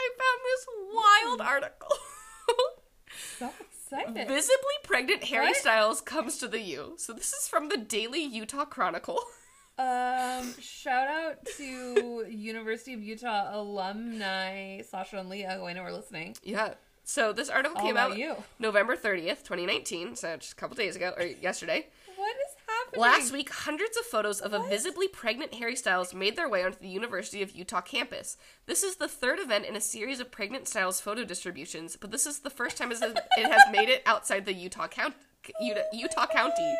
I 0.00 0.08
found 0.18 0.40
this 0.44 0.66
wild 0.92 1.40
article. 1.40 1.88
So 3.38 3.50
excited. 3.60 4.28
Visibly 4.28 4.56
pregnant 4.84 5.24
Harry 5.24 5.46
What? 5.48 5.56
Styles 5.56 6.00
comes 6.00 6.38
to 6.38 6.48
the 6.48 6.60
U. 6.60 6.94
So 6.96 7.12
this 7.12 7.32
is 7.32 7.48
from 7.48 7.68
the 7.68 7.76
Daily 7.76 8.22
Utah 8.22 8.64
Chronicle. 8.64 9.20
Um, 9.78 10.52
shout 10.60 11.08
out 11.08 11.36
to 11.56 12.26
University 12.28 12.92
of 12.92 13.02
Utah 13.02 13.48
alumni 13.58 14.82
Sasha 14.82 15.16
and 15.16 15.30
Leah 15.30 15.52
who 15.58 15.64
I 15.64 15.72
know 15.72 15.80
are 15.80 15.92
listening. 15.92 16.36
yeah. 16.42 16.74
So 17.10 17.32
this 17.32 17.48
article 17.48 17.76
All 17.76 17.84
came 17.84 17.96
out 17.96 18.16
you. 18.16 18.36
November 18.60 18.94
30th, 18.94 19.42
2019, 19.42 20.14
so 20.14 20.36
just 20.36 20.52
a 20.52 20.54
couple 20.54 20.76
days 20.76 20.94
ago, 20.94 21.12
or 21.16 21.24
yesterday. 21.24 21.88
What 22.14 22.36
is 22.36 22.54
happening? 22.68 23.00
Last 23.00 23.32
week, 23.32 23.50
hundreds 23.50 23.96
of 23.96 24.04
photos 24.04 24.40
of 24.40 24.52
a 24.52 24.62
visibly 24.68 25.08
pregnant 25.08 25.54
Harry 25.54 25.74
Styles 25.74 26.14
made 26.14 26.36
their 26.36 26.48
way 26.48 26.62
onto 26.62 26.78
the 26.78 26.88
University 26.88 27.42
of 27.42 27.50
Utah 27.50 27.80
campus. 27.80 28.36
This 28.66 28.84
is 28.84 28.94
the 28.94 29.08
third 29.08 29.40
event 29.40 29.64
in 29.64 29.74
a 29.74 29.80
series 29.80 30.20
of 30.20 30.30
pregnant 30.30 30.68
Styles 30.68 31.00
photo 31.00 31.24
distributions, 31.24 31.96
but 31.96 32.12
this 32.12 32.26
is 32.26 32.38
the 32.38 32.48
first 32.48 32.76
time 32.76 32.92
it 32.92 33.00
has 33.02 33.62
made 33.72 33.88
it 33.88 34.04
outside 34.06 34.44
the 34.44 34.54
Utah 34.54 34.86
count, 34.86 35.14
Utah, 35.60 35.80
oh 35.92 35.96
Utah 35.96 36.26
County. 36.28 36.76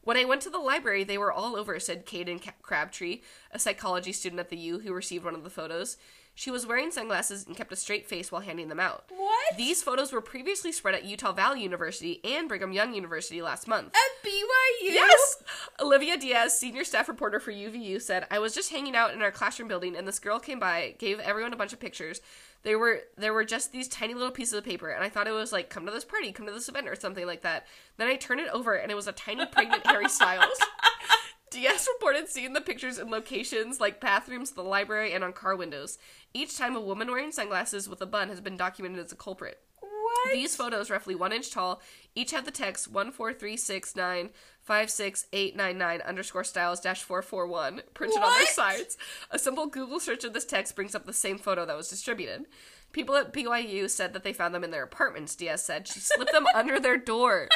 When 0.00 0.16
I 0.16 0.24
went 0.24 0.40
to 0.42 0.50
the 0.50 0.58
library, 0.58 1.04
they 1.04 1.18
were 1.18 1.32
all 1.32 1.56
over, 1.56 1.78
said 1.78 2.06
Caden 2.06 2.42
Crabtree, 2.62 3.20
a 3.50 3.58
psychology 3.58 4.12
student 4.12 4.40
at 4.40 4.48
the 4.48 4.56
U 4.56 4.78
who 4.78 4.94
received 4.94 5.26
one 5.26 5.34
of 5.34 5.44
the 5.44 5.50
photos. 5.50 5.98
She 6.36 6.50
was 6.50 6.66
wearing 6.66 6.90
sunglasses 6.90 7.46
and 7.46 7.56
kept 7.56 7.72
a 7.72 7.76
straight 7.76 8.06
face 8.08 8.32
while 8.32 8.42
handing 8.42 8.68
them 8.68 8.80
out. 8.80 9.04
What? 9.16 9.56
These 9.56 9.84
photos 9.84 10.12
were 10.12 10.20
previously 10.20 10.72
spread 10.72 10.96
at 10.96 11.04
Utah 11.04 11.32
Valley 11.32 11.62
University 11.62 12.20
and 12.24 12.48
Brigham 12.48 12.72
Young 12.72 12.92
University 12.92 13.40
last 13.40 13.68
month. 13.68 13.94
At 13.94 14.28
BYU? 14.28 14.94
Yes! 14.94 15.42
Olivia 15.80 16.16
Diaz, 16.16 16.58
senior 16.58 16.82
staff 16.82 17.08
reporter 17.08 17.38
for 17.38 17.52
UVU, 17.52 18.02
said, 18.02 18.26
I 18.32 18.40
was 18.40 18.52
just 18.52 18.72
hanging 18.72 18.96
out 18.96 19.14
in 19.14 19.22
our 19.22 19.30
classroom 19.30 19.68
building 19.68 19.94
and 19.96 20.08
this 20.08 20.18
girl 20.18 20.40
came 20.40 20.58
by, 20.58 20.96
gave 20.98 21.20
everyone 21.20 21.52
a 21.52 21.56
bunch 21.56 21.72
of 21.72 21.78
pictures. 21.78 22.20
They 22.64 22.74
were 22.74 23.02
there 23.16 23.34
were 23.34 23.44
just 23.44 23.72
these 23.72 23.88
tiny 23.88 24.14
little 24.14 24.30
pieces 24.30 24.54
of 24.54 24.64
paper, 24.64 24.88
and 24.88 25.04
I 25.04 25.10
thought 25.10 25.26
it 25.28 25.32
was 25.32 25.52
like, 25.52 25.68
come 25.68 25.84
to 25.84 25.92
this 25.92 26.04
party, 26.04 26.32
come 26.32 26.46
to 26.46 26.52
this 26.52 26.68
event, 26.68 26.88
or 26.88 26.96
something 26.96 27.26
like 27.26 27.42
that. 27.42 27.66
Then 27.98 28.08
I 28.08 28.16
turned 28.16 28.40
it 28.40 28.48
over 28.48 28.72
and 28.72 28.90
it 28.90 28.94
was 28.94 29.06
a 29.06 29.12
tiny 29.12 29.44
pregnant 29.46 29.86
Harry 29.86 30.08
Styles. 30.08 30.58
Diaz 31.54 31.88
reported 31.94 32.28
seeing 32.28 32.52
the 32.52 32.60
pictures 32.60 32.98
in 32.98 33.10
locations 33.10 33.78
like 33.78 34.00
bathrooms, 34.00 34.50
the 34.50 34.62
library, 34.62 35.12
and 35.12 35.22
on 35.22 35.32
car 35.32 35.54
windows. 35.54 35.98
Each 36.32 36.58
time 36.58 36.74
a 36.74 36.80
woman 36.80 37.08
wearing 37.08 37.30
sunglasses 37.30 37.88
with 37.88 38.02
a 38.02 38.06
bun 38.06 38.28
has 38.28 38.40
been 38.40 38.56
documented 38.56 39.04
as 39.04 39.12
a 39.12 39.16
culprit. 39.16 39.60
What? 39.78 40.32
These 40.32 40.56
photos, 40.56 40.90
roughly 40.90 41.14
one 41.14 41.32
inch 41.32 41.52
tall, 41.52 41.80
each 42.16 42.32
have 42.32 42.44
the 42.44 42.50
text 42.50 42.90
one 42.90 43.12
four 43.12 43.32
three 43.32 43.56
six 43.56 43.94
nine 43.94 44.30
five 44.62 44.90
six 44.90 45.26
eight 45.32 45.54
nine 45.54 45.78
nine 45.78 46.00
underscore 46.00 46.42
styles 46.42 46.80
dash 46.80 47.02
four 47.02 47.22
four 47.22 47.46
one 47.46 47.82
printed 47.94 48.20
on 48.20 48.32
their 48.32 48.46
sides. 48.46 48.96
A 49.30 49.38
simple 49.38 49.68
Google 49.68 50.00
search 50.00 50.24
of 50.24 50.32
this 50.32 50.44
text 50.44 50.74
brings 50.74 50.96
up 50.96 51.06
the 51.06 51.12
same 51.12 51.38
photo 51.38 51.64
that 51.66 51.76
was 51.76 51.88
distributed. 51.88 52.46
People 52.94 53.16
at 53.16 53.32
BYU 53.32 53.90
said 53.90 54.12
that 54.12 54.22
they 54.22 54.32
found 54.32 54.54
them 54.54 54.62
in 54.62 54.70
their 54.70 54.84
apartments, 54.84 55.34
Diaz 55.34 55.64
said. 55.64 55.88
She 55.88 55.98
slipped 55.98 56.30
them 56.30 56.46
under 56.54 56.78
their 56.78 56.96
door. 56.96 57.48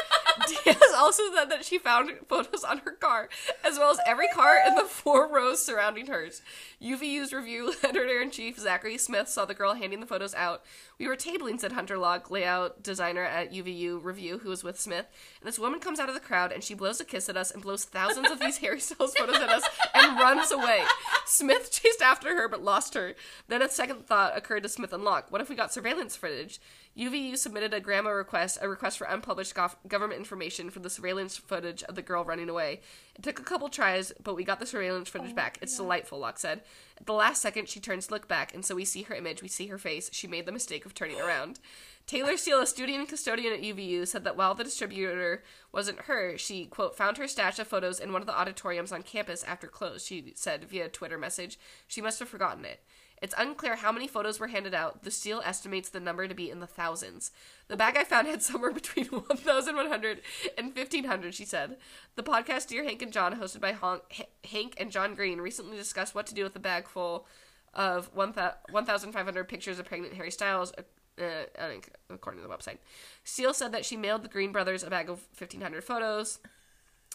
Diaz 0.47 0.83
also 0.97 1.23
said 1.33 1.47
that 1.47 1.65
she 1.65 1.79
found 1.79 2.11
photos 2.29 2.65
on 2.65 2.79
her 2.79 2.91
car, 2.93 3.29
as 3.65 3.79
well 3.79 3.91
as 3.91 4.01
every 4.05 4.27
car 4.29 4.59
in 4.67 4.75
the 4.75 4.83
four 4.83 5.29
rows 5.33 5.65
surrounding 5.65 6.07
hers. 6.07 6.43
UVU's 6.83 7.33
review 7.33 7.73
editor 7.85 8.21
in 8.21 8.33
chief, 8.33 8.59
Zachary 8.59 8.99
Smith, 8.99 9.29
saw 9.29 9.45
the 9.45 9.55
girl 9.55 9.75
handing 9.75 10.01
the 10.01 10.07
photos 10.07 10.35
out. 10.35 10.65
We 10.99 11.07
were 11.07 11.17
tabling, 11.17 11.61
said 11.61 11.73
Hunter 11.73 11.99
Locke, 11.99 12.31
layout 12.31 12.83
designer 12.83 13.23
at 13.23 13.53
UVU 13.53 14.03
Review, 14.03 14.39
who 14.39 14.49
was 14.49 14.65
with 14.65 14.81
Smith. 14.81 15.07
And 15.41 15.47
this 15.47 15.59
woman 15.59 15.79
comes 15.79 16.01
out 16.01 16.09
of 16.09 16.15
the 16.15 16.21
crowd 16.21 16.51
and 16.51 16.65
she 16.65 16.75
blows 16.75 17.01
a 17.01 17.05
kiss 17.05 17.29
at 17.29 17.37
us 17.37 17.53
and 17.53 17.63
blows 17.63 17.85
thousands 17.85 18.31
of 18.31 18.41
these 18.41 18.59
Harry 18.59 18.81
Styles 18.81 19.15
photos 19.15 19.37
at 19.37 19.49
us 19.49 19.63
and 19.95 20.19
runs 20.19 20.51
away. 20.51 20.83
Smith 21.27 21.71
chased 21.71 22.03
after 22.03 22.35
her 22.35 22.49
but 22.49 22.65
lost 22.65 22.95
her. 22.95 23.15
Then 23.47 23.63
a 23.63 23.69
second 23.69 24.07
thought 24.07 24.37
occurred 24.37 24.65
to 24.65 24.69
Smith 24.69 24.93
and 24.93 25.05
Locke. 25.05 25.28
What 25.31 25.41
if 25.41 25.49
we 25.49 25.57
got 25.57 25.73
surveillance 25.73 26.17
footage? 26.17 26.61
UVU 26.97 27.37
submitted 27.37 27.73
a 27.73 27.81
GRAMA 27.81 28.13
request, 28.13 28.59
a 28.61 28.69
request 28.69 28.99
for 28.99 29.07
unpublished 29.07 29.55
gov- 29.55 29.77
government 29.87 30.19
information 30.19 30.71
for 30.71 30.81
the 30.81 30.91
surveillance 30.91 31.37
footage 31.37 31.83
of 31.85 31.95
the 31.95 32.03
girl 32.03 32.25
running 32.25 32.49
away. 32.49 32.81
It 33.15 33.23
took 33.23 33.39
a 33.39 33.45
couple 33.45 33.69
tries, 33.69 34.13
but 34.23 34.35
we 34.35 34.43
got 34.43 34.59
the 34.59 34.67
surveillance 34.67 35.09
footage 35.09 35.33
oh, 35.33 35.37
back. 35.37 35.59
It's 35.63 35.77
delightful, 35.77 36.19
Locke 36.19 36.39
said. 36.39 36.63
At 36.99 37.07
the 37.07 37.13
last 37.13 37.41
second, 37.41 37.69
she 37.69 37.79
turns 37.79 38.09
to 38.09 38.15
look 38.15 38.27
back, 38.27 38.53
and 38.53 38.65
so 38.65 38.75
we 38.75 38.85
see 38.85 39.03
her 39.03 39.15
image, 39.15 39.43
we 39.43 39.49
see 39.49 39.69
her 39.69 39.79
face. 39.79 40.11
She 40.13 40.27
made 40.27 40.47
the 40.47 40.53
mistake 40.53 40.85
of 40.85 40.95
turning 40.95 41.21
around. 41.21 41.61
Taylor 42.09 42.39
Steele, 42.39 42.63
a 42.63 42.67
student 42.67 42.99
and 42.99 43.09
custodian 43.09 43.53
at 43.53 43.61
UVU, 43.61 44.09
said 44.09 44.25
that 44.25 44.37
while 44.37 44.55
the 44.55 44.65
distributor 44.65 45.45
wasn't 45.73 46.01
her, 46.03 46.39
she, 46.39 46.65
quote, 46.65 46.97
found 46.97 47.19
her 47.19 47.29
stash 47.29 47.59
of 47.59 47.69
photos 47.69 48.01
in 48.01 48.13
one 48.13 48.23
of 48.23 48.27
the 48.27 48.37
auditoriums 48.37 48.93
on 48.93 49.03
campus 49.03 49.45
after 49.45 49.67
close, 49.67 50.07
she 50.07 50.33
said 50.35 50.65
via 50.65 50.89
Twitter 50.89 51.19
message. 51.19 51.59
She 51.87 52.01
must 52.01 52.19
have 52.19 52.29
forgotten 52.29 52.65
it. 52.65 52.81
It's 53.21 53.35
unclear 53.37 53.77
how 53.77 53.93
many 53.93 54.07
photos 54.07 54.39
were 54.39 54.49
handed 54.49 54.75
out. 54.75 55.03
The 55.03 55.11
Steele 55.11 55.43
estimates 55.45 55.89
the 55.89 56.01
number 56.01 56.29
to 56.29 56.35
be 56.35 56.51
in 56.51 56.61
the 56.61 56.67
thousands. 56.67 57.31
The 57.69 57.77
bag 57.77 57.97
I 57.97 58.05
found 58.05 58.27
had 58.29 58.43
somewhere 58.43 58.73
between 58.73 59.07
1,100 59.11 60.21
and 60.57 60.77
1,500, 60.77 61.35
she 61.35 61.45
said. 61.45 61.77
The 62.17 62.23
podcast 62.23 62.69
Dear 62.69 62.85
Hank 62.85 63.03
and 63.03 63.13
John, 63.13 63.41
hosted 63.41 63.61
by 63.61 63.73
Hon- 63.73 64.01
H- 64.11 64.29
Hank 64.51 64.75
and 64.79 64.91
John 64.91 65.15
Green, 65.15 65.41
recently 65.41 65.77
discussed 65.77 66.15
what 66.15 66.27
to 66.27 66.35
do 66.35 66.45
with 66.45 66.57
a 66.57 66.61
bag 66.61 66.89
full 66.89 67.27
of 67.75 68.11
1,500 68.15 69.45
pictures 69.49 69.79
of 69.79 69.87
pregnant 69.87 70.15
Harry 70.15 70.31
Styles, 70.31 70.73
uh, 71.21 71.23
uh, 71.59 71.69
according 72.11 72.43
to 72.43 72.49
the 72.49 72.55
website. 72.55 72.79
Steele 73.25 73.55
said 73.55 73.73
that 73.73 73.85
she 73.85 73.97
mailed 73.97 74.23
the 74.23 74.29
Green 74.29 74.53
brothers 74.53 74.83
a 74.83 74.91
bag 74.91 75.11
of 75.11 75.21
1,500 75.39 75.85
photos, 75.85 76.39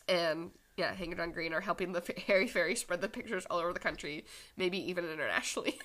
and 0.07 0.51
yeah, 0.77 0.93
Hank 0.93 1.09
and 1.09 1.17
John 1.17 1.31
Green 1.31 1.53
are 1.53 1.61
helping 1.61 1.91
the 1.91 2.03
Harry 2.27 2.47
Fairy 2.47 2.75
spread 2.75 3.01
the 3.01 3.09
pictures 3.09 3.45
all 3.49 3.59
over 3.59 3.73
the 3.73 3.79
country, 3.79 4.25
maybe 4.57 4.77
even 4.77 5.05
internationally. 5.05 5.79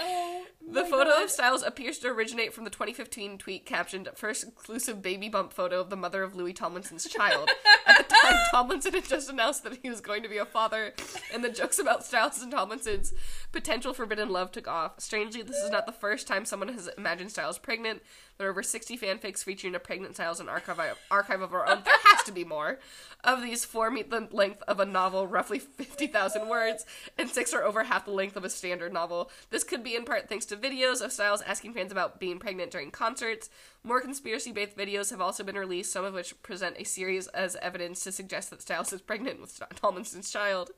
Oh, 0.00 0.44
The 0.70 0.84
photo 0.84 1.10
God. 1.10 1.24
of 1.24 1.30
Styles 1.30 1.62
appears 1.62 1.98
to 1.98 2.08
originate 2.08 2.54
from 2.54 2.64
the 2.64 2.70
2015 2.70 3.38
tweet 3.38 3.66
captioned 3.66 4.08
"First 4.14 4.44
exclusive 4.44 5.02
baby 5.02 5.28
bump 5.28 5.52
photo 5.52 5.80
of 5.80 5.90
the 5.90 5.96
mother 5.96 6.22
of 6.22 6.34
Louis 6.34 6.52
Tomlinson's 6.54 7.06
child." 7.08 7.50
At 7.86 8.08
the 8.08 8.14
time, 8.14 8.36
Tomlinson 8.52 8.94
had 8.94 9.04
just 9.04 9.28
announced 9.28 9.64
that 9.64 9.78
he 9.82 9.90
was 9.90 10.00
going 10.00 10.22
to 10.22 10.28
be 10.28 10.38
a 10.38 10.46
father, 10.46 10.94
and 11.32 11.44
the 11.44 11.50
jokes 11.50 11.78
about 11.78 12.04
Styles 12.06 12.40
and 12.40 12.50
Tomlinson's 12.50 13.12
potential 13.52 13.92
forbidden 13.92 14.30
love 14.30 14.50
took 14.50 14.66
off. 14.66 14.98
Strangely, 14.98 15.42
this 15.42 15.56
is 15.56 15.70
not 15.70 15.84
the 15.84 15.92
first 15.92 16.26
time 16.26 16.44
someone 16.46 16.68
has 16.72 16.88
imagined 16.96 17.30
Styles 17.30 17.58
pregnant. 17.58 18.02
There 18.38 18.46
are 18.48 18.50
over 18.50 18.62
60 18.62 18.96
fanfics 18.96 19.44
featuring 19.44 19.74
a 19.74 19.78
pregnant 19.78 20.14
Styles 20.14 20.40
and 20.40 20.48
archive 20.48 20.80
archive 21.10 21.42
of 21.42 21.52
our 21.52 21.66
own. 21.68 21.82
There 21.84 21.94
has 22.06 22.22
to 22.24 22.32
be 22.32 22.44
more. 22.44 22.78
Of 23.24 23.42
these, 23.42 23.64
four 23.64 23.90
meet 23.90 24.10
the 24.10 24.26
length 24.32 24.62
of 24.66 24.80
a 24.80 24.84
novel, 24.86 25.26
roughly 25.28 25.58
50,000 25.58 26.48
words, 26.48 26.84
and 27.18 27.28
six 27.28 27.52
are 27.52 27.62
over 27.62 27.84
half 27.84 28.04
the 28.06 28.10
length 28.10 28.36
of 28.36 28.44
a 28.44 28.50
standard 28.50 28.92
novel. 28.92 29.30
This 29.50 29.62
could 29.64 29.81
be 29.82 29.94
in 29.96 30.04
part 30.04 30.28
thanks 30.28 30.46
to 30.46 30.56
videos 30.56 31.00
of 31.00 31.12
Styles 31.12 31.42
asking 31.42 31.74
fans 31.74 31.92
about 31.92 32.20
being 32.20 32.38
pregnant 32.38 32.70
during 32.70 32.90
concerts. 32.90 33.50
More 33.84 34.00
conspiracy-based 34.00 34.76
videos 34.76 35.10
have 35.10 35.20
also 35.20 35.44
been 35.44 35.56
released, 35.56 35.92
some 35.92 36.04
of 36.04 36.14
which 36.14 36.40
present 36.42 36.76
a 36.78 36.84
series 36.84 37.26
as 37.28 37.56
evidence 37.56 38.02
to 38.04 38.12
suggest 38.12 38.50
that 38.50 38.62
Styles 38.62 38.92
is 38.92 39.00
pregnant 39.00 39.40
with 39.40 39.60
Tomlinson's 39.76 40.30
child. 40.30 40.70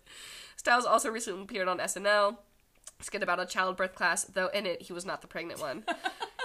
Styles 0.56 0.84
also 0.84 1.10
recently 1.10 1.42
appeared 1.42 1.68
on 1.68 1.78
SNL, 1.78 2.38
skit 3.00 3.22
about 3.22 3.40
a 3.40 3.46
childbirth 3.46 3.94
class, 3.94 4.24
though 4.24 4.48
in 4.48 4.66
it 4.66 4.82
he 4.82 4.92
was 4.92 5.04
not 5.04 5.20
the 5.20 5.26
pregnant 5.26 5.60
one. 5.60 5.84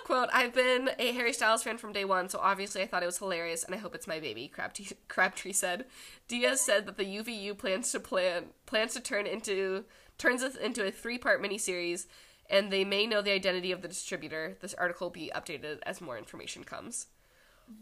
Quote, 0.09 0.29
I've 0.33 0.55
been 0.55 0.89
a 0.97 1.11
Harry 1.11 1.33
Styles 1.33 1.61
fan 1.61 1.77
from 1.77 1.93
day 1.93 2.03
one, 2.03 2.29
so 2.29 2.39
obviously 2.41 2.81
I 2.81 2.87
thought 2.87 3.03
it 3.03 3.05
was 3.05 3.19
hilarious, 3.19 3.63
and 3.63 3.75
I 3.75 3.77
hope 3.77 3.93
it's 3.93 4.07
my 4.07 4.19
baby, 4.19 4.47
Crabtree, 4.47 4.87
Crabtree 5.07 5.53
said. 5.53 5.85
Diaz 6.27 6.61
said 6.61 6.87
that 6.87 6.97
the 6.97 7.05
UVU 7.05 7.55
plans 7.55 7.91
to 7.91 7.99
plan 7.99 8.45
plans 8.65 8.95
to 8.95 9.01
turn 9.01 9.27
into 9.27 9.85
turns 10.17 10.41
it 10.41 10.55
into 10.57 10.85
a 10.85 10.91
three 10.91 11.19
part 11.19 11.41
miniseries, 11.43 12.07
and 12.49 12.71
they 12.71 12.83
may 12.83 13.05
know 13.05 13.21
the 13.21 13.31
identity 13.31 13.71
of 13.71 13.81
the 13.81 13.87
distributor. 13.87 14.57
This 14.61 14.73
article 14.73 15.07
will 15.07 15.11
be 15.11 15.31
updated 15.35 15.79
as 15.83 16.01
more 16.01 16.17
information 16.17 16.63
comes. 16.63 17.07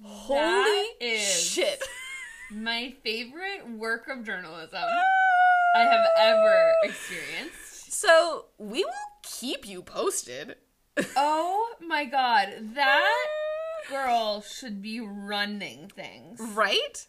Holy 0.04 0.88
is- 1.00 1.44
shit. 1.44 1.82
My 2.52 2.94
favorite 3.04 3.68
work 3.70 4.08
of 4.08 4.24
journalism 4.24 4.80
ah! 4.82 5.02
I 5.76 5.82
have 5.82 6.06
ever 6.18 6.74
experienced. 6.84 7.92
So 7.92 8.46
we 8.58 8.86
will 8.86 8.94
keep 9.24 9.68
you 9.68 9.82
posted. 9.82 10.56
Oh 11.16 11.76
my 11.80 12.06
god, 12.06 12.50
that 12.74 13.04
ah! 13.06 13.90
girl 13.92 14.42
should 14.42 14.82
be 14.82 15.00
running 15.00 15.92
things. 15.96 16.40
Right? 16.56 17.06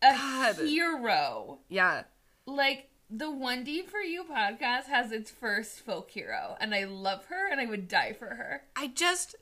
A 0.00 0.12
God. 0.12 0.56
hero. 0.58 1.58
Yeah. 1.68 2.04
Like 2.46 2.88
the 3.14 3.30
One 3.30 3.62
D 3.64 3.82
for 3.82 3.98
You 4.00 4.24
podcast 4.24 4.84
has 4.86 5.12
its 5.12 5.30
first 5.30 5.80
folk 5.80 6.10
hero, 6.10 6.56
and 6.60 6.74
I 6.74 6.84
love 6.84 7.26
her, 7.26 7.50
and 7.50 7.60
I 7.60 7.66
would 7.66 7.86
die 7.88 8.12
for 8.12 8.26
her. 8.26 8.62
I 8.76 8.86
just 8.88 9.36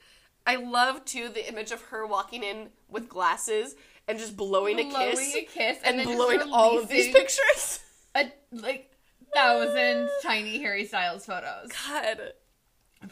I 0.46 0.56
love 0.56 1.04
too 1.04 1.28
the 1.28 1.48
image 1.48 1.70
of 1.70 1.80
her 1.82 2.06
walking 2.06 2.42
in 2.42 2.70
with 2.88 3.08
glasses 3.08 3.76
and 4.08 4.18
just 4.18 4.36
blowing, 4.36 4.78
a 4.80 4.84
Blowing 4.90 5.16
kiss 5.16 5.34
a 5.36 5.42
kiss 5.44 5.78
and, 5.84 6.00
and 6.00 6.10
blowing 6.16 6.40
all 6.52 6.78
of 6.78 6.88
these 6.88 7.12
pictures. 7.14 7.80
A 8.16 8.32
like 8.50 8.90
thousand 9.32 10.08
tiny 10.20 10.58
Harry 10.58 10.84
Styles 10.84 11.24
photos. 11.26 11.68
God. 11.86 12.18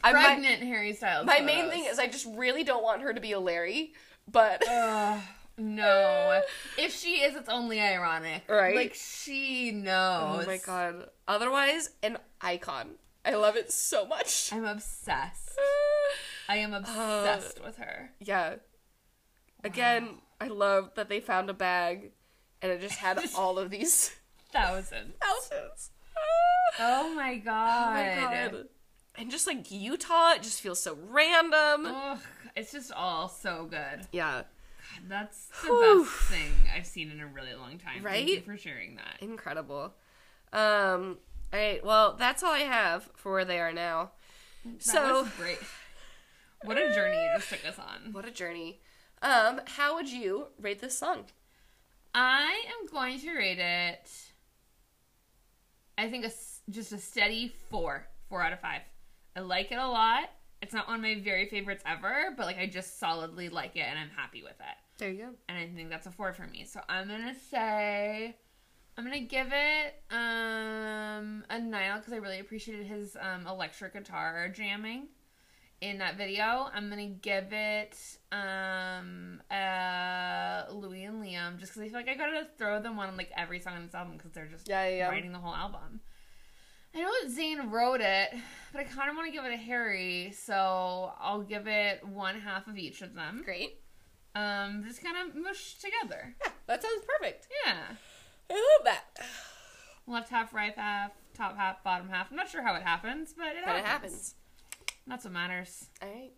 I- 0.02 0.12
my- 0.12 0.22
Pregnant 0.24 0.62
Harry 0.64 0.92
Styles. 0.92 1.24
My 1.24 1.34
photos. 1.34 1.46
main 1.46 1.70
thing 1.70 1.84
is 1.84 2.00
I 2.00 2.08
just 2.08 2.26
really 2.34 2.64
don't 2.64 2.82
want 2.82 3.02
her 3.02 3.12
to 3.14 3.20
be 3.20 3.30
a 3.32 3.38
Larry, 3.38 3.92
but 4.30 4.64
Ugh, 4.68 5.20
no. 5.58 6.40
If 6.78 6.94
she 6.94 7.16
is, 7.16 7.34
it's 7.34 7.48
only 7.48 7.80
ironic. 7.80 8.44
Right? 8.48 8.76
Like 8.76 8.94
she 8.94 9.72
knows. 9.72 10.44
oh 10.44 10.46
my 10.46 10.58
god. 10.58 11.08
Otherwise, 11.26 11.90
an 12.02 12.18
icon. 12.40 12.90
I 13.24 13.34
love 13.34 13.56
it 13.56 13.72
so 13.72 14.06
much. 14.06 14.50
I'm 14.52 14.64
obsessed. 14.64 15.58
I 16.48 16.56
am 16.58 16.72
obsessed 16.72 17.62
with 17.62 17.76
her. 17.76 18.10
yeah. 18.20 18.54
Again, 19.64 20.18
I 20.40 20.46
love 20.48 20.92
that 20.94 21.08
they 21.08 21.20
found 21.20 21.50
a 21.50 21.54
bag 21.54 22.12
and 22.62 22.72
it 22.72 22.80
just 22.80 22.98
had 22.98 23.18
all 23.36 23.58
of 23.58 23.70
these 23.70 24.14
thousands. 24.52 25.14
houses. 25.20 25.90
Oh, 26.16 26.70
oh 26.80 27.14
my 27.14 27.36
god. 27.36 27.88
Oh 27.88 27.94
my 27.94 28.48
god. 28.50 28.64
And 29.16 29.30
just 29.32 29.48
like 29.48 29.70
Utah, 29.72 30.34
it 30.34 30.42
just 30.42 30.60
feels 30.60 30.80
so 30.80 30.96
random. 31.10 31.86
Ugh, 31.86 32.18
it's 32.54 32.70
just 32.70 32.92
all 32.92 33.28
so 33.28 33.66
good. 33.68 34.06
Yeah. 34.12 34.42
That's 35.08 35.46
the 35.62 35.68
Whew. 35.68 36.04
best 36.04 36.30
thing 36.30 36.52
I've 36.74 36.86
seen 36.86 37.10
in 37.10 37.20
a 37.20 37.26
really 37.26 37.54
long 37.54 37.78
time. 37.78 38.02
Right? 38.02 38.26
Thank 38.26 38.28
you 38.28 38.40
for 38.40 38.56
sharing 38.56 38.96
that. 38.96 39.16
Incredible. 39.20 39.94
Um 40.52 41.18
all 41.52 41.58
right, 41.58 41.82
well, 41.84 42.14
that's 42.18 42.42
all 42.42 42.52
I 42.52 42.60
have 42.60 43.08
for 43.14 43.32
where 43.32 43.44
they 43.44 43.58
are 43.58 43.72
now. 43.72 44.10
That 44.64 44.82
so, 44.82 45.22
was 45.22 45.32
great. 45.38 45.58
What 46.62 46.76
a 46.76 46.92
journey 46.92 47.16
you 47.16 47.30
just 47.36 47.48
took 47.48 47.64
us 47.66 47.78
on. 47.78 48.12
what 48.12 48.26
a 48.26 48.30
journey. 48.30 48.80
Um, 49.22 49.60
how 49.66 49.94
would 49.94 50.10
you 50.10 50.48
rate 50.60 50.80
this 50.80 50.98
song? 50.98 51.24
I 52.14 52.64
am 52.68 52.86
going 52.92 53.18
to 53.20 53.32
rate 53.32 53.58
it. 53.58 54.10
I 55.96 56.10
think 56.10 56.24
a 56.24 56.30
just 56.70 56.92
a 56.92 56.98
steady 56.98 57.54
four, 57.70 58.06
four 58.28 58.42
out 58.42 58.52
of 58.52 58.60
five. 58.60 58.82
I 59.36 59.40
like 59.40 59.72
it 59.72 59.78
a 59.78 59.86
lot. 59.86 60.30
It's 60.60 60.74
not 60.74 60.86
one 60.88 60.96
of 60.96 61.02
my 61.02 61.20
very 61.20 61.46
favorites 61.48 61.82
ever, 61.86 62.34
but 62.36 62.46
like 62.46 62.58
I 62.58 62.66
just 62.66 62.98
solidly 62.98 63.48
like 63.48 63.76
it 63.76 63.86
and 63.88 63.98
I'm 63.98 64.10
happy 64.16 64.42
with 64.42 64.52
it. 64.60 64.76
There 64.98 65.10
you 65.10 65.18
go. 65.18 65.30
And 65.48 65.56
I 65.56 65.68
think 65.74 65.90
that's 65.90 66.06
a 66.06 66.10
four 66.10 66.32
for 66.32 66.46
me. 66.46 66.64
So 66.64 66.80
I'm 66.88 67.08
gonna 67.08 67.34
say 67.50 68.36
I'm 68.96 69.04
gonna 69.04 69.20
give 69.20 69.48
it 69.52 70.02
um 70.10 71.44
a 71.48 71.58
nine 71.60 71.98
because 71.98 72.12
I 72.12 72.16
really 72.16 72.40
appreciated 72.40 72.86
his 72.86 73.16
um 73.20 73.46
electric 73.46 73.92
guitar 73.92 74.48
jamming 74.48 75.06
in 75.80 75.98
that 75.98 76.16
video. 76.16 76.68
I'm 76.74 76.88
gonna 76.90 77.06
give 77.06 77.52
it 77.52 77.96
um 78.32 79.40
uh 79.52 80.64
Louis 80.72 81.04
and 81.04 81.22
Liam 81.22 81.58
just 81.58 81.72
because 81.72 81.82
I 81.82 81.88
feel 81.88 81.98
like 81.98 82.08
I 82.08 82.14
gotta 82.14 82.48
throw 82.58 82.82
them 82.82 82.98
on 82.98 83.16
like 83.16 83.30
every 83.36 83.60
song 83.60 83.74
on 83.74 83.86
this 83.86 83.94
album 83.94 84.16
because 84.16 84.32
they're 84.32 84.46
just 84.48 84.68
Yeah, 84.68 84.88
yeah, 84.88 85.08
writing 85.08 85.30
the 85.30 85.38
whole 85.38 85.54
album. 85.54 86.00
I 86.92 87.02
know 87.02 87.10
that 87.22 87.30
Zayn 87.30 87.70
wrote 87.70 88.00
it, 88.00 88.30
but 88.72 88.80
I 88.80 88.84
kind 88.84 89.10
of 89.10 89.14
want 89.16 89.28
to 89.28 89.32
give 89.32 89.44
it 89.44 89.52
a 89.52 89.58
Harry, 89.58 90.32
so 90.36 91.12
I'll 91.20 91.42
give 91.42 91.68
it 91.68 92.04
one 92.04 92.40
half 92.40 92.66
of 92.66 92.78
each 92.78 93.02
of 93.02 93.14
them. 93.14 93.42
Great. 93.44 93.78
Um, 94.38 94.84
just 94.86 95.02
kind 95.02 95.16
of 95.16 95.34
mush 95.34 95.74
together. 95.74 96.34
Yeah, 96.44 96.52
that 96.66 96.82
sounds 96.82 97.04
perfect. 97.18 97.48
Yeah. 97.66 97.74
I 98.50 98.54
love 98.54 98.84
that. 98.84 99.04
Left 100.06 100.30
half, 100.30 100.54
right 100.54 100.74
half, 100.76 101.12
top 101.34 101.56
half, 101.56 101.82
bottom 101.84 102.08
half. 102.08 102.28
I'm 102.30 102.36
not 102.36 102.48
sure 102.48 102.62
how 102.62 102.74
it 102.74 102.82
happens, 102.82 103.34
but 103.36 103.48
it 103.48 103.56
But 103.64 103.76
happens. 103.76 103.82
it 103.84 103.86
happens. 103.86 104.34
That's 105.06 105.24
what 105.24 105.32
matters. 105.32 105.86
All 106.02 106.08
right. 106.08 106.32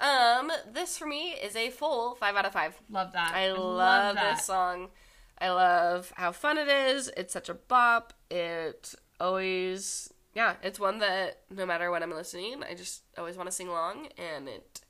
Um, 0.00 0.52
this 0.72 0.96
for 0.96 1.06
me 1.06 1.30
is 1.32 1.56
a 1.56 1.70
full 1.70 2.14
five 2.14 2.36
out 2.36 2.46
of 2.46 2.52
five. 2.52 2.80
Love 2.88 3.12
that. 3.12 3.32
I 3.34 3.50
love, 3.52 4.14
that. 4.14 4.36
this 4.36 4.44
song. 4.46 4.88
I 5.40 5.50
love 5.50 6.12
how 6.16 6.32
fun 6.32 6.58
it 6.58 6.68
is. 6.68 7.10
It's 7.16 7.32
such 7.32 7.48
a 7.48 7.54
bop. 7.54 8.12
It 8.30 8.94
always, 9.20 10.12
yeah, 10.34 10.54
it's 10.62 10.78
one 10.80 10.98
that 10.98 11.40
no 11.50 11.66
matter 11.66 11.90
what 11.90 12.02
I'm 12.02 12.12
listening, 12.12 12.62
I 12.68 12.74
just 12.74 13.02
always 13.16 13.36
want 13.36 13.48
to 13.48 13.54
sing 13.54 13.68
along, 13.68 14.08
and 14.16 14.48
it 14.48 14.80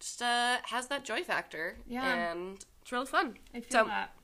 just 0.00 0.22
uh, 0.22 0.56
has 0.64 0.88
that 0.88 1.04
joy 1.04 1.22
factor. 1.22 1.76
Yeah. 1.86 2.32
and 2.32 2.64
it's 2.82 2.90
really 2.90 3.06
fun. 3.06 3.36
I 3.54 3.60
feel 3.60 3.70
so, 3.70 3.84
that. 3.84 4.14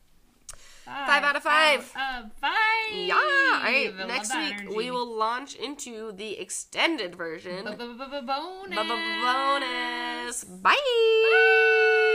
Five 0.84 1.24
out 1.24 1.34
of 1.34 1.42
five. 1.42 1.92
Out 1.96 2.24
of 2.24 2.32
five. 2.34 2.52
Yeah. 2.94 3.14
All 3.14 3.20
right. 3.20 3.92
I 3.98 4.06
Next 4.06 4.32
week 4.34 4.54
energy. 4.54 4.76
we 4.76 4.92
will 4.92 5.16
launch 5.16 5.56
into 5.56 6.12
the 6.12 6.38
extended 6.38 7.16
version. 7.16 7.64
B-b-b-b-bonus. 7.64 8.76
Bonus. 9.24 10.44
Bye. 10.44 12.12